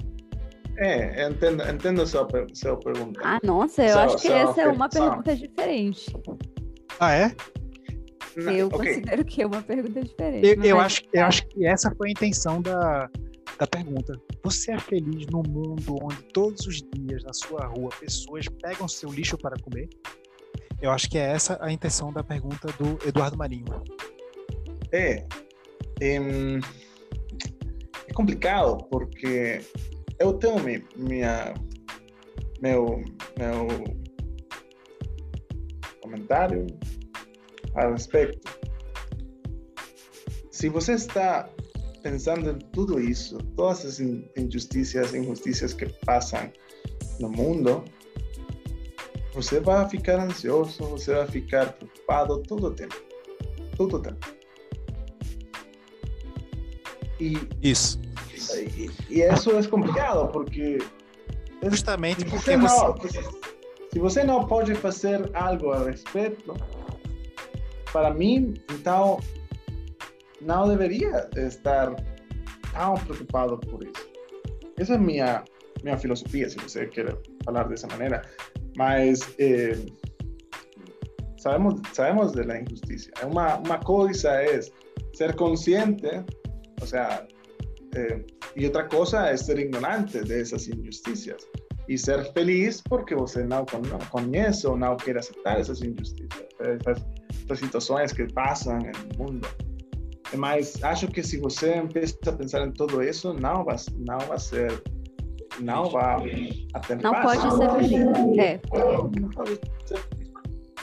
É, 0.78 1.28
entendo, 1.28 1.64
entendo 1.68 2.02
a 2.04 2.06
sua, 2.06 2.28
sua 2.54 2.78
pergunta. 2.78 3.20
Ah, 3.24 3.40
nossa, 3.44 3.84
eu 3.84 3.94
so, 3.94 4.00
acho 4.00 4.16
que 4.18 4.28
so, 4.28 4.34
essa 4.34 4.62
é 4.62 4.68
uma 4.68 4.88
pergunta 4.88 5.36
diferente. 5.36 6.06
Ah, 7.00 7.14
é? 7.14 7.36
Eu 8.36 8.68
okay. 8.68 8.78
considero 8.78 9.26
que 9.26 9.42
é 9.42 9.48
uma 9.48 9.62
pergunta 9.64 10.04
diferente. 10.04 10.48
Eu, 10.48 10.64
eu 10.64 10.80
é 10.80 10.84
acho, 10.84 11.02
eu 11.12 11.26
acho 11.26 11.48
que 11.48 11.66
essa 11.66 11.92
foi 11.96 12.10
a 12.10 12.12
intenção 12.12 12.62
da, 12.62 13.10
da 13.58 13.66
pergunta. 13.66 14.14
Você 14.44 14.72
é 14.72 14.80
feliz 14.80 15.26
num 15.32 15.42
mundo 15.48 15.98
onde 16.04 16.22
todos 16.32 16.68
os 16.68 16.84
dias 16.94 17.24
na 17.24 17.34
sua 17.34 17.66
rua 17.66 17.90
pessoas 18.00 18.46
pegam 18.62 18.88
seu 18.88 19.10
lixo 19.10 19.38
para 19.38 19.56
comer? 19.60 19.90
Eu 20.80 20.92
acho 20.92 21.10
que 21.10 21.18
é 21.18 21.32
essa 21.32 21.58
a 21.60 21.72
intenção 21.72 22.14
da 22.14 22.24
pergunta 22.24 22.68
do 22.74 23.00
Eduardo 23.08 23.36
Marinho. 23.36 23.84
É. 24.92 25.26
É, 26.00 26.18
é 28.08 28.14
complicado 28.14 28.78
porque 28.92 29.62
eu 30.20 30.34
tenho 30.34 30.56
minha, 30.96 31.54
meu, 32.62 33.04
meu 33.38 33.68
comentário 36.02 36.66
a 37.76 37.88
respeito. 37.90 38.40
Se 40.52 40.70
você 40.70 40.94
está 40.94 41.50
pensando 42.02 42.50
em 42.50 42.58
tudo 42.72 43.00
isso, 43.00 43.38
todas 43.56 43.86
as 43.86 44.00
injustiças, 44.00 45.14
injustiças 45.14 45.74
que 45.74 45.86
passam 46.06 46.52
no 47.20 47.30
mundo, 47.30 47.84
você 49.34 49.60
vai 49.60 49.88
ficar 49.88 50.20
ansioso, 50.20 50.84
você 50.86 51.14
vai 51.14 51.28
ficar 51.28 51.74
preocupado 51.74 52.42
todo 52.44 52.68
o 52.68 52.72
tempo. 52.72 52.96
Todo 53.76 53.98
o 53.98 54.02
tempo. 54.02 54.36
E, 57.20 57.38
isso. 57.62 58.00
E, 58.38 58.90
e 59.10 59.22
isso 59.22 59.52
é 59.52 59.64
complicado, 59.68 60.32
porque. 60.32 60.78
Justamente 61.64 62.26
porque 62.26 62.58
você. 62.58 62.58
Não, 62.58 62.96
se 63.92 64.00
você 64.00 64.24
não 64.24 64.46
pode 64.46 64.76
fazer 64.76 65.30
algo 65.34 65.72
a 65.72 65.84
respeito, 65.84 66.54
para 67.92 68.14
mim, 68.14 68.54
então, 68.72 69.20
não 70.42 70.68
deveria 70.68 71.30
estar 71.36 71.96
tão 72.74 72.94
preocupado 72.96 73.58
por 73.58 73.84
isso. 73.84 74.08
Essa 74.78 74.94
é 74.94 74.98
minha 74.98 75.44
minha 75.84 75.98
filosofia, 75.98 76.50
se 76.50 76.58
você 76.58 76.86
quer 76.88 77.18
falar 77.44 77.64
dessa 77.68 77.88
maneira. 77.88 78.22
Mas 78.78 79.22
eh, 79.40 79.78
sabemos, 81.38 81.82
sabemos 81.94 82.34
de 82.34 82.44
la 82.44 82.62
injusticia. 82.62 83.14
Uma, 83.24 83.58
uma 83.58 83.80
coisa 83.80 84.30
é 84.30 84.60
ser 85.14 85.36
consciente, 85.36 86.24
o 86.82 86.86
sea, 86.86 87.28
eh, 87.98 88.26
e 88.56 88.66
outra 88.66 88.86
coisa 88.86 89.28
é 89.28 89.38
ser 89.38 89.60
ignorante 89.60 90.22
dessas 90.24 90.68
injustiças. 90.68 91.46
E 91.88 91.98
ser 91.98 92.32
feliz 92.34 92.82
porque 92.82 93.16
você 93.16 93.44
não, 93.44 93.66
não 93.90 94.00
conhece 94.10 94.68
ou 94.68 94.78
não 94.78 94.98
quer 94.98 95.18
aceitar 95.18 95.60
essas 95.60 95.82
injustiças, 95.82 96.46
essas, 96.60 97.06
essas 97.46 97.60
situações 97.60 98.12
que 98.12 98.32
passam 98.34 98.78
no 98.78 99.26
mundo. 99.26 99.48
Mas 100.36 100.84
acho 100.84 101.08
que 101.08 101.24
se 101.24 101.38
você 101.38 101.78
empieza 101.78 102.18
a 102.28 102.32
pensar 102.34 102.68
em 102.68 102.72
tudo 102.72 103.02
isso, 103.02 103.34
não 103.34 103.64
vai, 103.64 103.78
não 104.06 104.20
vai 104.20 104.38
ser 104.38 104.84
não 105.62 105.90
vai 105.90 106.68
até 106.74 106.96
Não 106.96 107.14
pode 107.22 107.42
ser 107.42 107.72
feliz. 107.72 108.40
É. 108.40 108.60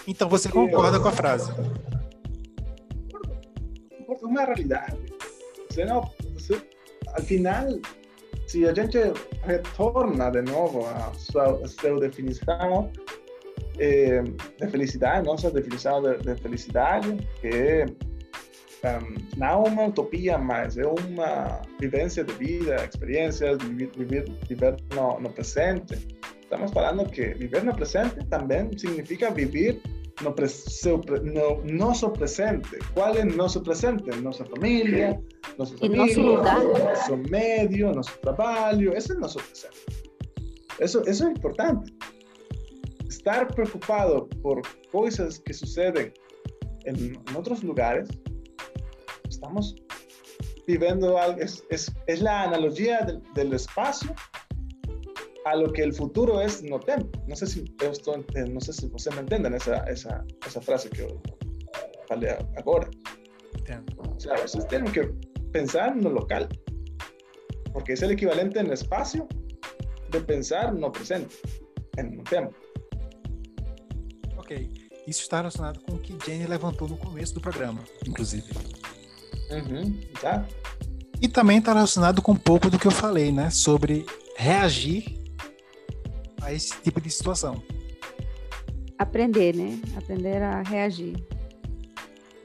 Então 0.06 0.28
você 0.28 0.48
concorda 0.48 0.98
com 1.00 1.08
a 1.08 1.12
frase? 1.12 1.52
Uma 4.22 4.44
realidade. 4.44 4.96
Você 5.70 5.84
não, 5.84 6.10
ao 7.16 7.22
final, 7.22 7.66
se 8.46 8.66
a 8.66 8.74
gente 8.74 8.98
retorna 9.42 10.30
de 10.30 10.42
novo 10.42 10.86
à 10.86 11.12
sua, 11.14 11.64
à 11.64 11.68
sua 11.68 12.00
definição 12.00 12.90
eh, 13.78 14.22
de 14.60 14.68
felicidade, 14.68 15.26
nossa 15.26 15.50
definição 15.50 16.02
de, 16.02 16.18
de 16.18 16.34
felicidade, 16.36 17.16
que 17.40 17.48
é 17.48 17.86
um, 18.98 19.14
não 19.36 19.64
uma 19.64 19.86
utopia, 19.86 20.36
mas 20.36 20.76
é 20.76 20.86
uma 20.86 21.62
vivência 21.80 22.22
de 22.22 22.32
vida, 22.34 22.76
experiências, 22.84 23.58
viver 23.96 24.26
no, 24.94 25.20
no, 25.20 25.30
presente. 25.30 25.94
Estamos 26.42 26.70
falando 26.70 27.08
que 27.08 27.34
viver 27.34 27.64
no 27.64 27.74
presente 27.74 28.16
também 28.26 28.70
significa 28.76 29.30
viver 29.30 29.80
no, 30.22 30.48
seu, 30.48 30.98
no 30.98 31.64
nosso 31.64 32.10
presente. 32.10 32.78
Qual 32.94 33.14
é 33.14 33.24
nosso 33.24 33.60
presente? 33.60 34.10
Nossa 34.20 34.44
família, 34.44 35.20
nossos 35.58 35.80
E 35.80 35.86
amigos, 35.86 36.16
nosso 36.16 36.20
lugar. 36.20 36.64
nosso 36.64 37.16
meio, 37.16 37.92
nosso 37.92 38.18
trabalho. 38.18 38.96
Esse 38.96 39.12
é 39.12 39.16
o 39.16 39.20
nosso 39.20 39.38
presente. 39.38 39.86
Isso, 40.80 41.02
isso 41.06 41.24
é 41.24 41.30
importante. 41.30 41.92
Estar 43.08 43.46
preocupado 43.46 44.28
por 44.42 44.60
coisas 44.90 45.38
que 45.38 45.52
sucedem 45.52 46.12
em, 46.86 47.12
em 47.12 47.36
outros 47.36 47.62
lugares, 47.62 48.08
estamos 49.28 49.74
vivendo 50.66 51.16
algo, 51.16 51.40
es, 51.40 51.64
es, 51.70 51.90
es 52.06 52.20
la 52.20 52.42
analogía 52.44 53.02
del, 53.02 53.22
del, 53.34 53.52
espacio 53.52 54.14
a 55.44 55.54
lo 55.54 55.72
que 55.72 55.82
el 55.82 55.92
futuro 55.92 56.40
es 56.40 56.62
no 56.62 56.80
tempo. 56.80 57.10
No 57.26 57.36
sé 57.36 57.46
si, 57.46 57.64
eu 57.80 57.90
estou, 57.90 58.16
no 58.16 58.60
sé 58.60 58.72
si 58.72 58.88
você 58.88 59.10
me 59.10 59.20
entendem 59.20 59.54
essa, 59.54 59.84
essa, 59.86 60.24
essa 60.46 60.60
frase 60.60 60.88
que 60.88 61.02
eu 61.02 61.20
falei 62.08 62.30
agora. 62.56 62.88
Entendo. 63.58 63.84
O 64.16 64.20
sea, 64.20 64.36
vocês 64.36 64.64
têm 64.66 64.84
que 64.84 65.02
pensar 65.52 65.94
no 65.94 66.08
local, 66.08 66.48
porque 67.72 67.92
es 67.92 68.02
el 68.02 68.12
equivalente 68.12 68.58
en 68.58 68.72
espacio 68.72 69.28
de 70.10 70.20
pensar 70.20 70.74
no 70.74 70.90
presente, 70.90 71.36
en 71.96 72.16
no 72.16 72.24
tempo. 72.24 72.54
Ok. 74.36 74.70
Isso 75.06 75.20
está 75.20 75.38
relacionado 75.38 75.80
com 75.82 75.96
o 75.96 75.98
que 75.98 76.16
Jenny 76.24 76.46
levantou 76.46 76.88
no 76.88 76.96
começo 76.96 77.34
do 77.34 77.40
programa, 77.40 77.84
inclusive. 78.06 78.50
Uhum, 79.50 80.00
tá? 80.18 80.46
E 81.20 81.28
também 81.28 81.58
está 81.58 81.74
relacionado 81.74 82.22
com 82.22 82.32
um 82.32 82.36
pouco 82.36 82.70
do 82.70 82.78
que 82.78 82.86
eu 82.86 82.90
falei, 82.90 83.30
né? 83.30 83.50
Sobre 83.50 84.06
reagir 84.36 85.23
a 86.44 86.52
esse 86.52 86.80
tipo 86.82 87.00
de 87.00 87.10
situação. 87.10 87.62
Aprender, 88.98 89.56
né? 89.56 89.80
Aprender 89.96 90.42
a 90.42 90.62
reagir 90.62 91.16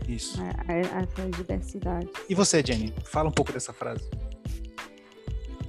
Isso. 0.08 0.42
a, 0.42 0.46
a, 0.46 1.00
a 1.00 1.04
essa 1.04 1.30
diversidade. 1.30 2.10
E 2.28 2.34
você, 2.34 2.64
Jenny? 2.66 2.94
Fala 3.04 3.30
um 3.30 3.32
pouco 3.32 3.52
dessa 3.52 3.74
frase. 3.74 4.10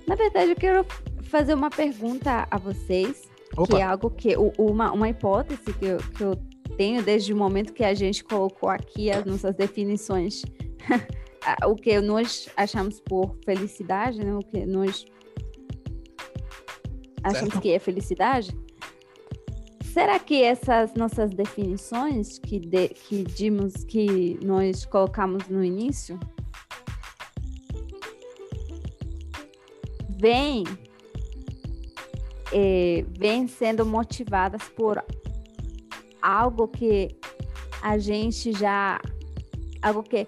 Na 0.06 0.14
verdade, 0.14 0.52
eu 0.52 0.56
quero 0.56 0.86
fazer 1.22 1.54
uma 1.54 1.70
pergunta 1.70 2.46
a 2.50 2.58
vocês, 2.58 3.28
Opa. 3.56 3.66
que 3.66 3.82
é 3.82 3.84
algo 3.84 4.10
que 4.10 4.34
uma, 4.58 4.90
uma 4.92 5.08
hipótese 5.08 5.72
que 5.74 5.84
eu, 5.84 5.98
que 5.98 6.22
eu 6.22 6.36
tenho 6.76 7.02
desde 7.02 7.32
o 7.32 7.36
momento 7.36 7.72
que 7.72 7.84
a 7.84 7.94
gente 7.94 8.24
colocou 8.24 8.68
aqui 8.68 9.10
as 9.10 9.24
nossas 9.24 9.54
definições, 9.54 10.42
o 11.66 11.76
que 11.76 12.00
nós 12.00 12.48
achamos 12.56 13.00
por 13.00 13.36
felicidade, 13.44 14.24
né? 14.24 14.34
O 14.34 14.40
que 14.40 14.64
nós 14.64 15.04
achamos 17.22 17.52
Certo. 17.54 17.60
que 17.60 17.72
é 17.72 17.78
felicidade. 17.78 18.56
Será 19.92 20.18
que 20.20 20.42
essas 20.42 20.94
nossas 20.94 21.32
definições 21.32 22.38
que, 22.38 22.60
de, 22.60 22.88
que 22.88 23.24
dimos 23.24 23.84
que 23.84 24.38
nós 24.42 24.84
colocamos 24.84 25.48
no 25.48 25.64
início 25.64 26.18
vêm 30.08 30.64
eh, 32.52 33.04
vêm 33.18 33.48
sendo 33.48 33.84
motivadas 33.84 34.62
por 34.76 35.02
algo 36.22 36.68
que 36.68 37.16
a 37.82 37.98
gente 37.98 38.52
já 38.52 39.00
algo 39.82 40.02
que 40.02 40.26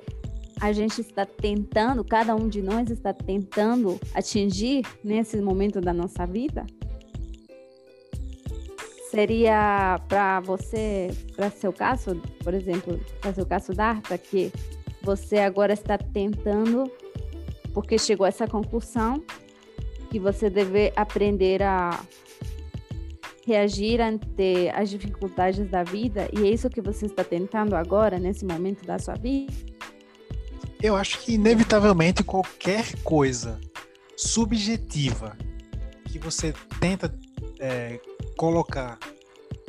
a 0.61 0.73
gente 0.73 1.01
está 1.01 1.27
tentando, 1.27 2.05
cada 2.05 2.35
um 2.37 2.49
de 2.49 2.63
nós 2.63 2.89
está 2.89 3.13
tentando 3.13 3.99
atingir 4.15 4.87
nesse 5.03 5.41
momento 5.41 5.81
da 5.81 5.93
nossa 5.93 6.25
vida? 6.25 6.65
Seria 9.13 10.01
para 10.09 10.41
você, 10.41 11.11
para 11.37 11.51
seu 11.51 11.71
caso, 11.71 12.17
por 12.43 12.55
exemplo, 12.55 12.99
para 13.21 13.35
seu 13.35 13.45
caso 13.45 13.75
da 13.75 13.89
Arta, 13.89 14.17
que 14.17 14.51
você 15.03 15.37
agora 15.37 15.75
está 15.75 15.99
tentando, 15.99 16.91
porque 17.75 17.99
chegou 17.99 18.25
a 18.25 18.31
essa 18.31 18.47
conclusão, 18.49 19.23
que 20.11 20.19
você 20.19 20.49
deve 20.49 20.95
aprender 20.97 21.63
a 21.63 22.03
reagir 23.47 24.01
ante 24.01 24.71
as 24.75 24.89
dificuldades 24.89 25.69
da 25.69 25.85
vida, 25.85 26.27
e 26.33 26.47
é 26.47 26.51
isso 26.51 26.71
que 26.71 26.81
você 26.81 27.05
está 27.05 27.23
tentando 27.23 27.77
agora, 27.77 28.19
nesse 28.19 28.47
momento 28.47 28.83
da 28.87 28.99
sua 28.99 29.17
vida? 29.17 29.53
Eu 30.83 30.97
acho 30.97 31.19
que, 31.21 31.35
inevitavelmente, 31.35 32.25
qualquer 32.25 32.87
coisa 33.05 33.61
subjetiva 34.17 35.37
que 36.07 36.19
você 36.19 36.55
tenta 36.81 37.15
é, 37.61 38.01
colocar 38.37 38.99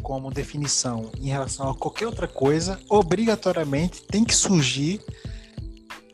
como 0.01 0.29
definição 0.31 1.11
em 1.17 1.27
relação 1.27 1.69
a 1.69 1.75
qualquer 1.75 2.07
outra 2.07 2.27
coisa, 2.27 2.79
obrigatoriamente 2.89 4.03
tem 4.03 4.23
que 4.23 4.35
surgir 4.35 5.01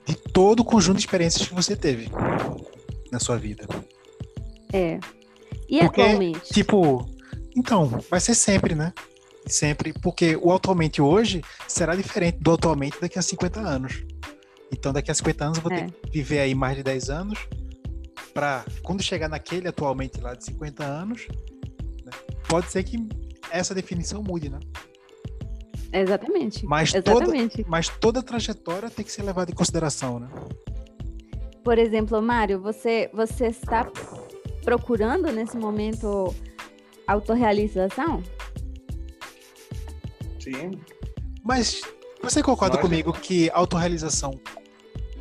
de 0.05 0.15
todo 0.15 0.59
o 0.61 0.65
conjunto 0.65 0.97
de 0.97 1.03
experiências 1.03 1.47
que 1.47 1.53
você 1.53 1.75
teve 1.75 2.09
na 3.11 3.19
sua 3.19 3.37
vida. 3.37 3.67
É. 4.71 4.99
E 5.67 5.79
Porque, 5.79 6.01
atualmente? 6.01 6.53
Tipo, 6.53 7.05
então, 7.55 7.87
vai 8.09 8.19
ser 8.19 8.35
sempre, 8.35 8.75
né? 8.75 8.93
Sempre, 9.47 9.93
porque 9.93 10.35
o 10.41 10.51
atualmente 10.51 11.01
hoje 11.01 11.41
será 11.67 11.95
diferente 11.95 12.37
do 12.39 12.51
atualmente 12.53 12.99
daqui 13.01 13.17
a 13.17 13.21
50 13.21 13.59
anos. 13.59 14.03
Então, 14.71 14.93
daqui 14.93 15.09
a 15.09 15.13
50 15.15 15.45
anos 15.45 15.57
eu 15.57 15.63
vou 15.63 15.71
É. 15.71 15.81
ter 15.81 15.91
que 15.91 16.11
viver 16.11 16.39
aí 16.39 16.53
mais 16.53 16.77
de 16.77 16.83
10 16.83 17.09
anos 17.09 17.39
para 18.33 18.63
quando 18.83 19.01
chegar 19.01 19.27
naquele 19.27 19.67
atualmente 19.67 20.21
lá 20.21 20.35
de 20.35 20.45
50 20.45 20.83
anos, 20.83 21.27
né, 22.09 22.37
pode 22.47 22.71
ser 22.71 22.83
que 22.83 22.97
essa 23.51 23.73
definição 23.73 24.21
mude, 24.23 24.49
né? 24.49 24.59
Exatamente. 25.91 26.65
Mas 26.65 26.91
toda- 26.91 27.09
Exatamente. 27.09 27.65
Mas 27.67 27.87
toda 27.89 28.21
trajetória 28.21 28.89
tem 28.89 29.03
que 29.03 29.11
ser 29.11 29.23
levada 29.23 29.51
em 29.51 29.55
consideração, 29.55 30.19
né? 30.19 30.29
Por 31.63 31.77
exemplo, 31.77 32.21
Mário, 32.21 32.61
você, 32.61 33.09
você 33.13 33.47
está 33.47 33.87
procurando 34.63 35.31
nesse 35.31 35.57
momento 35.57 36.33
autorrealização? 37.07 38.23
Sim. 40.39 40.71
Mas 41.43 41.81
você 42.21 42.41
concorda 42.43 42.75
Lógico. 42.75 42.87
comigo 42.89 43.13
que 43.13 43.49
autorrealização, 43.51 44.39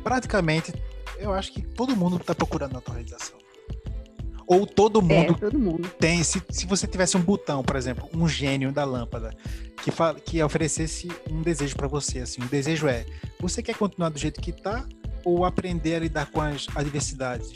praticamente, 0.03 0.73
eu 1.17 1.33
acho 1.33 1.51
que 1.51 1.61
todo 1.61 1.95
mundo 1.95 2.17
está 2.17 2.33
procurando 2.35 2.75
autorrealização. 2.75 3.37
Ou 4.49 4.65
todo 4.65 4.99
É, 4.99 5.03
mundo 5.03 5.37
todo 5.39 5.59
mundo. 5.59 5.87
tem. 5.99 6.23
Se, 6.23 6.41
se 6.49 6.65
você 6.65 6.87
tivesse 6.87 7.15
um 7.15 7.21
botão, 7.21 7.61
por 7.63 7.75
exemplo, 7.75 8.09
um 8.13 8.27
gênio 8.27 8.71
da 8.71 8.83
lâmpada, 8.83 9.29
que, 9.83 9.91
fa- 9.91 10.15
que 10.15 10.41
oferecesse 10.41 11.07
um 11.29 11.41
desejo 11.43 11.75
para 11.75 11.87
você, 11.87 12.19
assim, 12.19 12.41
o 12.41 12.45
desejo 12.47 12.87
é: 12.87 13.05
você 13.39 13.61
quer 13.61 13.75
continuar 13.75 14.09
do 14.09 14.17
jeito 14.17 14.41
que 14.41 14.51
tá 14.51 14.87
ou 15.23 15.45
aprender 15.45 15.95
a 15.95 15.99
lidar 15.99 16.31
com 16.31 16.41
as 16.41 16.65
adversidades 16.75 17.51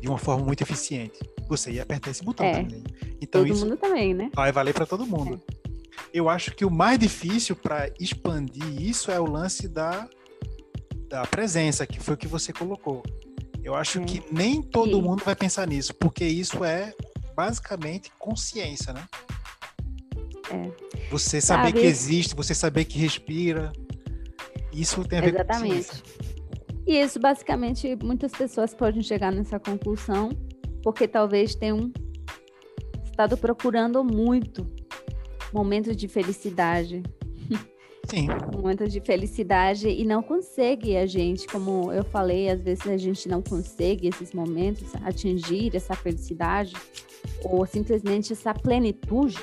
de 0.00 0.08
uma 0.08 0.16
forma 0.18 0.44
muito 0.44 0.62
eficiente? 0.62 1.18
Você 1.48 1.72
ia 1.72 1.82
apertar 1.82 2.10
esse 2.12 2.22
botão 2.24 2.46
É. 2.46 2.52
também. 2.62 2.84
Então 3.20 3.42
todo 3.42 3.52
isso 3.52 3.64
mundo 3.66 3.76
também, 3.76 4.14
né? 4.14 4.30
vai 4.34 4.52
valer 4.52 4.72
para 4.72 4.86
todo 4.86 5.04
mundo. 5.04 5.42
Eu 6.14 6.28
acho 6.28 6.52
que 6.54 6.64
o 6.64 6.70
mais 6.70 6.98
difícil 7.00 7.56
para 7.56 7.90
expandir 7.98 8.80
isso 8.80 9.10
é 9.10 9.18
o 9.18 9.24
lance 9.28 9.66
da, 9.66 10.08
da 11.08 11.22
presença, 11.26 11.84
que 11.86 11.98
foi 11.98 12.14
o 12.14 12.16
que 12.16 12.28
você 12.28 12.52
colocou. 12.52 13.02
Eu 13.62 13.74
acho 13.74 14.00
É. 14.00 14.04
que 14.04 14.22
nem 14.32 14.60
todo 14.60 14.96
Sim. 14.96 15.02
mundo 15.02 15.22
vai 15.24 15.36
pensar 15.36 15.66
nisso, 15.66 15.94
porque 15.94 16.24
isso 16.24 16.64
é 16.64 16.92
basicamente 17.34 18.10
consciência, 18.18 18.92
né? 18.92 19.04
É. 20.50 21.08
Você 21.10 21.40
saber 21.40 21.68
Sabe- 21.68 21.80
que 21.80 21.86
existe, 21.86 22.34
você 22.34 22.54
saber 22.54 22.84
que 22.84 22.98
respira. 22.98 23.72
Isso 24.72 25.04
tem 25.04 25.18
a 25.18 25.22
ver 25.22 25.32
com 25.32 25.38
Exatamente. 25.38 25.74
consciência. 25.86 26.02
E 26.86 26.98
isso, 27.00 27.20
basicamente, 27.20 27.96
muitas 28.02 28.32
pessoas 28.32 28.74
podem 28.74 29.02
chegar 29.02 29.30
nessa 29.30 29.58
conclusão 29.60 30.30
porque 30.82 31.06
talvez 31.06 31.54
tenham 31.54 31.92
estado 33.04 33.36
procurando 33.36 34.02
muito 34.02 34.66
momentos 35.52 35.96
de 35.96 36.08
felicidade, 36.08 37.02
Sim, 38.08 38.26
momentos 38.52 38.92
de 38.92 39.00
felicidade 39.00 39.88
e 39.88 40.04
não 40.04 40.22
consegue 40.22 40.96
a 40.96 41.06
gente, 41.06 41.46
como 41.46 41.92
eu 41.92 42.04
falei, 42.04 42.50
às 42.50 42.60
vezes 42.60 42.86
a 42.86 42.96
gente 42.96 43.28
não 43.28 43.40
consegue 43.40 44.08
esses 44.08 44.32
momentos 44.32 44.92
atingir 45.02 45.74
essa 45.74 45.94
felicidade 45.94 46.74
ou 47.42 47.64
simplesmente 47.64 48.32
essa 48.32 48.52
plenitude 48.52 49.38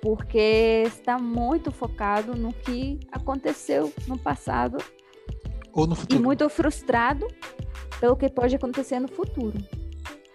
porque 0.00 0.84
está 0.86 1.18
muito 1.18 1.70
focado 1.70 2.34
no 2.34 2.52
que 2.52 3.00
aconteceu 3.10 3.92
no 4.06 4.18
passado 4.18 4.78
ou 5.72 5.86
no 5.86 5.94
e 5.94 5.98
futuro. 5.98 6.22
muito 6.22 6.48
frustrado 6.48 7.26
pelo 8.00 8.16
que 8.16 8.28
pode 8.28 8.54
acontecer 8.56 9.00
no 9.00 9.08
futuro. 9.08 9.58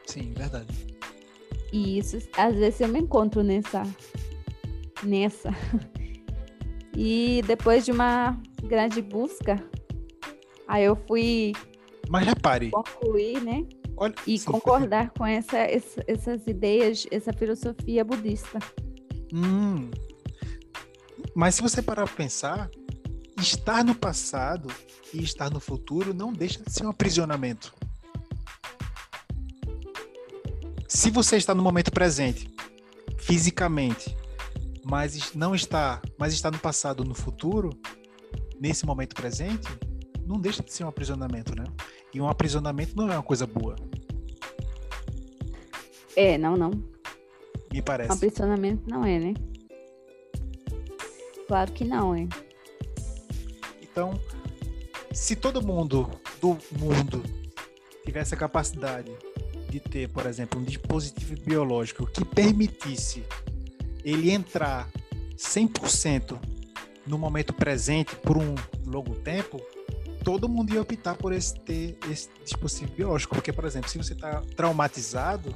Sim, 0.06 0.34
verdade. 0.34 0.68
E 1.72 1.98
isso, 1.98 2.18
às 2.38 2.56
vezes, 2.56 2.82
eu 2.82 2.88
me 2.88 3.00
encontro 3.00 3.42
nessa. 3.42 3.84
nessa. 5.04 5.50
E 6.96 7.42
depois 7.48 7.86
de 7.86 7.92
uma 7.92 8.40
grande 8.64 9.02
busca, 9.02 9.62
aí 10.68 10.84
eu 10.84 10.96
fui 11.08 11.54
Mas 12.10 12.26
repare, 12.26 12.70
concluir, 12.72 13.42
né? 13.42 13.66
olha, 13.98 14.14
E 14.28 14.38
sim, 14.38 14.46
concordar 14.46 15.10
com 15.12 15.26
essa, 15.26 15.58
essa- 15.58 16.04
essas 16.08 16.46
ideias, 16.48 17.06
essa 17.12 17.34
filosofia 17.34 18.04
budista. 18.04 18.60
Hum. 19.34 19.90
mas 21.36 21.56
se 21.56 21.62
você 21.64 21.82
parar 21.82 22.06
para 22.06 22.16
pensar, 22.16 22.70
estar 23.40 23.84
no 23.84 23.96
passado 23.96 24.68
e 25.12 25.24
estar 25.24 25.50
no 25.50 25.60
futuro 25.60 26.14
não 26.14 26.32
deixa 26.32 26.62
de 26.64 26.72
ser 26.72 26.86
um 26.86 26.90
aprisionamento. 26.90 27.74
Se 30.88 31.10
você 31.10 31.38
está 31.38 31.56
no 31.56 31.64
momento 31.64 31.92
presente, 31.92 32.48
fisicamente, 33.18 34.16
mas 34.94 35.34
não 35.34 35.56
está, 35.56 36.00
mas 36.20 36.34
está 36.34 36.52
no 36.52 36.60
passado 36.60 37.04
no 37.04 37.16
futuro, 37.16 37.72
nesse 38.62 38.86
momento 38.86 39.16
presente, 39.16 39.68
não 40.24 40.40
deixa 40.40 40.62
de 40.62 40.72
ser 40.72 40.84
um 40.84 40.88
aprisionamento, 40.88 41.56
né? 41.56 41.64
E 42.14 42.22
um 42.22 42.30
aprisionamento 42.30 42.96
não 42.96 43.12
é 43.12 43.16
uma 43.16 43.24
coisa 43.24 43.48
boa. 43.48 43.76
É, 46.16 46.38
não, 46.38 46.56
não. 46.56 46.70
Me 47.72 47.82
parece. 47.82 48.12
Um 48.12 48.14
aprisionamento 48.14 48.88
não 48.88 49.04
é, 49.04 49.18
né? 49.18 49.34
Claro 51.48 51.72
que 51.72 51.84
não, 51.84 52.14
é. 52.14 52.28
Então, 53.82 54.22
se 55.12 55.36
todo 55.36 55.66
mundo 55.66 56.08
do 56.40 56.50
mundo 56.78 57.24
tivesse 58.06 58.36
a 58.36 58.38
capacidade 58.38 59.12
de 59.72 59.80
ter, 59.80 60.08
por 60.10 60.28
exemplo, 60.28 60.60
um 60.60 60.64
dispositivo 60.64 61.34
biológico 61.42 62.06
que 62.06 62.24
permitisse 62.24 63.24
ele 64.04 64.32
entrar 64.32 64.90
100% 65.38 66.40
no 67.06 67.18
momento 67.18 67.54
presente 67.54 68.16
por 68.18 68.38
um 68.38 68.56
longo 68.86 69.16
tempo, 69.16 69.62
todo 70.24 70.48
mundo 70.48 70.74
ia 70.74 70.82
optar 70.82 71.16
por 71.16 71.34
esse, 71.34 71.60
ter 71.60 71.98
esse 72.10 72.30
dispositivo 72.44 72.94
biológico. 72.94 73.36
Porque, 73.36 73.52
por 73.52 73.66
exemplo, 73.66 73.90
se 73.90 73.98
você 73.98 74.14
está 74.14 74.42
traumatizado, 74.56 75.54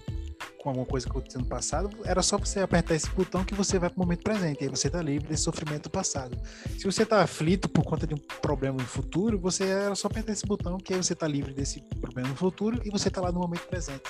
com 0.68 0.70
alguma 0.70 0.86
coisa 0.86 1.06
que 1.06 1.12
aconteceu 1.12 1.40
no 1.40 1.48
passado, 1.48 1.90
era 2.04 2.22
só 2.22 2.38
você 2.38 2.60
apertar 2.60 2.96
esse 2.96 3.10
botão 3.12 3.44
que 3.46 3.56
você 3.56 3.80
vai 3.80 3.90
para 3.90 3.98
o 3.98 4.00
momento 4.02 4.24
presente. 4.24 4.62
E 4.62 4.64
aí 4.66 4.70
você 4.70 4.88
está 4.88 5.02
livre 5.02 5.28
desse 5.28 5.44
sofrimento 5.44 5.84
do 5.84 5.90
passado. 5.90 6.38
Se 6.78 6.84
você 6.84 7.04
está 7.04 7.22
aflito 7.22 7.70
por 7.70 7.86
conta 7.86 8.06
de 8.06 8.14
um 8.14 8.18
problema 8.18 8.78
no 8.78 8.88
futuro, 8.88 9.40
você 9.40 9.64
era 9.64 9.96
só 9.96 10.08
apertar 10.08 10.34
esse 10.34 10.46
botão 10.46 10.78
que 10.78 10.94
aí 10.94 11.02
você 11.02 11.14
está 11.14 11.28
livre 11.28 11.54
desse 11.54 11.80
problema 12.02 12.28
no 12.28 12.36
futuro 12.36 12.82
e 12.84 12.90
você 12.90 13.08
está 13.08 13.22
lá 13.22 13.32
no 13.32 13.40
momento 13.40 13.66
presente. 13.68 14.04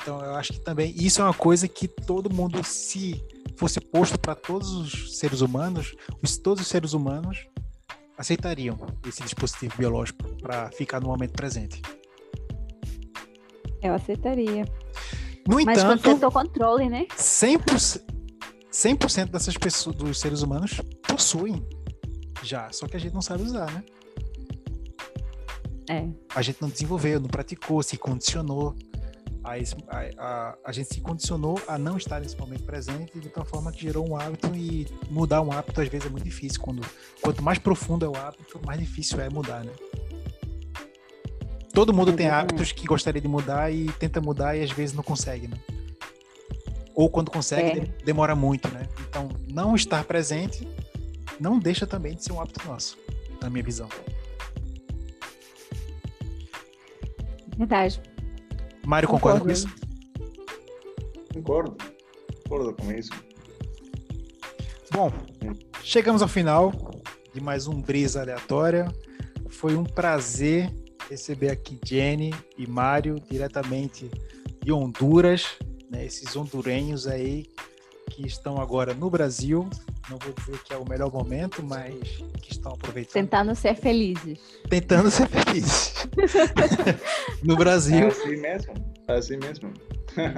Então 0.00 0.24
eu 0.24 0.34
acho 0.34 0.52
que 0.54 0.60
também 0.60 0.94
isso 0.96 1.20
é 1.20 1.24
uma 1.24 1.34
coisa 1.34 1.68
que 1.68 1.86
todo 1.86 2.32
mundo, 2.32 2.64
se 2.64 3.22
fosse 3.56 3.80
posto 3.80 4.18
para 4.18 4.34
todos 4.34 4.72
os 4.72 5.18
seres 5.18 5.40
humanos, 5.40 5.94
os, 6.22 6.38
todos 6.38 6.62
os 6.62 6.68
seres 6.68 6.92
humanos 6.94 7.46
aceitariam 8.16 8.76
esse 9.06 9.22
dispositivo 9.22 9.74
biológico 9.76 10.24
para 10.36 10.70
ficar 10.72 11.00
no 11.00 11.08
momento 11.08 11.32
presente. 11.32 11.80
Eu 13.82 13.94
aceitaria. 13.94 14.64
No 15.48 15.56
Mas 15.64 15.78
entanto, 15.78 16.02
com 16.02 16.26
o 16.26 16.32
controle, 16.32 16.88
né? 16.88 17.06
100%, 17.16 18.02
100 18.70 19.26
dessas 19.26 19.56
pessoas, 19.56 19.96
dos 19.96 20.20
seres 20.20 20.42
humanos, 20.42 20.80
possuem 21.06 21.66
já, 22.42 22.70
só 22.72 22.86
que 22.86 22.96
a 22.96 23.00
gente 23.00 23.12
não 23.12 23.22
sabe 23.22 23.42
usar, 23.42 23.70
né? 23.72 23.84
É. 25.88 26.08
A 26.34 26.42
gente 26.42 26.60
não 26.62 26.68
desenvolveu, 26.68 27.18
não 27.18 27.28
praticou, 27.28 27.82
se 27.82 27.96
condicionou. 27.96 28.76
A, 29.42 29.58
esse- 29.58 29.74
a, 29.88 30.00
a, 30.22 30.58
a 30.66 30.72
gente 30.72 30.92
se 30.94 31.00
condicionou 31.00 31.58
a 31.66 31.78
não 31.78 31.96
estar 31.96 32.20
nesse 32.20 32.36
momento 32.38 32.62
presente 32.64 33.18
de 33.18 33.28
tal 33.30 33.44
forma 33.44 33.72
que 33.72 33.80
gerou 33.80 34.06
um 34.08 34.16
hábito 34.16 34.48
e 34.54 34.86
mudar 35.10 35.40
um 35.40 35.50
hábito 35.50 35.80
às 35.80 35.88
vezes 35.88 36.06
é 36.06 36.10
muito 36.10 36.24
difícil. 36.24 36.60
Quando, 36.60 36.82
quanto 37.22 37.42
mais 37.42 37.58
profundo 37.58 38.04
é 38.04 38.08
o 38.08 38.16
hábito, 38.16 38.60
mais 38.66 38.78
difícil 38.78 39.18
é 39.20 39.30
mudar, 39.30 39.64
né? 39.64 39.72
Todo 41.72 41.94
mundo 41.94 42.12
tem 42.12 42.26
Exatamente. 42.26 42.52
hábitos 42.52 42.72
que 42.72 42.84
gostaria 42.86 43.20
de 43.20 43.28
mudar 43.28 43.72
e 43.72 43.86
tenta 43.92 44.20
mudar 44.20 44.56
e 44.56 44.62
às 44.62 44.70
vezes 44.72 44.94
não 44.94 45.02
consegue, 45.02 45.48
né? 45.48 45.56
Ou 46.94 47.08
quando 47.08 47.30
consegue, 47.30 47.78
É. 47.78 47.80
de- 47.80 48.04
demora 48.04 48.34
muito, 48.34 48.68
né? 48.68 48.88
Então, 49.08 49.28
não 49.48 49.74
estar 49.74 50.04
presente 50.04 50.68
não 51.38 51.58
deixa 51.58 51.86
também 51.86 52.14
de 52.14 52.22
ser 52.24 52.32
um 52.32 52.40
hábito 52.40 52.60
nosso, 52.66 52.98
na 53.40 53.48
minha 53.48 53.64
visão. 53.64 53.88
Verdade. 57.56 58.00
Mário 58.86 59.08
concorda 59.08 59.40
com 59.40 59.46
Concordo. 59.46 59.52
isso? 59.52 59.68
Concordo. 61.32 61.76
Concordo 62.42 62.74
com 62.74 62.92
isso. 62.92 63.10
Bom, 64.92 65.12
chegamos 65.82 66.22
ao 66.22 66.28
final 66.28 66.72
de 67.32 67.40
mais 67.40 67.66
um 67.66 67.80
Brisa 67.80 68.20
Aleatória. 68.20 68.92
Foi 69.48 69.76
um 69.76 69.84
prazer 69.84 70.72
receber 71.08 71.50
aqui 71.50 71.78
Jenny 71.84 72.34
e 72.56 72.66
Mário 72.66 73.16
diretamente 73.30 74.10
de 74.62 74.72
Honduras, 74.72 75.56
né, 75.90 76.04
esses 76.04 76.34
hondurenhos 76.36 77.06
aí 77.06 77.46
que 78.10 78.26
estão 78.26 78.60
agora 78.60 78.92
no 78.92 79.08
Brasil. 79.08 79.68
Não 80.10 80.18
vou 80.18 80.32
dizer 80.34 80.58
que 80.64 80.72
é 80.72 80.76
o 80.76 80.86
melhor 80.88 81.12
momento, 81.12 81.62
mas 81.62 81.94
que 82.42 82.52
estão 82.52 82.72
aproveitando, 82.72 83.12
Tentando 83.12 83.54
ser 83.54 83.74
felizes. 83.76 84.38
tentando 84.68 85.10
ser 85.10 85.28
felizes 85.28 85.94
no 87.42 87.54
É 87.54 87.56
Brasil. 87.56 88.08
assim 88.08 88.36
mesmo. 88.36 88.74
É 89.08 89.12
assim 89.16 89.36
mesmo. 89.36 89.72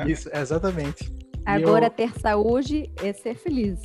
Isso, 0.07 0.29
exatamente. 0.35 1.11
Agora, 1.45 1.87
eu- 1.87 1.91
ter 1.91 2.13
saúde 2.21 2.91
é 3.03 3.13
ser 3.13 3.35
feliz 3.35 3.79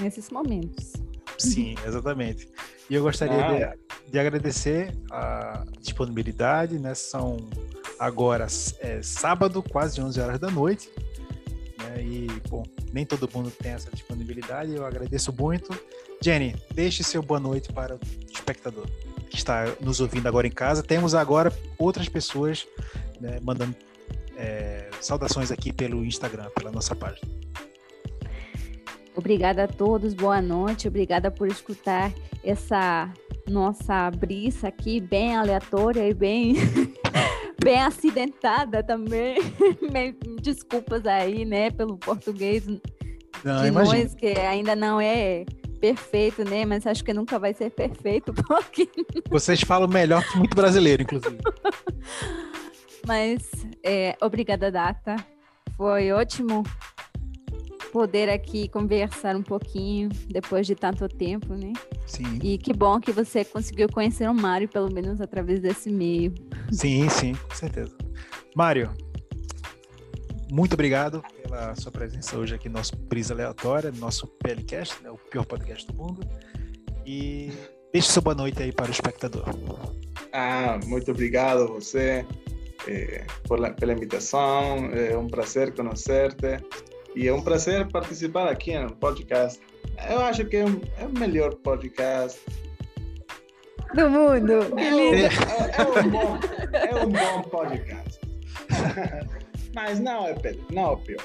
nesses 0.00 0.30
momentos. 0.30 0.92
Sim, 1.38 1.74
exatamente. 1.86 2.48
E 2.90 2.94
eu 2.94 3.02
gostaria 3.02 3.44
Ah, 3.44 3.52
de, 3.54 3.62
é. 3.62 3.74
de 4.10 4.18
agradecer 4.18 4.92
a 5.10 5.64
disponibilidade, 5.80 6.78
né? 6.78 6.94
São 6.94 7.36
agora 7.98 8.46
é, 8.80 9.00
sábado, 9.02 9.62
quase 9.62 10.00
11 10.00 10.20
horas 10.20 10.38
da 10.40 10.50
noite. 10.50 10.90
Né? 11.78 12.02
E, 12.02 12.26
bom, 12.48 12.64
nem 12.92 13.04
todo 13.04 13.28
mundo 13.32 13.50
tem 13.50 13.72
essa 13.72 13.90
disponibilidade, 13.90 14.74
eu 14.74 14.84
agradeço 14.84 15.32
muito. 15.32 15.70
Jenny, 16.20 16.56
deixe 16.74 17.02
seu 17.02 17.22
boa 17.22 17.38
noite 17.38 17.72
para 17.72 17.94
o 17.94 18.00
espectador 18.32 18.86
que 19.28 19.36
está 19.36 19.64
nos 19.80 20.00
ouvindo 20.00 20.26
agora 20.26 20.46
em 20.46 20.50
casa. 20.50 20.82
Temos 20.82 21.14
agora 21.14 21.52
outras 21.78 22.08
pessoas 22.08 22.66
né, 23.20 23.38
mandando 23.42 23.74
é, 24.36 24.88
saudações 25.00 25.50
aqui 25.50 25.72
pelo 25.72 26.04
Instagram, 26.04 26.48
pela 26.54 26.70
nossa 26.70 26.94
página. 26.94 27.28
Obrigada 29.14 29.64
a 29.64 29.68
todos, 29.68 30.14
boa 30.14 30.40
noite. 30.40 30.86
Obrigada 30.86 31.30
por 31.30 31.48
escutar 31.48 32.12
essa 32.42 33.12
nossa 33.48 34.10
brisa 34.10 34.68
aqui, 34.68 35.00
bem 35.00 35.36
aleatória 35.36 36.08
e 36.08 36.14
bem, 36.14 36.54
bem 37.62 37.80
acidentada 37.80 38.82
também. 38.82 39.38
Desculpas 40.48 41.04
aí, 41.04 41.44
né, 41.44 41.70
pelo 41.70 41.98
português 41.98 42.66
Não, 42.66 43.60
de 43.60 43.68
imagina. 43.68 44.04
nós, 44.04 44.14
que 44.14 44.28
ainda 44.28 44.74
não 44.74 44.98
é 44.98 45.44
perfeito, 45.78 46.42
né? 46.42 46.64
Mas 46.64 46.86
acho 46.86 47.04
que 47.04 47.12
nunca 47.12 47.38
vai 47.38 47.52
ser 47.52 47.70
perfeito, 47.70 48.32
porque 48.48 48.88
Vocês 49.28 49.60
falam 49.60 49.86
melhor 49.86 50.26
que 50.26 50.38
muito 50.38 50.54
brasileiro, 50.56 51.02
inclusive. 51.02 51.38
Mas 53.06 53.42
é, 53.84 54.16
obrigada, 54.22 54.70
Data. 54.72 55.16
Foi 55.76 56.10
ótimo 56.10 56.62
poder 57.92 58.30
aqui 58.30 58.68
conversar 58.68 59.36
um 59.36 59.42
pouquinho 59.42 60.08
depois 60.28 60.66
de 60.66 60.74
tanto 60.74 61.06
tempo, 61.08 61.54
né? 61.54 61.72
Sim. 62.06 62.38
E 62.42 62.56
que 62.56 62.72
bom 62.72 62.98
que 63.00 63.12
você 63.12 63.44
conseguiu 63.44 63.88
conhecer 63.88 64.28
o 64.28 64.34
Mário, 64.34 64.68
pelo 64.68 64.90
menos 64.92 65.20
através 65.20 65.60
desse 65.60 65.90
meio. 65.90 66.34
Sim, 66.72 67.06
sim, 67.10 67.34
com 67.34 67.54
certeza. 67.54 67.94
Mário, 68.56 68.90
muito 70.50 70.74
obrigado 70.74 71.22
pela 71.42 71.74
sua 71.76 71.90
presença 71.92 72.36
hoje 72.38 72.54
aqui 72.54 72.68
no 72.68 72.76
nosso 72.76 72.96
Brisa 72.96 73.34
Aleatória, 73.34 73.90
no 73.90 73.98
nosso 73.98 74.26
PLCast, 74.26 75.02
né, 75.02 75.10
o 75.10 75.16
pior 75.18 75.44
podcast 75.44 75.86
do 75.86 75.94
mundo. 75.94 76.20
E 77.06 77.52
deixe 77.92 78.08
sua 78.12 78.22
boa 78.22 78.34
noite 78.34 78.62
aí 78.62 78.72
para 78.72 78.86
o 78.88 78.90
espectador. 78.90 79.44
Ah, 80.32 80.78
muito 80.86 81.10
obrigado 81.10 81.62
a 81.62 81.66
você 81.66 82.24
eh, 82.86 83.24
por 83.44 83.58
la- 83.58 83.70
pela 83.70 83.92
invitação. 83.92 84.90
É 84.92 85.16
um 85.16 85.26
prazer 85.26 85.74
conhecer-te 85.74 86.58
e 87.16 87.26
é 87.26 87.32
um 87.32 87.40
prazer 87.42 87.88
participar 87.88 88.48
aqui 88.48 88.78
no 88.78 88.94
podcast. 88.96 89.60
Eu 90.10 90.20
acho 90.20 90.44
que 90.44 90.56
é 90.58 90.64
o 90.64 90.80
é 90.98 91.06
o 91.06 91.18
melhor 91.18 91.54
podcast. 91.56 92.38
Do 93.94 94.10
mundo! 94.10 94.74
Que 94.76 94.82
É, 94.82 94.90
lindo! 94.90 95.16
é- 95.16 95.78
é 95.78 96.00
um 96.04 96.10
bom, 96.10 96.38
é 96.74 97.04
um 97.04 97.08
bom 97.08 97.42
podcast. 97.48 98.20
Mas 99.74 100.00
não 100.00 100.26
é, 100.26 100.34
não 100.72 100.92
é 100.92 100.96
pior. 100.96 101.22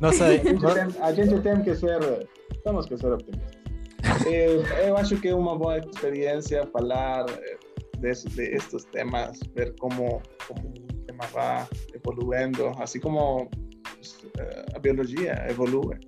Nossa, 0.00 0.26
A 0.26 0.36
gente, 0.36 0.44
tem, 0.44 1.02
a 1.02 1.12
gente 1.12 1.40
tem 1.40 1.62
que 1.62 1.74
ser, 1.74 2.28
temos 2.62 2.86
que 2.86 2.96
ser 2.96 3.12
optimistas. 3.12 3.58
Eu, 4.26 4.62
eu 4.86 4.96
acho 4.96 5.16
que 5.20 5.28
é 5.28 5.34
uma 5.34 5.56
boa 5.56 5.78
experiência 5.78 6.66
falar 6.66 7.26
eh, 7.30 7.58
de, 7.98 8.12
de 8.12 8.42
estes 8.54 8.84
temas, 8.86 9.40
ver 9.56 9.74
como, 9.80 10.22
como 10.46 10.68
o 10.68 11.04
tema 11.06 11.24
vai 11.32 11.66
evoluindo, 11.94 12.68
assim 12.78 13.00
como 13.00 13.48
eh, 14.38 14.66
a 14.74 14.78
biologia 14.78 15.46
evolui. 15.50 15.98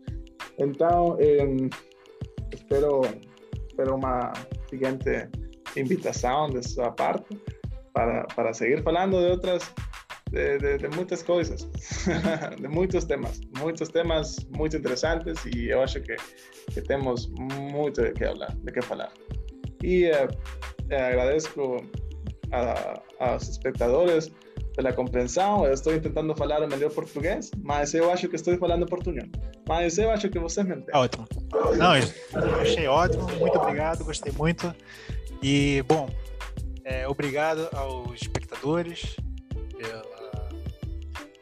Então, 0.59 1.19
em, 1.21 1.69
espero, 2.53 3.01
espero 3.69 3.97
uma 3.97 4.33
seguinte 4.69 5.29
invitação 5.77 6.49
de 6.51 6.63
sua 6.67 6.93
parte 6.93 7.41
para, 7.93 8.25
para 8.37 8.53
seguir 8.53 8.83
falando 8.83 9.19
de 9.19 9.31
outras 9.31 9.73
de, 10.31 10.59
de, 10.59 10.79
de 10.79 10.89
muitas 10.89 11.23
coisas, 11.23 11.69
de 12.61 12.69
muitos 12.69 13.05
temas, 13.05 13.41
muitos 13.59 13.89
temas 13.89 14.37
muito 14.57 14.77
interessantes 14.77 15.45
e 15.55 15.69
eu 15.71 15.83
acho 15.83 16.01
que, 16.01 16.17
que 16.73 16.81
temos 16.83 17.29
muito 17.29 18.03
de 18.03 18.13
que 18.13 18.25
falar, 18.25 18.55
de 18.55 18.73
que 18.73 18.83
falar. 18.83 19.13
E 19.83 20.11
uh, 20.11 20.29
agradeço 20.95 21.51
aos 23.19 23.49
espectadores 23.49 24.31
pela 24.77 24.93
compreensão. 24.93 25.65
Eu 25.65 25.73
estou 25.73 25.99
tentando 25.99 26.35
falar 26.37 26.63
o 26.63 26.69
melhor 26.69 26.91
português, 26.91 27.51
mas 27.63 27.95
eu 27.95 28.11
acho 28.11 28.29
que 28.29 28.37
estou 28.37 28.57
falando 28.59 28.87
português. 28.87 29.29
Mas 29.69 29.99
eu 29.99 30.11
acho 30.11 30.29
que 30.29 30.39
vocês 30.39 30.67
me 30.67 30.75
entendem. 30.75 30.95
Ótimo. 30.95 31.27
Não, 31.77 31.97
eu 31.97 32.61
achei 32.61 32.87
ótimo. 32.87 33.29
Muito 33.39 33.59
obrigado, 33.59 34.05
gostei 34.05 34.33
muito. 34.33 34.75
E, 35.43 35.83
bom, 35.89 36.09
é, 36.85 37.09
obrigado 37.09 37.69
aos 37.73 38.21
espectadores 38.21 39.17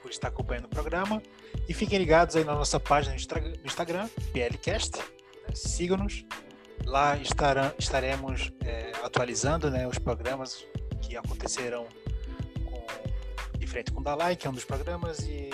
por 0.08 0.12
estar 0.12 0.28
acompanhando 0.28 0.64
o 0.64 0.68
programa. 0.68 1.22
E 1.68 1.74
fiquem 1.74 1.98
ligados 1.98 2.34
aí 2.34 2.44
na 2.44 2.54
nossa 2.54 2.80
página 2.80 3.14
no 3.14 3.66
Instagram, 3.66 4.08
PLCast. 4.32 4.96
Né? 4.96 5.54
Sigam-nos. 5.54 6.24
Lá 6.86 7.16
estarão, 7.18 7.70
estaremos 7.78 8.50
é, 8.64 8.92
atualizando 9.04 9.70
né, 9.70 9.86
os 9.86 9.98
programas 9.98 10.64
que 11.02 11.16
acontecerão 11.16 11.86
com, 12.64 13.58
de 13.58 13.66
frente 13.66 13.92
com 13.92 14.00
o 14.00 14.02
Dalai, 14.02 14.36
que 14.36 14.46
é 14.46 14.50
um 14.50 14.54
dos 14.54 14.64
programas, 14.64 15.18
e 15.20 15.50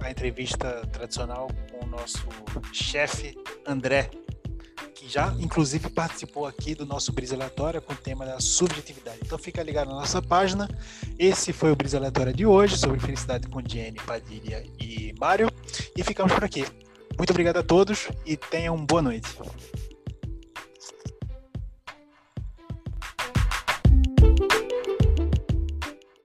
a 0.00 0.10
entrevista 0.10 0.86
tradicional 0.90 1.48
com 1.70 1.84
o 1.84 1.88
nosso 1.88 2.26
chefe 2.72 3.36
André, 3.66 4.08
já 5.08 5.34
inclusive 5.40 5.88
participou 5.88 6.46
aqui 6.46 6.74
do 6.74 6.84
nosso 6.84 7.12
Brisa 7.12 7.34
Aleatória 7.34 7.80
com 7.80 7.92
o 7.92 7.96
tema 7.96 8.26
da 8.26 8.38
subjetividade. 8.40 9.18
Então 9.24 9.38
fica 9.38 9.62
ligado 9.62 9.88
na 9.88 9.94
nossa 9.94 10.20
página. 10.20 10.68
Esse 11.18 11.52
foi 11.52 11.72
o 11.72 11.76
Brisa 11.76 11.96
Aleatória 11.96 12.32
de 12.32 12.44
hoje 12.44 12.76
sobre 12.76 13.00
felicidade 13.00 13.48
com 13.48 13.60
Jenny, 13.66 13.98
Padilha 14.06 14.64
e 14.78 15.14
Mário. 15.18 15.50
E 15.96 16.04
ficamos 16.04 16.32
por 16.32 16.44
aqui. 16.44 16.64
Muito 17.16 17.30
obrigado 17.30 17.56
a 17.56 17.62
todos 17.62 18.08
e 18.24 18.36
tenham 18.36 18.76
boa 18.84 19.02
noite. 19.02 19.28